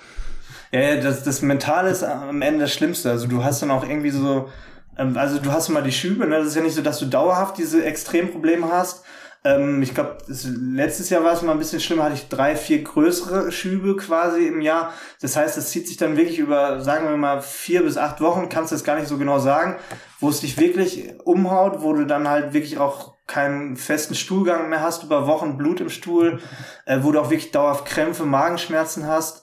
Ja, 0.70 0.96
das, 0.96 1.22
das 1.22 1.40
Mentale 1.42 1.90
ist 1.90 2.02
am 2.02 2.42
Ende 2.42 2.60
das 2.60 2.72
Schlimmste. 2.72 3.10
Also 3.10 3.26
du 3.26 3.44
hast 3.44 3.62
dann 3.62 3.70
auch 3.70 3.88
irgendwie 3.88 4.10
so, 4.10 4.48
ähm, 4.96 5.16
also 5.16 5.38
du 5.38 5.52
hast 5.52 5.68
mal 5.68 5.82
die 5.82 5.92
Schübe, 5.92 6.26
ne? 6.26 6.38
Das 6.38 6.48
ist 6.48 6.56
ja 6.56 6.62
nicht 6.62 6.74
so, 6.74 6.82
dass 6.82 6.98
du 6.98 7.06
dauerhaft 7.06 7.58
diese 7.58 7.84
Extremprobleme 7.84 8.70
hast. 8.70 9.04
Ähm, 9.44 9.82
ich 9.82 9.94
glaube, 9.94 10.18
letztes 10.28 11.10
Jahr 11.10 11.24
war 11.24 11.32
es 11.32 11.42
mal 11.42 11.52
ein 11.52 11.58
bisschen 11.58 11.80
schlimmer, 11.80 12.04
hatte 12.04 12.14
ich 12.14 12.28
drei, 12.28 12.54
vier 12.54 12.82
größere 12.82 13.50
Schübe 13.50 13.96
quasi 13.96 14.46
im 14.46 14.60
Jahr. 14.60 14.92
Das 15.20 15.36
heißt, 15.36 15.58
es 15.58 15.70
zieht 15.70 15.88
sich 15.88 15.96
dann 15.96 16.16
wirklich 16.16 16.38
über, 16.38 16.80
sagen 16.80 17.08
wir 17.08 17.16
mal, 17.16 17.42
vier 17.42 17.82
bis 17.82 17.96
acht 17.96 18.20
Wochen, 18.20 18.48
kannst 18.48 18.70
du 18.70 18.76
das 18.76 18.84
gar 18.84 18.96
nicht 18.96 19.08
so 19.08 19.18
genau 19.18 19.40
sagen, 19.40 19.76
wo 20.20 20.28
es 20.28 20.40
dich 20.40 20.58
wirklich 20.58 21.14
umhaut, 21.24 21.82
wo 21.82 21.92
du 21.92 22.06
dann 22.06 22.28
halt 22.28 22.52
wirklich 22.52 22.78
auch 22.78 23.14
keinen 23.26 23.76
festen 23.76 24.14
Stuhlgang 24.14 24.68
mehr 24.68 24.82
hast, 24.82 25.04
über 25.04 25.26
Wochen 25.26 25.56
Blut 25.56 25.80
im 25.80 25.88
Stuhl, 25.88 26.40
äh, 26.86 26.98
wo 27.02 27.10
du 27.10 27.20
auch 27.20 27.30
wirklich 27.30 27.50
dauerhaft 27.50 27.86
Krämpfe, 27.86 28.24
Magenschmerzen 28.24 29.06
hast. 29.06 29.41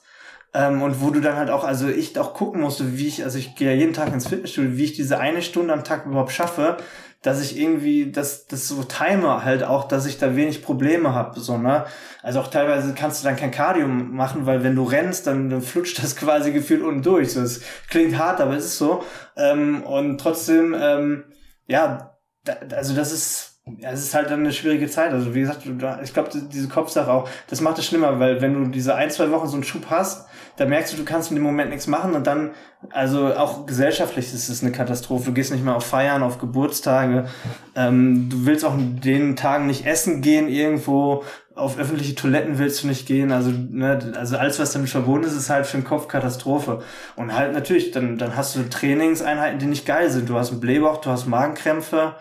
Ähm, 0.52 0.82
und 0.82 1.00
wo 1.00 1.10
du 1.10 1.20
dann 1.20 1.36
halt 1.36 1.50
auch, 1.50 1.64
also 1.64 1.88
ich 1.88 2.18
auch 2.18 2.34
gucken 2.34 2.60
musste, 2.60 2.98
wie 2.98 3.06
ich, 3.06 3.22
also 3.22 3.38
ich 3.38 3.54
gehe 3.54 3.70
ja 3.70 3.76
jeden 3.76 3.94
Tag 3.94 4.12
ins 4.12 4.26
Fitnessstudio, 4.26 4.76
wie 4.76 4.84
ich 4.84 4.94
diese 4.94 5.18
eine 5.18 5.42
Stunde 5.42 5.72
am 5.72 5.84
Tag 5.84 6.06
überhaupt 6.06 6.32
schaffe, 6.32 6.76
dass 7.22 7.42
ich 7.42 7.58
irgendwie, 7.58 8.10
das, 8.10 8.46
das 8.46 8.66
so 8.66 8.82
time 8.82 9.44
halt 9.44 9.62
auch, 9.62 9.86
dass 9.86 10.06
ich 10.06 10.18
da 10.18 10.36
wenig 10.36 10.62
Probleme 10.62 11.14
habe, 11.14 11.38
so, 11.38 11.58
ne? 11.58 11.84
Also 12.22 12.40
auch 12.40 12.48
teilweise 12.48 12.94
kannst 12.94 13.22
du 13.22 13.28
dann 13.28 13.36
kein 13.36 13.50
Cardio 13.50 13.86
machen, 13.86 14.46
weil 14.46 14.62
wenn 14.64 14.74
du 14.74 14.84
rennst, 14.84 15.26
dann, 15.26 15.50
dann 15.50 15.60
flutscht 15.60 16.02
das 16.02 16.16
quasi 16.16 16.52
gefühlt 16.52 16.82
unten 16.82 17.02
durch. 17.02 17.32
So, 17.32 17.42
das 17.42 17.60
klingt 17.88 18.18
hart, 18.18 18.40
aber 18.40 18.56
es 18.56 18.64
ist 18.64 18.78
so. 18.78 19.04
Ähm, 19.36 19.82
und 19.82 20.18
trotzdem, 20.18 20.74
ähm, 20.78 21.24
ja, 21.66 22.16
da, 22.44 22.54
also 22.74 22.94
das 22.94 23.12
ist, 23.12 23.60
ja, 23.78 23.90
es 23.90 24.02
ist 24.02 24.14
halt 24.14 24.30
dann 24.30 24.40
eine 24.40 24.52
schwierige 24.52 24.88
Zeit. 24.88 25.12
Also 25.12 25.34
wie 25.34 25.40
gesagt, 25.40 25.62
ich 26.02 26.14
glaube, 26.14 26.30
diese 26.50 26.68
Kopfsache 26.68 27.10
auch, 27.10 27.28
das 27.48 27.60
macht 27.60 27.78
es 27.78 27.86
schlimmer, 27.86 28.18
weil 28.18 28.40
wenn 28.40 28.54
du 28.54 28.70
diese 28.70 28.94
ein, 28.94 29.10
zwei 29.10 29.30
Wochen 29.30 29.46
so 29.46 29.54
einen 29.54 29.64
Schub 29.64 29.86
hast, 29.90 30.26
da 30.56 30.66
merkst 30.66 30.92
du, 30.92 30.96
du 30.96 31.04
kannst 31.04 31.30
in 31.30 31.36
dem 31.36 31.42
Moment 31.42 31.70
nichts 31.70 31.86
machen 31.86 32.14
und 32.14 32.26
dann, 32.26 32.50
also 32.90 33.34
auch 33.34 33.66
gesellschaftlich 33.66 34.32
ist 34.32 34.48
es 34.48 34.62
eine 34.62 34.72
Katastrophe. 34.72 35.26
Du 35.26 35.32
gehst 35.32 35.52
nicht 35.52 35.64
mehr 35.64 35.76
auf 35.76 35.86
Feiern, 35.86 36.22
auf 36.22 36.38
Geburtstage. 36.38 37.26
Ähm, 37.74 38.28
du 38.28 38.46
willst 38.46 38.64
auch 38.64 38.74
in 38.74 39.00
den 39.00 39.36
Tagen 39.36 39.66
nicht 39.66 39.86
essen 39.86 40.22
gehen 40.22 40.48
irgendwo. 40.48 41.24
Auf 41.54 41.78
öffentliche 41.78 42.14
Toiletten 42.14 42.58
willst 42.58 42.82
du 42.82 42.88
nicht 42.88 43.06
gehen. 43.06 43.32
Also, 43.32 43.50
ne, 43.50 44.12
also 44.16 44.36
alles, 44.36 44.58
was 44.58 44.72
damit 44.72 44.90
verbunden 44.90 45.26
ist, 45.26 45.36
ist 45.36 45.50
halt 45.50 45.66
für 45.66 45.78
den 45.78 45.84
Kopf 45.84 46.08
Katastrophe. 46.08 46.82
Und 47.16 47.34
halt 47.34 47.52
natürlich, 47.52 47.90
dann, 47.90 48.18
dann 48.18 48.36
hast 48.36 48.56
du 48.56 48.68
Trainingseinheiten, 48.68 49.58
die 49.58 49.66
nicht 49.66 49.86
geil 49.86 50.10
sind. 50.10 50.28
Du 50.28 50.36
hast 50.36 50.50
einen 50.50 50.60
Blähbauch, 50.60 51.00
du 51.00 51.10
hast 51.10 51.26
Magenkrämpfe, 51.26 52.16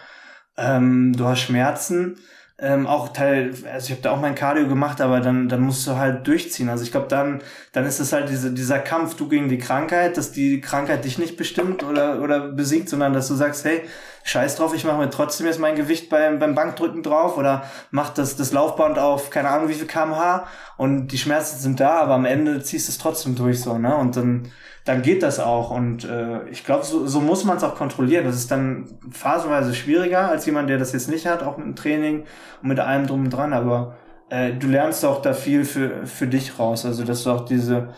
ähm, 0.57 1.13
du 1.15 1.25
hast 1.25 1.39
Schmerzen 1.39 2.17
ähm, 2.61 2.87
auch 2.87 3.09
Teil, 3.13 3.53
also 3.71 3.85
ich 3.85 3.91
habe 3.91 4.01
da 4.01 4.11
auch 4.11 4.19
mein 4.19 4.35
Cardio 4.35 4.67
gemacht, 4.67 4.99
aber 5.01 5.21
dann, 5.21 5.47
dann 5.47 5.61
musst 5.61 5.87
du 5.87 5.95
halt 5.95 6.27
durchziehen. 6.27 6.69
Also 6.69 6.83
ich 6.83 6.91
glaube, 6.91 7.07
dann, 7.07 7.41
dann 7.71 7.85
ist 7.85 7.99
es 7.99 8.11
halt 8.11 8.29
diese, 8.29 8.51
dieser 8.51 8.79
Kampf, 8.79 9.15
du 9.15 9.29
gegen 9.29 9.49
die 9.49 9.57
Krankheit, 9.57 10.17
dass 10.17 10.31
die 10.31 10.59
Krankheit 10.59 11.05
dich 11.05 11.17
nicht 11.17 11.37
bestimmt 11.37 11.83
oder, 11.83 12.21
oder 12.21 12.39
besiegt, 12.51 12.89
sondern 12.89 13.13
dass 13.13 13.27
du 13.27 13.35
sagst, 13.35 13.63
hey, 13.65 13.83
scheiß 14.23 14.57
drauf, 14.57 14.73
ich 14.75 14.83
mache 14.83 14.97
mir 14.97 15.09
trotzdem 15.09 15.47
jetzt 15.47 15.59
mein 15.59 15.75
Gewicht 15.75 16.09
beim, 16.09 16.39
beim 16.39 16.53
Bankdrücken 16.53 17.01
drauf 17.01 17.37
oder 17.37 17.63
mach 17.91 18.09
das, 18.09 18.35
das 18.35 18.51
Laufband 18.51 18.99
auf, 18.99 19.29
keine 19.29 19.49
Ahnung 19.49 19.69
wie 19.69 19.73
viel 19.73 19.87
kmh 19.87 20.45
und 20.77 21.07
die 21.07 21.17
Schmerzen 21.17 21.59
sind 21.59 21.79
da, 21.79 21.99
aber 21.99 22.15
am 22.15 22.25
Ende 22.25 22.61
ziehst 22.61 22.87
du 22.87 22.91
es 22.91 22.97
trotzdem 22.97 23.35
durch 23.35 23.61
so, 23.61 23.77
ne? 23.77 23.95
Und 23.95 24.17
dann, 24.17 24.51
dann 24.89 25.03
geht 25.03 25.21
das 25.21 25.39
auch. 25.39 25.69
Und 25.69 26.03
äh, 26.03 26.47
ich 26.49 26.65
glaube, 26.65 26.83
so, 26.83 27.05
so 27.05 27.21
muss 27.21 27.43
man 27.43 27.57
es 27.57 27.63
auch 27.63 27.75
kontrollieren. 27.75 28.25
Das 28.25 28.35
ist 28.35 28.49
dann 28.49 28.87
phasenweise 29.11 29.75
schwieriger 29.75 30.29
als 30.29 30.47
jemand, 30.47 30.67
der 30.67 30.79
das 30.79 30.93
jetzt 30.93 31.09
nicht 31.09 31.27
hat, 31.27 31.43
auch 31.43 31.57
mit 31.57 31.67
dem 31.67 31.75
Training 31.75 32.23
und 32.63 32.69
mit 32.69 32.79
allem 32.79 33.05
drum 33.05 33.25
und 33.25 33.29
dran. 33.29 33.53
Aber 33.53 33.97
äh, 34.29 34.51
du 34.51 34.65
lernst 34.65 35.05
auch 35.05 35.21
da 35.21 35.33
viel 35.33 35.63
für, 35.63 36.07
für 36.07 36.25
dich 36.25 36.57
raus. 36.57 36.87
Also 36.87 37.03
dass 37.03 37.23
du 37.23 37.29
auch 37.29 37.45
diese 37.45 37.89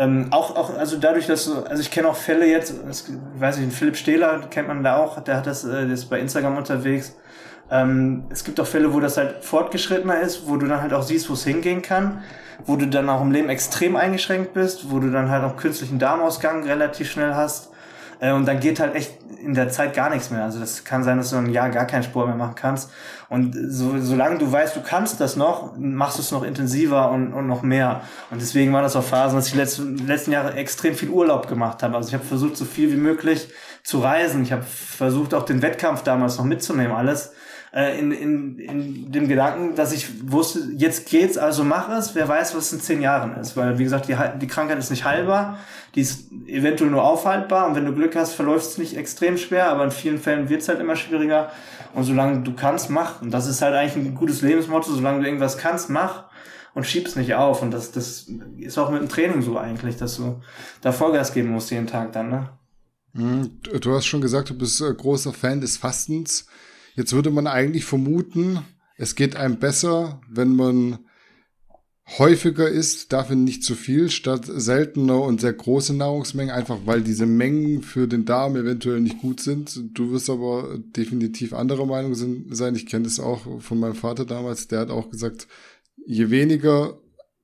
ähm, 0.00 0.26
auch, 0.30 0.56
auch, 0.56 0.76
also 0.76 0.96
dadurch, 0.96 1.28
dass 1.28 1.48
also 1.48 1.80
ich 1.80 1.92
kenne 1.92 2.08
auch 2.08 2.16
Fälle 2.16 2.46
jetzt, 2.46 2.74
ich 2.90 3.04
weiß 3.38 3.58
nicht, 3.58 3.72
Philipp 3.72 3.96
Stehler 3.96 4.40
kennt 4.50 4.66
man 4.66 4.82
da 4.82 4.96
auch, 4.96 5.20
der 5.20 5.36
hat 5.36 5.46
das, 5.46 5.64
äh, 5.64 5.84
der 5.84 5.92
ist 5.92 6.06
bei 6.06 6.18
Instagram 6.18 6.56
unterwegs. 6.56 7.14
Ähm, 7.70 8.24
es 8.30 8.42
gibt 8.42 8.58
auch 8.58 8.66
Fälle, 8.66 8.92
wo 8.92 8.98
das 8.98 9.16
halt 9.16 9.44
fortgeschrittener 9.44 10.20
ist, 10.20 10.48
wo 10.48 10.56
du 10.56 10.66
dann 10.66 10.82
halt 10.82 10.92
auch 10.92 11.02
siehst, 11.02 11.30
wo 11.30 11.34
es 11.34 11.44
hingehen 11.44 11.82
kann 11.82 12.22
wo 12.66 12.76
du 12.76 12.86
dann 12.86 13.08
auch 13.08 13.22
im 13.22 13.30
Leben 13.30 13.48
extrem 13.48 13.96
eingeschränkt 13.96 14.52
bist, 14.54 14.90
wo 14.90 14.98
du 14.98 15.10
dann 15.10 15.30
halt 15.30 15.44
auch 15.44 15.56
künstlichen 15.56 15.98
Darmausgang 15.98 16.64
relativ 16.64 17.10
schnell 17.10 17.34
hast. 17.34 17.70
Äh, 18.20 18.32
und 18.32 18.46
dann 18.46 18.60
geht 18.60 18.80
halt 18.80 18.94
echt 18.94 19.14
in 19.42 19.54
der 19.54 19.70
Zeit 19.70 19.94
gar 19.94 20.10
nichts 20.10 20.30
mehr. 20.30 20.44
Also 20.44 20.60
das 20.60 20.84
kann 20.84 21.02
sein, 21.02 21.16
dass 21.16 21.30
du 21.30 21.36
ein 21.36 21.50
Jahr 21.50 21.70
gar 21.70 21.86
keinen 21.86 22.02
Sport 22.02 22.26
mehr 22.26 22.36
machen 22.36 22.54
kannst. 22.54 22.90
Und 23.28 23.56
so, 23.68 23.98
solange 23.98 24.38
du 24.38 24.50
weißt, 24.50 24.76
du 24.76 24.82
kannst 24.82 25.20
das 25.20 25.36
noch, 25.36 25.76
machst 25.78 26.18
du 26.18 26.22
es 26.22 26.30
noch 26.30 26.42
intensiver 26.42 27.10
und, 27.10 27.32
und 27.32 27.46
noch 27.46 27.62
mehr. 27.62 28.02
Und 28.30 28.40
deswegen 28.40 28.72
war 28.72 28.82
das 28.82 28.96
auch 28.96 29.04
Phasen, 29.04 29.36
dass 29.36 29.48
ich 29.48 29.54
letzten, 29.54 30.06
letzten 30.06 30.32
Jahre 30.32 30.54
extrem 30.54 30.94
viel 30.94 31.08
Urlaub 31.08 31.48
gemacht 31.48 31.82
habe. 31.82 31.96
Also 31.96 32.08
ich 32.08 32.14
habe 32.14 32.24
versucht, 32.24 32.56
so 32.56 32.64
viel 32.64 32.92
wie 32.92 32.96
möglich 32.96 33.48
zu 33.82 34.00
reisen. 34.00 34.42
Ich 34.42 34.52
habe 34.52 34.62
versucht, 34.62 35.32
auch 35.32 35.44
den 35.44 35.62
Wettkampf 35.62 36.02
damals 36.02 36.36
noch 36.36 36.44
mitzunehmen, 36.44 36.92
alles 36.92 37.32
äh, 37.72 37.98
in, 37.98 38.12
in, 38.12 38.58
in 38.58 39.12
dem 39.12 39.28
Gedanken, 39.28 39.74
dass 39.76 39.92
ich 39.92 40.30
wusste, 40.30 40.60
jetzt 40.76 41.08
geht's, 41.08 41.38
also 41.38 41.64
mach 41.64 41.88
es, 41.90 42.14
wer 42.14 42.28
weiß, 42.28 42.54
was 42.56 42.72
in 42.72 42.80
zehn 42.80 43.00
Jahren 43.00 43.36
ist. 43.36 43.56
Weil, 43.56 43.78
wie 43.78 43.84
gesagt, 43.84 44.08
die, 44.08 44.16
die 44.40 44.46
Krankheit 44.46 44.78
ist 44.78 44.90
nicht 44.90 45.04
heilbar, 45.04 45.58
die 45.94 46.00
ist 46.00 46.30
eventuell 46.46 46.90
nur 46.90 47.02
aufhaltbar 47.02 47.68
und 47.68 47.74
wenn 47.76 47.86
du 47.86 47.94
Glück 47.94 48.16
hast, 48.16 48.34
verläuft 48.34 48.66
es 48.66 48.78
nicht 48.78 48.96
extrem 48.96 49.36
schwer, 49.36 49.68
aber 49.70 49.84
in 49.84 49.90
vielen 49.90 50.18
Fällen 50.18 50.48
wird's 50.48 50.68
halt 50.68 50.80
immer 50.80 50.96
schwieriger. 50.96 51.50
Und 51.94 52.04
solange 52.04 52.42
du 52.42 52.54
kannst, 52.54 52.88
mach. 52.90 53.20
Und 53.20 53.32
das 53.32 53.48
ist 53.48 53.62
halt 53.62 53.74
eigentlich 53.74 53.96
ein 53.96 54.14
gutes 54.14 54.42
Lebensmotto, 54.42 54.92
solange 54.92 55.20
du 55.20 55.26
irgendwas 55.26 55.58
kannst, 55.58 55.90
mach 55.90 56.30
und 56.74 56.86
schieb's 56.86 57.16
nicht 57.16 57.34
auf. 57.34 57.62
Und 57.62 57.72
das, 57.72 57.92
das 57.92 58.26
ist 58.58 58.78
auch 58.78 58.90
mit 58.90 59.00
dem 59.00 59.08
Training 59.08 59.42
so 59.42 59.58
eigentlich, 59.58 59.96
dass 59.96 60.16
du 60.16 60.40
da 60.82 60.92
Vollgas 60.92 61.32
geben 61.32 61.50
musst 61.50 61.70
jeden 61.70 61.86
Tag 61.86 62.12
dann, 62.12 62.30
ne? 62.30 62.48
Mhm. 63.12 63.60
Du 63.80 63.92
hast 63.92 64.06
schon 64.06 64.20
gesagt, 64.20 64.50
du 64.50 64.54
bist 64.56 64.80
äh, 64.80 64.94
großer 64.94 65.32
Fan 65.32 65.60
des 65.60 65.76
Fastens. 65.76 66.46
Jetzt 66.96 67.12
würde 67.12 67.30
man 67.30 67.46
eigentlich 67.46 67.84
vermuten, 67.84 68.60
es 68.96 69.14
geht 69.14 69.36
einem 69.36 69.58
besser, 69.58 70.20
wenn 70.28 70.54
man 70.54 70.98
häufiger 72.18 72.68
isst, 72.68 73.12
dafür 73.12 73.36
nicht 73.36 73.62
zu 73.62 73.74
viel, 73.74 74.10
statt 74.10 74.42
seltener 74.46 75.22
und 75.22 75.40
sehr 75.40 75.52
große 75.52 75.94
Nahrungsmengen, 75.94 76.54
einfach 76.54 76.78
weil 76.84 77.02
diese 77.02 77.26
Mengen 77.26 77.82
für 77.82 78.08
den 78.08 78.24
Darm 78.24 78.56
eventuell 78.56 79.00
nicht 79.00 79.20
gut 79.20 79.40
sind. 79.40 79.80
Du 79.94 80.10
wirst 80.10 80.28
aber 80.28 80.78
definitiv 80.78 81.52
anderer 81.52 81.86
Meinung 81.86 82.14
sein. 82.14 82.74
Ich 82.74 82.86
kenne 82.86 83.04
das 83.04 83.20
auch 83.20 83.60
von 83.60 83.78
meinem 83.78 83.94
Vater 83.94 84.24
damals, 84.24 84.66
der 84.68 84.80
hat 84.80 84.90
auch 84.90 85.10
gesagt, 85.10 85.46
je 86.04 86.30
weniger 86.30 86.98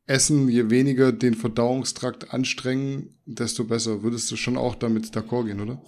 essen, 0.07 0.49
je 0.49 0.71
weniger 0.71 1.13
den 1.13 1.35
Verdauungstrakt 1.35 2.33
anstrengen, 2.33 3.17
desto 3.25 3.65
besser. 3.65 4.03
Würdest 4.03 4.31
du 4.31 4.37
schon 4.37 4.57
auch 4.57 4.75
damit 4.75 5.07
d'accord 5.17 5.47
gehen, 5.47 5.61
oder? 5.61 5.81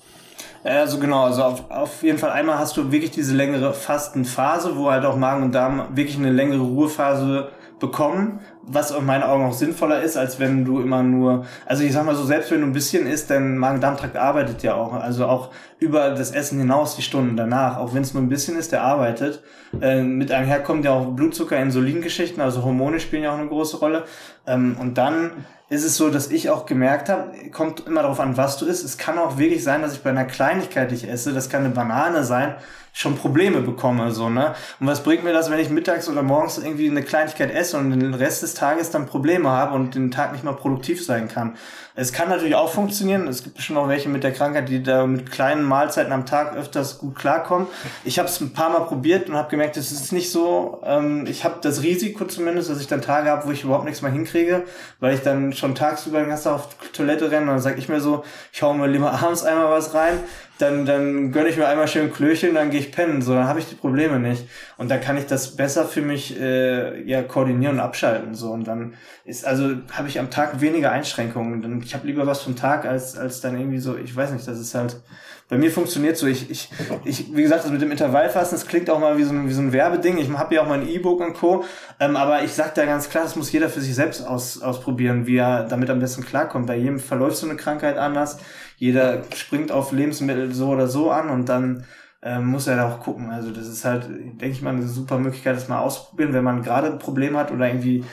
Also 0.68 0.98
genau, 0.98 1.24
also 1.24 1.42
auf, 1.44 1.70
auf 1.70 2.02
jeden 2.02 2.18
Fall 2.18 2.30
einmal 2.30 2.58
hast 2.58 2.76
du 2.76 2.92
wirklich 2.92 3.10
diese 3.10 3.34
längere 3.34 3.72
Fastenphase, 3.72 4.76
wo 4.76 4.90
halt 4.90 5.04
auch 5.06 5.16
Magen 5.16 5.44
und 5.44 5.54
Darm 5.54 5.88
wirklich 5.94 6.18
eine 6.18 6.30
längere 6.30 6.60
Ruhephase 6.60 7.48
bekommen, 7.80 8.40
was 8.62 8.90
in 8.90 9.06
meinen 9.06 9.22
Augen 9.22 9.44
auch 9.46 9.52
sinnvoller 9.52 10.02
ist, 10.02 10.16
als 10.16 10.38
wenn 10.40 10.64
du 10.64 10.80
immer 10.80 11.02
nur, 11.02 11.46
also 11.64 11.84
ich 11.84 11.92
sag 11.92 12.04
mal 12.04 12.14
so, 12.14 12.24
selbst 12.24 12.50
wenn 12.50 12.60
du 12.60 12.66
ein 12.66 12.72
bisschen 12.72 13.06
isst, 13.06 13.30
dein 13.30 13.56
Magen-Darm-Trakt 13.56 14.16
arbeitet 14.16 14.62
ja 14.62 14.74
auch, 14.74 14.92
also 14.92 15.26
auch 15.26 15.50
über 15.78 16.10
das 16.10 16.32
Essen 16.32 16.58
hinaus 16.58 16.96
die 16.96 17.02
Stunden 17.02 17.36
danach, 17.36 17.78
auch 17.78 17.94
wenn 17.94 18.02
es 18.02 18.12
nur 18.12 18.22
ein 18.22 18.28
bisschen 18.28 18.58
ist, 18.58 18.72
der 18.72 18.82
arbeitet. 18.82 19.42
Äh, 19.80 20.02
mit 20.02 20.32
einher 20.32 20.60
kommt 20.60 20.84
ja 20.84 20.92
auch 20.92 21.06
Blutzucker, 21.06 21.58
Insulingeschichten, 21.58 22.42
also 22.42 22.64
Hormone 22.64 23.00
spielen 23.00 23.22
ja 23.22 23.32
auch 23.32 23.38
eine 23.38 23.48
große 23.48 23.78
Rolle. 23.78 24.04
Ähm, 24.46 24.76
und 24.78 24.98
dann 24.98 25.30
ist 25.70 25.84
es 25.84 25.96
so, 25.96 26.08
dass 26.10 26.30
ich 26.30 26.48
auch 26.48 26.64
gemerkt 26.64 27.08
habe, 27.08 27.50
kommt 27.50 27.86
immer 27.86 28.02
darauf 28.02 28.20
an, 28.20 28.36
was 28.36 28.56
du 28.56 28.66
isst. 28.66 28.84
Es 28.84 28.96
kann 28.96 29.18
auch 29.18 29.36
wirklich 29.36 29.62
sein, 29.62 29.82
dass 29.82 29.92
ich 29.92 30.02
bei 30.02 30.10
einer 30.10 30.24
Kleinigkeit, 30.24 30.90
die 30.90 30.94
ich 30.94 31.08
esse, 31.08 31.34
das 31.34 31.50
kann 31.50 31.64
eine 31.64 31.74
Banane 31.74 32.24
sein, 32.24 32.54
schon 32.92 33.16
Probleme 33.16 33.60
bekomme, 33.60 34.10
so, 34.10 34.28
ne? 34.28 34.54
Und 34.80 34.86
was 34.86 35.02
bringt 35.02 35.24
mir 35.24 35.32
das, 35.32 35.50
wenn 35.50 35.58
ich 35.58 35.70
mittags 35.70 36.08
oder 36.08 36.22
morgens 36.22 36.58
irgendwie 36.58 36.90
eine 36.90 37.02
Kleinigkeit 37.02 37.52
esse 37.54 37.76
und 37.78 37.90
den 37.90 38.14
Rest 38.14 38.42
des 38.42 38.54
Tages 38.54 38.90
dann 38.90 39.06
Probleme 39.06 39.48
habe 39.48 39.74
und 39.74 39.94
den 39.94 40.10
Tag 40.10 40.32
nicht 40.32 40.44
mal 40.44 40.54
produktiv 40.54 41.04
sein 41.04 41.28
kann? 41.28 41.56
Es 42.00 42.12
kann 42.12 42.28
natürlich 42.28 42.54
auch 42.54 42.70
funktionieren. 42.70 43.26
Es 43.26 43.42
gibt 43.42 43.56
bestimmt 43.56 43.76
auch 43.80 43.88
welche 43.88 44.08
mit 44.08 44.22
der 44.22 44.32
Krankheit, 44.32 44.68
die 44.68 44.84
da 44.84 45.04
mit 45.04 45.32
kleinen 45.32 45.64
Mahlzeiten 45.64 46.12
am 46.12 46.26
Tag 46.26 46.54
öfters 46.54 46.98
gut 46.98 47.16
klarkommen. 47.16 47.66
Ich 48.04 48.20
habe 48.20 48.28
es 48.28 48.40
ein 48.40 48.52
paar 48.52 48.70
Mal 48.70 48.82
probiert 48.86 49.28
und 49.28 49.34
habe 49.34 49.50
gemerkt, 49.50 49.76
es 49.76 49.90
ist 49.90 50.12
nicht 50.12 50.30
so. 50.30 50.80
Ähm, 50.84 51.26
ich 51.26 51.42
habe 51.42 51.56
das 51.60 51.82
Risiko 51.82 52.24
zumindest, 52.24 52.70
dass 52.70 52.80
ich 52.80 52.86
dann 52.86 53.02
Tage 53.02 53.30
habe, 53.30 53.48
wo 53.48 53.50
ich 53.50 53.64
überhaupt 53.64 53.84
nichts 53.84 54.00
mehr 54.00 54.12
hinkriege, 54.12 54.62
weil 55.00 55.12
ich 55.12 55.22
dann 55.22 55.52
schon 55.52 55.74
tagsüber 55.74 56.20
den 56.20 56.28
ganzen 56.28 56.44
Tag 56.44 56.54
auf 56.54 56.68
Toilette 56.92 57.32
renne 57.32 57.42
und 57.42 57.48
dann 57.48 57.60
sage 57.60 57.78
ich 57.80 57.88
mir 57.88 58.00
so, 58.00 58.22
ich 58.52 58.62
hau 58.62 58.72
mir 58.74 58.86
lieber 58.86 59.10
abends 59.20 59.42
einmal 59.42 59.68
was 59.68 59.92
rein, 59.92 60.20
dann, 60.58 60.84
dann 60.86 61.32
gönne 61.32 61.48
ich 61.48 61.56
mir 61.56 61.68
einmal 61.68 61.88
schön 61.88 62.12
Klöchen, 62.12 62.54
dann 62.54 62.70
gehe 62.70 62.80
ich 62.80 62.92
pennen. 62.92 63.22
So, 63.22 63.32
dann 63.34 63.46
habe 63.46 63.60
ich 63.60 63.66
die 63.66 63.76
Probleme 63.76 64.18
nicht. 64.18 64.48
Und 64.76 64.90
dann 64.90 65.00
kann 65.00 65.16
ich 65.16 65.26
das 65.26 65.56
besser 65.56 65.84
für 65.84 66.02
mich 66.02 66.38
äh, 66.38 67.02
ja 67.02 67.22
koordinieren 67.22 67.76
und 67.76 67.80
abschalten. 67.80 68.34
So 68.34 68.50
und 68.50 68.64
dann 68.64 68.94
ist 69.24 69.46
also 69.46 69.76
habe 69.92 70.08
ich 70.08 70.18
am 70.18 70.30
Tag 70.30 70.60
weniger 70.60 70.90
Einschränkungen. 70.90 71.82
Ich 71.82 71.94
habe 71.94 72.06
lieber 72.06 72.26
was 72.26 72.42
vom 72.42 72.56
Tag 72.56 72.84
als 72.84 73.16
als 73.16 73.40
dann 73.40 73.58
irgendwie 73.58 73.78
so. 73.78 73.96
Ich 73.96 74.14
weiß 74.14 74.32
nicht, 74.32 74.46
das 74.46 74.58
ist 74.58 74.74
halt 74.74 75.00
bei 75.48 75.58
mir 75.58 75.70
funktioniert 75.70 76.16
so. 76.16 76.26
Ich 76.26 76.50
ich 76.50 76.70
ich 77.04 77.34
wie 77.34 77.42
gesagt, 77.42 77.64
das 77.64 77.70
mit 77.70 77.80
dem 77.80 77.90
Intervallfasten, 77.90 78.58
das 78.58 78.68
klingt 78.68 78.90
auch 78.90 78.98
mal 78.98 79.18
wie 79.18 79.24
so 79.24 79.32
ein 79.32 79.48
wie 79.48 79.52
so 79.52 79.62
ein 79.62 79.72
Werbeding. 79.72 80.18
Ich 80.18 80.30
habe 80.30 80.54
ja 80.54 80.62
auch 80.62 80.68
mein 80.68 80.88
E-Book 80.88 81.20
und 81.20 81.34
Co. 81.34 81.64
Ähm, 82.00 82.16
aber 82.16 82.44
ich 82.44 82.52
sag 82.52 82.74
da 82.74 82.84
ganz 82.84 83.08
klar, 83.08 83.24
das 83.24 83.36
muss 83.36 83.50
jeder 83.52 83.68
für 83.68 83.80
sich 83.80 83.94
selbst 83.94 84.26
aus, 84.26 84.60
ausprobieren, 84.60 85.26
wie 85.26 85.36
er 85.36 85.64
damit 85.64 85.90
am 85.90 86.00
besten 86.00 86.24
klarkommt. 86.24 86.66
Bei 86.66 86.76
jedem 86.76 86.98
verläuft 86.98 87.36
so 87.36 87.48
eine 87.48 87.56
Krankheit 87.56 87.96
anders 87.96 88.38
jeder 88.78 89.24
springt 89.34 89.72
auf 89.72 89.92
Lebensmittel 89.92 90.54
so 90.54 90.68
oder 90.68 90.86
so 90.86 91.10
an 91.10 91.28
und 91.28 91.48
dann 91.48 91.84
ähm, 92.22 92.46
muss 92.46 92.66
er 92.66 92.76
da 92.76 92.88
auch 92.88 93.00
gucken. 93.00 93.30
Also 93.30 93.50
das 93.50 93.66
ist 93.66 93.84
halt, 93.84 94.08
denke 94.08 94.48
ich 94.48 94.62
mal, 94.62 94.70
eine 94.70 94.86
super 94.86 95.18
Möglichkeit, 95.18 95.56
das 95.56 95.68
mal 95.68 95.80
auszuprobieren, 95.80 96.32
wenn 96.32 96.44
man 96.44 96.62
gerade 96.62 96.86
ein 96.86 96.98
Problem 96.98 97.36
hat 97.36 97.50
oder 97.50 97.66
irgendwie 97.66 98.04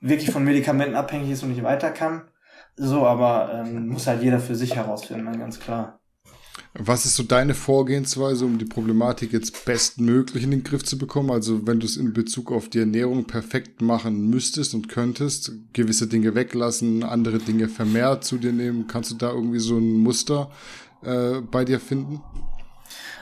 wirklich 0.00 0.30
von 0.30 0.44
Medikamenten 0.44 0.96
abhängig 0.96 1.30
ist 1.30 1.42
und 1.42 1.50
nicht 1.50 1.62
weiter 1.62 1.90
kann. 1.90 2.22
So, 2.76 3.06
aber 3.06 3.52
ähm, 3.52 3.88
muss 3.88 4.06
halt 4.06 4.22
jeder 4.22 4.38
für 4.38 4.54
sich 4.54 4.76
herausfinden, 4.76 5.30
ne, 5.30 5.38
ganz 5.38 5.60
klar. 5.60 6.00
Was 6.74 7.04
ist 7.04 7.16
so 7.16 7.22
deine 7.22 7.54
Vorgehensweise, 7.54 8.46
um 8.46 8.56
die 8.58 8.64
Problematik 8.64 9.32
jetzt 9.32 9.64
bestmöglich 9.66 10.42
in 10.44 10.50
den 10.50 10.64
Griff 10.64 10.84
zu 10.84 10.96
bekommen? 10.96 11.30
Also 11.30 11.66
wenn 11.66 11.80
du 11.80 11.86
es 11.86 11.98
in 11.98 12.14
Bezug 12.14 12.50
auf 12.50 12.70
die 12.70 12.78
Ernährung 12.78 13.26
perfekt 13.26 13.82
machen 13.82 14.30
müsstest 14.30 14.72
und 14.74 14.88
könntest, 14.88 15.52
gewisse 15.74 16.06
Dinge 16.06 16.34
weglassen, 16.34 17.04
andere 17.04 17.38
Dinge 17.38 17.68
vermehrt 17.68 18.24
zu 18.24 18.38
dir 18.38 18.52
nehmen, 18.52 18.86
kannst 18.86 19.10
du 19.10 19.16
da 19.16 19.30
irgendwie 19.30 19.58
so 19.58 19.76
ein 19.76 19.98
Muster 19.98 20.50
äh, 21.02 21.40
bei 21.40 21.66
dir 21.66 21.78
finden? 21.78 22.22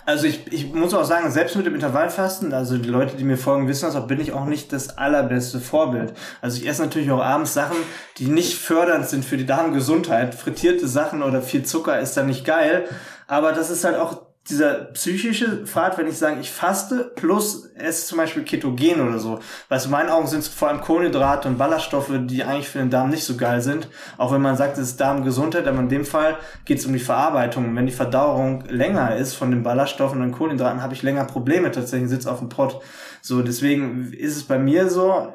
Also 0.06 0.26
ich, 0.26 0.52
ich 0.52 0.72
muss 0.72 0.94
auch 0.94 1.04
sagen, 1.04 1.30
selbst 1.30 1.56
mit 1.56 1.66
dem 1.66 1.74
Intervallfasten, 1.74 2.52
also 2.52 2.78
die 2.78 2.88
Leute, 2.88 3.16
die 3.16 3.24
mir 3.24 3.36
folgen, 3.36 3.68
wissen 3.68 3.86
das 3.86 3.96
auch, 3.96 4.06
bin 4.06 4.20
ich 4.20 4.32
auch 4.32 4.46
nicht 4.46 4.72
das 4.72 4.96
allerbeste 4.96 5.60
Vorbild. 5.60 6.14
Also 6.40 6.60
ich 6.60 6.68
esse 6.68 6.82
natürlich 6.82 7.10
auch 7.10 7.22
abends 7.22 7.54
Sachen, 7.54 7.76
die 8.18 8.26
nicht 8.26 8.58
fördernd 8.58 9.08
sind 9.08 9.24
für 9.24 9.36
die 9.36 9.46
Darmgesundheit. 9.46 10.34
Frittierte 10.34 10.88
Sachen 10.88 11.22
oder 11.22 11.42
viel 11.42 11.64
Zucker 11.64 12.00
ist 12.00 12.16
dann 12.16 12.26
nicht 12.26 12.44
geil. 12.44 12.88
Aber 13.30 13.52
das 13.52 13.70
ist 13.70 13.84
halt 13.84 13.94
auch 13.94 14.22
dieser 14.48 14.86
psychische 14.86 15.64
Pfad, 15.64 15.96
wenn 15.98 16.08
ich 16.08 16.18
sage, 16.18 16.40
ich 16.40 16.50
faste 16.50 17.12
plus 17.14 17.66
esse 17.76 18.06
zum 18.06 18.18
Beispiel 18.18 18.42
Ketogen 18.42 19.00
oder 19.00 19.20
so. 19.20 19.38
Weißt 19.68 19.84
du, 19.84 19.88
in 19.88 19.92
meinen 19.92 20.08
Augen 20.08 20.26
sind 20.26 20.40
es 20.40 20.48
vor 20.48 20.66
allem 20.66 20.80
Kohlenhydrate 20.80 21.46
und 21.46 21.56
Ballaststoffe, 21.56 22.10
die 22.24 22.42
eigentlich 22.42 22.68
für 22.68 22.80
den 22.80 22.90
Darm 22.90 23.10
nicht 23.10 23.22
so 23.22 23.36
geil 23.36 23.60
sind. 23.60 23.88
Auch 24.18 24.32
wenn 24.32 24.42
man 24.42 24.56
sagt, 24.56 24.78
es 24.78 24.88
ist 24.88 25.00
Darmgesundheit, 25.00 25.68
aber 25.68 25.78
in 25.78 25.88
dem 25.88 26.04
Fall 26.04 26.38
geht 26.64 26.78
es 26.78 26.86
um 26.86 26.92
die 26.92 26.98
Verarbeitung. 26.98 27.66
Und 27.66 27.76
wenn 27.76 27.86
die 27.86 27.92
Verdauung 27.92 28.64
länger 28.68 29.14
ist 29.14 29.34
von 29.34 29.52
den 29.52 29.62
Ballaststoffen 29.62 30.20
und 30.22 30.32
Kohlenhydraten, 30.32 30.82
habe 30.82 30.94
ich 30.94 31.04
länger 31.04 31.24
Probleme 31.24 31.70
tatsächlich, 31.70 32.10
sitze 32.10 32.32
auf 32.32 32.40
dem 32.40 32.48
Pott. 32.48 32.80
So, 33.22 33.42
deswegen 33.42 34.12
ist 34.12 34.36
es 34.36 34.42
bei 34.42 34.58
mir 34.58 34.90
so, 34.90 35.32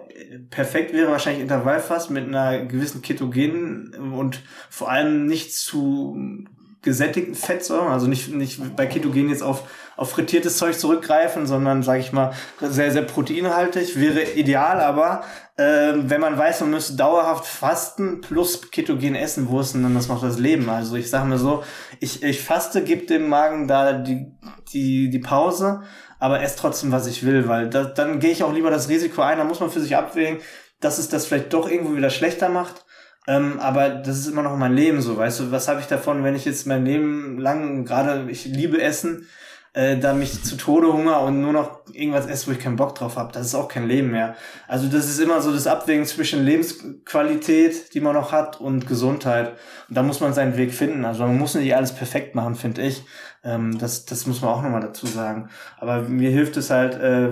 perfekt 0.50 0.91
wäre 0.91 1.12
wahrscheinlich 1.12 1.43
Intervallfast 1.43 2.12
mit 2.12 2.28
einer 2.28 2.66
gewissen 2.66 3.02
Ketogen 3.02 3.93
und 4.14 4.41
vor 4.70 4.91
allem 4.91 5.28
nicht 5.28 5.56
zu 5.56 6.18
gesättigten 6.86 7.36
Fettsäuren, 7.36 7.92
also 7.92 8.08
nicht, 8.08 8.34
nicht 8.34 8.76
bei 8.78 8.86
Ketogen 8.86 9.28
jetzt 9.28 9.44
auf, 9.44 9.64
auf 9.98 10.12
frittiertes 10.12 10.58
Zeug 10.58 10.80
zurückgreifen, 10.80 11.48
sondern, 11.48 11.84
sage 11.84 12.00
ich 12.00 12.14
mal, 12.14 12.32
sehr, 12.62 12.92
sehr 12.92 13.02
proteinhaltig, 13.02 14.00
wäre 14.00 14.24
ideal, 14.24 14.80
aber 14.80 15.24
äh, 15.58 15.94
wenn 15.96 16.22
man 16.22 16.38
weiß, 16.38 16.62
man 16.62 16.72
müsste 16.72 16.96
dauerhaft 16.96 17.46
fasten 17.46 18.22
plus 18.22 18.72
Ketogen 18.72 19.16
essen, 19.16 19.50
Wursten, 19.50 19.84
dann 19.84 19.96
das 19.96 20.08
macht 20.08 20.24
das 20.24 20.38
Leben. 20.38 20.70
Also 20.70 20.96
ich 20.96 21.10
sage 21.10 21.28
mir 21.28 21.40
so, 21.40 21.64
ich, 22.00 22.24
ich 22.24 22.42
faste, 22.42 22.84
gebe 22.84 23.06
dem 23.06 23.28
Magen 23.28 23.68
da 23.68 23.94
die, 23.94 24.32
die, 24.72 25.10
die 25.10 25.20
Pause, 25.20 25.82
aber 26.20 26.42
esse 26.42 26.58
trotzdem, 26.58 26.92
was 26.92 27.08
ich 27.08 27.26
will, 27.26 27.48
weil 27.48 27.70
da, 27.70 27.84
dann 27.84 28.20
gehe 28.20 28.32
ich 28.32 28.44
auch 28.44 28.54
lieber 28.54 28.70
das 28.70 28.88
Risiko 28.88 29.22
ein, 29.24 29.40
da 29.40 29.44
muss 29.44 29.60
man 29.60 29.72
für 29.72 29.82
sich 29.82 29.98
abwägen, 29.98 30.40
dass 30.80 31.00
es 31.00 31.10
das 31.10 31.26
vielleicht 31.26 31.52
doch 31.52 31.70
irgendwo 31.70 31.96
wieder 31.96 32.12
schlechter 32.12 32.50
macht 32.50 32.85
ähm, 33.28 33.60
aber 33.60 33.90
das 33.90 34.20
ist 34.20 34.28
immer 34.28 34.44
noch 34.44 34.56
mein 34.58 34.74
Leben 34.74 35.02
so, 35.02 35.18
weißt 35.18 35.40
du, 35.40 35.52
was 35.52 35.68
habe 35.68 35.80
ich 35.80 35.88
davon, 35.88 36.24
wenn 36.24 36.36
ich 36.36 36.46
jetzt 36.46 36.68
mein 36.68 36.86
Leben 36.86 37.40
lang, 37.40 37.86
gerade 37.86 38.30
ich 38.30 38.46
liebe 38.46 38.82
Essen, 38.82 39.28
äh, 39.76 39.98
da 39.98 40.14
mich 40.14 40.42
zu 40.44 40.56
Tode 40.56 40.94
hunger 40.94 41.20
und 41.22 41.42
nur 41.42 41.52
noch 41.52 41.82
irgendwas 41.92 42.28
esse, 42.28 42.48
wo 42.48 42.52
ich 42.52 42.60
keinen 42.60 42.78
Bock 42.78 42.96
drauf 42.96 43.18
habe, 43.18 43.34
das 43.34 43.48
ist 43.48 43.56
auch 43.56 43.68
kein 43.68 43.88
Leben 43.88 44.10
mehr. 44.10 44.36
Also 44.70 44.88
das 44.88 45.10
ist 45.10 45.20
immer 45.20 45.42
so 45.42 45.52
das 45.52 45.68
Abwägen 45.68 46.06
zwischen 46.06 46.46
Lebensqualität, 46.46 47.94
die 47.94 48.00
man 48.00 48.14
noch 48.14 48.32
hat, 48.32 48.62
und 48.62 48.88
Gesundheit. 48.88 49.50
Und 49.90 49.98
da 49.98 50.02
muss 50.02 50.22
man 50.22 50.34
seinen 50.34 50.56
Weg 50.56 50.74
finden. 50.74 51.04
Also 51.04 51.24
man 51.24 51.38
muss 51.38 51.56
nicht 51.56 51.76
alles 51.76 51.94
perfekt 51.94 52.36
machen, 52.36 52.56
finde 52.56 52.84
ich. 52.84 53.04
Ähm, 53.44 53.78
das, 53.78 54.06
das 54.06 54.26
muss 54.28 54.42
man 54.42 54.52
auch 54.52 54.62
nochmal 54.62 54.80
dazu 54.80 55.08
sagen. 55.08 55.50
Aber 55.78 56.04
mir 56.04 56.30
hilft 56.30 56.56
es 56.56 56.70
halt 56.70 56.96
äh, 56.96 57.32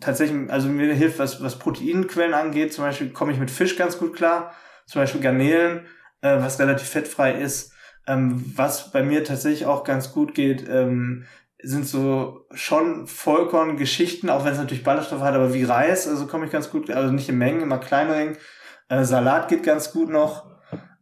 tatsächlich, 0.00 0.50
also 0.50 0.68
mir 0.68 0.92
hilft, 0.94 1.20
was, 1.20 1.44
was 1.44 1.60
Proteinquellen 1.60 2.34
angeht, 2.34 2.72
zum 2.72 2.82
Beispiel 2.82 3.10
komme 3.10 3.32
ich 3.32 3.38
mit 3.38 3.52
Fisch 3.52 3.76
ganz 3.76 3.98
gut 3.98 4.16
klar 4.16 4.52
zum 4.86 5.02
Beispiel 5.02 5.20
Garnelen, 5.20 5.86
äh, 6.20 6.36
was 6.38 6.58
relativ 6.58 6.88
fettfrei 6.88 7.32
ist. 7.32 7.72
Ähm, 8.06 8.52
was 8.56 8.90
bei 8.92 9.02
mir 9.02 9.24
tatsächlich 9.24 9.66
auch 9.66 9.84
ganz 9.84 10.12
gut 10.12 10.34
geht, 10.34 10.68
ähm, 10.68 11.24
sind 11.62 11.86
so 11.86 12.46
schon 12.52 13.06
Vollkorn-Geschichten, 13.06 14.28
auch 14.28 14.44
wenn 14.44 14.52
es 14.52 14.58
natürlich 14.58 14.84
Ballaststoffe 14.84 15.22
hat, 15.22 15.34
aber 15.34 15.54
wie 15.54 15.64
Reis, 15.64 16.06
also 16.06 16.26
komme 16.26 16.44
ich 16.44 16.52
ganz 16.52 16.70
gut, 16.70 16.90
also 16.90 17.10
nicht 17.10 17.28
in 17.28 17.38
Mengen, 17.38 17.62
immer 17.62 17.78
kleineren. 17.78 18.36
Äh, 18.88 19.04
Salat 19.04 19.48
geht 19.48 19.62
ganz 19.62 19.92
gut 19.92 20.10
noch. 20.10 20.53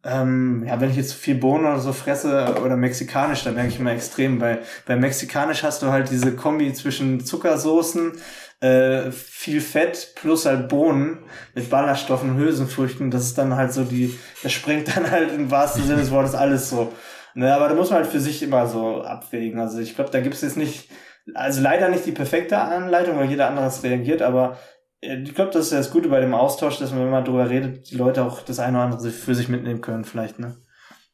Ähm, 0.04 0.64
ja, 0.66 0.80
wenn 0.80 0.90
ich 0.90 0.96
jetzt 0.96 1.14
viel 1.14 1.36
Bohnen 1.36 1.64
oder 1.64 1.78
so 1.78 1.92
fresse 1.92 2.56
oder 2.64 2.76
mexikanisch, 2.76 3.44
dann 3.44 3.54
merke 3.54 3.68
ich 3.68 3.78
immer 3.78 3.92
extrem. 3.92 4.38
Bei, 4.38 4.58
bei 4.84 4.96
mexikanisch 4.96 5.62
hast 5.62 5.82
du 5.82 5.88
halt 5.88 6.10
diese 6.10 6.34
Kombi 6.34 6.72
zwischen 6.72 7.24
Zuckersoßen, 7.24 8.12
äh, 8.60 9.12
viel 9.12 9.60
Fett 9.60 10.14
plus 10.16 10.46
halt 10.46 10.68
Bohnen 10.68 11.18
mit 11.54 11.70
Ballaststoffen 11.70 12.30
und 12.30 12.38
Hülsenfrüchten. 12.38 13.10
Das 13.10 13.24
ist 13.24 13.38
dann 13.38 13.54
halt 13.54 13.72
so 13.72 13.84
die, 13.84 14.18
das 14.42 14.52
springt 14.52 14.96
dann 14.96 15.10
halt 15.10 15.32
im 15.32 15.50
wahrsten 15.50 15.84
Sinne 15.84 16.00
des 16.00 16.10
Wortes 16.10 16.34
alles 16.34 16.68
so. 16.68 16.92
Ne, 17.34 17.54
aber 17.54 17.68
da 17.68 17.74
muss 17.74 17.90
man 17.90 18.00
halt 18.00 18.10
für 18.10 18.20
sich 18.20 18.42
immer 18.42 18.66
so 18.66 19.02
abwägen. 19.02 19.58
Also 19.58 19.78
ich 19.78 19.94
glaube, 19.94 20.10
da 20.10 20.20
gibt 20.20 20.34
es 20.34 20.42
jetzt 20.42 20.56
nicht, 20.56 20.90
also 21.34 21.62
leider 21.62 21.88
nicht 21.88 22.04
die 22.04 22.12
perfekte 22.12 22.58
Anleitung, 22.58 23.18
weil 23.18 23.30
jeder 23.30 23.48
anderes 23.48 23.82
reagiert, 23.82 24.20
aber 24.20 24.58
ich 25.02 25.34
glaube, 25.34 25.50
das 25.50 25.66
ist 25.66 25.72
ja 25.72 25.78
das 25.78 25.90
Gute 25.90 26.08
bei 26.08 26.20
dem 26.20 26.32
Austausch, 26.32 26.78
dass 26.78 26.92
man, 26.92 27.00
wenn 27.00 27.10
man 27.10 27.24
drüber 27.24 27.50
redet, 27.50 27.90
die 27.90 27.96
Leute 27.96 28.24
auch 28.24 28.42
das 28.42 28.60
eine 28.60 28.78
oder 28.78 28.86
andere 28.86 29.10
für 29.10 29.34
sich 29.34 29.48
mitnehmen 29.48 29.80
können, 29.80 30.04
vielleicht, 30.04 30.38
ne? 30.38 30.56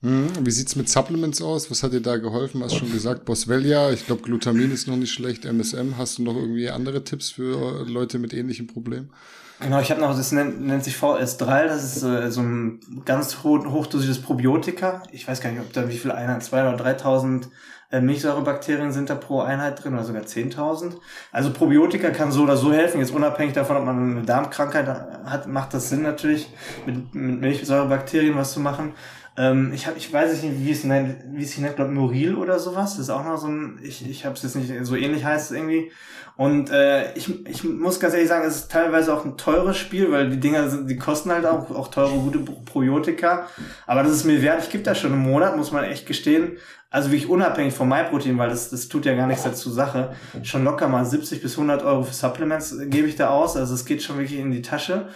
Hm, 0.02 0.28
wie 0.42 0.50
sieht's 0.50 0.76
mit 0.76 0.88
Supplements 0.88 1.42
aus? 1.42 1.70
Was 1.70 1.82
hat 1.82 1.92
dir 1.92 2.00
da 2.00 2.18
geholfen? 2.18 2.62
Hast 2.62 2.76
schon 2.76 2.92
gesagt, 2.92 3.24
Boswellia. 3.24 3.90
Ich 3.90 4.06
glaube, 4.06 4.22
Glutamin 4.22 4.70
ist 4.70 4.86
noch 4.86 4.96
nicht 4.96 5.12
schlecht. 5.12 5.44
MSM. 5.44 5.96
Hast 5.96 6.18
du 6.18 6.22
noch 6.22 6.36
irgendwie 6.36 6.70
andere 6.70 7.02
Tipps 7.02 7.30
für 7.30 7.84
Leute 7.84 8.20
mit 8.20 8.32
ähnlichen 8.32 8.68
Problemen? 8.68 9.10
Genau, 9.60 9.80
ich 9.80 9.90
habe 9.90 10.00
noch, 10.00 10.16
das 10.16 10.30
nennt, 10.30 10.60
nennt 10.60 10.84
sich 10.84 10.94
VS3, 10.94 11.66
das 11.66 11.96
ist 11.96 12.04
äh, 12.04 12.30
so 12.30 12.42
ein 12.42 12.78
ganz 13.04 13.42
hoch, 13.42 13.66
hochdosiertes 13.66 14.22
Probiotika. 14.22 15.02
Ich 15.10 15.26
weiß 15.26 15.40
gar 15.40 15.50
nicht, 15.50 15.60
ob 15.60 15.72
da 15.72 15.88
wie 15.88 15.98
viel 15.98 16.12
Einheiten, 16.12 16.42
zwei 16.42 16.62
oder 16.62 16.76
3000 16.76 17.48
äh, 17.90 18.00
Milchsäurebakterien 18.00 18.92
sind 18.92 19.08
da 19.08 19.14
pro 19.14 19.40
Einheit 19.40 19.82
drin 19.82 19.94
oder 19.94 20.04
sogar 20.04 20.22
10.000. 20.22 20.96
Also 21.32 21.52
Probiotika 21.52 22.10
kann 22.10 22.32
so 22.32 22.42
oder 22.42 22.56
so 22.56 22.72
helfen, 22.72 23.00
jetzt 23.00 23.12
unabhängig 23.12 23.54
davon, 23.54 23.76
ob 23.76 23.84
man 23.84 24.16
eine 24.16 24.22
Darmkrankheit 24.22 24.86
hat, 24.86 25.46
macht 25.46 25.72
das 25.72 25.88
Sinn 25.88 26.02
natürlich, 26.02 26.50
mit, 26.86 27.14
mit 27.14 27.40
Milchsäurebakterien 27.40 28.36
was 28.36 28.52
zu 28.52 28.60
machen. 28.60 28.92
Ähm, 29.38 29.72
ich, 29.72 29.86
hab, 29.86 29.96
ich 29.96 30.12
weiß 30.12 30.42
nicht, 30.42 30.58
wie 30.58 30.72
es 30.72 30.84
nennt, 30.84 31.16
wie 31.32 31.44
es 31.44 31.52
sich 31.52 31.60
nennt, 31.60 31.76
glaube 31.76 31.92
Moril 31.92 32.34
oder 32.34 32.58
sowas. 32.58 32.96
Das 32.96 33.04
ist 33.04 33.10
auch 33.10 33.24
noch 33.24 33.38
so 33.38 33.46
ein, 33.46 33.78
ich, 33.82 34.08
ich 34.08 34.26
habe 34.26 34.34
es 34.34 34.42
jetzt 34.42 34.56
nicht, 34.56 34.72
so 34.82 34.96
ähnlich 34.96 35.24
heißt 35.24 35.50
es 35.50 35.56
irgendwie. 35.56 35.92
Und 36.36 36.70
äh, 36.70 37.14
ich, 37.14 37.46
ich 37.48 37.64
muss 37.64 37.98
ganz 37.98 38.14
ehrlich 38.14 38.28
sagen, 38.28 38.46
es 38.46 38.56
ist 38.56 38.70
teilweise 38.70 39.12
auch 39.12 39.24
ein 39.24 39.36
teures 39.36 39.76
Spiel, 39.76 40.12
weil 40.12 40.30
die 40.30 40.38
Dinger 40.38 40.68
sind, 40.68 40.88
die 40.88 40.96
kosten 40.96 41.32
halt 41.32 41.44
auch, 41.44 41.68
auch 41.70 41.88
teure, 41.88 42.16
gute 42.16 42.38
Probiotika. 42.38 43.48
Aber 43.88 44.04
das 44.04 44.12
ist 44.12 44.24
mir 44.24 44.40
wert. 44.40 44.62
Ich 44.62 44.70
gebe 44.70 44.84
da 44.84 44.94
schon 44.94 45.12
einen 45.12 45.22
Monat, 45.22 45.56
muss 45.56 45.72
man 45.72 45.82
echt 45.82 46.06
gestehen. 46.06 46.58
Also 46.90 47.10
wirklich 47.10 47.28
unabhängig 47.28 47.74
von 47.74 47.88
MyProtein, 47.88 48.38
weil 48.38 48.48
das, 48.48 48.70
das 48.70 48.88
tut 48.88 49.04
ja 49.04 49.14
gar 49.14 49.26
nichts 49.26 49.44
dazu 49.44 49.70
Sache. 49.70 50.14
Schon 50.42 50.64
locker 50.64 50.88
mal 50.88 51.04
70 51.04 51.42
bis 51.42 51.52
100 51.52 51.82
Euro 51.82 52.02
für 52.02 52.14
Supplements 52.14 52.74
gebe 52.86 53.08
ich 53.08 53.16
da 53.16 53.28
aus. 53.28 53.56
Also 53.56 53.74
es 53.74 53.84
geht 53.84 54.02
schon 54.02 54.16
wirklich 54.16 54.38
in 54.38 54.50
die 54.50 54.62
Tasche. 54.62 55.08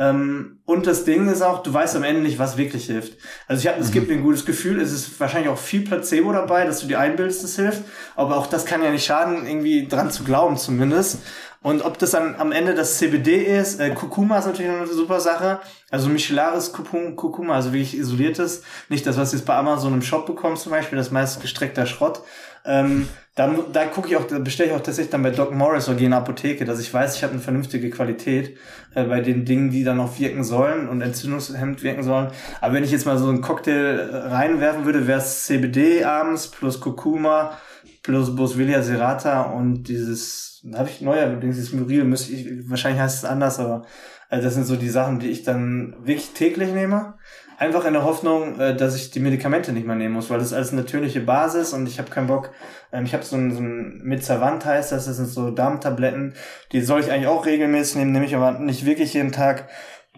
Ähm, 0.00 0.60
und 0.64 0.86
das 0.86 1.04
Ding 1.04 1.28
ist 1.28 1.42
auch, 1.42 1.62
du 1.62 1.74
weißt 1.74 1.94
am 1.94 2.04
Ende 2.04 2.22
nicht, 2.22 2.38
was 2.38 2.56
wirklich 2.56 2.86
hilft. 2.86 3.18
Also 3.46 3.60
ich 3.60 3.68
habe, 3.68 3.78
mhm. 3.78 3.84
es 3.84 3.92
gibt 3.92 4.08
mir 4.08 4.14
ein 4.14 4.22
gutes 4.22 4.46
Gefühl, 4.46 4.80
es 4.80 4.92
ist 4.92 5.20
wahrscheinlich 5.20 5.50
auch 5.50 5.58
viel 5.58 5.82
Placebo 5.82 6.32
dabei, 6.32 6.64
dass 6.64 6.80
du 6.80 6.86
dir 6.86 6.98
einbildest, 6.98 7.44
es 7.44 7.56
hilft. 7.56 7.82
Aber 8.16 8.36
auch 8.38 8.46
das 8.46 8.64
kann 8.64 8.82
ja 8.82 8.90
nicht 8.90 9.04
schaden, 9.04 9.46
irgendwie 9.46 9.86
dran 9.86 10.10
zu 10.10 10.24
glauben 10.24 10.56
zumindest. 10.56 11.18
Und 11.62 11.84
ob 11.84 11.98
das 11.98 12.12
dann 12.12 12.36
am 12.36 12.52
Ende 12.52 12.74
das 12.74 12.96
CBD 12.96 13.58
ist, 13.58 13.80
äh, 13.80 13.90
Kurkuma 13.90 14.38
ist 14.38 14.46
natürlich 14.46 14.70
eine 14.70 14.86
super 14.86 15.20
Sache. 15.20 15.60
Also 15.90 16.08
Michelaris 16.08 16.72
Kurkuma, 16.72 17.54
also 17.54 17.72
wirklich 17.72 17.96
isoliertes. 17.98 18.62
Nicht 18.88 19.06
das, 19.06 19.18
was 19.18 19.30
du 19.30 19.36
jetzt 19.36 19.44
bei 19.44 19.54
Amazon 19.54 19.92
im 19.92 20.00
Shop 20.00 20.24
bekommst 20.24 20.62
zum 20.62 20.72
Beispiel, 20.72 20.96
das 20.96 21.10
meist 21.10 21.42
gestreckter 21.42 21.84
Schrott. 21.84 22.22
Ähm, 22.64 23.08
dann, 23.34 23.72
da 23.72 23.86
gucke 23.86 24.08
ich 24.08 24.16
auch, 24.16 24.26
da 24.26 24.38
bestelle 24.38 24.70
ich 24.70 24.74
auch 24.74 24.82
tatsächlich 24.82 25.10
dann 25.10 25.22
bei 25.22 25.30
Doc 25.30 25.52
Morris 25.52 25.88
oder 25.88 25.98
gehe 25.98 26.06
in 26.06 26.12
Apotheke, 26.12 26.64
dass 26.64 26.80
ich 26.80 26.92
weiß, 26.92 27.16
ich 27.16 27.22
habe 27.22 27.34
eine 27.34 27.42
vernünftige 27.42 27.90
Qualität 27.90 28.56
äh, 28.94 29.04
bei 29.04 29.20
den 29.20 29.44
Dingen, 29.44 29.70
die 29.70 29.84
dann 29.84 30.00
auch 30.00 30.18
wirken 30.18 30.44
sollen 30.44 30.88
und 30.88 31.02
entzündungshemmend 31.02 31.82
wirken 31.82 32.02
sollen. 32.02 32.28
Aber 32.60 32.74
wenn 32.74 32.84
ich 32.84 32.90
jetzt 32.90 33.06
mal 33.06 33.18
so 33.18 33.28
einen 33.28 33.42
Cocktail 33.42 34.10
reinwerfen 34.30 34.86
würde, 34.86 35.06
wäre 35.06 35.20
es 35.20 35.44
CBD 35.44 36.04
abends 36.04 36.48
plus 36.48 36.80
Kurkuma 36.80 37.58
plus 38.02 38.34
Boswellia 38.34 38.82
serrata 38.82 39.42
und 39.42 39.84
dieses, 39.84 40.64
habe 40.74 40.88
ich 40.88 41.00
neuerdings, 41.00 41.56
dieses 41.56 41.72
Muril, 41.72 42.04
müsste 42.04 42.32
ich, 42.32 42.70
wahrscheinlich 42.70 43.00
heißt 43.00 43.18
es 43.18 43.24
anders, 43.24 43.58
aber 43.58 43.84
äh, 44.30 44.40
das 44.40 44.54
sind 44.54 44.64
so 44.64 44.76
die 44.76 44.88
Sachen, 44.88 45.18
die 45.18 45.28
ich 45.28 45.42
dann 45.42 45.94
wirklich 46.00 46.30
täglich 46.30 46.72
nehme. 46.72 47.14
Einfach 47.58 47.84
in 47.84 47.92
der 47.92 48.04
Hoffnung, 48.04 48.58
äh, 48.58 48.74
dass 48.74 48.96
ich 48.96 49.10
die 49.10 49.20
Medikamente 49.20 49.72
nicht 49.72 49.86
mehr 49.86 49.96
nehmen 49.96 50.14
muss, 50.14 50.30
weil 50.30 50.38
das 50.38 50.48
ist 50.48 50.52
als 50.54 50.72
natürliche 50.72 51.20
Basis 51.20 51.74
und 51.74 51.86
ich 51.86 51.98
habe 51.98 52.10
keinen 52.10 52.26
Bock. 52.26 52.52
Ähm, 52.90 53.04
ich 53.04 53.12
habe 53.12 53.24
so 53.24 53.36
ein, 53.36 53.52
so 53.52 53.60
ein 53.60 54.00
Mitzavant 54.02 54.64
heißt 54.64 54.92
das, 54.92 55.06
das 55.06 55.16
sind 55.16 55.28
so 55.28 55.50
Darmtabletten, 55.50 56.34
die 56.72 56.80
soll 56.80 57.00
ich 57.00 57.10
eigentlich 57.10 57.26
auch 57.26 57.44
regelmäßig 57.44 57.96
nehmen, 57.96 58.12
nehme 58.12 58.24
ich 58.24 58.34
aber 58.34 58.52
nicht 58.52 58.86
wirklich 58.86 59.12
jeden 59.12 59.32
Tag. 59.32 59.68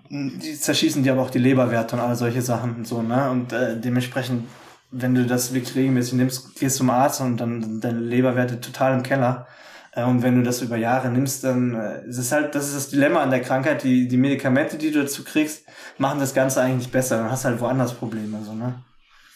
Die 0.08 0.58
zerschießen 0.58 1.02
die 1.02 1.10
aber 1.10 1.22
auch 1.22 1.30
die 1.30 1.38
Leberwerte 1.38 1.96
und 1.96 2.02
all 2.02 2.14
solche 2.14 2.42
Sachen 2.42 2.76
und 2.76 2.86
so, 2.86 3.00
ne? 3.00 3.30
Und 3.30 3.54
äh, 3.54 3.80
dementsprechend, 3.80 4.44
wenn 4.92 5.14
du 5.14 5.26
das 5.26 5.52
wirklich 5.52 5.74
regelmäßig 5.74 6.14
nimmst, 6.14 6.54
gehst 6.56 6.76
zum 6.76 6.90
Arzt 6.90 7.20
und 7.20 7.38
dann 7.38 7.80
deine 7.80 7.98
Leberwerte 7.98 8.60
total 8.60 8.94
im 8.94 9.02
Keller. 9.02 9.46
Äh, 9.92 10.04
und 10.04 10.22
wenn 10.22 10.36
du 10.36 10.42
das 10.42 10.62
über 10.62 10.76
Jahre 10.76 11.10
nimmst, 11.10 11.44
dann 11.44 11.74
äh, 11.74 12.06
ist 12.06 12.18
es 12.18 12.30
halt, 12.30 12.54
das 12.54 12.68
ist 12.68 12.76
das 12.76 12.88
Dilemma 12.90 13.22
an 13.22 13.30
der 13.30 13.40
Krankheit, 13.40 13.82
die, 13.82 14.06
die 14.06 14.16
Medikamente, 14.16 14.76
die 14.76 14.90
du 14.90 15.02
dazu 15.02 15.24
kriegst, 15.24 15.64
machen 15.98 16.20
das 16.20 16.34
Ganze 16.34 16.60
eigentlich 16.60 16.86
nicht 16.86 16.92
besser. 16.92 17.18
Dann 17.18 17.30
hast 17.30 17.44
du 17.44 17.48
halt 17.48 17.60
woanders 17.60 17.94
Probleme, 17.94 18.38
so, 18.44 18.54
ne? 18.54 18.82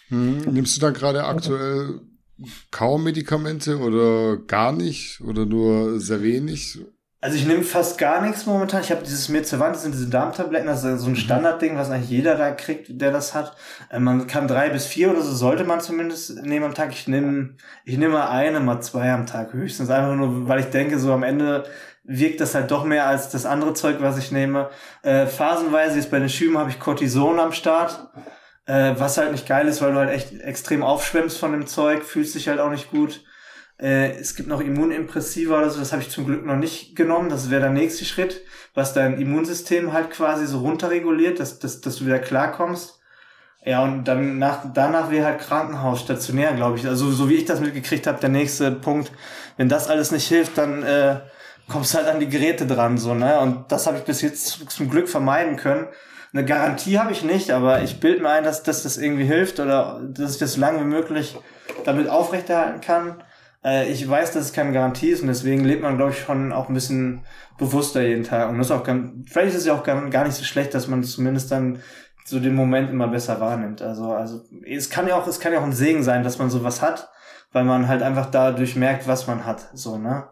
Hm, 0.09 0.52
nimmst 0.52 0.76
du 0.76 0.80
da 0.80 0.90
gerade 0.90 1.24
aktuell 1.24 2.00
kaum 2.70 3.04
Medikamente 3.04 3.78
oder 3.78 4.36
gar 4.36 4.72
nicht 4.72 5.20
oder 5.22 5.46
nur 5.46 5.98
sehr 6.00 6.22
wenig? 6.22 6.78
Also 7.27 7.39
ich 7.39 7.45
nehme 7.45 7.64
fast 7.64 7.99
gar 7.99 8.20
nichts 8.20 8.47
momentan. 8.47 8.83
Ich 8.83 8.93
habe 8.93 9.03
dieses 9.03 9.29
Mircevant, 9.29 9.74
das 9.74 9.83
sind 9.83 9.93
diese 9.93 10.09
Darmtabletten, 10.09 10.68
das 10.68 10.85
ist 10.85 11.01
so 11.01 11.07
ein 11.09 11.11
mhm. 11.11 11.16
Standardding, 11.16 11.77
was 11.77 11.91
eigentlich 11.91 12.09
jeder 12.09 12.37
da 12.37 12.53
kriegt, 12.53 13.01
der 13.01 13.11
das 13.11 13.35
hat. 13.35 13.57
Äh, 13.91 13.99
man 13.99 14.29
kann 14.29 14.47
drei 14.47 14.70
bis 14.70 14.87
vier 14.87 15.11
oder 15.11 15.22
so 15.22 15.35
sollte 15.35 15.64
man 15.64 15.81
zumindest 15.81 16.45
nehmen 16.45 16.66
am 16.66 16.74
Tag. 16.74 16.93
Ich 16.93 17.09
nehme 17.09 17.57
ich 17.85 17.99
nehme 17.99 18.31
eine, 18.31 18.61
mal 18.61 18.81
zwei 18.81 19.11
am 19.11 19.27
Tag 19.27 19.55
höchstens. 19.55 19.91
Einfach 19.91 20.14
nur, 20.14 20.47
weil 20.47 20.61
ich 20.61 20.66
denke, 20.66 21.01
so 21.01 21.12
am 21.12 21.24
Ende 21.24 21.64
wirkt 22.05 22.41
das 22.41 22.55
halt 22.55 22.70
doch 22.70 22.85
mehr 22.85 23.09
als 23.09 23.29
das 23.29 23.45
andere 23.45 23.74
Zeug, 23.74 23.97
was 23.99 24.18
ich 24.18 24.31
nehme. 24.31 24.70
Äh, 25.03 25.27
phasenweise 25.27 25.97
jetzt 25.97 26.12
bei 26.12 26.20
den 26.20 26.29
Schüben 26.29 26.57
habe 26.59 26.70
ich 26.70 26.79
Cortison 26.79 27.41
am 27.41 27.51
Start. 27.51 28.09
Äh, 28.66 28.95
was 28.99 29.18
halt 29.18 29.33
nicht 29.33 29.49
geil 29.49 29.66
ist, 29.66 29.83
weil 29.83 29.91
du 29.91 29.99
halt 29.99 30.11
echt 30.11 30.41
extrem 30.43 30.85
aufschwemmst 30.85 31.39
von 31.39 31.51
dem 31.51 31.66
Zeug, 31.66 32.05
fühlst 32.05 32.37
dich 32.37 32.47
halt 32.47 32.61
auch 32.61 32.70
nicht 32.70 32.93
gut. 32.93 33.24
Äh, 33.79 34.12
es 34.18 34.35
gibt 34.35 34.49
noch 34.49 34.61
Immunimpressiva 34.61 35.59
oder 35.59 35.70
so, 35.70 35.79
das 35.79 35.93
habe 35.93 36.03
ich 36.03 36.11
zum 36.11 36.27
Glück 36.27 36.45
noch 36.45 36.57
nicht 36.57 36.97
genommen. 36.97 37.29
Das 37.29 37.51
wäre 37.51 37.62
der 37.62 37.70
nächste 37.70 38.05
Schritt, 38.05 38.43
was 38.74 38.95
dein 38.95 39.20
Immunsystem 39.20 39.93
halt 39.93 40.11
quasi 40.11 40.47
so 40.47 40.61
runterreguliert, 40.61 41.41
dass, 41.41 41.59
dass, 41.59 41.81
dass 41.81 41.97
du 41.97 42.07
wieder 42.07 42.18
klarkommst. 42.18 43.01
Ja, 43.64 43.83
und 43.83 44.05
dann 44.05 44.39
nach, 44.39 44.61
danach 44.72 45.11
wäre 45.11 45.27
halt 45.27 45.41
Krankenhaus 45.41 46.01
stationär, 46.01 46.53
glaube 46.55 46.79
ich. 46.79 46.87
Also 46.87 47.11
so 47.11 47.29
wie 47.29 47.35
ich 47.35 47.47
das 47.47 47.61
mitgekriegt 47.61 48.07
habe, 48.07 48.20
der 48.20 48.29
nächste 48.29 48.70
Punkt. 48.70 49.11
Wenn 49.57 49.68
das 49.68 49.89
alles 49.89 50.12
nicht 50.12 50.29
hilft, 50.29 50.57
dann 50.57 50.85
äh, 50.85 51.20
kommst 51.68 51.95
halt 51.95 52.07
an 52.07 52.20
die 52.20 52.29
Geräte 52.29 52.66
dran, 52.66 52.97
so, 52.97 53.14
ne? 53.14 53.41
Und 53.41 53.72
das 53.72 53.89
habe 53.89 53.99
ich 53.99 54.05
bis 54.05 54.22
jetzt 54.22 54.70
zum 54.70 54.89
Glück 54.89 55.09
vermeiden 55.09 55.57
können. 55.57 55.89
Eine 56.33 56.45
Garantie 56.45 56.99
habe 56.99 57.11
ich 57.11 57.24
nicht, 57.24 57.51
aber 57.51 57.83
ich 57.83 57.99
bilde 57.99 58.22
mir 58.22 58.31
ein, 58.31 58.45
dass, 58.45 58.62
dass 58.62 58.85
das 58.85 58.99
irgendwie 58.99 59.24
hilft 59.24 59.59
oder 59.59 60.01
dass 60.07 60.35
ich 60.35 60.39
das 60.39 60.53
so 60.53 60.61
lange 60.61 60.81
wie 60.81 60.85
möglich 60.85 61.37
damit 61.85 62.09
aufrechterhalten 62.09 62.81
kann. 62.81 63.22
Äh, 63.67 63.91
ich 63.91 64.09
weiß, 64.09 64.33
dass 64.33 64.47
es 64.47 64.53
keine 64.53 64.73
Garantie 64.73 65.09
ist 65.09 65.23
und 65.23 65.27
deswegen 65.29 65.64
lebt 65.64 65.83
man, 65.83 65.97
glaube 65.97 66.12
ich, 66.12 66.21
schon 66.21 66.53
auch 66.53 66.69
ein 66.69 66.75
bisschen 66.75 67.23
bewusster 67.59 68.03
jeden 68.03 68.23
Tag. 68.23 68.49
Und 68.49 68.59
das 68.59 68.69
ist 68.69 68.71
auch 68.71 68.85
ganz, 68.85 69.11
vielleicht 69.31 69.55
ist 69.55 69.62
es 69.62 69.67
ja 69.67 69.75
auch 69.75 69.83
gar, 69.83 70.09
gar 70.09 70.25
nicht 70.25 70.37
so 70.37 70.45
schlecht, 70.45 70.73
dass 70.73 70.87
man 70.87 71.03
zumindest 71.03 71.51
dann 71.51 71.81
so 72.25 72.39
den 72.39 72.55
Moment 72.55 72.91
immer 72.91 73.09
besser 73.09 73.41
wahrnimmt. 73.41 73.83
Also, 73.83 74.12
also 74.12 74.45
es 74.64 74.89
kann 74.89 75.09
ja 75.09 75.17
auch, 75.17 75.27
es 75.27 75.41
kann 75.41 75.53
ja 75.53 75.59
auch 75.61 75.64
ein 75.64 75.73
Segen 75.73 76.03
sein, 76.03 76.23
dass 76.23 76.39
man 76.39 76.51
sowas 76.51 76.81
hat, 76.81 77.11
weil 77.53 77.64
man 77.64 77.89
halt 77.89 78.03
einfach 78.03 78.31
dadurch 78.31 78.77
merkt, 78.77 79.09
was 79.09 79.27
man 79.27 79.45
hat. 79.45 79.71
So, 79.75 79.99
ne? 79.99 80.29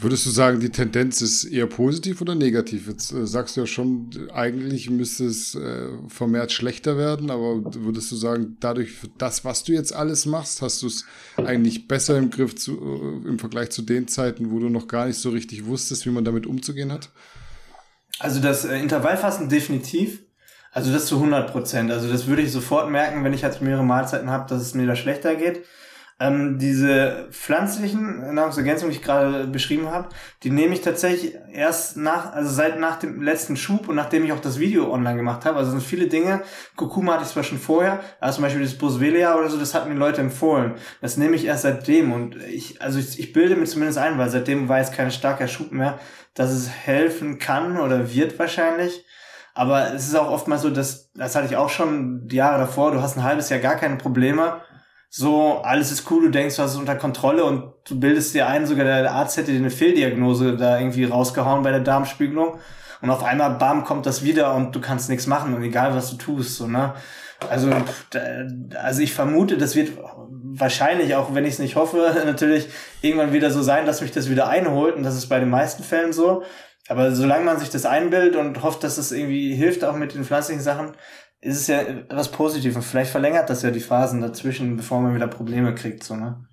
Würdest 0.00 0.26
du 0.26 0.30
sagen, 0.30 0.60
die 0.60 0.70
Tendenz 0.70 1.20
ist 1.22 1.42
eher 1.42 1.66
positiv 1.66 2.20
oder 2.20 2.36
negativ? 2.36 2.86
Jetzt 2.86 3.12
äh, 3.12 3.26
sagst 3.26 3.56
du 3.56 3.62
ja 3.62 3.66
schon, 3.66 4.10
eigentlich 4.32 4.90
müsste 4.90 5.24
es 5.24 5.56
äh, 5.56 5.88
vermehrt 6.06 6.52
schlechter 6.52 6.96
werden, 6.96 7.32
aber 7.32 7.74
würdest 7.74 8.12
du 8.12 8.16
sagen, 8.16 8.56
dadurch 8.60 8.92
für 8.92 9.08
das, 9.18 9.44
was 9.44 9.64
du 9.64 9.72
jetzt 9.72 9.92
alles 9.92 10.24
machst, 10.24 10.62
hast 10.62 10.82
du 10.82 10.86
es 10.86 11.04
eigentlich 11.36 11.88
besser 11.88 12.16
im 12.16 12.30
Griff 12.30 12.54
zu, 12.54 12.72
äh, 12.74 13.28
im 13.28 13.40
Vergleich 13.40 13.70
zu 13.70 13.82
den 13.82 14.06
Zeiten, 14.06 14.52
wo 14.52 14.60
du 14.60 14.68
noch 14.68 14.86
gar 14.86 15.06
nicht 15.06 15.18
so 15.18 15.30
richtig 15.30 15.66
wusstest, 15.66 16.06
wie 16.06 16.10
man 16.10 16.24
damit 16.24 16.46
umzugehen 16.46 16.92
hat? 16.92 17.10
Also 18.20 18.40
das 18.40 18.64
Intervallfasten 18.64 19.48
definitiv. 19.48 20.22
Also 20.70 20.92
das 20.92 21.06
zu 21.06 21.16
100 21.16 21.50
Prozent. 21.50 21.90
Also 21.90 22.08
das 22.08 22.28
würde 22.28 22.42
ich 22.42 22.52
sofort 22.52 22.88
merken, 22.88 23.24
wenn 23.24 23.32
ich 23.32 23.42
halt 23.42 23.60
mehrere 23.62 23.84
Mahlzeiten 23.84 24.30
habe, 24.30 24.48
dass 24.48 24.62
es 24.62 24.74
mir 24.74 24.86
da 24.86 24.94
schlechter 24.94 25.34
geht. 25.34 25.64
Ähm, 26.20 26.58
diese 26.58 27.28
pflanzlichen 27.30 28.34
Nahrungsergänzungen, 28.34 28.90
die 28.90 28.98
ich 28.98 29.04
gerade 29.04 29.46
beschrieben 29.46 29.88
habe, 29.88 30.08
die 30.42 30.50
nehme 30.50 30.74
ich 30.74 30.80
tatsächlich 30.80 31.36
erst 31.52 31.96
nach, 31.96 32.32
also 32.32 32.50
seit 32.50 32.80
nach 32.80 32.98
dem 32.98 33.22
letzten 33.22 33.56
Schub 33.56 33.88
und 33.88 33.94
nachdem 33.94 34.24
ich 34.24 34.32
auch 34.32 34.40
das 34.40 34.58
Video 34.58 34.92
online 34.92 35.16
gemacht 35.16 35.44
habe. 35.44 35.58
Also 35.58 35.70
sind 35.70 35.82
viele 35.82 36.08
Dinge. 36.08 36.42
Kurkuma 36.74 37.14
hatte 37.14 37.22
ich 37.22 37.28
zwar 37.28 37.44
schon 37.44 37.58
vorher, 37.58 38.00
aber 38.18 38.32
zum 38.32 38.42
Beispiel 38.42 38.62
das 38.62 38.74
Boswellia 38.74 39.36
oder 39.36 39.48
so, 39.48 39.58
das 39.58 39.74
hatten 39.74 39.90
mir 39.90 39.94
Leute 39.94 40.20
empfohlen. 40.20 40.74
Das 41.00 41.18
nehme 41.18 41.36
ich 41.36 41.44
erst 41.44 41.62
seitdem 41.62 42.12
und 42.12 42.34
ich, 42.34 42.82
also 42.82 42.98
ich, 42.98 43.20
ich 43.20 43.32
bilde 43.32 43.54
mir 43.54 43.66
zumindest 43.66 43.98
ein, 43.98 44.18
weil 44.18 44.28
seitdem 44.28 44.68
war 44.68 44.78
jetzt 44.78 44.94
kein 44.94 45.12
starker 45.12 45.46
Schub 45.46 45.70
mehr, 45.70 46.00
dass 46.34 46.50
es 46.50 46.68
helfen 46.68 47.38
kann 47.38 47.78
oder 47.78 48.12
wird 48.12 48.36
wahrscheinlich. 48.40 49.04
Aber 49.54 49.92
es 49.94 50.08
ist 50.08 50.16
auch 50.16 50.30
oftmals 50.30 50.62
so, 50.62 50.70
dass, 50.70 51.12
das 51.12 51.36
hatte 51.36 51.46
ich 51.46 51.56
auch 51.56 51.68
schon 51.68 52.26
die 52.26 52.36
Jahre 52.36 52.58
davor, 52.58 52.90
du 52.90 53.02
hast 53.02 53.16
ein 53.16 53.24
halbes 53.24 53.50
Jahr 53.50 53.60
gar 53.60 53.76
keine 53.76 53.96
Probleme 53.96 54.62
so, 55.10 55.62
alles 55.62 55.90
ist 55.90 56.10
cool, 56.10 56.24
du 56.24 56.30
denkst, 56.30 56.56
du 56.56 56.62
hast 56.62 56.72
es 56.72 56.76
unter 56.76 56.96
Kontrolle 56.96 57.44
und 57.44 57.72
du 57.88 57.98
bildest 57.98 58.34
dir 58.34 58.46
ein, 58.46 58.66
sogar 58.66 58.84
der 58.84 59.10
Arzt 59.10 59.36
hätte 59.36 59.52
dir 59.52 59.58
eine 59.58 59.70
Fehldiagnose 59.70 60.56
da 60.56 60.78
irgendwie 60.78 61.04
rausgehauen 61.04 61.62
bei 61.62 61.70
der 61.70 61.80
Darmspiegelung. 61.80 62.58
Und 63.00 63.10
auf 63.10 63.22
einmal, 63.22 63.52
bam, 63.52 63.84
kommt 63.84 64.06
das 64.06 64.24
wieder 64.24 64.54
und 64.54 64.74
du 64.74 64.80
kannst 64.80 65.08
nichts 65.08 65.26
machen 65.26 65.54
und 65.54 65.62
egal 65.62 65.94
was 65.94 66.10
du 66.10 66.16
tust, 66.16 66.56
so, 66.56 66.66
ne? 66.66 66.94
Also, 67.48 67.70
also 68.82 69.00
ich 69.00 69.14
vermute, 69.14 69.56
das 69.56 69.76
wird 69.76 69.92
wahrscheinlich, 70.28 71.14
auch 71.14 71.34
wenn 71.34 71.44
ich 71.44 71.54
es 71.54 71.58
nicht 71.60 71.76
hoffe, 71.76 72.22
natürlich 72.26 72.68
irgendwann 73.00 73.32
wieder 73.32 73.50
so 73.50 73.62
sein, 73.62 73.86
dass 73.86 74.00
mich 74.00 74.10
das 74.10 74.28
wieder 74.28 74.48
einholt 74.48 74.96
und 74.96 75.04
das 75.04 75.16
ist 75.16 75.28
bei 75.28 75.38
den 75.38 75.48
meisten 75.48 75.84
Fällen 75.84 76.12
so. 76.12 76.42
Aber 76.88 77.14
solange 77.14 77.44
man 77.44 77.58
sich 77.58 77.70
das 77.70 77.86
einbildet 77.86 78.34
und 78.34 78.62
hofft, 78.62 78.82
dass 78.82 78.98
es 78.98 79.12
irgendwie 79.12 79.54
hilft, 79.54 79.84
auch 79.84 79.94
mit 79.94 80.14
den 80.14 80.24
pflanzlichen 80.24 80.62
Sachen, 80.62 80.92
ist 81.40 81.60
es 81.60 81.66
ja 81.68 81.82
was 82.10 82.30
Positives. 82.30 82.84
Vielleicht 82.84 83.10
verlängert 83.10 83.48
das 83.50 83.62
ja 83.62 83.70
die 83.70 83.80
Phasen 83.80 84.20
dazwischen, 84.20 84.76
bevor 84.76 85.00
man 85.00 85.14
wieder 85.14 85.28
Probleme 85.28 85.74
kriegt, 85.74 86.02
so, 86.04 86.16
ne? 86.16 86.44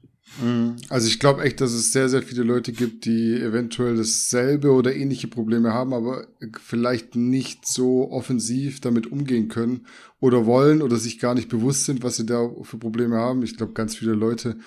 Mhm. 0.41 0.75
Also 0.89 1.07
ich 1.07 1.19
glaube 1.19 1.43
echt, 1.43 1.61
dass 1.61 1.71
es 1.71 1.91
sehr, 1.91 2.09
sehr 2.09 2.21
viele 2.21 2.43
Leute 2.43 2.71
gibt, 2.71 3.05
die 3.05 3.39
eventuell 3.39 3.95
dasselbe 3.95 4.71
oder 4.71 4.95
ähnliche 4.95 5.27
Probleme 5.27 5.73
haben, 5.73 5.93
aber 5.93 6.27
vielleicht 6.61 7.15
nicht 7.15 7.65
so 7.65 8.11
offensiv 8.11 8.81
damit 8.81 9.11
umgehen 9.11 9.47
können 9.47 9.85
oder 10.19 10.45
wollen 10.45 10.81
oder 10.81 10.97
sich 10.97 11.19
gar 11.19 11.35
nicht 11.35 11.49
bewusst 11.49 11.85
sind, 11.85 12.03
was 12.03 12.17
sie 12.17 12.25
da 12.25 12.49
für 12.63 12.77
Probleme 12.77 13.17
haben. 13.17 13.43
Ich 13.43 13.55
glaube, 13.55 13.73
ganz 13.73 13.95
viele 13.95 14.13
Leute 14.13 14.57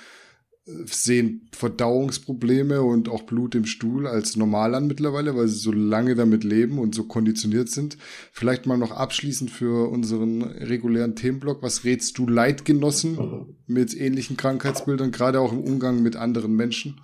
sehen 0.85 1.49
Verdauungsprobleme 1.53 2.83
und 2.83 3.09
auch 3.09 3.23
Blut 3.23 3.55
im 3.55 3.65
Stuhl 3.65 4.07
als 4.07 4.37
normal 4.37 4.75
an 4.75 4.87
mittlerweile, 4.87 5.35
weil 5.35 5.49
sie 5.49 5.59
so 5.59 5.73
lange 5.73 6.15
damit 6.15 6.45
leben 6.45 6.79
und 6.79 6.95
so 6.95 7.05
konditioniert 7.05 7.71
sind. 7.71 7.97
Vielleicht 8.33 8.67
mal 8.67 8.77
noch 8.77 8.93
abschließend 8.93 9.51
für 9.51 9.89
unseren 9.91 10.43
regulären 10.43 11.17
Themenblock. 11.17 11.63
Was 11.63 11.85
rätst 11.85 12.19
du 12.19 12.27
Leitgenossen 12.27 13.47
mit 13.67 13.99
ähnlichen 13.99 14.37
Krankheitsbildern, 14.37 15.11
gerade 15.11 15.41
auch 15.41 15.53
im 15.53 15.61
Umgang 15.61 16.03
mit 16.03 16.17
anderen 16.17 16.55
Menschen? 16.55 17.01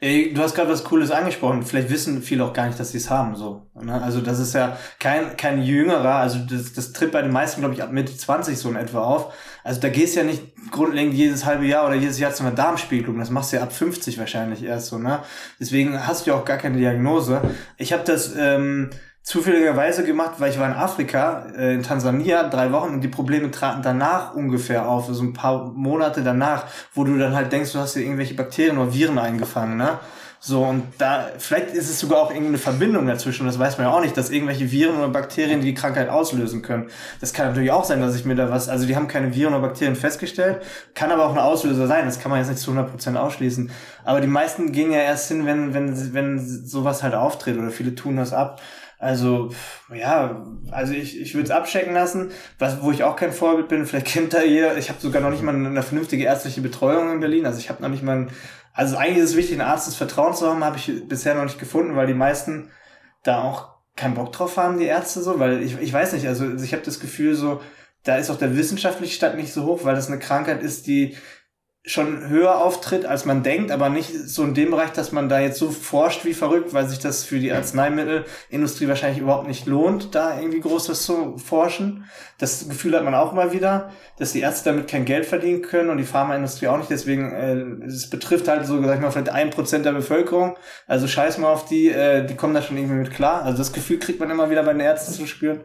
Ey, 0.00 0.34
du 0.34 0.42
hast 0.42 0.54
gerade 0.54 0.70
was 0.70 0.84
Cooles 0.84 1.10
angesprochen. 1.10 1.62
Vielleicht 1.62 1.88
wissen 1.88 2.20
viele 2.20 2.44
auch 2.44 2.52
gar 2.52 2.66
nicht, 2.66 2.78
dass 2.78 2.90
sie 2.92 2.98
es 2.98 3.08
haben. 3.08 3.36
So, 3.36 3.62
ne? 3.80 4.02
Also 4.02 4.20
das 4.20 4.38
ist 4.38 4.52
ja 4.52 4.76
kein 4.98 5.36
kein 5.36 5.62
jüngerer. 5.62 6.16
Also 6.16 6.40
das, 6.40 6.72
das 6.74 6.92
tritt 6.92 7.12
bei 7.12 7.22
den 7.22 7.32
meisten, 7.32 7.60
glaube 7.60 7.74
ich, 7.74 7.82
ab 7.82 7.92
Mitte 7.92 8.14
20 8.14 8.58
so 8.58 8.68
in 8.68 8.76
etwa 8.76 9.02
auf. 9.02 9.32
Also 9.64 9.80
da 9.80 9.88
gehst 9.88 10.14
du 10.14 10.20
ja 10.20 10.26
nicht 10.26 10.42
grundlegend 10.70 11.14
jedes 11.14 11.44
halbe 11.44 11.64
Jahr 11.64 11.86
oder 11.86 11.94
jedes 11.94 12.18
Jahr 12.18 12.32
zu 12.32 12.44
einer 12.44 12.54
Darmspiegelung. 12.54 13.18
Das 13.18 13.30
machst 13.30 13.52
du 13.52 13.56
ja 13.56 13.62
ab 13.62 13.72
50 13.72 14.18
wahrscheinlich 14.18 14.62
erst 14.62 14.88
so. 14.88 14.98
Ne? 14.98 15.20
Deswegen 15.58 16.06
hast 16.06 16.26
du 16.26 16.30
ja 16.30 16.36
auch 16.36 16.44
gar 16.44 16.58
keine 16.58 16.76
Diagnose. 16.76 17.40
Ich 17.78 17.92
habe 17.92 18.04
das 18.04 18.34
ähm, 18.36 18.90
zufälligerweise 19.22 20.04
gemacht, 20.04 20.34
weil 20.38 20.50
ich 20.50 20.58
war 20.58 20.68
in 20.68 20.74
Afrika, 20.74 21.46
äh, 21.56 21.74
in 21.74 21.82
Tansania, 21.82 22.48
drei 22.48 22.72
Wochen 22.72 22.92
und 22.92 23.00
die 23.00 23.08
Probleme 23.08 23.50
traten 23.50 23.82
danach 23.82 24.34
ungefähr 24.34 24.86
auf, 24.86 25.06
so 25.06 25.22
ein 25.22 25.32
paar 25.32 25.72
Monate 25.72 26.22
danach, 26.22 26.66
wo 26.92 27.04
du 27.04 27.16
dann 27.16 27.34
halt 27.34 27.50
denkst, 27.50 27.72
du 27.72 27.78
hast 27.78 27.96
dir 27.96 28.02
irgendwelche 28.02 28.34
Bakterien 28.34 28.76
oder 28.76 28.92
Viren 28.92 29.18
eingefangen, 29.18 29.78
ne? 29.78 29.98
So, 30.46 30.62
und 30.62 30.82
da, 30.98 31.28
vielleicht 31.38 31.70
ist 31.70 31.88
es 31.88 31.98
sogar 31.98 32.20
auch 32.20 32.28
irgendeine 32.28 32.58
Verbindung 32.58 33.06
dazwischen, 33.06 33.46
das 33.46 33.58
weiß 33.58 33.78
man 33.78 33.86
ja 33.86 33.94
auch 33.94 34.02
nicht, 34.02 34.14
dass 34.14 34.28
irgendwelche 34.28 34.70
Viren 34.70 34.98
oder 34.98 35.08
Bakterien 35.08 35.62
die 35.62 35.72
Krankheit 35.72 36.10
auslösen 36.10 36.60
können. 36.60 36.90
Das 37.22 37.32
kann 37.32 37.46
natürlich 37.46 37.70
auch 37.70 37.84
sein, 37.84 38.02
dass 38.02 38.14
ich 38.14 38.26
mir 38.26 38.34
da 38.34 38.50
was, 38.50 38.68
also 38.68 38.86
die 38.86 38.94
haben 38.94 39.08
keine 39.08 39.34
Viren 39.34 39.54
oder 39.54 39.62
Bakterien 39.62 39.96
festgestellt, 39.96 40.60
kann 40.94 41.10
aber 41.10 41.24
auch 41.24 41.32
ein 41.32 41.38
Auslöser 41.38 41.86
sein, 41.86 42.04
das 42.04 42.20
kann 42.20 42.30
man 42.30 42.40
jetzt 42.40 42.50
nicht 42.50 42.60
zu 42.60 42.72
100% 42.72 43.16
ausschließen. 43.16 43.70
Aber 44.04 44.20
die 44.20 44.26
meisten 44.26 44.72
gehen 44.72 44.92
ja 44.92 44.98
erst 44.98 45.28
hin, 45.28 45.46
wenn, 45.46 45.72
wenn, 45.72 46.12
wenn 46.12 46.38
sowas 46.38 47.02
halt 47.02 47.14
auftritt 47.14 47.56
oder 47.56 47.70
viele 47.70 47.94
tun 47.94 48.18
das 48.18 48.34
ab. 48.34 48.60
Also, 48.98 49.50
ja, 49.94 50.44
also 50.70 50.92
ich, 50.92 51.20
ich 51.20 51.34
würde 51.34 51.44
es 51.44 51.50
abchecken 51.52 51.94
lassen, 51.94 52.32
was, 52.58 52.82
wo 52.82 52.90
ich 52.90 53.02
auch 53.02 53.16
kein 53.16 53.32
Vorbild 53.32 53.68
bin. 53.68 53.86
Vielleicht 53.86 54.06
kennt 54.06 54.34
da 54.34 54.42
jeder, 54.42 54.76
ich 54.76 54.90
habe 54.90 55.00
sogar 55.00 55.22
noch 55.22 55.30
nicht 55.30 55.42
mal 55.42 55.54
eine 55.54 55.82
vernünftige 55.82 56.24
ärztliche 56.24 56.60
Betreuung 56.60 57.12
in 57.12 57.20
Berlin. 57.20 57.46
Also 57.46 57.58
ich 57.58 57.70
habe 57.70 57.82
noch 57.82 57.88
nicht 57.88 58.02
mal, 58.02 58.16
ein, 58.16 58.30
also 58.74 58.96
eigentlich 58.96 59.18
ist 59.18 59.30
es 59.30 59.36
wichtig, 59.36 59.60
einen 59.60 59.68
Arzt 59.68 59.86
des 59.86 59.94
Vertrauens 59.94 60.40
zu 60.40 60.48
haben, 60.48 60.64
habe 60.64 60.76
ich 60.76 61.08
bisher 61.08 61.34
noch 61.34 61.44
nicht 61.44 61.60
gefunden, 61.60 61.94
weil 61.94 62.08
die 62.08 62.14
meisten 62.14 62.70
da 63.22 63.42
auch 63.42 63.74
keinen 63.96 64.14
Bock 64.14 64.32
drauf 64.32 64.56
haben, 64.56 64.78
die 64.78 64.86
Ärzte 64.86 65.22
so, 65.22 65.38
weil 65.38 65.62
ich, 65.62 65.78
ich 65.80 65.92
weiß 65.92 66.12
nicht, 66.12 66.26
also 66.26 66.52
ich 66.52 66.72
habe 66.72 66.82
das 66.82 66.98
Gefühl 66.98 67.36
so, 67.36 67.60
da 68.02 68.16
ist 68.16 68.30
auch 68.30 68.38
der 68.38 68.56
wissenschaftliche 68.56 69.14
Stand 69.14 69.36
nicht 69.36 69.52
so 69.52 69.64
hoch, 69.64 69.84
weil 69.84 69.94
das 69.94 70.08
eine 70.08 70.18
Krankheit 70.18 70.62
ist, 70.62 70.88
die 70.88 71.16
schon 71.86 72.30
höher 72.30 72.62
auftritt, 72.62 73.04
als 73.04 73.26
man 73.26 73.42
denkt, 73.42 73.70
aber 73.70 73.90
nicht 73.90 74.10
so 74.10 74.42
in 74.42 74.54
dem 74.54 74.70
Bereich, 74.70 74.92
dass 74.92 75.12
man 75.12 75.28
da 75.28 75.40
jetzt 75.40 75.58
so 75.58 75.70
forscht 75.70 76.24
wie 76.24 76.32
verrückt, 76.32 76.72
weil 76.72 76.88
sich 76.88 76.98
das 76.98 77.24
für 77.24 77.38
die 77.38 77.52
Arzneimittelindustrie 77.52 78.88
wahrscheinlich 78.88 79.20
überhaupt 79.20 79.46
nicht 79.46 79.66
lohnt, 79.66 80.14
da 80.14 80.40
irgendwie 80.40 80.60
großes 80.60 81.02
zu 81.02 81.36
forschen. 81.36 82.06
Das 82.38 82.66
Gefühl 82.70 82.96
hat 82.96 83.04
man 83.04 83.14
auch 83.14 83.32
immer 83.32 83.52
wieder, 83.52 83.90
dass 84.18 84.32
die 84.32 84.40
Ärzte 84.40 84.70
damit 84.70 84.88
kein 84.88 85.04
Geld 85.04 85.26
verdienen 85.26 85.60
können 85.60 85.90
und 85.90 85.98
die 85.98 86.04
Pharmaindustrie 86.04 86.68
auch 86.68 86.78
nicht. 86.78 86.88
Deswegen, 86.88 87.32
äh, 87.32 87.86
es 87.86 88.08
betrifft 88.08 88.48
halt 88.48 88.64
so, 88.64 88.82
sag 88.82 88.94
ich 88.94 89.00
mal, 89.02 89.10
vielleicht 89.10 89.28
ein 89.28 89.50
Prozent 89.50 89.84
der 89.84 89.92
Bevölkerung. 89.92 90.56
Also 90.86 91.06
scheiß 91.06 91.36
mal 91.36 91.52
auf 91.52 91.66
die, 91.66 91.90
äh, 91.90 92.24
die 92.24 92.34
kommen 92.34 92.54
da 92.54 92.62
schon 92.62 92.78
irgendwie 92.78 92.96
mit 92.96 93.10
klar. 93.12 93.42
Also 93.42 93.58
das 93.58 93.74
Gefühl 93.74 93.98
kriegt 93.98 94.20
man 94.20 94.30
immer 94.30 94.48
wieder 94.48 94.62
bei 94.62 94.72
den 94.72 94.80
Ärzten 94.80 95.12
zu 95.12 95.26
spüren. 95.26 95.60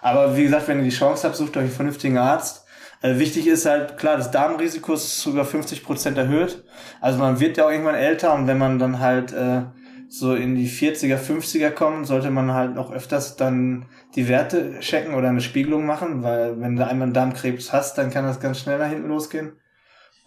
Aber 0.00 0.36
wie 0.36 0.44
gesagt, 0.44 0.68
wenn 0.68 0.78
ihr 0.78 0.84
die 0.84 0.90
Chance 0.90 1.26
habt, 1.26 1.34
sucht 1.34 1.56
euch 1.56 1.64
einen 1.64 1.72
vernünftigen 1.72 2.18
Arzt 2.18 2.63
äh, 3.04 3.18
wichtig 3.18 3.46
ist 3.46 3.66
halt, 3.66 3.98
klar, 3.98 4.16
das 4.16 4.30
Darmrisiko 4.30 4.94
ist 4.94 5.20
sogar 5.20 5.44
50 5.44 5.84
Prozent 5.84 6.16
erhöht. 6.16 6.64
Also 7.02 7.18
man 7.18 7.38
wird 7.38 7.58
ja 7.58 7.66
auch 7.66 7.70
irgendwann 7.70 7.96
älter 7.96 8.34
und 8.34 8.46
wenn 8.46 8.56
man 8.56 8.78
dann 8.78 8.98
halt 8.98 9.30
äh, 9.34 9.64
so 10.08 10.34
in 10.34 10.54
die 10.54 10.70
40er, 10.70 11.18
50er 11.18 11.70
kommt, 11.70 12.06
sollte 12.06 12.30
man 12.30 12.54
halt 12.54 12.78
auch 12.78 12.90
öfters 12.90 13.36
dann 13.36 13.84
die 14.14 14.26
Werte 14.26 14.80
checken 14.80 15.14
oder 15.14 15.28
eine 15.28 15.42
Spiegelung 15.42 15.84
machen, 15.84 16.22
weil 16.22 16.58
wenn 16.62 16.76
du 16.76 16.86
einmal 16.86 17.04
einen 17.04 17.12
Darmkrebs 17.12 17.74
hast, 17.74 17.98
dann 17.98 18.10
kann 18.10 18.24
das 18.24 18.40
ganz 18.40 18.60
schnell 18.60 18.78
nach 18.78 18.88
hinten 18.88 19.08
losgehen. 19.08 19.52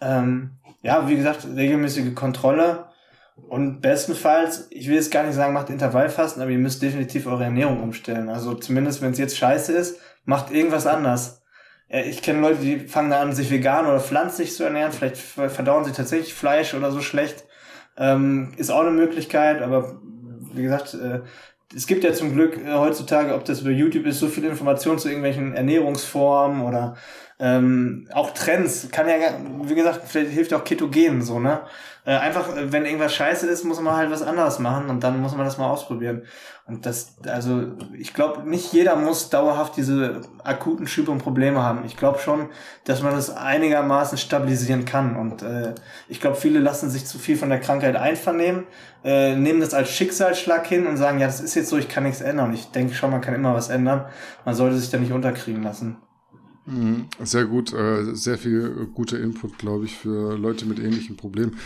Ähm, 0.00 0.52
ja, 0.80 1.08
wie 1.08 1.16
gesagt, 1.16 1.48
regelmäßige 1.56 2.14
Kontrolle 2.14 2.90
und 3.48 3.80
bestenfalls, 3.80 4.68
ich 4.70 4.86
will 4.86 4.94
jetzt 4.94 5.10
gar 5.10 5.24
nicht 5.24 5.34
sagen, 5.34 5.52
macht 5.52 5.70
Intervallfasten, 5.70 6.40
aber 6.40 6.52
ihr 6.52 6.58
müsst 6.58 6.80
definitiv 6.80 7.26
eure 7.26 7.44
Ernährung 7.44 7.82
umstellen. 7.82 8.28
Also 8.28 8.54
zumindest, 8.54 9.02
wenn 9.02 9.10
es 9.10 9.18
jetzt 9.18 9.36
scheiße 9.36 9.72
ist, 9.72 9.98
macht 10.24 10.52
irgendwas 10.52 10.86
anders 10.86 11.37
ich 11.88 12.22
kenne 12.22 12.40
Leute, 12.40 12.60
die 12.60 12.80
fangen 12.80 13.12
an, 13.12 13.32
sich 13.32 13.50
vegan 13.50 13.86
oder 13.86 14.00
pflanzlich 14.00 14.54
zu 14.54 14.64
ernähren. 14.64 14.92
Vielleicht 14.92 15.16
verdauen 15.16 15.84
sie 15.84 15.92
tatsächlich 15.92 16.34
Fleisch 16.34 16.74
oder 16.74 16.92
so 16.92 17.00
schlecht. 17.00 17.44
Ähm, 17.96 18.52
ist 18.56 18.70
auch 18.70 18.80
eine 18.80 18.90
Möglichkeit, 18.90 19.62
aber 19.62 20.00
wie 20.52 20.62
gesagt, 20.62 20.94
äh, 20.94 21.20
es 21.74 21.86
gibt 21.86 22.04
ja 22.04 22.12
zum 22.12 22.32
Glück 22.34 22.56
äh, 22.56 22.74
heutzutage, 22.74 23.34
ob 23.34 23.44
das 23.44 23.60
über 23.60 23.70
YouTube 23.70 24.06
ist, 24.06 24.20
so 24.20 24.28
viele 24.28 24.48
Informationen 24.48 24.98
zu 24.98 25.08
irgendwelchen 25.08 25.54
Ernährungsformen 25.54 26.62
oder 26.62 26.96
ähm, 27.38 28.08
auch 28.12 28.32
Trends. 28.32 28.88
Kann 28.90 29.08
ja, 29.08 29.14
wie 29.62 29.74
gesagt, 29.74 30.02
vielleicht 30.06 30.32
hilft 30.32 30.54
auch 30.54 30.64
Ketogen 30.64 31.22
so, 31.22 31.38
ne? 31.38 31.60
Äh, 32.04 32.16
einfach, 32.16 32.48
wenn 32.54 32.86
irgendwas 32.86 33.14
scheiße 33.14 33.46
ist, 33.46 33.64
muss 33.64 33.80
man 33.80 33.94
halt 33.94 34.10
was 34.10 34.22
anderes 34.22 34.58
machen 34.60 34.88
und 34.88 35.04
dann 35.04 35.20
muss 35.20 35.36
man 35.36 35.44
das 35.44 35.58
mal 35.58 35.68
ausprobieren. 35.68 36.22
Und 36.66 36.86
das, 36.86 37.16
also 37.26 37.72
ich 37.92 38.14
glaube, 38.14 38.48
nicht 38.48 38.72
jeder 38.72 38.96
muss 38.96 39.28
dauerhaft 39.28 39.76
diese 39.76 40.22
akuten 40.42 40.86
Schübe 40.86 41.10
und 41.10 41.18
Probleme 41.18 41.62
haben. 41.62 41.84
Ich 41.84 41.96
glaube 41.96 42.18
schon, 42.18 42.48
dass 42.84 43.02
man 43.02 43.14
das 43.14 43.36
einigermaßen 43.36 44.16
stabilisieren 44.16 44.86
kann. 44.86 45.16
Und 45.16 45.42
äh, 45.42 45.74
ich 46.08 46.20
glaube, 46.20 46.36
viele 46.36 46.60
lassen 46.60 46.88
sich 46.88 47.04
zu 47.04 47.18
viel 47.18 47.36
von 47.36 47.50
der 47.50 47.60
Krankheit 47.60 47.96
einvernehmen, 47.96 48.64
äh, 49.04 49.36
nehmen 49.36 49.60
das 49.60 49.74
als 49.74 49.90
Schicksalsschlag 49.90 50.66
hin 50.66 50.86
und 50.86 50.96
sagen, 50.96 51.18
ja, 51.18 51.26
das 51.26 51.40
ist 51.40 51.54
jetzt 51.56 51.68
so, 51.68 51.76
ich 51.76 51.88
kann 51.88 52.04
nichts 52.04 52.22
ändern. 52.22 52.48
Und 52.48 52.54
ich 52.54 52.70
denke 52.70 52.94
schon, 52.94 53.10
man 53.10 53.20
kann 53.20 53.34
immer 53.34 53.54
was 53.54 53.68
ändern. 53.68 54.06
Man 54.46 54.54
sollte 54.54 54.78
sich 54.78 54.90
da 54.90 54.96
nicht 54.96 55.12
unterkriegen 55.12 55.62
lassen. 55.62 55.98
Mhm. 56.68 57.06
Sehr 57.24 57.46
gut, 57.46 57.72
äh, 57.72 58.14
sehr 58.14 58.36
viel 58.36 58.60
äh, 58.64 58.86
guter 58.94 59.18
Input, 59.18 59.58
glaube 59.58 59.86
ich, 59.86 59.94
für 59.94 60.36
Leute 60.36 60.66
mit 60.66 60.78
ähnlichen 60.78 61.16
Problemen. 61.16 61.56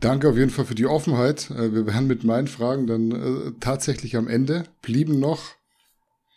Danke 0.00 0.28
auf 0.28 0.36
jeden 0.36 0.50
Fall 0.50 0.66
für 0.66 0.74
die 0.74 0.86
Offenheit. 0.86 1.50
Äh, 1.50 1.72
wir 1.72 1.86
werden 1.86 2.06
mit 2.06 2.24
meinen 2.24 2.46
Fragen 2.46 2.86
dann 2.86 3.56
tatsächlich 3.60 4.16
am 4.16 4.28
Ende. 4.28 4.64
Blieben 4.82 5.18
noch, 5.18 5.42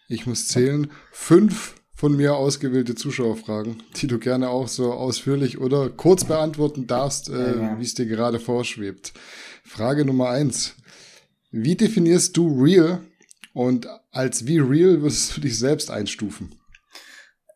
ich 0.07 0.25
muss 0.25 0.47
zählen, 0.47 0.89
fünf 1.11 1.75
von 1.93 2.15
mir 2.15 2.35
ausgewählte 2.35 2.95
Zuschauerfragen, 2.95 3.83
die 3.97 4.07
du 4.07 4.19
gerne 4.19 4.49
auch 4.49 4.67
so 4.67 4.93
ausführlich 4.93 5.59
oder 5.59 5.89
kurz 5.89 6.23
beantworten 6.25 6.87
darfst, 6.87 7.31
wie 7.31 7.83
es 7.83 7.93
dir 7.93 8.05
gerade 8.05 8.39
vorschwebt. 8.39 9.13
Frage 9.63 10.03
Nummer 10.03 10.29
eins. 10.29 10.75
Wie 11.51 11.75
definierst 11.75 12.35
du 12.35 12.61
real 12.61 13.01
und 13.53 13.87
als 14.11 14.47
wie 14.47 14.59
real 14.59 15.01
würdest 15.01 15.37
du 15.37 15.41
dich 15.41 15.57
selbst 15.57 15.91
einstufen? 15.91 16.55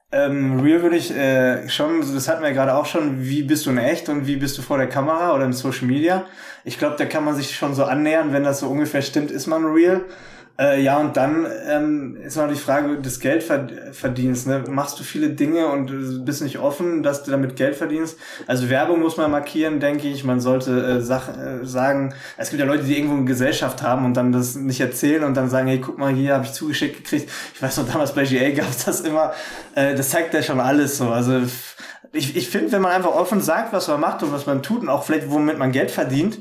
Ähm, 0.09 0.61
Real 0.61 0.81
würde 0.83 0.95
ich 0.95 1.11
äh, 1.11 1.67
schon, 1.67 1.99
das 1.99 2.29
hatten 2.29 2.41
wir 2.41 2.49
ja 2.49 2.55
gerade 2.55 2.75
auch 2.75 2.85
schon, 2.85 3.27
wie 3.27 3.43
bist 3.43 3.65
du 3.65 3.71
in 3.71 3.77
echt 3.77 4.07
und 4.07 4.25
wie 4.25 4.37
bist 4.37 4.57
du 4.57 4.61
vor 4.61 4.77
der 4.77 4.87
Kamera 4.87 5.35
oder 5.35 5.43
in 5.43 5.51
Social 5.51 5.85
Media. 5.85 6.25
Ich 6.67 6.77
glaube, 6.77 6.97
da 6.97 7.05
kann 7.05 7.23
man 7.23 7.33
sich 7.33 7.55
schon 7.55 7.73
so 7.73 7.85
annähern, 7.85 8.33
wenn 8.33 8.43
das 8.43 8.59
so 8.59 8.67
ungefähr 8.67 9.01
stimmt, 9.01 9.31
ist 9.31 9.47
man 9.47 9.63
Real. 9.63 10.01
Äh, 10.59 10.81
ja, 10.81 10.97
und 10.97 11.15
dann 11.15 11.47
ähm, 11.65 12.17
ist 12.17 12.35
noch 12.35 12.49
die 12.49 12.55
Frage 12.55 12.97
des 12.97 13.21
Geldverdienst. 13.21 14.47
Ne? 14.47 14.65
Machst 14.67 14.99
du 14.99 15.03
viele 15.03 15.29
Dinge 15.29 15.67
und 15.67 16.25
bist 16.25 16.41
nicht 16.41 16.59
offen, 16.59 17.03
dass 17.03 17.23
du 17.23 17.31
damit 17.31 17.55
Geld 17.55 17.77
verdienst? 17.77 18.17
Also 18.47 18.69
Werbung 18.69 18.99
muss 18.99 19.15
man 19.15 19.31
markieren, 19.31 19.79
denke 19.79 20.09
ich. 20.09 20.25
Man 20.25 20.41
sollte 20.41 20.97
äh, 20.97 20.99
Sach 20.99 21.29
äh, 21.29 21.63
sagen, 21.65 22.13
es 22.35 22.49
gibt 22.49 22.59
ja 22.59 22.65
Leute, 22.65 22.83
die 22.83 22.97
irgendwo 22.97 23.15
eine 23.15 23.25
Gesellschaft 23.25 23.81
haben 23.81 24.03
und 24.03 24.15
dann 24.15 24.33
das 24.33 24.55
nicht 24.55 24.81
erzählen 24.81 25.23
und 25.23 25.37
dann 25.37 25.49
sagen, 25.49 25.67
hey, 25.67 25.79
guck 25.79 25.97
mal, 25.97 26.11
hier 26.11 26.33
habe 26.33 26.43
ich 26.43 26.51
zugeschickt 26.51 26.97
gekriegt. 26.97 27.29
Ich 27.53 27.61
weiß 27.61 27.77
noch, 27.77 27.87
damals 27.87 28.13
bei 28.13 28.25
GA 28.25 28.49
gab 28.49 28.69
es 28.69 28.83
das 28.83 29.01
immer. 29.01 29.31
Äh, 29.73 29.95
das 29.95 30.09
zeigt 30.09 30.33
ja 30.33 30.43
schon 30.43 30.59
alles 30.59 30.97
so. 30.97 31.11
Also 31.11 31.43
ich, 32.11 32.35
ich 32.35 32.49
finde, 32.49 32.73
wenn 32.73 32.81
man 32.81 32.91
einfach 32.91 33.11
offen 33.11 33.41
sagt, 33.41 33.71
was 33.71 33.87
man 33.87 34.01
macht 34.01 34.23
und 34.23 34.33
was 34.33 34.45
man 34.45 34.63
tut 34.63 34.81
und 34.81 34.89
auch 34.89 35.03
vielleicht, 35.03 35.29
womit 35.29 35.57
man 35.57 35.71
Geld 35.71 35.91
verdient, 35.91 36.39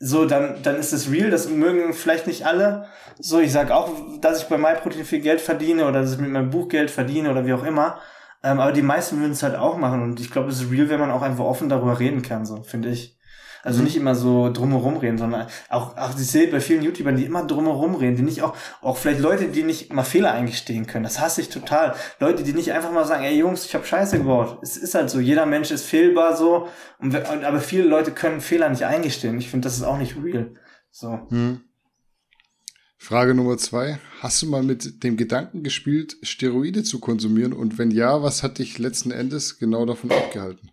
so, 0.00 0.26
dann, 0.26 0.62
dann 0.62 0.76
ist 0.76 0.92
es 0.92 1.10
real, 1.10 1.30
das 1.30 1.48
mögen 1.48 1.92
vielleicht 1.92 2.26
nicht 2.26 2.46
alle. 2.46 2.86
So, 3.18 3.40
ich 3.40 3.52
sag 3.52 3.70
auch, 3.70 3.90
dass 4.20 4.42
ich 4.42 4.48
bei 4.48 4.56
MyProtein 4.56 5.04
viel 5.04 5.20
Geld 5.20 5.40
verdiene 5.40 5.86
oder 5.88 6.02
dass 6.02 6.12
ich 6.12 6.18
mit 6.18 6.30
meinem 6.30 6.50
Buch 6.50 6.68
Geld 6.68 6.90
verdiene 6.90 7.30
oder 7.30 7.46
wie 7.46 7.52
auch 7.52 7.64
immer. 7.64 7.98
Ähm, 8.44 8.60
aber 8.60 8.72
die 8.72 8.82
meisten 8.82 9.18
würden 9.18 9.32
es 9.32 9.42
halt 9.42 9.56
auch 9.56 9.76
machen 9.76 10.02
und 10.02 10.20
ich 10.20 10.30
glaube, 10.30 10.50
es 10.50 10.62
ist 10.62 10.70
real, 10.70 10.88
wenn 10.88 11.00
man 11.00 11.10
auch 11.10 11.22
einfach 11.22 11.44
offen 11.44 11.68
darüber 11.68 11.98
reden 11.98 12.22
kann, 12.22 12.46
so, 12.46 12.62
finde 12.62 12.90
ich. 12.90 13.17
Also 13.68 13.82
nicht 13.82 13.96
immer 13.98 14.14
so 14.14 14.50
drumherum 14.50 14.96
reden, 14.96 15.18
sondern 15.18 15.46
auch, 15.68 15.94
auch 15.98 16.18
ich 16.18 16.26
sehe 16.26 16.48
bei 16.48 16.58
vielen 16.58 16.82
YouTubern, 16.82 17.16
die 17.16 17.26
immer 17.26 17.44
drumherum 17.44 17.96
reden, 17.96 18.16
die 18.16 18.22
nicht 18.22 18.40
auch, 18.40 18.56
auch 18.80 18.96
vielleicht 18.96 19.20
Leute, 19.20 19.48
die 19.48 19.62
nicht 19.62 19.92
mal 19.92 20.04
Fehler 20.04 20.32
eingestehen 20.32 20.86
können. 20.86 21.04
Das 21.04 21.20
hasse 21.20 21.42
ich 21.42 21.50
total. 21.50 21.94
Leute, 22.18 22.44
die 22.44 22.54
nicht 22.54 22.72
einfach 22.72 22.90
mal 22.92 23.04
sagen, 23.04 23.24
ey 23.24 23.36
Jungs, 23.36 23.66
ich 23.66 23.74
habe 23.74 23.84
Scheiße 23.84 24.16
gebaut. 24.16 24.58
Es 24.62 24.78
ist 24.78 24.94
halt 24.94 25.10
so, 25.10 25.20
jeder 25.20 25.44
Mensch 25.44 25.70
ist 25.70 25.84
fehlbar 25.84 26.34
so, 26.34 26.66
und, 26.98 27.14
aber 27.14 27.60
viele 27.60 27.82
Leute 27.82 28.10
können 28.10 28.40
Fehler 28.40 28.70
nicht 28.70 28.86
eingestehen. 28.86 29.36
Ich 29.36 29.50
finde, 29.50 29.66
das 29.66 29.76
ist 29.76 29.82
auch 29.82 29.98
nicht 29.98 30.16
real. 30.16 30.54
So. 30.90 31.20
Hm. 31.28 31.60
Frage 32.96 33.34
Nummer 33.34 33.58
zwei. 33.58 34.00
Hast 34.20 34.40
du 34.40 34.46
mal 34.46 34.62
mit 34.62 35.04
dem 35.04 35.18
Gedanken 35.18 35.62
gespielt, 35.62 36.16
Steroide 36.22 36.84
zu 36.84 37.00
konsumieren? 37.00 37.52
Und 37.52 37.76
wenn 37.76 37.90
ja, 37.90 38.22
was 38.22 38.42
hat 38.42 38.60
dich 38.60 38.78
letzten 38.78 39.10
Endes 39.10 39.58
genau 39.58 39.84
davon 39.84 40.10
abgehalten? 40.10 40.70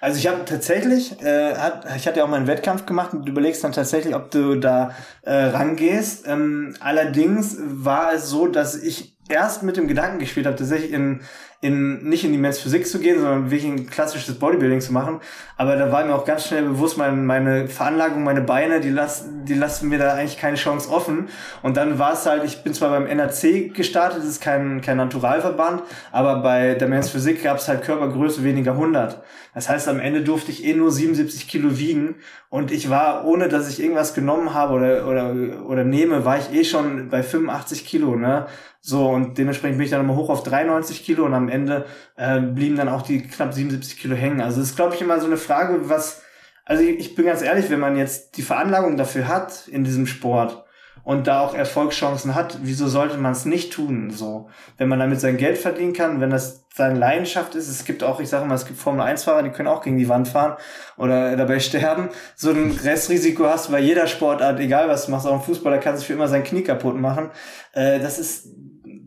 Also 0.00 0.18
ich 0.18 0.28
habe 0.28 0.44
tatsächlich, 0.44 1.20
äh, 1.22 1.54
hat, 1.56 1.84
ich 1.96 2.06
hatte 2.06 2.18
ja 2.18 2.24
auch 2.24 2.28
mal 2.28 2.36
einen 2.36 2.46
Wettkampf 2.46 2.86
gemacht 2.86 3.12
und 3.12 3.24
du 3.24 3.32
überlegst 3.32 3.64
dann 3.64 3.72
tatsächlich, 3.72 4.14
ob 4.14 4.30
du 4.30 4.54
da 4.54 4.94
äh, 5.22 5.32
rangehst. 5.32 6.26
Ähm, 6.28 6.76
allerdings 6.78 7.56
war 7.58 8.12
es 8.12 8.28
so, 8.28 8.46
dass 8.46 8.76
ich 8.76 9.16
erst 9.28 9.62
mit 9.62 9.76
dem 9.76 9.88
Gedanken 9.88 10.20
gespielt 10.20 10.46
habe, 10.46 10.56
tatsächlich 10.56 10.92
in 10.92 11.20
in, 11.60 12.08
nicht 12.08 12.24
in 12.24 12.30
die 12.30 12.38
Men's 12.38 12.60
Physik 12.60 12.86
zu 12.86 13.00
gehen, 13.00 13.18
sondern 13.18 13.50
wirklich 13.50 13.70
ein 13.70 13.90
klassisches 13.90 14.38
Bodybuilding 14.38 14.80
zu 14.80 14.92
machen. 14.92 15.20
Aber 15.56 15.74
da 15.74 15.90
war 15.90 16.04
mir 16.04 16.14
auch 16.14 16.24
ganz 16.24 16.46
schnell 16.46 16.62
bewusst, 16.62 16.96
mein, 16.96 17.26
meine 17.26 17.66
Veranlagung, 17.66 18.22
meine 18.22 18.42
Beine, 18.42 18.78
die 18.78 18.90
lassen, 18.90 19.44
die 19.44 19.54
lassen 19.54 19.88
mir 19.88 19.98
da 19.98 20.14
eigentlich 20.14 20.38
keine 20.38 20.56
Chance 20.56 20.88
offen. 20.88 21.28
Und 21.62 21.76
dann 21.76 21.98
war 21.98 22.12
es 22.12 22.26
halt, 22.26 22.44
ich 22.44 22.62
bin 22.62 22.74
zwar 22.74 22.90
beim 22.90 23.06
NRC 23.06 23.74
gestartet, 23.74 24.20
das 24.20 24.28
ist 24.28 24.40
kein, 24.40 24.82
kein 24.82 24.98
Naturalverband, 24.98 25.82
aber 26.12 26.42
bei 26.42 26.74
der 26.74 26.86
Men's 26.86 27.10
Physik 27.10 27.42
gab 27.42 27.58
es 27.58 27.66
halt 27.66 27.82
Körpergröße 27.82 28.44
weniger 28.44 28.72
100. 28.72 29.20
Das 29.52 29.68
heißt, 29.68 29.88
am 29.88 29.98
Ende 29.98 30.22
durfte 30.22 30.52
ich 30.52 30.64
eh 30.64 30.74
nur 30.74 30.92
77 30.92 31.48
Kilo 31.48 31.76
wiegen 31.76 32.14
und 32.50 32.70
ich 32.70 32.88
war, 32.88 33.26
ohne 33.26 33.48
dass 33.48 33.68
ich 33.68 33.82
irgendwas 33.82 34.14
genommen 34.14 34.54
habe 34.54 34.74
oder, 34.74 35.08
oder, 35.08 35.34
oder 35.66 35.82
nehme, 35.82 36.24
war 36.24 36.38
ich 36.38 36.52
eh 36.52 36.62
schon 36.62 37.08
bei 37.08 37.24
85 37.24 37.84
Kilo, 37.84 38.14
ne? 38.14 38.46
So, 38.80 39.08
und 39.08 39.38
dementsprechend 39.38 39.78
bin 39.78 39.84
ich 39.84 39.90
dann 39.90 40.06
nochmal 40.06 40.22
hoch 40.22 40.30
auf 40.30 40.42
93 40.42 41.04
Kilo 41.04 41.24
und 41.24 41.34
am 41.34 41.48
Ende 41.48 41.86
äh, 42.16 42.40
blieben 42.40 42.76
dann 42.76 42.88
auch 42.88 43.02
die 43.02 43.22
knapp 43.22 43.52
77 43.52 43.98
Kilo 43.98 44.14
hängen. 44.14 44.40
Also 44.40 44.60
es 44.60 44.70
ist, 44.70 44.76
glaube 44.76 44.94
ich, 44.94 45.00
immer 45.00 45.20
so 45.20 45.26
eine 45.26 45.36
Frage, 45.36 45.88
was, 45.88 46.22
also 46.64 46.82
ich 46.82 47.14
bin 47.14 47.26
ganz 47.26 47.42
ehrlich, 47.42 47.70
wenn 47.70 47.80
man 47.80 47.96
jetzt 47.96 48.36
die 48.36 48.42
Veranlagung 48.42 48.96
dafür 48.96 49.26
hat 49.26 49.66
in 49.68 49.84
diesem 49.84 50.06
Sport 50.06 50.64
und 51.02 51.26
da 51.26 51.40
auch 51.40 51.54
Erfolgschancen 51.54 52.34
hat, 52.34 52.58
wieso 52.62 52.86
sollte 52.86 53.16
man 53.16 53.32
es 53.32 53.44
nicht 53.44 53.72
tun? 53.72 54.10
So, 54.10 54.48
wenn 54.76 54.88
man 54.88 54.98
damit 54.98 55.20
sein 55.20 55.38
Geld 55.38 55.58
verdienen 55.58 55.92
kann, 55.92 56.20
wenn 56.20 56.30
das 56.30 56.66
seine 56.78 56.98
Leidenschaft 56.98 57.54
ist. 57.54 57.68
Es 57.68 57.84
gibt 57.84 58.02
auch, 58.02 58.20
ich 58.20 58.28
sage 58.28 58.46
mal, 58.46 58.54
es 58.54 58.64
gibt 58.64 58.78
Formel 58.78 59.02
1 59.02 59.24
Fahrer, 59.24 59.42
die 59.42 59.50
können 59.50 59.68
auch 59.68 59.82
gegen 59.82 59.98
die 59.98 60.08
Wand 60.08 60.28
fahren 60.28 60.56
oder 60.96 61.36
dabei 61.36 61.60
sterben. 61.60 62.08
So 62.36 62.50
ein 62.50 62.70
Restrisiko 62.70 63.46
hast 63.46 63.68
du 63.68 63.72
bei 63.72 63.80
jeder 63.80 64.06
Sportart, 64.06 64.60
egal 64.60 64.88
was 64.88 65.06
du 65.06 65.10
machst. 65.10 65.26
Auch 65.26 65.34
ein 65.34 65.42
Fußballer 65.42 65.78
kann 65.78 65.96
sich 65.96 66.06
für 66.06 66.12
immer 66.12 66.28
sein 66.28 66.44
Knie 66.44 66.62
kaputt 66.62 66.96
machen. 66.96 67.30
Äh, 67.72 67.98
das 67.98 68.18
ist 68.18 68.48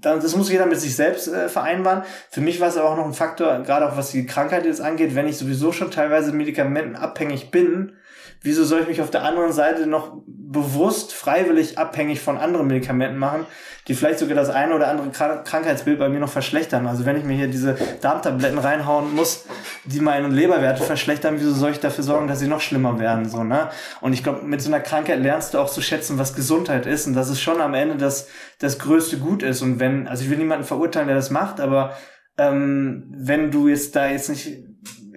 das 0.02 0.36
muss 0.36 0.52
jeder 0.52 0.66
mit 0.66 0.80
sich 0.80 0.96
selbst 0.96 1.28
äh, 1.28 1.48
vereinbaren. 1.48 2.04
Für 2.30 2.42
mich 2.42 2.60
war 2.60 2.68
es 2.68 2.78
aber 2.78 2.90
auch 2.90 2.98
noch 2.98 3.06
ein 3.06 3.14
Faktor, 3.14 3.62
gerade 3.64 3.88
auch 3.88 3.98
was 3.98 4.12
die 4.12 4.26
Krankheit 4.26 4.66
jetzt 4.66 4.82
angeht, 4.82 5.16
wenn 5.16 5.28
ich 5.28 5.38
sowieso 5.38 5.72
schon 5.72 5.92
teilweise 5.92 6.32
medikamentenabhängig 6.32 7.52
bin, 7.52 7.94
wieso 8.42 8.64
soll 8.64 8.82
ich 8.82 8.88
mich 8.88 9.02
auf 9.02 9.12
der 9.12 9.24
anderen 9.24 9.54
Seite 9.54 9.86
noch 9.86 10.14
bewusst, 10.26 11.14
freiwillig 11.14 11.78
abhängig 11.78 12.20
von 12.20 12.38
anderen 12.38 12.68
Medikamenten 12.68 13.18
machen, 13.18 13.46
die 13.88 13.96
vielleicht 13.96 14.20
sogar 14.20 14.36
das 14.36 14.50
eine 14.50 14.76
oder 14.76 14.90
andere 14.90 15.10
Krankheitsbild 15.10 15.98
bei 15.98 16.10
mir 16.10 16.20
noch 16.20 16.30
verschlechtern. 16.30 16.88
Also 16.88 17.06
wenn 17.06 17.16
ich 17.18 17.24
mir 17.24 17.36
hier 17.36 17.48
diese 17.48 17.78
Darmtabletten 18.02 18.60
reinhauen 18.60 19.16
muss, 19.16 19.46
die 19.86 20.00
meine 20.00 20.28
Leberwerte 20.28 20.84
verschlechtern, 20.84 21.36
wieso 21.40 21.54
soll 21.54 21.72
ich 21.72 21.80
dafür 21.80 22.04
sorgen, 22.04 22.28
dass 22.28 22.40
sie 22.40 22.48
noch 22.48 22.62
schlimmer 22.62 23.00
werden? 23.00 23.30
So, 23.30 23.44
ne? 23.44 23.70
Und 24.02 24.14
ich 24.14 24.24
glaube, 24.24 24.44
mit 24.44 24.62
so 24.62 24.70
einer 24.70 24.82
Krankheit 24.82 25.20
lernst 25.20 25.54
du 25.54 25.60
auch 25.60 25.70
zu 25.70 25.82
schätzen, 25.82 26.20
was 26.20 26.36
Gesundheit 26.36 26.86
ist 26.86 27.08
und 27.08 27.14
dass 27.14 27.30
es 27.30 27.42
schon 27.42 27.62
am 27.62 27.74
Ende 27.74 27.96
das, 27.96 28.28
das 28.60 28.78
größte 28.78 29.18
Gut 29.18 29.42
ist. 29.44 29.62
Und 29.62 29.80
wenn, 29.80 30.08
also 30.08 30.24
ich 30.24 30.30
will 30.30 30.38
niemanden 30.38 30.66
verurteilen, 30.66 31.08
der 31.08 31.16
das 31.16 31.30
macht, 31.30 31.60
aber 31.60 31.96
ähm, 32.38 33.06
wenn 33.16 33.52
du 33.52 33.68
jetzt 33.68 33.96
da 33.96 34.08
jetzt 34.08 34.30
nicht 34.30 34.71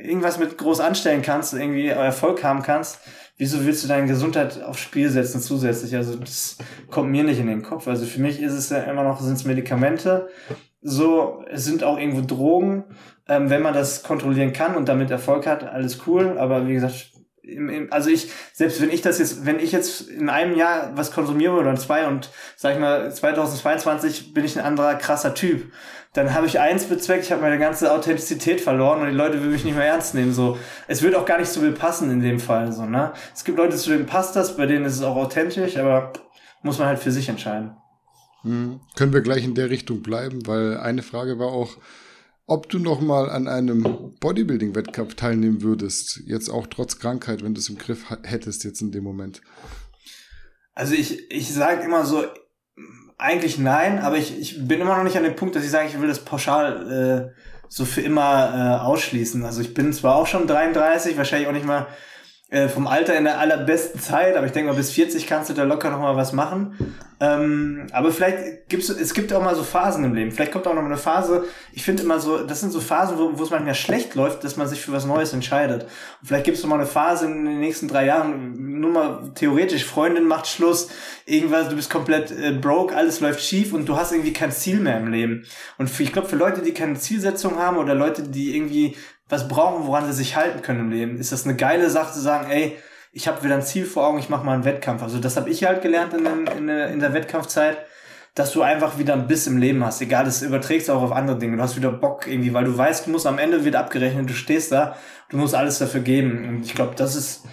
irgendwas 0.05 0.39
mit 0.39 0.59
groß 0.59 0.81
anstellen 0.81 1.23
kannst, 1.23 1.55
irgendwie 1.55 1.89
Erfolg 1.89 2.45
haben 2.45 2.63
kannst, 2.63 3.01
wieso 3.37 3.65
willst 3.65 3.85
du 3.85 3.89
deine 3.89 4.07
Gesundheit 4.07 4.63
aufs 4.63 4.81
Spiel 4.81 5.09
setzen 5.09 5.41
zusätzlich? 5.41 5.97
Also 5.97 6.17
das 6.17 6.59
kommt 6.91 7.11
mir 7.11 7.25
nicht 7.25 7.41
in 7.41 7.47
den 7.47 7.63
Kopf. 7.63 7.89
Also 7.89 8.07
für 8.07 8.21
mich 8.21 8.41
ist 8.41 8.53
es 8.53 8.71
ja 8.71 8.79
immer 8.79 9.03
noch, 9.03 9.21
sind 9.21 9.35
es 9.35 9.45
Medikamente. 9.45 10.29
So, 10.81 11.43
es 11.51 11.65
sind 11.65 11.83
auch 11.83 11.99
irgendwo 11.99 12.21
Drogen. 12.21 12.85
Ähm, 13.27 13.49
wenn 13.49 13.63
man 13.63 13.73
das 13.73 14.03
kontrollieren 14.03 14.53
kann 14.53 14.77
und 14.77 14.89
damit 14.89 15.11
Erfolg 15.11 15.47
hat, 15.47 15.65
alles 15.65 16.07
cool. 16.07 16.37
Aber 16.39 16.69
wie 16.69 16.75
gesagt, 16.75 17.14
also 17.91 18.11
ich, 18.11 18.31
selbst 18.53 18.81
wenn 18.81 18.91
ich 18.91 19.03
das 19.03 19.19
jetzt, 19.19 19.45
wenn 19.45 19.59
ich 19.59 19.73
jetzt 19.73 20.09
in 20.09 20.29
einem 20.29 20.57
Jahr 20.57 20.93
was 20.95 21.13
konsumiere 21.13 21.55
oder 21.55 21.71
in 21.71 21.77
zwei 21.77 22.07
und 22.07 22.31
sag 22.57 22.75
ich 22.75 22.81
mal, 22.81 23.13
2022 23.13 24.33
bin 24.33 24.45
ich 24.45 24.59
ein 24.59 24.65
anderer 24.65 24.95
krasser 24.95 25.35
Typ, 25.35 25.71
dann 26.15 26.33
habe 26.33 26.47
ich 26.47 26.61
eins 26.61 26.85
bezweckt, 26.85 27.25
ich 27.25 27.33
habe 27.33 27.43
meine 27.43 27.59
ganze 27.59 27.93
Authentizität 27.93 28.61
verloren 28.61 29.01
und 29.01 29.09
die 29.09 29.17
Leute 29.17 29.43
will 29.43 29.51
mich 29.51 29.65
nicht 29.65 29.77
mehr 29.77 29.87
ernst 29.87 30.15
nehmen. 30.15 30.33
So, 30.33 30.59
es 30.87 31.03
wird 31.03 31.17
auch 31.17 31.27
gar 31.27 31.39
nicht 31.39 31.49
so 31.49 31.61
viel 31.61 31.73
passen 31.73 32.11
in 32.11 32.21
dem 32.21 32.39
Fall. 32.39 32.73
So, 32.73 32.87
ne? 32.87 33.13
Es 33.35 33.45
gibt 33.45 33.59
Leute, 33.59 33.77
zu 33.77 33.91
denen 33.91 34.07
passt 34.07 34.37
das, 34.37 34.57
bei 34.57 34.67
denen 34.67 34.85
ist 34.85 34.95
es 34.95 35.03
auch 35.03 35.17
authentisch, 35.17 35.77
aber 35.77 36.13
muss 36.63 36.79
man 36.79 36.89
halt 36.89 37.01
für 37.01 37.11
sich 37.11 37.29
entscheiden. 37.29 37.77
Hm. 38.43 38.81
Können 38.97 39.13
wir 39.13 39.23
gleich 39.23 39.45
in 39.45 39.55
der 39.55 39.71
Richtung 39.71 40.03
bleiben, 40.03 40.47
weil 40.47 40.79
eine 40.79 41.03
Frage 41.03 41.39
war 41.39 41.49
auch, 41.49 41.77
ob 42.47 42.69
du 42.69 42.79
noch 42.79 43.01
mal 43.01 43.31
an 43.31 43.49
einem 43.49 44.15
Bodybuilding-Wettkampf 44.21 45.15
teilnehmen 45.15 45.63
würdest, 45.63 46.21
jetzt 46.27 46.51
auch 46.51 46.67
trotz 46.67 46.99
Krankheit, 46.99 47.43
wenn 47.43 47.55
du 47.55 47.61
es 47.61 47.69
im 47.69 47.79
Griff 47.79 48.05
hättest 48.23 48.65
jetzt 48.65 48.83
in 48.83 48.93
dem 48.93 49.05
Moment. 49.05 49.41
Also 50.75 50.95
ich, 50.95 51.31
ich 51.31 51.53
sage 51.53 51.83
immer 51.83 52.05
so, 52.05 52.25
eigentlich 53.17 53.59
nein, 53.59 53.99
aber 53.99 54.19
ich, 54.19 54.39
ich 54.39 54.67
bin 54.67 54.81
immer 54.81 54.97
noch 54.97 55.05
nicht 55.05 55.17
an 55.17 55.23
dem 55.23 55.37
Punkt, 55.37 55.55
dass 55.55 55.65
ich 55.65 55.71
sage, 55.71 55.89
ich 55.89 56.01
will 56.01 56.09
das 56.09 56.25
pauschal 56.25 57.33
äh, 57.33 57.41
so 57.69 57.85
für 57.85 58.03
immer 58.03 58.53
äh, 58.55 58.85
ausschließen. 58.85 59.45
Also 59.45 59.61
ich 59.61 59.73
bin 59.73 59.93
zwar 59.93 60.17
auch 60.17 60.27
schon 60.27 60.47
33, 60.47 61.17
wahrscheinlich 61.17 61.49
auch 61.49 61.53
nicht 61.53 61.67
mal 61.67 61.87
äh, 62.51 62.69
vom 62.69 62.87
Alter 62.87 63.17
in 63.17 63.25
der 63.25 63.39
allerbesten 63.39 64.01
Zeit, 64.01 64.37
aber 64.37 64.47
ich 64.47 64.53
denke 64.53 64.71
mal, 64.71 64.77
bis 64.77 64.91
40 64.93 65.27
kannst 65.27 65.51
du 65.51 65.55
da 65.55 65.65
locker 65.65 65.91
noch 65.91 66.01
mal 66.01 66.17
was 66.17 66.33
machen. 66.33 66.95
Ähm, 67.21 67.87
aber 67.93 68.11
vielleicht 68.11 68.69
gibt's, 68.69 68.89
es 68.89 69.15
gibt 69.15 69.33
auch 69.33 69.43
mal 69.43 69.55
so 69.55 69.63
Phasen 69.63 70.05
im 70.05 70.15
Leben. 70.15 70.33
Vielleicht 70.33 70.53
kommt 70.53 70.67
auch 70.67 70.75
noch 70.75 70.83
mal 70.83 70.89
eine 70.89 70.97
Phase. 70.97 71.45
Ich 71.73 71.83
finde 71.85 72.03
immer 72.03 72.19
so, 72.19 72.45
das 72.45 72.61
sind 72.61 72.71
so 72.71 72.81
Phasen, 72.81 73.17
wo, 73.19 73.43
es 73.43 73.51
manchmal 73.51 73.75
schlecht 73.75 74.15
läuft, 74.15 74.45
dass 74.45 74.57
man 74.57 74.67
sich 74.67 74.81
für 74.81 74.93
was 74.93 75.07
Neues 75.07 75.33
entscheidet. 75.33 75.85
Und 75.85 76.27
vielleicht 76.27 76.45
gibt 76.45 76.57
es 76.57 76.63
noch 76.63 76.71
mal 76.71 76.77
eine 76.77 76.87
Phase 76.87 77.27
in 77.27 77.45
den 77.45 77.61
nächsten 77.61 77.89
drei 77.89 78.07
Jahren, 78.07 78.81
nur 78.81 78.91
mal 78.91 79.33
theoretisch, 79.35 79.85
Freundin 79.85 80.27
macht 80.27 80.47
Schluss, 80.47 80.89
irgendwas, 81.25 81.69
du 81.69 81.77
bist 81.77 81.89
komplett 81.89 82.31
äh, 82.31 82.53
broke, 82.53 82.95
alles 82.95 83.21
läuft 83.21 83.41
schief 83.41 83.73
und 83.73 83.89
du 83.89 83.97
hast 83.97 84.13
irgendwie 84.13 84.33
kein 84.33 84.53
Ziel 84.53 84.81
mehr 84.81 84.99
im 84.99 85.11
Leben. 85.11 85.47
Und 85.79 85.89
für, 85.89 86.03
ich 86.03 86.13
glaube, 86.13 86.29
für 86.29 86.37
Leute, 86.37 86.63
die 86.63 86.73
keine 86.73 86.99
Zielsetzung 86.99 87.59
haben 87.59 87.79
oder 87.79 87.95
Leute, 87.95 88.23
die 88.25 88.57
irgendwie 88.57 88.97
was 89.29 89.49
brauchen, 89.49 89.87
woran 89.87 90.07
sie 90.07 90.13
sich 90.13 90.37
halten 90.37 90.63
können 90.63 90.81
im 90.81 90.91
Leben, 90.91 91.19
ist 91.19 91.33
das 91.33 91.45
eine 91.45 91.57
geile 91.57 91.91
Sache 91.91 92.13
zu 92.13 92.21
sagen, 92.21 92.51
ey, 92.51 92.77
ich 93.13 93.29
habe 93.29 93.43
wieder 93.45 93.55
ein 93.55 93.63
Ziel 93.63 93.87
vor 93.87 94.07
Augen, 94.07 94.19
ich 94.19 94.29
mache 94.29 94.45
mal 94.45 94.55
einen 94.55 94.65
Wettkampf. 94.65 95.03
Also 95.03 95.19
das 95.19 95.37
habe 95.37 95.49
ich 95.49 95.65
halt 95.65 95.83
gelernt 95.83 96.13
in, 96.15 96.27
in, 96.59 96.69
in 96.69 97.01
der 97.01 97.15
Wettkampfzeit, 97.15 97.79
dass 98.35 98.53
du 98.53 98.63
einfach 98.63 98.99
wieder 98.99 99.15
ein 99.15 99.29
Biss 99.29 99.47
im 99.47 99.57
Leben 99.57 99.85
hast. 99.85 100.01
Egal, 100.03 100.25
das 100.25 100.43
überträgst 100.43 100.89
du 100.89 100.93
auch 100.93 101.03
auf 101.03 101.13
andere 101.13 101.39
Dinge. 101.39 101.57
Du 101.57 101.63
hast 101.63 101.77
wieder 101.77 101.93
Bock 101.93 102.27
irgendwie, 102.27 102.53
weil 102.53 102.65
du 102.65 102.77
weißt, 102.77 103.07
du 103.07 103.11
musst 103.11 103.27
am 103.29 103.39
Ende 103.39 103.65
wird 103.65 103.77
abgerechnet, 103.77 104.29
du 104.29 104.35
stehst 104.35 104.73
da, 104.73 104.97
du 105.31 105.37
musst 105.37 105.55
alles 105.55 105.79
dafür 105.79 106.01
geben. 106.01 106.49
Und 106.49 106.65
ich 106.65 106.75
glaube, 106.75 106.95
das 106.97 107.15
ist, 107.15 107.45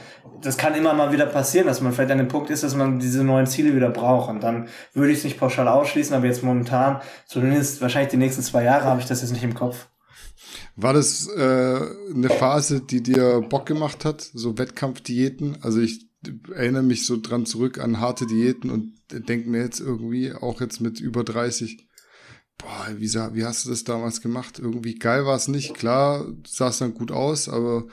das 0.41 0.57
kann 0.57 0.73
immer 0.73 0.95
mal 0.95 1.11
wieder 1.11 1.27
passieren, 1.27 1.68
dass 1.68 1.81
man 1.81 1.93
vielleicht 1.93 2.11
an 2.11 2.18
dem 2.18 2.27
Punkt 2.27 2.49
ist, 2.49 2.64
dass 2.64 2.76
man 2.76 2.98
diese 2.98 3.23
neuen 3.23 3.45
Ziele 3.45 3.76
wieder 3.76 3.91
braucht. 3.91 4.31
Und 4.31 4.41
dann 4.41 4.68
würde 4.93 5.11
ich 5.11 5.19
es 5.19 5.23
nicht 5.23 5.39
pauschal 5.39 5.68
ausschließen, 5.68 6.15
aber 6.15 6.26
jetzt 6.26 6.41
momentan, 6.43 7.02
zumindest 7.27 7.80
wahrscheinlich 7.81 8.10
die 8.10 8.18
nächsten 8.18 8.41
zwei 8.41 8.64
Jahre, 8.64 8.85
habe 8.85 8.99
ich 8.99 9.06
das 9.06 9.22
jetzt 9.22 9.31
nicht 9.31 9.43
im 9.43 9.53
Kopf. 9.53 9.88
War 10.76 10.94
das 10.94 11.28
äh, 11.28 11.80
eine 12.14 12.30
Phase, 12.30 12.82
die 12.82 13.02
dir 13.02 13.41
Bock 13.41 13.65
gemacht 13.65 14.06
hat, 14.06 14.22
so 14.22 14.57
Wettkampfdiäten? 14.57 15.57
Also 15.61 15.80
ich 15.80 16.07
erinnere 16.53 16.84
mich 16.84 17.06
so 17.06 17.19
dran 17.19 17.45
zurück 17.45 17.80
an 17.80 17.99
harte 17.99 18.26
Diäten 18.28 18.69
und 18.69 18.94
denke 19.11 19.49
mir 19.49 19.61
jetzt 19.61 19.80
irgendwie, 19.80 20.34
auch 20.34 20.61
jetzt 20.61 20.80
mit 20.80 20.99
über 20.99 21.23
30, 21.23 21.88
boah, 22.57 22.88
wie, 22.98 23.11
wie 23.11 23.45
hast 23.45 23.65
du 23.65 23.69
das 23.69 23.84
damals 23.84 24.22
gemacht? 24.22 24.60
Irgendwie 24.60 24.95
geil 24.95 25.26
war 25.26 25.36
es 25.36 25.48
nicht. 25.48 25.73
Klar, 25.73 26.26
sah 26.48 26.69
es 26.69 26.78
dann 26.78 26.94
gut 26.94 27.11
aus, 27.11 27.49
aber 27.49 27.88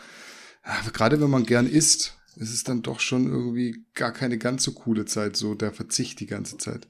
ja, 0.64 0.90
gerade 0.92 1.20
wenn 1.20 1.30
man 1.30 1.46
gern 1.46 1.66
isst, 1.66 2.18
ist 2.36 2.52
es 2.52 2.64
dann 2.64 2.82
doch 2.82 3.00
schon 3.00 3.26
irgendwie 3.26 3.84
gar 3.94 4.12
keine 4.12 4.38
ganz 4.38 4.62
so 4.62 4.72
coole 4.72 5.06
Zeit, 5.06 5.36
so 5.36 5.54
der 5.54 5.72
Verzicht 5.72 6.20
die 6.20 6.26
ganze 6.26 6.58
Zeit. 6.58 6.86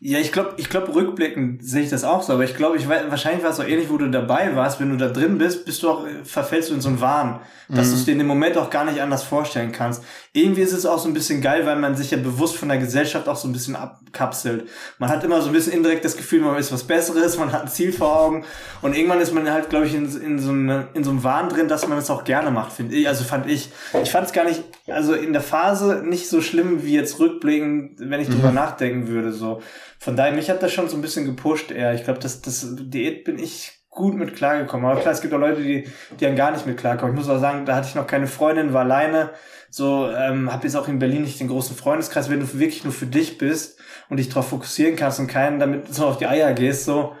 Ja, 0.00 0.20
ich 0.20 0.30
glaube, 0.30 0.54
ich 0.58 0.70
glaube, 0.70 0.94
rückblickend 0.94 1.64
sehe 1.64 1.82
ich 1.82 1.90
das 1.90 2.04
auch 2.04 2.22
so, 2.22 2.32
aber 2.32 2.44
ich 2.44 2.54
glaube, 2.54 2.76
ich 2.76 2.88
weiß, 2.88 3.10
wahrscheinlich 3.10 3.42
war 3.42 3.50
es 3.50 3.56
so 3.56 3.64
ähnlich, 3.64 3.90
wo 3.90 3.96
du 3.96 4.08
dabei 4.08 4.54
warst, 4.54 4.78
wenn 4.78 4.90
du 4.90 4.96
da 4.96 5.08
drin 5.08 5.38
bist, 5.38 5.64
bist 5.64 5.82
du 5.82 5.90
auch, 5.90 6.06
verfällst 6.22 6.70
du 6.70 6.74
in 6.74 6.80
so 6.80 6.88
einen 6.88 7.00
Wahn, 7.00 7.40
dass 7.68 7.88
mhm. 7.88 7.90
du 7.90 7.96
es 7.96 8.04
dir 8.04 8.12
in 8.12 8.18
dem 8.18 8.28
Moment 8.28 8.56
auch 8.58 8.70
gar 8.70 8.84
nicht 8.84 9.00
anders 9.00 9.24
vorstellen 9.24 9.72
kannst. 9.72 10.04
Irgendwie 10.40 10.62
ist 10.62 10.72
es 10.72 10.86
auch 10.86 10.98
so 10.98 11.08
ein 11.08 11.14
bisschen 11.14 11.40
geil, 11.40 11.66
weil 11.66 11.76
man 11.76 11.96
sich 11.96 12.10
ja 12.10 12.18
bewusst 12.18 12.56
von 12.56 12.68
der 12.68 12.78
Gesellschaft 12.78 13.28
auch 13.28 13.36
so 13.36 13.48
ein 13.48 13.52
bisschen 13.52 13.74
abkapselt. 13.74 14.68
Man 14.98 15.10
hat 15.10 15.24
immer 15.24 15.40
so 15.40 15.48
ein 15.48 15.52
bisschen 15.52 15.72
indirekt 15.72 16.04
das 16.04 16.16
Gefühl, 16.16 16.40
man 16.40 16.56
ist 16.56 16.72
was 16.72 16.84
Besseres, 16.84 17.38
man 17.38 17.52
hat 17.52 17.62
ein 17.62 17.68
Ziel 17.68 17.92
vor 17.92 18.20
Augen 18.20 18.44
und 18.82 18.96
irgendwann 18.96 19.20
ist 19.20 19.34
man 19.34 19.50
halt, 19.50 19.68
glaube 19.68 19.86
ich, 19.86 19.94
in, 19.94 20.04
in, 20.22 20.38
so 20.38 20.50
eine, 20.50 20.88
in 20.94 21.02
so 21.02 21.10
einem 21.10 21.24
Wahn 21.24 21.48
drin, 21.48 21.68
dass 21.68 21.88
man 21.88 21.98
es 21.98 22.10
auch 22.10 22.24
gerne 22.24 22.50
macht, 22.50 22.72
finde 22.72 22.94
ich. 22.94 23.08
Also 23.08 23.24
fand 23.24 23.48
ich, 23.48 23.70
ich 24.02 24.10
fand 24.10 24.26
es 24.26 24.32
gar 24.32 24.44
nicht, 24.44 24.62
also 24.86 25.14
in 25.14 25.32
der 25.32 25.42
Phase 25.42 26.02
nicht 26.04 26.28
so 26.28 26.40
schlimm 26.40 26.84
wie 26.84 26.94
jetzt 26.94 27.18
rückblickend, 27.18 27.96
wenn 27.98 28.20
ich 28.20 28.28
mhm. 28.28 28.34
drüber 28.34 28.52
nachdenken 28.52 29.08
würde, 29.08 29.32
so. 29.32 29.60
Von 29.98 30.14
daher, 30.14 30.32
mich 30.32 30.48
hat 30.48 30.62
das 30.62 30.72
schon 30.72 30.88
so 30.88 30.96
ein 30.96 31.02
bisschen 31.02 31.24
gepusht 31.24 31.72
eher. 31.72 31.92
Ich 31.94 32.04
glaube, 32.04 32.20
das, 32.20 32.40
das 32.40 32.64
Diät 32.78 33.24
bin 33.24 33.38
ich 33.38 33.72
gut 33.98 34.14
mit 34.14 34.36
klargekommen. 34.36 34.88
Aber 34.88 35.00
klar, 35.00 35.12
es 35.12 35.20
gibt 35.20 35.34
auch 35.34 35.40
Leute, 35.40 35.60
die, 35.60 35.86
die 36.18 36.24
dann 36.24 36.36
gar 36.36 36.52
nicht 36.52 36.66
mit 36.66 36.78
klarkommen. 36.78 37.14
Ich 37.14 37.18
muss 37.18 37.28
auch 37.28 37.40
sagen, 37.40 37.66
da 37.66 37.74
hatte 37.74 37.88
ich 37.88 37.94
noch 37.96 38.06
keine 38.06 38.28
Freundin, 38.28 38.72
war 38.72 38.82
alleine. 38.82 39.30
So, 39.70 40.10
ähm, 40.10 40.52
habe 40.52 40.64
jetzt 40.64 40.76
auch 40.76 40.88
in 40.88 40.98
Berlin 40.98 41.22
nicht 41.22 41.40
den 41.40 41.48
großen 41.48 41.76
Freundeskreis. 41.76 42.30
Wenn 42.30 42.40
du 42.40 42.58
wirklich 42.58 42.84
nur 42.84 42.92
für 42.92 43.06
dich 43.06 43.38
bist 43.38 43.78
und 44.08 44.16
dich 44.16 44.28
darauf 44.28 44.48
fokussieren 44.48 44.96
kannst 44.96 45.20
und 45.20 45.26
keinen 45.26 45.58
damit 45.58 45.92
so 45.94 46.06
auf 46.06 46.18
die 46.18 46.26
Eier 46.26 46.52
gehst, 46.54 46.84
so, 46.84 47.14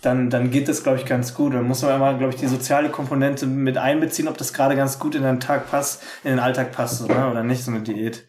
dann, 0.00 0.30
dann 0.30 0.50
geht 0.50 0.68
das, 0.68 0.82
glaube 0.82 0.98
ich, 0.98 1.06
ganz 1.06 1.34
gut. 1.34 1.54
Dann 1.54 1.66
muss 1.66 1.82
man 1.82 1.94
immer, 1.94 2.18
glaube 2.18 2.32
ich, 2.34 2.40
die 2.40 2.48
soziale 2.48 2.90
Komponente 2.90 3.46
mit 3.46 3.78
einbeziehen, 3.78 4.28
ob 4.28 4.36
das 4.36 4.52
gerade 4.52 4.76
ganz 4.76 4.98
gut 4.98 5.14
in 5.14 5.22
den 5.22 5.40
Tag 5.40 5.70
passt, 5.70 6.02
in 6.24 6.30
den 6.30 6.38
Alltag 6.38 6.72
passt 6.72 7.02
oder, 7.02 7.30
oder 7.30 7.42
nicht, 7.42 7.64
so 7.64 7.70
eine 7.70 7.82
Diät. 7.82 8.24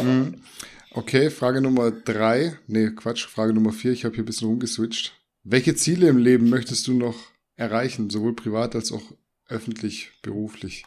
Mhm. 0.00 0.42
Okay, 0.92 1.30
Frage 1.30 1.60
Nummer 1.60 1.90
drei. 1.90 2.58
Nee, 2.66 2.90
Quatsch, 2.90 3.26
Frage 3.26 3.54
Nummer 3.54 3.72
vier. 3.72 3.92
Ich 3.92 4.04
habe 4.04 4.14
hier 4.14 4.24
ein 4.24 4.26
bisschen 4.26 4.48
rumgeswitcht. 4.48 5.12
Welche 5.44 5.74
Ziele 5.74 6.08
im 6.08 6.18
Leben 6.18 6.50
möchtest 6.50 6.86
du 6.88 6.94
noch 6.94 7.16
erreichen, 7.56 8.10
sowohl 8.10 8.34
privat 8.34 8.74
als 8.74 8.90
auch 8.90 9.02
öffentlich, 9.48 10.10
beruflich? 10.22 10.84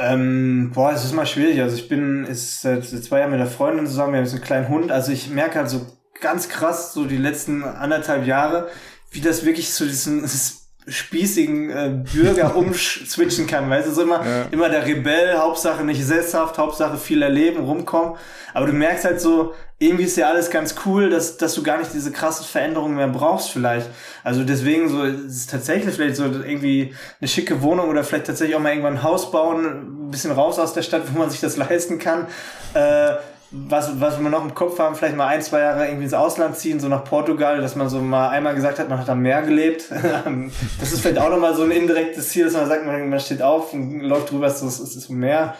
Ähm, 0.00 0.70
boah, 0.72 0.92
es 0.92 1.04
ist 1.04 1.12
mal 1.12 1.26
schwierig. 1.26 1.60
Also 1.60 1.76
ich 1.76 1.88
bin 1.88 2.24
ist 2.24 2.60
seit 2.62 2.86
zwei 2.86 3.18
Jahren 3.18 3.32
mit 3.32 3.40
der 3.40 3.48
Freundin 3.48 3.86
zusammen, 3.86 4.12
wir 4.12 4.18
haben 4.18 4.24
jetzt 4.24 4.34
einen 4.34 4.44
kleinen 4.44 4.68
Hund. 4.68 4.92
Also 4.92 5.10
ich 5.10 5.28
merke 5.28 5.58
halt 5.58 5.68
so 5.68 5.84
ganz 6.20 6.48
krass, 6.48 6.92
so 6.92 7.04
die 7.04 7.16
letzten 7.16 7.64
anderthalb 7.64 8.24
Jahre, 8.24 8.68
wie 9.10 9.20
das 9.20 9.44
wirklich 9.44 9.70
zu 9.72 9.86
diesem 9.86 10.24
spießigen 10.88 11.70
äh, 11.70 11.90
Bürger 12.12 12.56
umswitchen 12.56 13.46
kann. 13.46 13.68
Weißt 13.68 13.88
du, 13.88 13.92
so 13.92 14.02
immer, 14.02 14.24
ja. 14.24 14.46
immer 14.50 14.68
der 14.68 14.86
Rebell, 14.86 15.36
Hauptsache 15.38 15.84
nicht 15.84 16.04
sesshaft, 16.04 16.58
Hauptsache 16.58 16.96
viel 16.96 17.22
erleben, 17.22 17.64
rumkommen. 17.64 18.16
Aber 18.54 18.66
du 18.66 18.72
merkst 18.72 19.04
halt 19.04 19.20
so, 19.20 19.54
irgendwie 19.78 20.04
ist 20.04 20.16
ja 20.16 20.28
alles 20.28 20.50
ganz 20.50 20.74
cool, 20.84 21.08
dass, 21.08 21.36
dass 21.36 21.54
du 21.54 21.62
gar 21.62 21.78
nicht 21.78 21.94
diese 21.94 22.10
krassen 22.10 22.44
Veränderungen 22.44 22.96
mehr 22.96 23.06
brauchst 23.08 23.50
vielleicht. 23.50 23.88
Also 24.24 24.42
deswegen 24.42 24.88
so, 24.88 25.04
es 25.04 25.36
ist 25.36 25.50
tatsächlich 25.50 25.94
vielleicht 25.94 26.16
so 26.16 26.24
irgendwie 26.24 26.94
eine 27.20 27.28
schicke 27.28 27.62
Wohnung 27.62 27.88
oder 27.88 28.02
vielleicht 28.02 28.26
tatsächlich 28.26 28.56
auch 28.56 28.60
mal 28.60 28.70
irgendwann 28.70 28.94
ein 28.94 29.02
Haus 29.04 29.30
bauen, 29.30 30.06
ein 30.06 30.10
bisschen 30.10 30.32
raus 30.32 30.58
aus 30.58 30.74
der 30.74 30.82
Stadt, 30.82 31.02
wo 31.12 31.18
man 31.18 31.30
sich 31.30 31.40
das 31.40 31.56
leisten 31.68 31.98
kann. 31.98 32.26
Äh, 32.74 33.14
was, 33.50 33.98
was 33.98 34.20
wir 34.20 34.28
noch 34.28 34.44
im 34.44 34.54
Kopf 34.54 34.78
haben, 34.78 34.94
vielleicht 34.94 35.16
mal 35.16 35.28
ein, 35.28 35.40
zwei 35.40 35.60
Jahre 35.60 35.86
irgendwie 35.86 36.04
ins 36.04 36.14
Ausland 36.14 36.56
ziehen, 36.56 36.80
so 36.80 36.88
nach 36.88 37.04
Portugal, 37.04 37.60
dass 37.60 37.76
man 37.76 37.88
so 37.88 38.00
mal 38.00 38.28
einmal 38.28 38.54
gesagt 38.54 38.78
hat, 38.78 38.90
man 38.90 38.98
hat 38.98 39.08
am 39.08 39.20
Meer 39.20 39.42
gelebt. 39.42 39.90
das 40.80 40.92
ist 40.92 41.00
vielleicht 41.00 41.18
auch 41.18 41.30
nochmal 41.30 41.54
so 41.54 41.62
ein 41.62 41.70
indirektes 41.70 42.28
Ziel, 42.28 42.44
dass 42.44 42.54
man 42.54 42.68
sagt, 42.68 42.84
man, 42.84 43.20
steht 43.20 43.40
auf 43.40 43.72
und 43.72 44.00
läuft 44.00 44.30
drüber, 44.30 44.46
es 44.46 44.62
ist, 44.62 44.80
es 44.80 44.96
ist 44.96 45.08
Meer. 45.08 45.54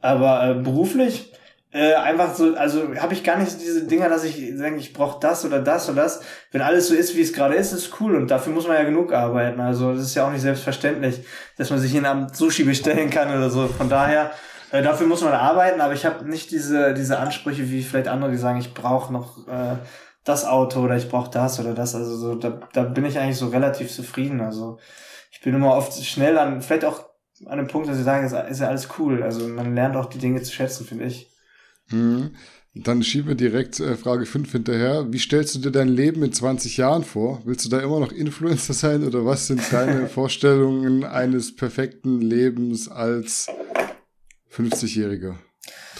Aber 0.00 0.48
äh, 0.48 0.54
beruflich, 0.54 1.32
äh, 1.70 1.94
einfach 1.94 2.34
so, 2.34 2.54
also 2.54 2.94
habe 2.96 3.12
ich 3.12 3.22
gar 3.24 3.36
nicht 3.36 3.60
diese 3.60 3.86
Dinger, 3.86 4.08
dass 4.08 4.24
ich 4.24 4.36
denke, 4.36 4.78
ich 4.78 4.94
brauche 4.94 5.20
das 5.20 5.44
oder 5.44 5.60
das 5.60 5.86
oder 5.90 6.02
das. 6.02 6.22
Wenn 6.50 6.62
alles 6.62 6.88
so 6.88 6.94
ist, 6.94 7.14
wie 7.14 7.20
es 7.20 7.34
gerade 7.34 7.56
ist, 7.56 7.72
ist 7.72 8.00
cool 8.00 8.16
und 8.16 8.30
dafür 8.30 8.54
muss 8.54 8.66
man 8.66 8.76
ja 8.76 8.84
genug 8.84 9.12
arbeiten. 9.12 9.60
Also 9.60 9.92
das 9.92 10.04
ist 10.04 10.14
ja 10.14 10.26
auch 10.26 10.32
nicht 10.32 10.40
selbstverständlich, 10.40 11.20
dass 11.58 11.68
man 11.68 11.78
sich 11.78 11.94
in 11.94 12.06
einem 12.06 12.28
Sushi 12.32 12.64
bestellen 12.64 13.10
kann 13.10 13.28
oder 13.28 13.50
so. 13.50 13.66
Von 13.66 13.90
daher 13.90 14.30
äh, 14.70 14.82
dafür 14.82 15.06
muss 15.06 15.22
man 15.22 15.32
arbeiten, 15.32 15.80
aber 15.80 15.94
ich 15.94 16.04
habe 16.04 16.28
nicht 16.28 16.50
diese, 16.50 16.94
diese 16.94 17.18
Ansprüche 17.18 17.70
wie 17.70 17.82
vielleicht 17.82 18.08
andere, 18.08 18.30
die 18.30 18.36
sagen, 18.36 18.58
ich 18.58 18.74
brauche 18.74 19.12
noch 19.12 19.48
äh, 19.48 19.76
das 20.24 20.44
Auto 20.44 20.80
oder 20.80 20.96
ich 20.96 21.08
brauche 21.08 21.30
das 21.30 21.58
oder 21.58 21.74
das. 21.74 21.94
Also 21.94 22.16
so, 22.16 22.34
da, 22.34 22.60
da 22.72 22.82
bin 22.82 23.04
ich 23.04 23.18
eigentlich 23.18 23.38
so 23.38 23.48
relativ 23.48 23.90
zufrieden. 23.90 24.40
Also 24.40 24.78
ich 25.30 25.40
bin 25.40 25.54
immer 25.54 25.74
oft 25.74 25.92
schnell 26.04 26.38
an, 26.38 26.60
vielleicht 26.60 26.84
auch 26.84 27.06
an 27.46 27.58
dem 27.58 27.68
Punkt, 27.68 27.88
dass 27.88 27.98
ich 27.98 28.04
sage, 28.04 28.26
ist, 28.26 28.50
ist 28.50 28.60
ja 28.60 28.68
alles 28.68 28.88
cool. 28.98 29.22
Also 29.22 29.48
man 29.48 29.74
lernt 29.74 29.96
auch 29.96 30.06
die 30.06 30.18
Dinge 30.18 30.42
zu 30.42 30.52
schätzen, 30.52 30.86
finde 30.86 31.04
ich. 31.04 31.30
Mhm. 31.90 32.34
Dann 32.74 33.02
schieben 33.02 33.28
wir 33.28 33.34
direkt 33.34 33.80
äh, 33.80 33.96
Frage 33.96 34.26
5 34.26 34.52
hinterher. 34.52 35.06
Wie 35.10 35.18
stellst 35.18 35.54
du 35.54 35.58
dir 35.58 35.70
dein 35.72 35.88
Leben 35.88 36.22
in 36.22 36.32
20 36.32 36.76
Jahren 36.76 37.02
vor? 37.02 37.40
Willst 37.44 37.64
du 37.64 37.70
da 37.70 37.80
immer 37.80 37.98
noch 37.98 38.12
Influencer 38.12 38.74
sein 38.74 39.04
oder 39.04 39.24
was 39.24 39.46
sind 39.46 39.62
deine 39.72 40.06
Vorstellungen 40.08 41.04
eines 41.04 41.56
perfekten 41.56 42.20
Lebens 42.20 42.88
als 42.88 43.48
50-Jähriger. 44.54 45.34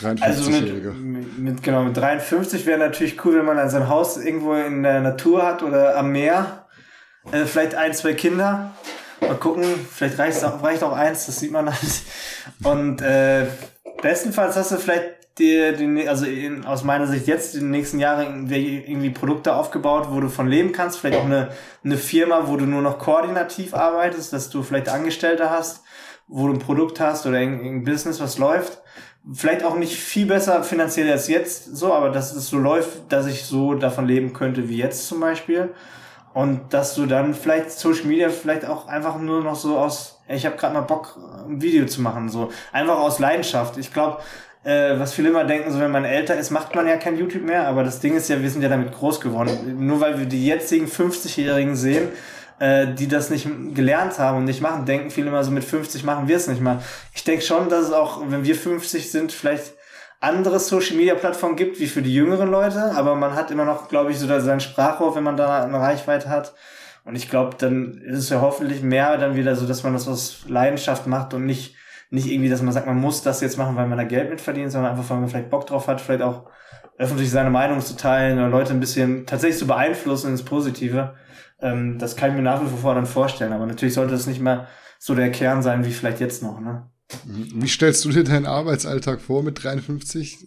53-Jähriger. 0.01 0.23
Also 0.23 0.51
mit, 0.51 1.39
mit, 1.39 1.62
genau, 1.62 1.85
mit 1.85 1.97
53 1.97 2.66
wäre 2.66 2.79
natürlich 2.79 3.25
cool, 3.25 3.39
wenn 3.39 3.45
man 3.45 3.57
dann 3.57 3.70
sein 3.70 3.89
Haus 3.89 4.16
irgendwo 4.16 4.55
in 4.55 4.83
der 4.83 5.01
Natur 5.01 5.45
hat 5.45 5.62
oder 5.62 5.97
am 5.97 6.12
Meer. 6.12 6.66
Äh, 7.33 7.45
vielleicht 7.45 7.75
ein, 7.75 7.95
zwei 7.95 8.15
Kinder. 8.15 8.75
Mal 9.20 9.35
gucken, 9.35 9.65
vielleicht 9.93 10.19
reicht 10.19 10.45
auch, 10.45 10.62
reicht 10.62 10.83
auch 10.83 10.93
eins, 10.93 11.27
das 11.27 11.41
sieht 11.41 11.51
man 11.51 11.66
halt. 11.66 12.03
Und 12.62 13.03
äh, 13.03 13.47
bestenfalls 14.01 14.57
hast 14.57 14.73
du 14.73 14.77
vielleicht 14.77 15.19
die, 15.39 15.73
die 15.77 16.09
also 16.09 16.25
in, 16.27 16.65
aus 16.65 16.85
meiner 16.85 17.07
Sicht 17.07 17.27
jetzt 17.27 17.55
in 17.55 17.62
den 17.62 17.70
nächsten 17.70 17.99
Jahren 17.99 18.51
irgendwie 18.51 19.11
Produkte 19.11 19.55
aufgebaut, 19.55 20.09
wo 20.11 20.20
du 20.20 20.29
von 20.29 20.49
leben 20.49 20.73
kannst. 20.73 20.99
Vielleicht 20.99 21.19
auch 21.19 21.25
eine, 21.25 21.51
eine 21.85 21.97
Firma, 21.97 22.49
wo 22.49 22.57
du 22.57 22.65
nur 22.65 22.83
noch 22.83 22.99
koordinativ 22.99 23.75
arbeitest, 23.75 24.33
dass 24.33 24.51
du 24.51 24.62
vielleicht 24.62 24.89
Angestellte 24.89 25.51
hast 25.51 25.83
wo 26.29 26.47
du 26.47 26.55
ein 26.55 26.59
Produkt 26.59 27.01
hast 27.01 27.27
oder 27.27 27.39
ein 27.39 27.85
Business, 27.85 28.21
was 28.21 28.39
läuft. 28.39 28.81
Vielleicht 29.35 29.65
auch 29.65 29.77
nicht 29.77 29.99
viel 29.99 30.27
besser 30.27 30.63
finanziell 30.63 31.11
als 31.11 31.29
jetzt 31.29 31.77
so, 31.77 31.93
aber 31.93 32.11
dass 32.11 32.35
es 32.35 32.49
so 32.49 32.59
läuft, 32.59 33.11
dass 33.11 33.27
ich 33.27 33.45
so 33.45 33.75
davon 33.75 34.07
leben 34.07 34.33
könnte 34.33 34.69
wie 34.69 34.77
jetzt 34.77 35.09
zum 35.09 35.21
Beispiel. 35.21 35.71
Und 36.35 36.73
dass 36.73 36.95
du 36.95 37.07
dann 37.07 37.35
vielleicht 37.35 37.73
Social 37.73 38.05
Media 38.05 38.29
vielleicht 38.29 38.65
auch 38.65 38.87
einfach 38.87 39.19
nur 39.19 39.43
noch 39.43 39.57
so 39.57 39.79
aus, 39.79 40.21
ich 40.29 40.47
habe 40.47 40.57
gerade 40.57 40.75
mal 40.75 40.83
Bock, 40.83 41.19
ein 41.49 41.61
Video 41.61 41.87
zu 41.87 42.01
machen, 42.01 42.29
so 42.29 42.51
einfach 42.73 42.99
aus 42.99 43.19
Leidenschaft. 43.19 43.77
Ich 43.77 43.93
glaube, 43.93 44.19
äh, 44.65 44.99
was 44.99 45.15
viele 45.15 45.31
immer 45.31 45.45
denken, 45.45 45.73
so 45.73 45.81
wenn 45.81 45.91
man 45.91 46.05
älter 46.05 46.37
ist, 46.37 46.51
macht 46.51 46.75
man 46.75 46.87
ja 46.87 46.97
kein 46.97 47.19
YouTube 47.19 47.43
mehr, 47.43 47.67
aber 47.67 47.85
das 47.85 48.01
Ding 48.01 48.17
ist 48.17 48.29
ja, 48.29 48.41
wir 48.41 48.51
sind 48.51 48.63
ja 48.63 48.69
damit 48.69 48.93
groß 48.93 49.21
geworden. 49.21 49.87
Nur 49.87 50.01
weil 50.01 50.19
wir 50.19 50.27
die 50.27 50.47
jetzigen 50.47 50.87
50-Jährigen 50.87 51.75
sehen, 51.75 52.09
äh, 52.60 52.94
die 52.94 53.09
das 53.09 53.30
nicht 53.30 53.48
gelernt 53.74 54.18
haben 54.18 54.39
und 54.39 54.44
nicht 54.44 54.60
machen, 54.60 54.85
denken 54.85 55.10
viele 55.10 55.28
immer 55.28 55.44
so 55.44 55.51
mit 55.51 55.64
50 55.64 56.05
machen 56.05 56.28
wir 56.28 56.36
es 56.36 56.48
nicht 56.48 56.60
mal. 56.60 56.80
Ich 57.14 57.24
denke 57.24 57.44
schon, 57.44 57.68
dass 57.68 57.86
es 57.86 57.93
auch, 57.93 58.20
wenn 58.28 58.44
wir 58.44 58.55
50 58.55 59.10
sind, 59.10 59.32
vielleicht 59.32 59.74
andere 60.20 60.59
Social 60.59 60.97
Media 60.97 61.14
Plattformen 61.14 61.56
gibt, 61.56 61.78
wie 61.78 61.86
für 61.86 62.02
die 62.02 62.12
jüngeren 62.12 62.51
Leute, 62.51 62.93
aber 62.97 63.14
man 63.14 63.35
hat 63.35 63.51
immer 63.51 63.64
noch, 63.64 63.89
glaube 63.89 64.10
ich, 64.10 64.18
so 64.18 64.26
da 64.26 64.40
seinen 64.40 64.60
Sprachrohr, 64.60 65.14
wenn 65.14 65.22
man 65.22 65.36
da 65.36 65.62
eine 65.62 65.78
Reichweite 65.78 66.28
hat. 66.28 66.55
Und 67.05 67.14
ich 67.14 67.30
glaube, 67.30 67.56
dann 67.56 68.02
ist 68.02 68.18
es 68.18 68.28
ja 68.28 68.40
hoffentlich 68.40 68.82
mehr 68.82 69.16
dann 69.16 69.36
wieder 69.36 69.56
so, 69.56 69.66
dass 69.66 69.82
man 69.82 69.93
das 69.93 70.09
aus 70.09 70.40
Leidenschaft 70.48 71.06
macht 71.06 71.32
und 71.35 71.47
nicht, 71.47 71.76
nicht 72.10 72.26
irgendwie, 72.26 72.51
dass 72.51 72.62
man 72.62 72.72
sagt, 72.72 72.86
man 72.86 73.01
muss 73.01 73.22
das 73.22 73.40
jetzt 73.40 73.56
machen, 73.56 73.76
weil 73.76 73.86
man 73.86 73.97
da 73.97 74.05
Geld 74.05 74.28
mit 74.28 74.40
verdient, 74.40 74.72
sondern 74.72 74.93
einfach, 74.93 75.09
weil 75.09 75.18
man 75.18 75.28
vielleicht 75.28 75.51
Bock 75.51 75.66
drauf 75.66 75.86
hat, 75.86 76.01
vielleicht 76.01 76.22
auch 76.22 76.51
öffentlich 76.98 77.30
seine 77.30 77.51
Meinung 77.51 77.80
zu 77.80 77.97
teilen 77.97 78.39
oder 78.39 78.48
Leute 78.48 78.72
ein 78.72 78.80
bisschen 78.80 79.24
tatsächlich 79.24 79.59
zu 79.59 79.66
beeinflussen 79.66 80.32
ins 80.32 80.44
Positive. 80.44 81.14
Ähm, 81.60 81.98
das 81.98 82.16
kann 82.16 82.30
ich 82.30 82.36
mir 82.36 82.43
nach 82.43 82.62
wie 82.62 82.76
vor 82.76 82.94
dann 82.94 83.06
vorstellen, 83.06 83.52
aber 83.52 83.66
natürlich 83.66 83.94
sollte 83.94 84.12
das 84.12 84.26
nicht 84.26 84.40
mehr 84.40 84.68
so 84.98 85.14
der 85.14 85.30
Kern 85.30 85.62
sein 85.62 85.85
wie 85.85 85.93
vielleicht 85.93 86.20
jetzt 86.20 86.43
noch. 86.43 86.60
Ne? 86.60 86.89
Wie 87.24 87.68
stellst 87.68 88.05
du 88.05 88.10
dir 88.10 88.24
deinen 88.24 88.47
Arbeitsalltag 88.47 89.20
vor 89.20 89.43
mit 89.43 89.62
53? 89.62 90.39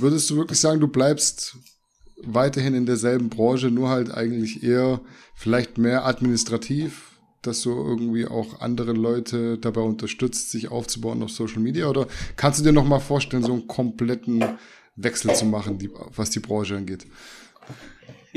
Würdest 0.00 0.30
du 0.30 0.36
wirklich 0.36 0.58
sagen, 0.58 0.80
du 0.80 0.88
bleibst 0.88 1.56
weiterhin 2.22 2.74
in 2.74 2.86
derselben 2.86 3.28
Branche, 3.28 3.70
nur 3.70 3.90
halt 3.90 4.12
eigentlich 4.12 4.62
eher 4.62 5.00
vielleicht 5.34 5.78
mehr 5.78 6.06
administrativ, 6.06 7.12
dass 7.42 7.62
du 7.62 7.70
irgendwie 7.70 8.26
auch 8.26 8.60
andere 8.60 8.92
Leute 8.92 9.58
dabei 9.58 9.82
unterstützt, 9.82 10.50
sich 10.50 10.70
aufzubauen 10.70 11.22
auf 11.22 11.30
Social 11.30 11.60
Media? 11.60 11.88
Oder 11.88 12.06
kannst 12.36 12.58
du 12.58 12.64
dir 12.64 12.72
noch 12.72 12.86
mal 12.86 13.00
vorstellen, 13.00 13.44
so 13.44 13.52
einen 13.52 13.68
kompletten 13.68 14.44
Wechsel 14.96 15.34
zu 15.34 15.44
machen, 15.44 15.78
die, 15.78 15.90
was 16.16 16.30
die 16.30 16.40
Branche 16.40 16.76
angeht? 16.76 17.06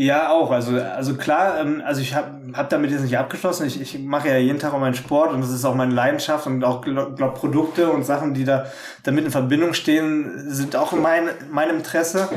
Ja, 0.01 0.31
auch. 0.31 0.49
Also, 0.49 0.81
also 0.81 1.13
klar, 1.13 1.59
ähm, 1.59 1.83
also 1.85 2.01
ich 2.01 2.15
habe 2.15 2.31
hab 2.53 2.71
damit 2.71 2.89
jetzt 2.89 3.03
nicht 3.03 3.19
abgeschlossen. 3.19 3.67
Ich, 3.67 3.79
ich 3.79 3.99
mache 3.99 4.29
ja 4.29 4.37
jeden 4.37 4.57
Tag 4.57 4.73
auch 4.73 4.79
meinen 4.79 4.95
Sport 4.95 5.31
und 5.31 5.41
das 5.41 5.51
ist 5.51 5.63
auch 5.63 5.75
meine 5.75 5.93
Leidenschaft 5.93 6.47
und 6.47 6.63
auch 6.63 6.81
glaub, 6.81 7.35
Produkte 7.35 7.87
und 7.91 8.03
Sachen, 8.03 8.33
die 8.33 8.43
da 8.43 8.65
damit 9.03 9.25
in 9.25 9.31
Verbindung 9.31 9.75
stehen, 9.75 10.49
sind 10.49 10.75
auch 10.75 10.93
in 10.93 11.03
mein, 11.03 11.29
meinem 11.51 11.77
Interesse. 11.77 12.29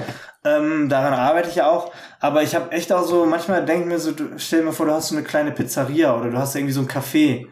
Ähm, 0.45 0.91
daran 0.91 1.15
arbeite 1.15 1.49
ich 1.49 1.55
ja 1.55 1.70
auch. 1.70 1.91
Aber 2.20 2.43
ich 2.43 2.55
habe 2.55 2.70
echt 2.70 2.93
auch 2.93 3.07
so, 3.07 3.24
manchmal 3.24 3.65
denke 3.65 3.85
ich 3.85 3.89
mir 3.89 3.99
so, 3.99 4.12
du, 4.12 4.24
stell 4.36 4.59
dir 4.59 4.66
mal 4.66 4.73
vor, 4.73 4.85
du 4.85 4.93
hast 4.93 5.09
so 5.09 5.16
eine 5.16 5.24
kleine 5.24 5.51
Pizzeria 5.51 6.15
oder 6.15 6.28
du 6.28 6.36
hast 6.36 6.55
irgendwie 6.55 6.74
so 6.74 6.82
ein 6.82 6.89
Café. 6.89 7.47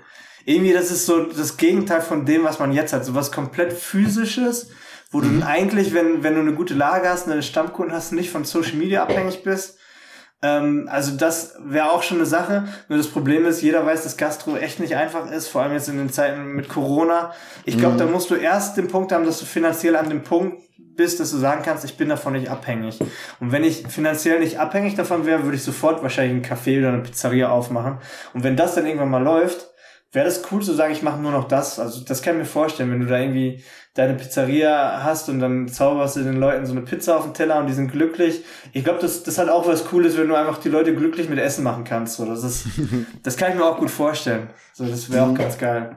Irgendwie, 0.44 0.74
das 0.74 0.90
ist 0.90 1.06
so 1.06 1.24
das 1.24 1.56
Gegenteil 1.56 2.02
von 2.02 2.26
dem, 2.26 2.44
was 2.44 2.58
man 2.58 2.72
jetzt 2.72 2.92
hat. 2.92 3.06
So 3.06 3.14
was 3.14 3.32
komplett 3.32 3.72
physisches, 3.72 4.72
wo 5.10 5.22
du 5.22 5.28
mhm. 5.28 5.42
eigentlich, 5.42 5.94
wenn, 5.94 6.22
wenn 6.22 6.34
du 6.34 6.42
eine 6.42 6.52
gute 6.52 6.74
Lage 6.74 7.08
hast, 7.08 7.30
eine 7.30 7.42
Stammkunden 7.42 7.96
hast, 7.96 8.12
nicht 8.12 8.30
von 8.30 8.44
Social 8.44 8.74
Media 8.74 9.02
abhängig 9.02 9.42
bist 9.42 9.78
ähm, 10.42 10.88
also 10.90 11.16
das 11.16 11.54
wäre 11.64 11.92
auch 11.92 12.02
schon 12.02 12.18
eine 12.18 12.26
Sache. 12.26 12.64
Nur 12.88 12.98
das 12.98 13.08
Problem 13.08 13.46
ist, 13.46 13.62
jeder 13.62 13.86
weiß, 13.86 14.02
dass 14.02 14.16
Gastro 14.16 14.56
echt 14.56 14.80
nicht 14.80 14.96
einfach 14.96 15.30
ist, 15.30 15.48
vor 15.48 15.62
allem 15.62 15.72
jetzt 15.72 15.88
in 15.88 15.98
den 15.98 16.10
Zeiten 16.10 16.52
mit 16.52 16.68
Corona. 16.68 17.32
Ich 17.64 17.78
glaube, 17.78 17.94
mhm. 17.94 17.98
da 17.98 18.06
musst 18.06 18.30
du 18.30 18.34
erst 18.34 18.76
den 18.76 18.88
Punkt 18.88 19.12
haben, 19.12 19.24
dass 19.24 19.38
du 19.38 19.46
finanziell 19.46 19.94
an 19.96 20.08
dem 20.08 20.22
Punkt 20.22 20.58
bist, 20.96 21.20
dass 21.20 21.30
du 21.30 21.38
sagen 21.38 21.62
kannst, 21.64 21.84
ich 21.84 21.96
bin 21.96 22.08
davon 22.08 22.34
nicht 22.34 22.50
abhängig. 22.50 22.98
Und 23.40 23.52
wenn 23.52 23.64
ich 23.64 23.86
finanziell 23.86 24.40
nicht 24.40 24.58
abhängig 24.58 24.94
davon 24.94 25.26
wäre, 25.26 25.44
würde 25.44 25.56
ich 25.56 25.62
sofort 25.62 26.02
wahrscheinlich 26.02 26.44
einen 26.44 26.58
Café 26.58 26.78
oder 26.78 26.88
eine 26.88 27.02
Pizzeria 27.02 27.50
aufmachen. 27.50 27.98
Und 28.34 28.42
wenn 28.42 28.56
das 28.56 28.74
dann 28.74 28.86
irgendwann 28.86 29.10
mal 29.10 29.22
läuft, 29.22 29.68
wäre 30.10 30.26
das 30.26 30.42
cool 30.50 30.62
zu 30.62 30.74
sagen, 30.74 30.92
ich 30.92 31.02
mache 31.02 31.20
nur 31.20 31.32
noch 31.32 31.48
das. 31.48 31.78
Also 31.78 32.04
das 32.04 32.20
kann 32.20 32.34
ich 32.34 32.40
mir 32.40 32.44
vorstellen, 32.46 32.90
wenn 32.90 33.00
du 33.00 33.06
da 33.06 33.18
irgendwie 33.18 33.64
deine 33.94 34.14
Pizzeria 34.14 35.02
hast 35.02 35.28
und 35.28 35.40
dann 35.40 35.68
zauberst 35.68 36.16
du 36.16 36.22
den 36.22 36.36
Leuten 36.36 36.64
so 36.64 36.72
eine 36.72 36.80
Pizza 36.80 37.16
auf 37.16 37.24
den 37.24 37.34
Teller 37.34 37.58
und 37.58 37.66
die 37.66 37.74
sind 37.74 37.92
glücklich. 37.92 38.42
Ich 38.72 38.84
glaube, 38.84 39.00
das, 39.00 39.22
das 39.22 39.38
hat 39.38 39.48
auch 39.48 39.66
was 39.66 39.84
Cooles, 39.84 40.16
wenn 40.16 40.28
du 40.28 40.34
einfach 40.34 40.58
die 40.58 40.70
Leute 40.70 40.94
glücklich 40.94 41.28
mit 41.28 41.38
Essen 41.38 41.62
machen 41.62 41.84
kannst. 41.84 42.16
So, 42.16 42.24
das, 42.24 42.42
ist, 42.42 42.66
das 43.22 43.36
kann 43.36 43.52
ich 43.52 43.58
mir 43.58 43.64
auch 43.64 43.78
gut 43.78 43.90
vorstellen. 43.90 44.48
So, 44.72 44.86
das 44.86 45.10
wäre 45.10 45.26
auch 45.26 45.34
ganz 45.34 45.58
geil. 45.58 45.96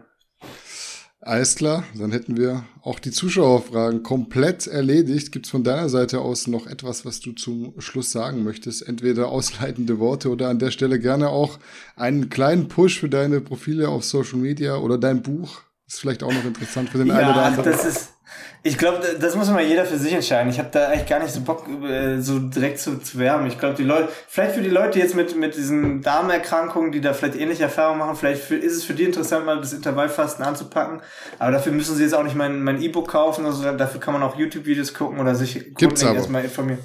Alles 1.21 1.55
klar, 1.55 1.83
dann 1.97 2.11
hätten 2.11 2.37
wir 2.37 2.65
auch 2.83 2.99
die 2.99 3.09
Zuschauerfragen 3.09 4.03
komplett 4.03 4.67
erledigt. 4.67 5.31
Gibt 5.31 5.47
es 5.47 5.51
von 5.51 5.63
deiner 5.63 5.89
Seite 5.89 6.19
aus 6.19 6.45
noch 6.45 6.67
etwas, 6.67 7.03
was 7.03 7.19
du 7.19 7.31
zum 7.31 7.73
Schluss 7.79 8.11
sagen 8.11 8.43
möchtest? 8.43 8.87
Entweder 8.87 9.29
ausleitende 9.29 9.97
Worte 9.97 10.29
oder 10.29 10.49
an 10.49 10.59
der 10.59 10.69
Stelle 10.69 10.99
gerne 10.99 11.29
auch 11.29 11.57
einen 11.95 12.29
kleinen 12.29 12.67
Push 12.67 12.99
für 12.99 13.09
deine 13.09 13.41
Profile 13.41 13.89
auf 13.89 14.03
Social 14.03 14.37
Media 14.37 14.77
oder 14.77 14.99
dein 14.99 15.23
Buch. 15.23 15.63
Ist 15.87 15.99
vielleicht 15.99 16.23
auch 16.23 16.33
noch 16.33 16.45
interessant 16.45 16.89
für 16.89 16.97
den 16.97 17.07
ja, 17.07 17.15
einen 17.15 17.29
oder 17.29 17.43
anderen. 17.43 17.71
Das 17.71 17.85
ist 17.85 18.15
ich 18.63 18.79
glaube, 18.79 18.99
das 19.19 19.35
muss 19.35 19.49
mal 19.51 19.63
jeder 19.63 19.85
für 19.85 19.97
sich 19.97 20.11
entscheiden. 20.11 20.49
Ich 20.49 20.57
habe 20.57 20.69
da 20.71 20.87
eigentlich 20.87 21.05
gar 21.05 21.19
nicht 21.19 21.31
so 21.31 21.41
Bock, 21.41 21.67
äh, 21.83 22.19
so 22.19 22.39
direkt 22.39 22.79
zu, 22.79 22.97
zu 22.97 23.19
werben. 23.19 23.45
Ich 23.45 23.59
glaube, 23.59 23.75
die 23.75 23.83
Leute, 23.83 24.09
vielleicht 24.27 24.55
für 24.55 24.63
die 24.63 24.69
Leute 24.69 24.97
jetzt 24.97 25.15
mit, 25.15 25.37
mit 25.37 25.55
diesen 25.55 26.01
Darmerkrankungen, 26.01 26.91
die 26.91 26.99
da 26.99 27.13
vielleicht 27.13 27.35
ähnliche 27.35 27.63
Erfahrungen 27.63 27.99
machen, 27.99 28.15
vielleicht 28.15 28.41
für, 28.41 28.55
ist 28.55 28.73
es 28.73 28.83
für 28.83 28.95
die 28.95 29.03
interessant, 29.03 29.45
mal 29.45 29.59
das 29.59 29.73
Intervallfasten 29.73 30.43
anzupacken. 30.43 31.01
Aber 31.37 31.51
dafür 31.51 31.73
müssen 31.73 31.95
sie 31.95 32.01
jetzt 32.01 32.15
auch 32.15 32.23
nicht 32.23 32.35
mein 32.35 32.63
mein 32.63 32.81
E-Book 32.81 33.09
kaufen. 33.09 33.45
Also 33.45 33.71
dafür 33.71 33.99
kann 33.99 34.13
man 34.13 34.23
auch 34.23 34.35
YouTube-Videos 34.35 34.95
gucken 34.95 35.19
oder 35.19 35.35
sich 35.35 35.75
aber. 36.07 36.15
erstmal 36.15 36.43
informieren. 36.43 36.79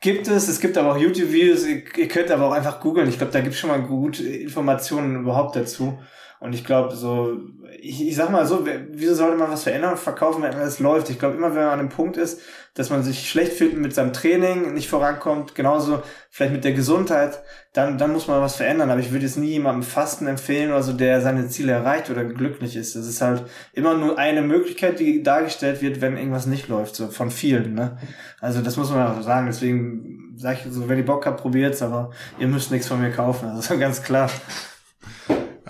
Gibt 0.00 0.28
es, 0.28 0.46
es 0.46 0.60
gibt 0.60 0.78
aber 0.78 0.92
auch 0.92 0.96
YouTube-Videos, 0.96 1.66
ihr, 1.66 1.82
ihr 1.96 2.08
könnt 2.08 2.30
aber 2.30 2.46
auch 2.46 2.52
einfach 2.52 2.78
googeln. 2.78 3.08
Ich 3.08 3.18
glaube, 3.18 3.32
da 3.32 3.40
gibt 3.40 3.54
es 3.54 3.60
schon 3.60 3.70
mal 3.70 3.82
gute 3.82 4.22
Informationen 4.22 5.22
überhaupt 5.22 5.56
dazu. 5.56 5.98
Und 6.40 6.54
ich 6.54 6.64
glaube, 6.64 6.96
so, 6.96 7.38
ich, 7.80 8.08
ich 8.08 8.16
sag 8.16 8.30
mal 8.30 8.46
so, 8.46 8.66
wieso 8.92 9.14
sollte 9.14 9.36
man 9.36 9.50
was 9.50 9.64
verändern 9.64 9.92
und 9.92 9.98
verkaufen, 9.98 10.42
wenn 10.42 10.54
alles 10.54 10.78
läuft? 10.78 11.10
Ich 11.10 11.18
glaube, 11.18 11.36
immer 11.36 11.54
wenn 11.54 11.62
man 11.62 11.72
an 11.72 11.80
einem 11.80 11.88
Punkt 11.90 12.16
ist, 12.16 12.40
dass 12.72 12.88
man 12.88 13.02
sich 13.02 13.28
schlecht 13.28 13.52
fühlt 13.52 13.76
mit 13.76 13.94
seinem 13.94 14.14
Training, 14.14 14.72
nicht 14.72 14.88
vorankommt, 14.88 15.54
genauso 15.54 16.02
vielleicht 16.30 16.54
mit 16.54 16.64
der 16.64 16.72
Gesundheit, 16.72 17.42
dann, 17.74 17.98
dann 17.98 18.14
muss 18.14 18.26
man 18.26 18.40
was 18.40 18.56
verändern. 18.56 18.90
Aber 18.90 19.00
ich 19.00 19.12
würde 19.12 19.26
jetzt 19.26 19.36
nie 19.36 19.50
jemandem 19.50 19.82
Fasten 19.82 20.26
empfehlen 20.26 20.70
oder 20.70 20.82
so, 20.82 20.94
der 20.94 21.20
seine 21.20 21.46
Ziele 21.48 21.72
erreicht 21.72 22.08
oder 22.08 22.24
glücklich 22.24 22.74
ist. 22.74 22.96
Das 22.96 23.06
ist 23.06 23.20
halt 23.20 23.44
immer 23.74 23.94
nur 23.94 24.18
eine 24.18 24.40
Möglichkeit, 24.40 24.98
die 24.98 25.22
dargestellt 25.22 25.82
wird, 25.82 26.00
wenn 26.00 26.16
irgendwas 26.16 26.46
nicht 26.46 26.68
läuft, 26.68 26.96
so 26.96 27.08
von 27.08 27.30
vielen. 27.30 27.74
Ne? 27.74 27.98
Also 28.40 28.62
das 28.62 28.78
muss 28.78 28.90
man 28.90 29.06
auch 29.06 29.22
sagen. 29.22 29.46
Deswegen 29.46 30.34
sage 30.36 30.60
ich 30.64 30.72
so, 30.72 30.88
wenn 30.88 30.96
ihr 30.96 31.04
Bock 31.04 31.26
habt, 31.26 31.42
probiert's, 31.42 31.82
aber 31.82 32.12
ihr 32.38 32.46
müsst 32.46 32.70
nichts 32.70 32.88
von 32.88 32.98
mir 32.98 33.10
kaufen. 33.10 33.50
Also 33.50 33.78
ganz 33.78 34.02
klar. 34.02 34.30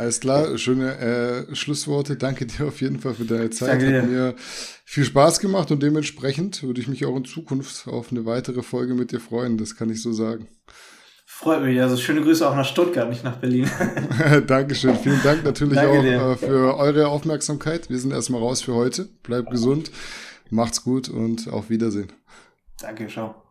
Alles 0.00 0.18
klar, 0.18 0.56
schöne 0.56 0.96
äh, 1.50 1.54
Schlussworte. 1.54 2.16
Danke 2.16 2.46
dir 2.46 2.68
auf 2.68 2.80
jeden 2.80 3.00
Fall 3.00 3.12
für 3.12 3.26
deine 3.26 3.50
Zeit. 3.50 3.82
Danke 3.82 3.86
dir. 3.86 4.00
Hat 4.00 4.08
mir 4.08 4.34
viel 4.86 5.04
Spaß 5.04 5.40
gemacht 5.40 5.70
und 5.70 5.82
dementsprechend 5.82 6.62
würde 6.62 6.80
ich 6.80 6.88
mich 6.88 7.04
auch 7.04 7.14
in 7.16 7.26
Zukunft 7.26 7.86
auf 7.86 8.10
eine 8.10 8.24
weitere 8.24 8.62
Folge 8.62 8.94
mit 8.94 9.12
dir 9.12 9.20
freuen. 9.20 9.58
Das 9.58 9.76
kann 9.76 9.90
ich 9.90 10.00
so 10.00 10.14
sagen. 10.14 10.48
Freut 11.26 11.62
mich. 11.62 11.78
Also 11.82 11.98
schöne 11.98 12.22
Grüße 12.22 12.48
auch 12.48 12.56
nach 12.56 12.64
Stuttgart, 12.64 13.10
nicht 13.10 13.24
nach 13.24 13.36
Berlin. 13.36 13.70
Dankeschön. 14.46 14.96
Vielen 14.96 15.22
Dank 15.22 15.44
natürlich 15.44 15.78
auch 15.78 16.02
äh, 16.02 16.36
für 16.36 16.78
eure 16.78 17.08
Aufmerksamkeit. 17.08 17.90
Wir 17.90 17.98
sind 17.98 18.12
erstmal 18.12 18.40
raus 18.40 18.62
für 18.62 18.72
heute. 18.72 19.06
Bleibt 19.22 19.50
gesund, 19.50 19.90
macht's 20.48 20.82
gut 20.82 21.10
und 21.10 21.52
auf 21.52 21.68
Wiedersehen. 21.68 22.10
Danke, 22.80 23.06
ciao. 23.08 23.49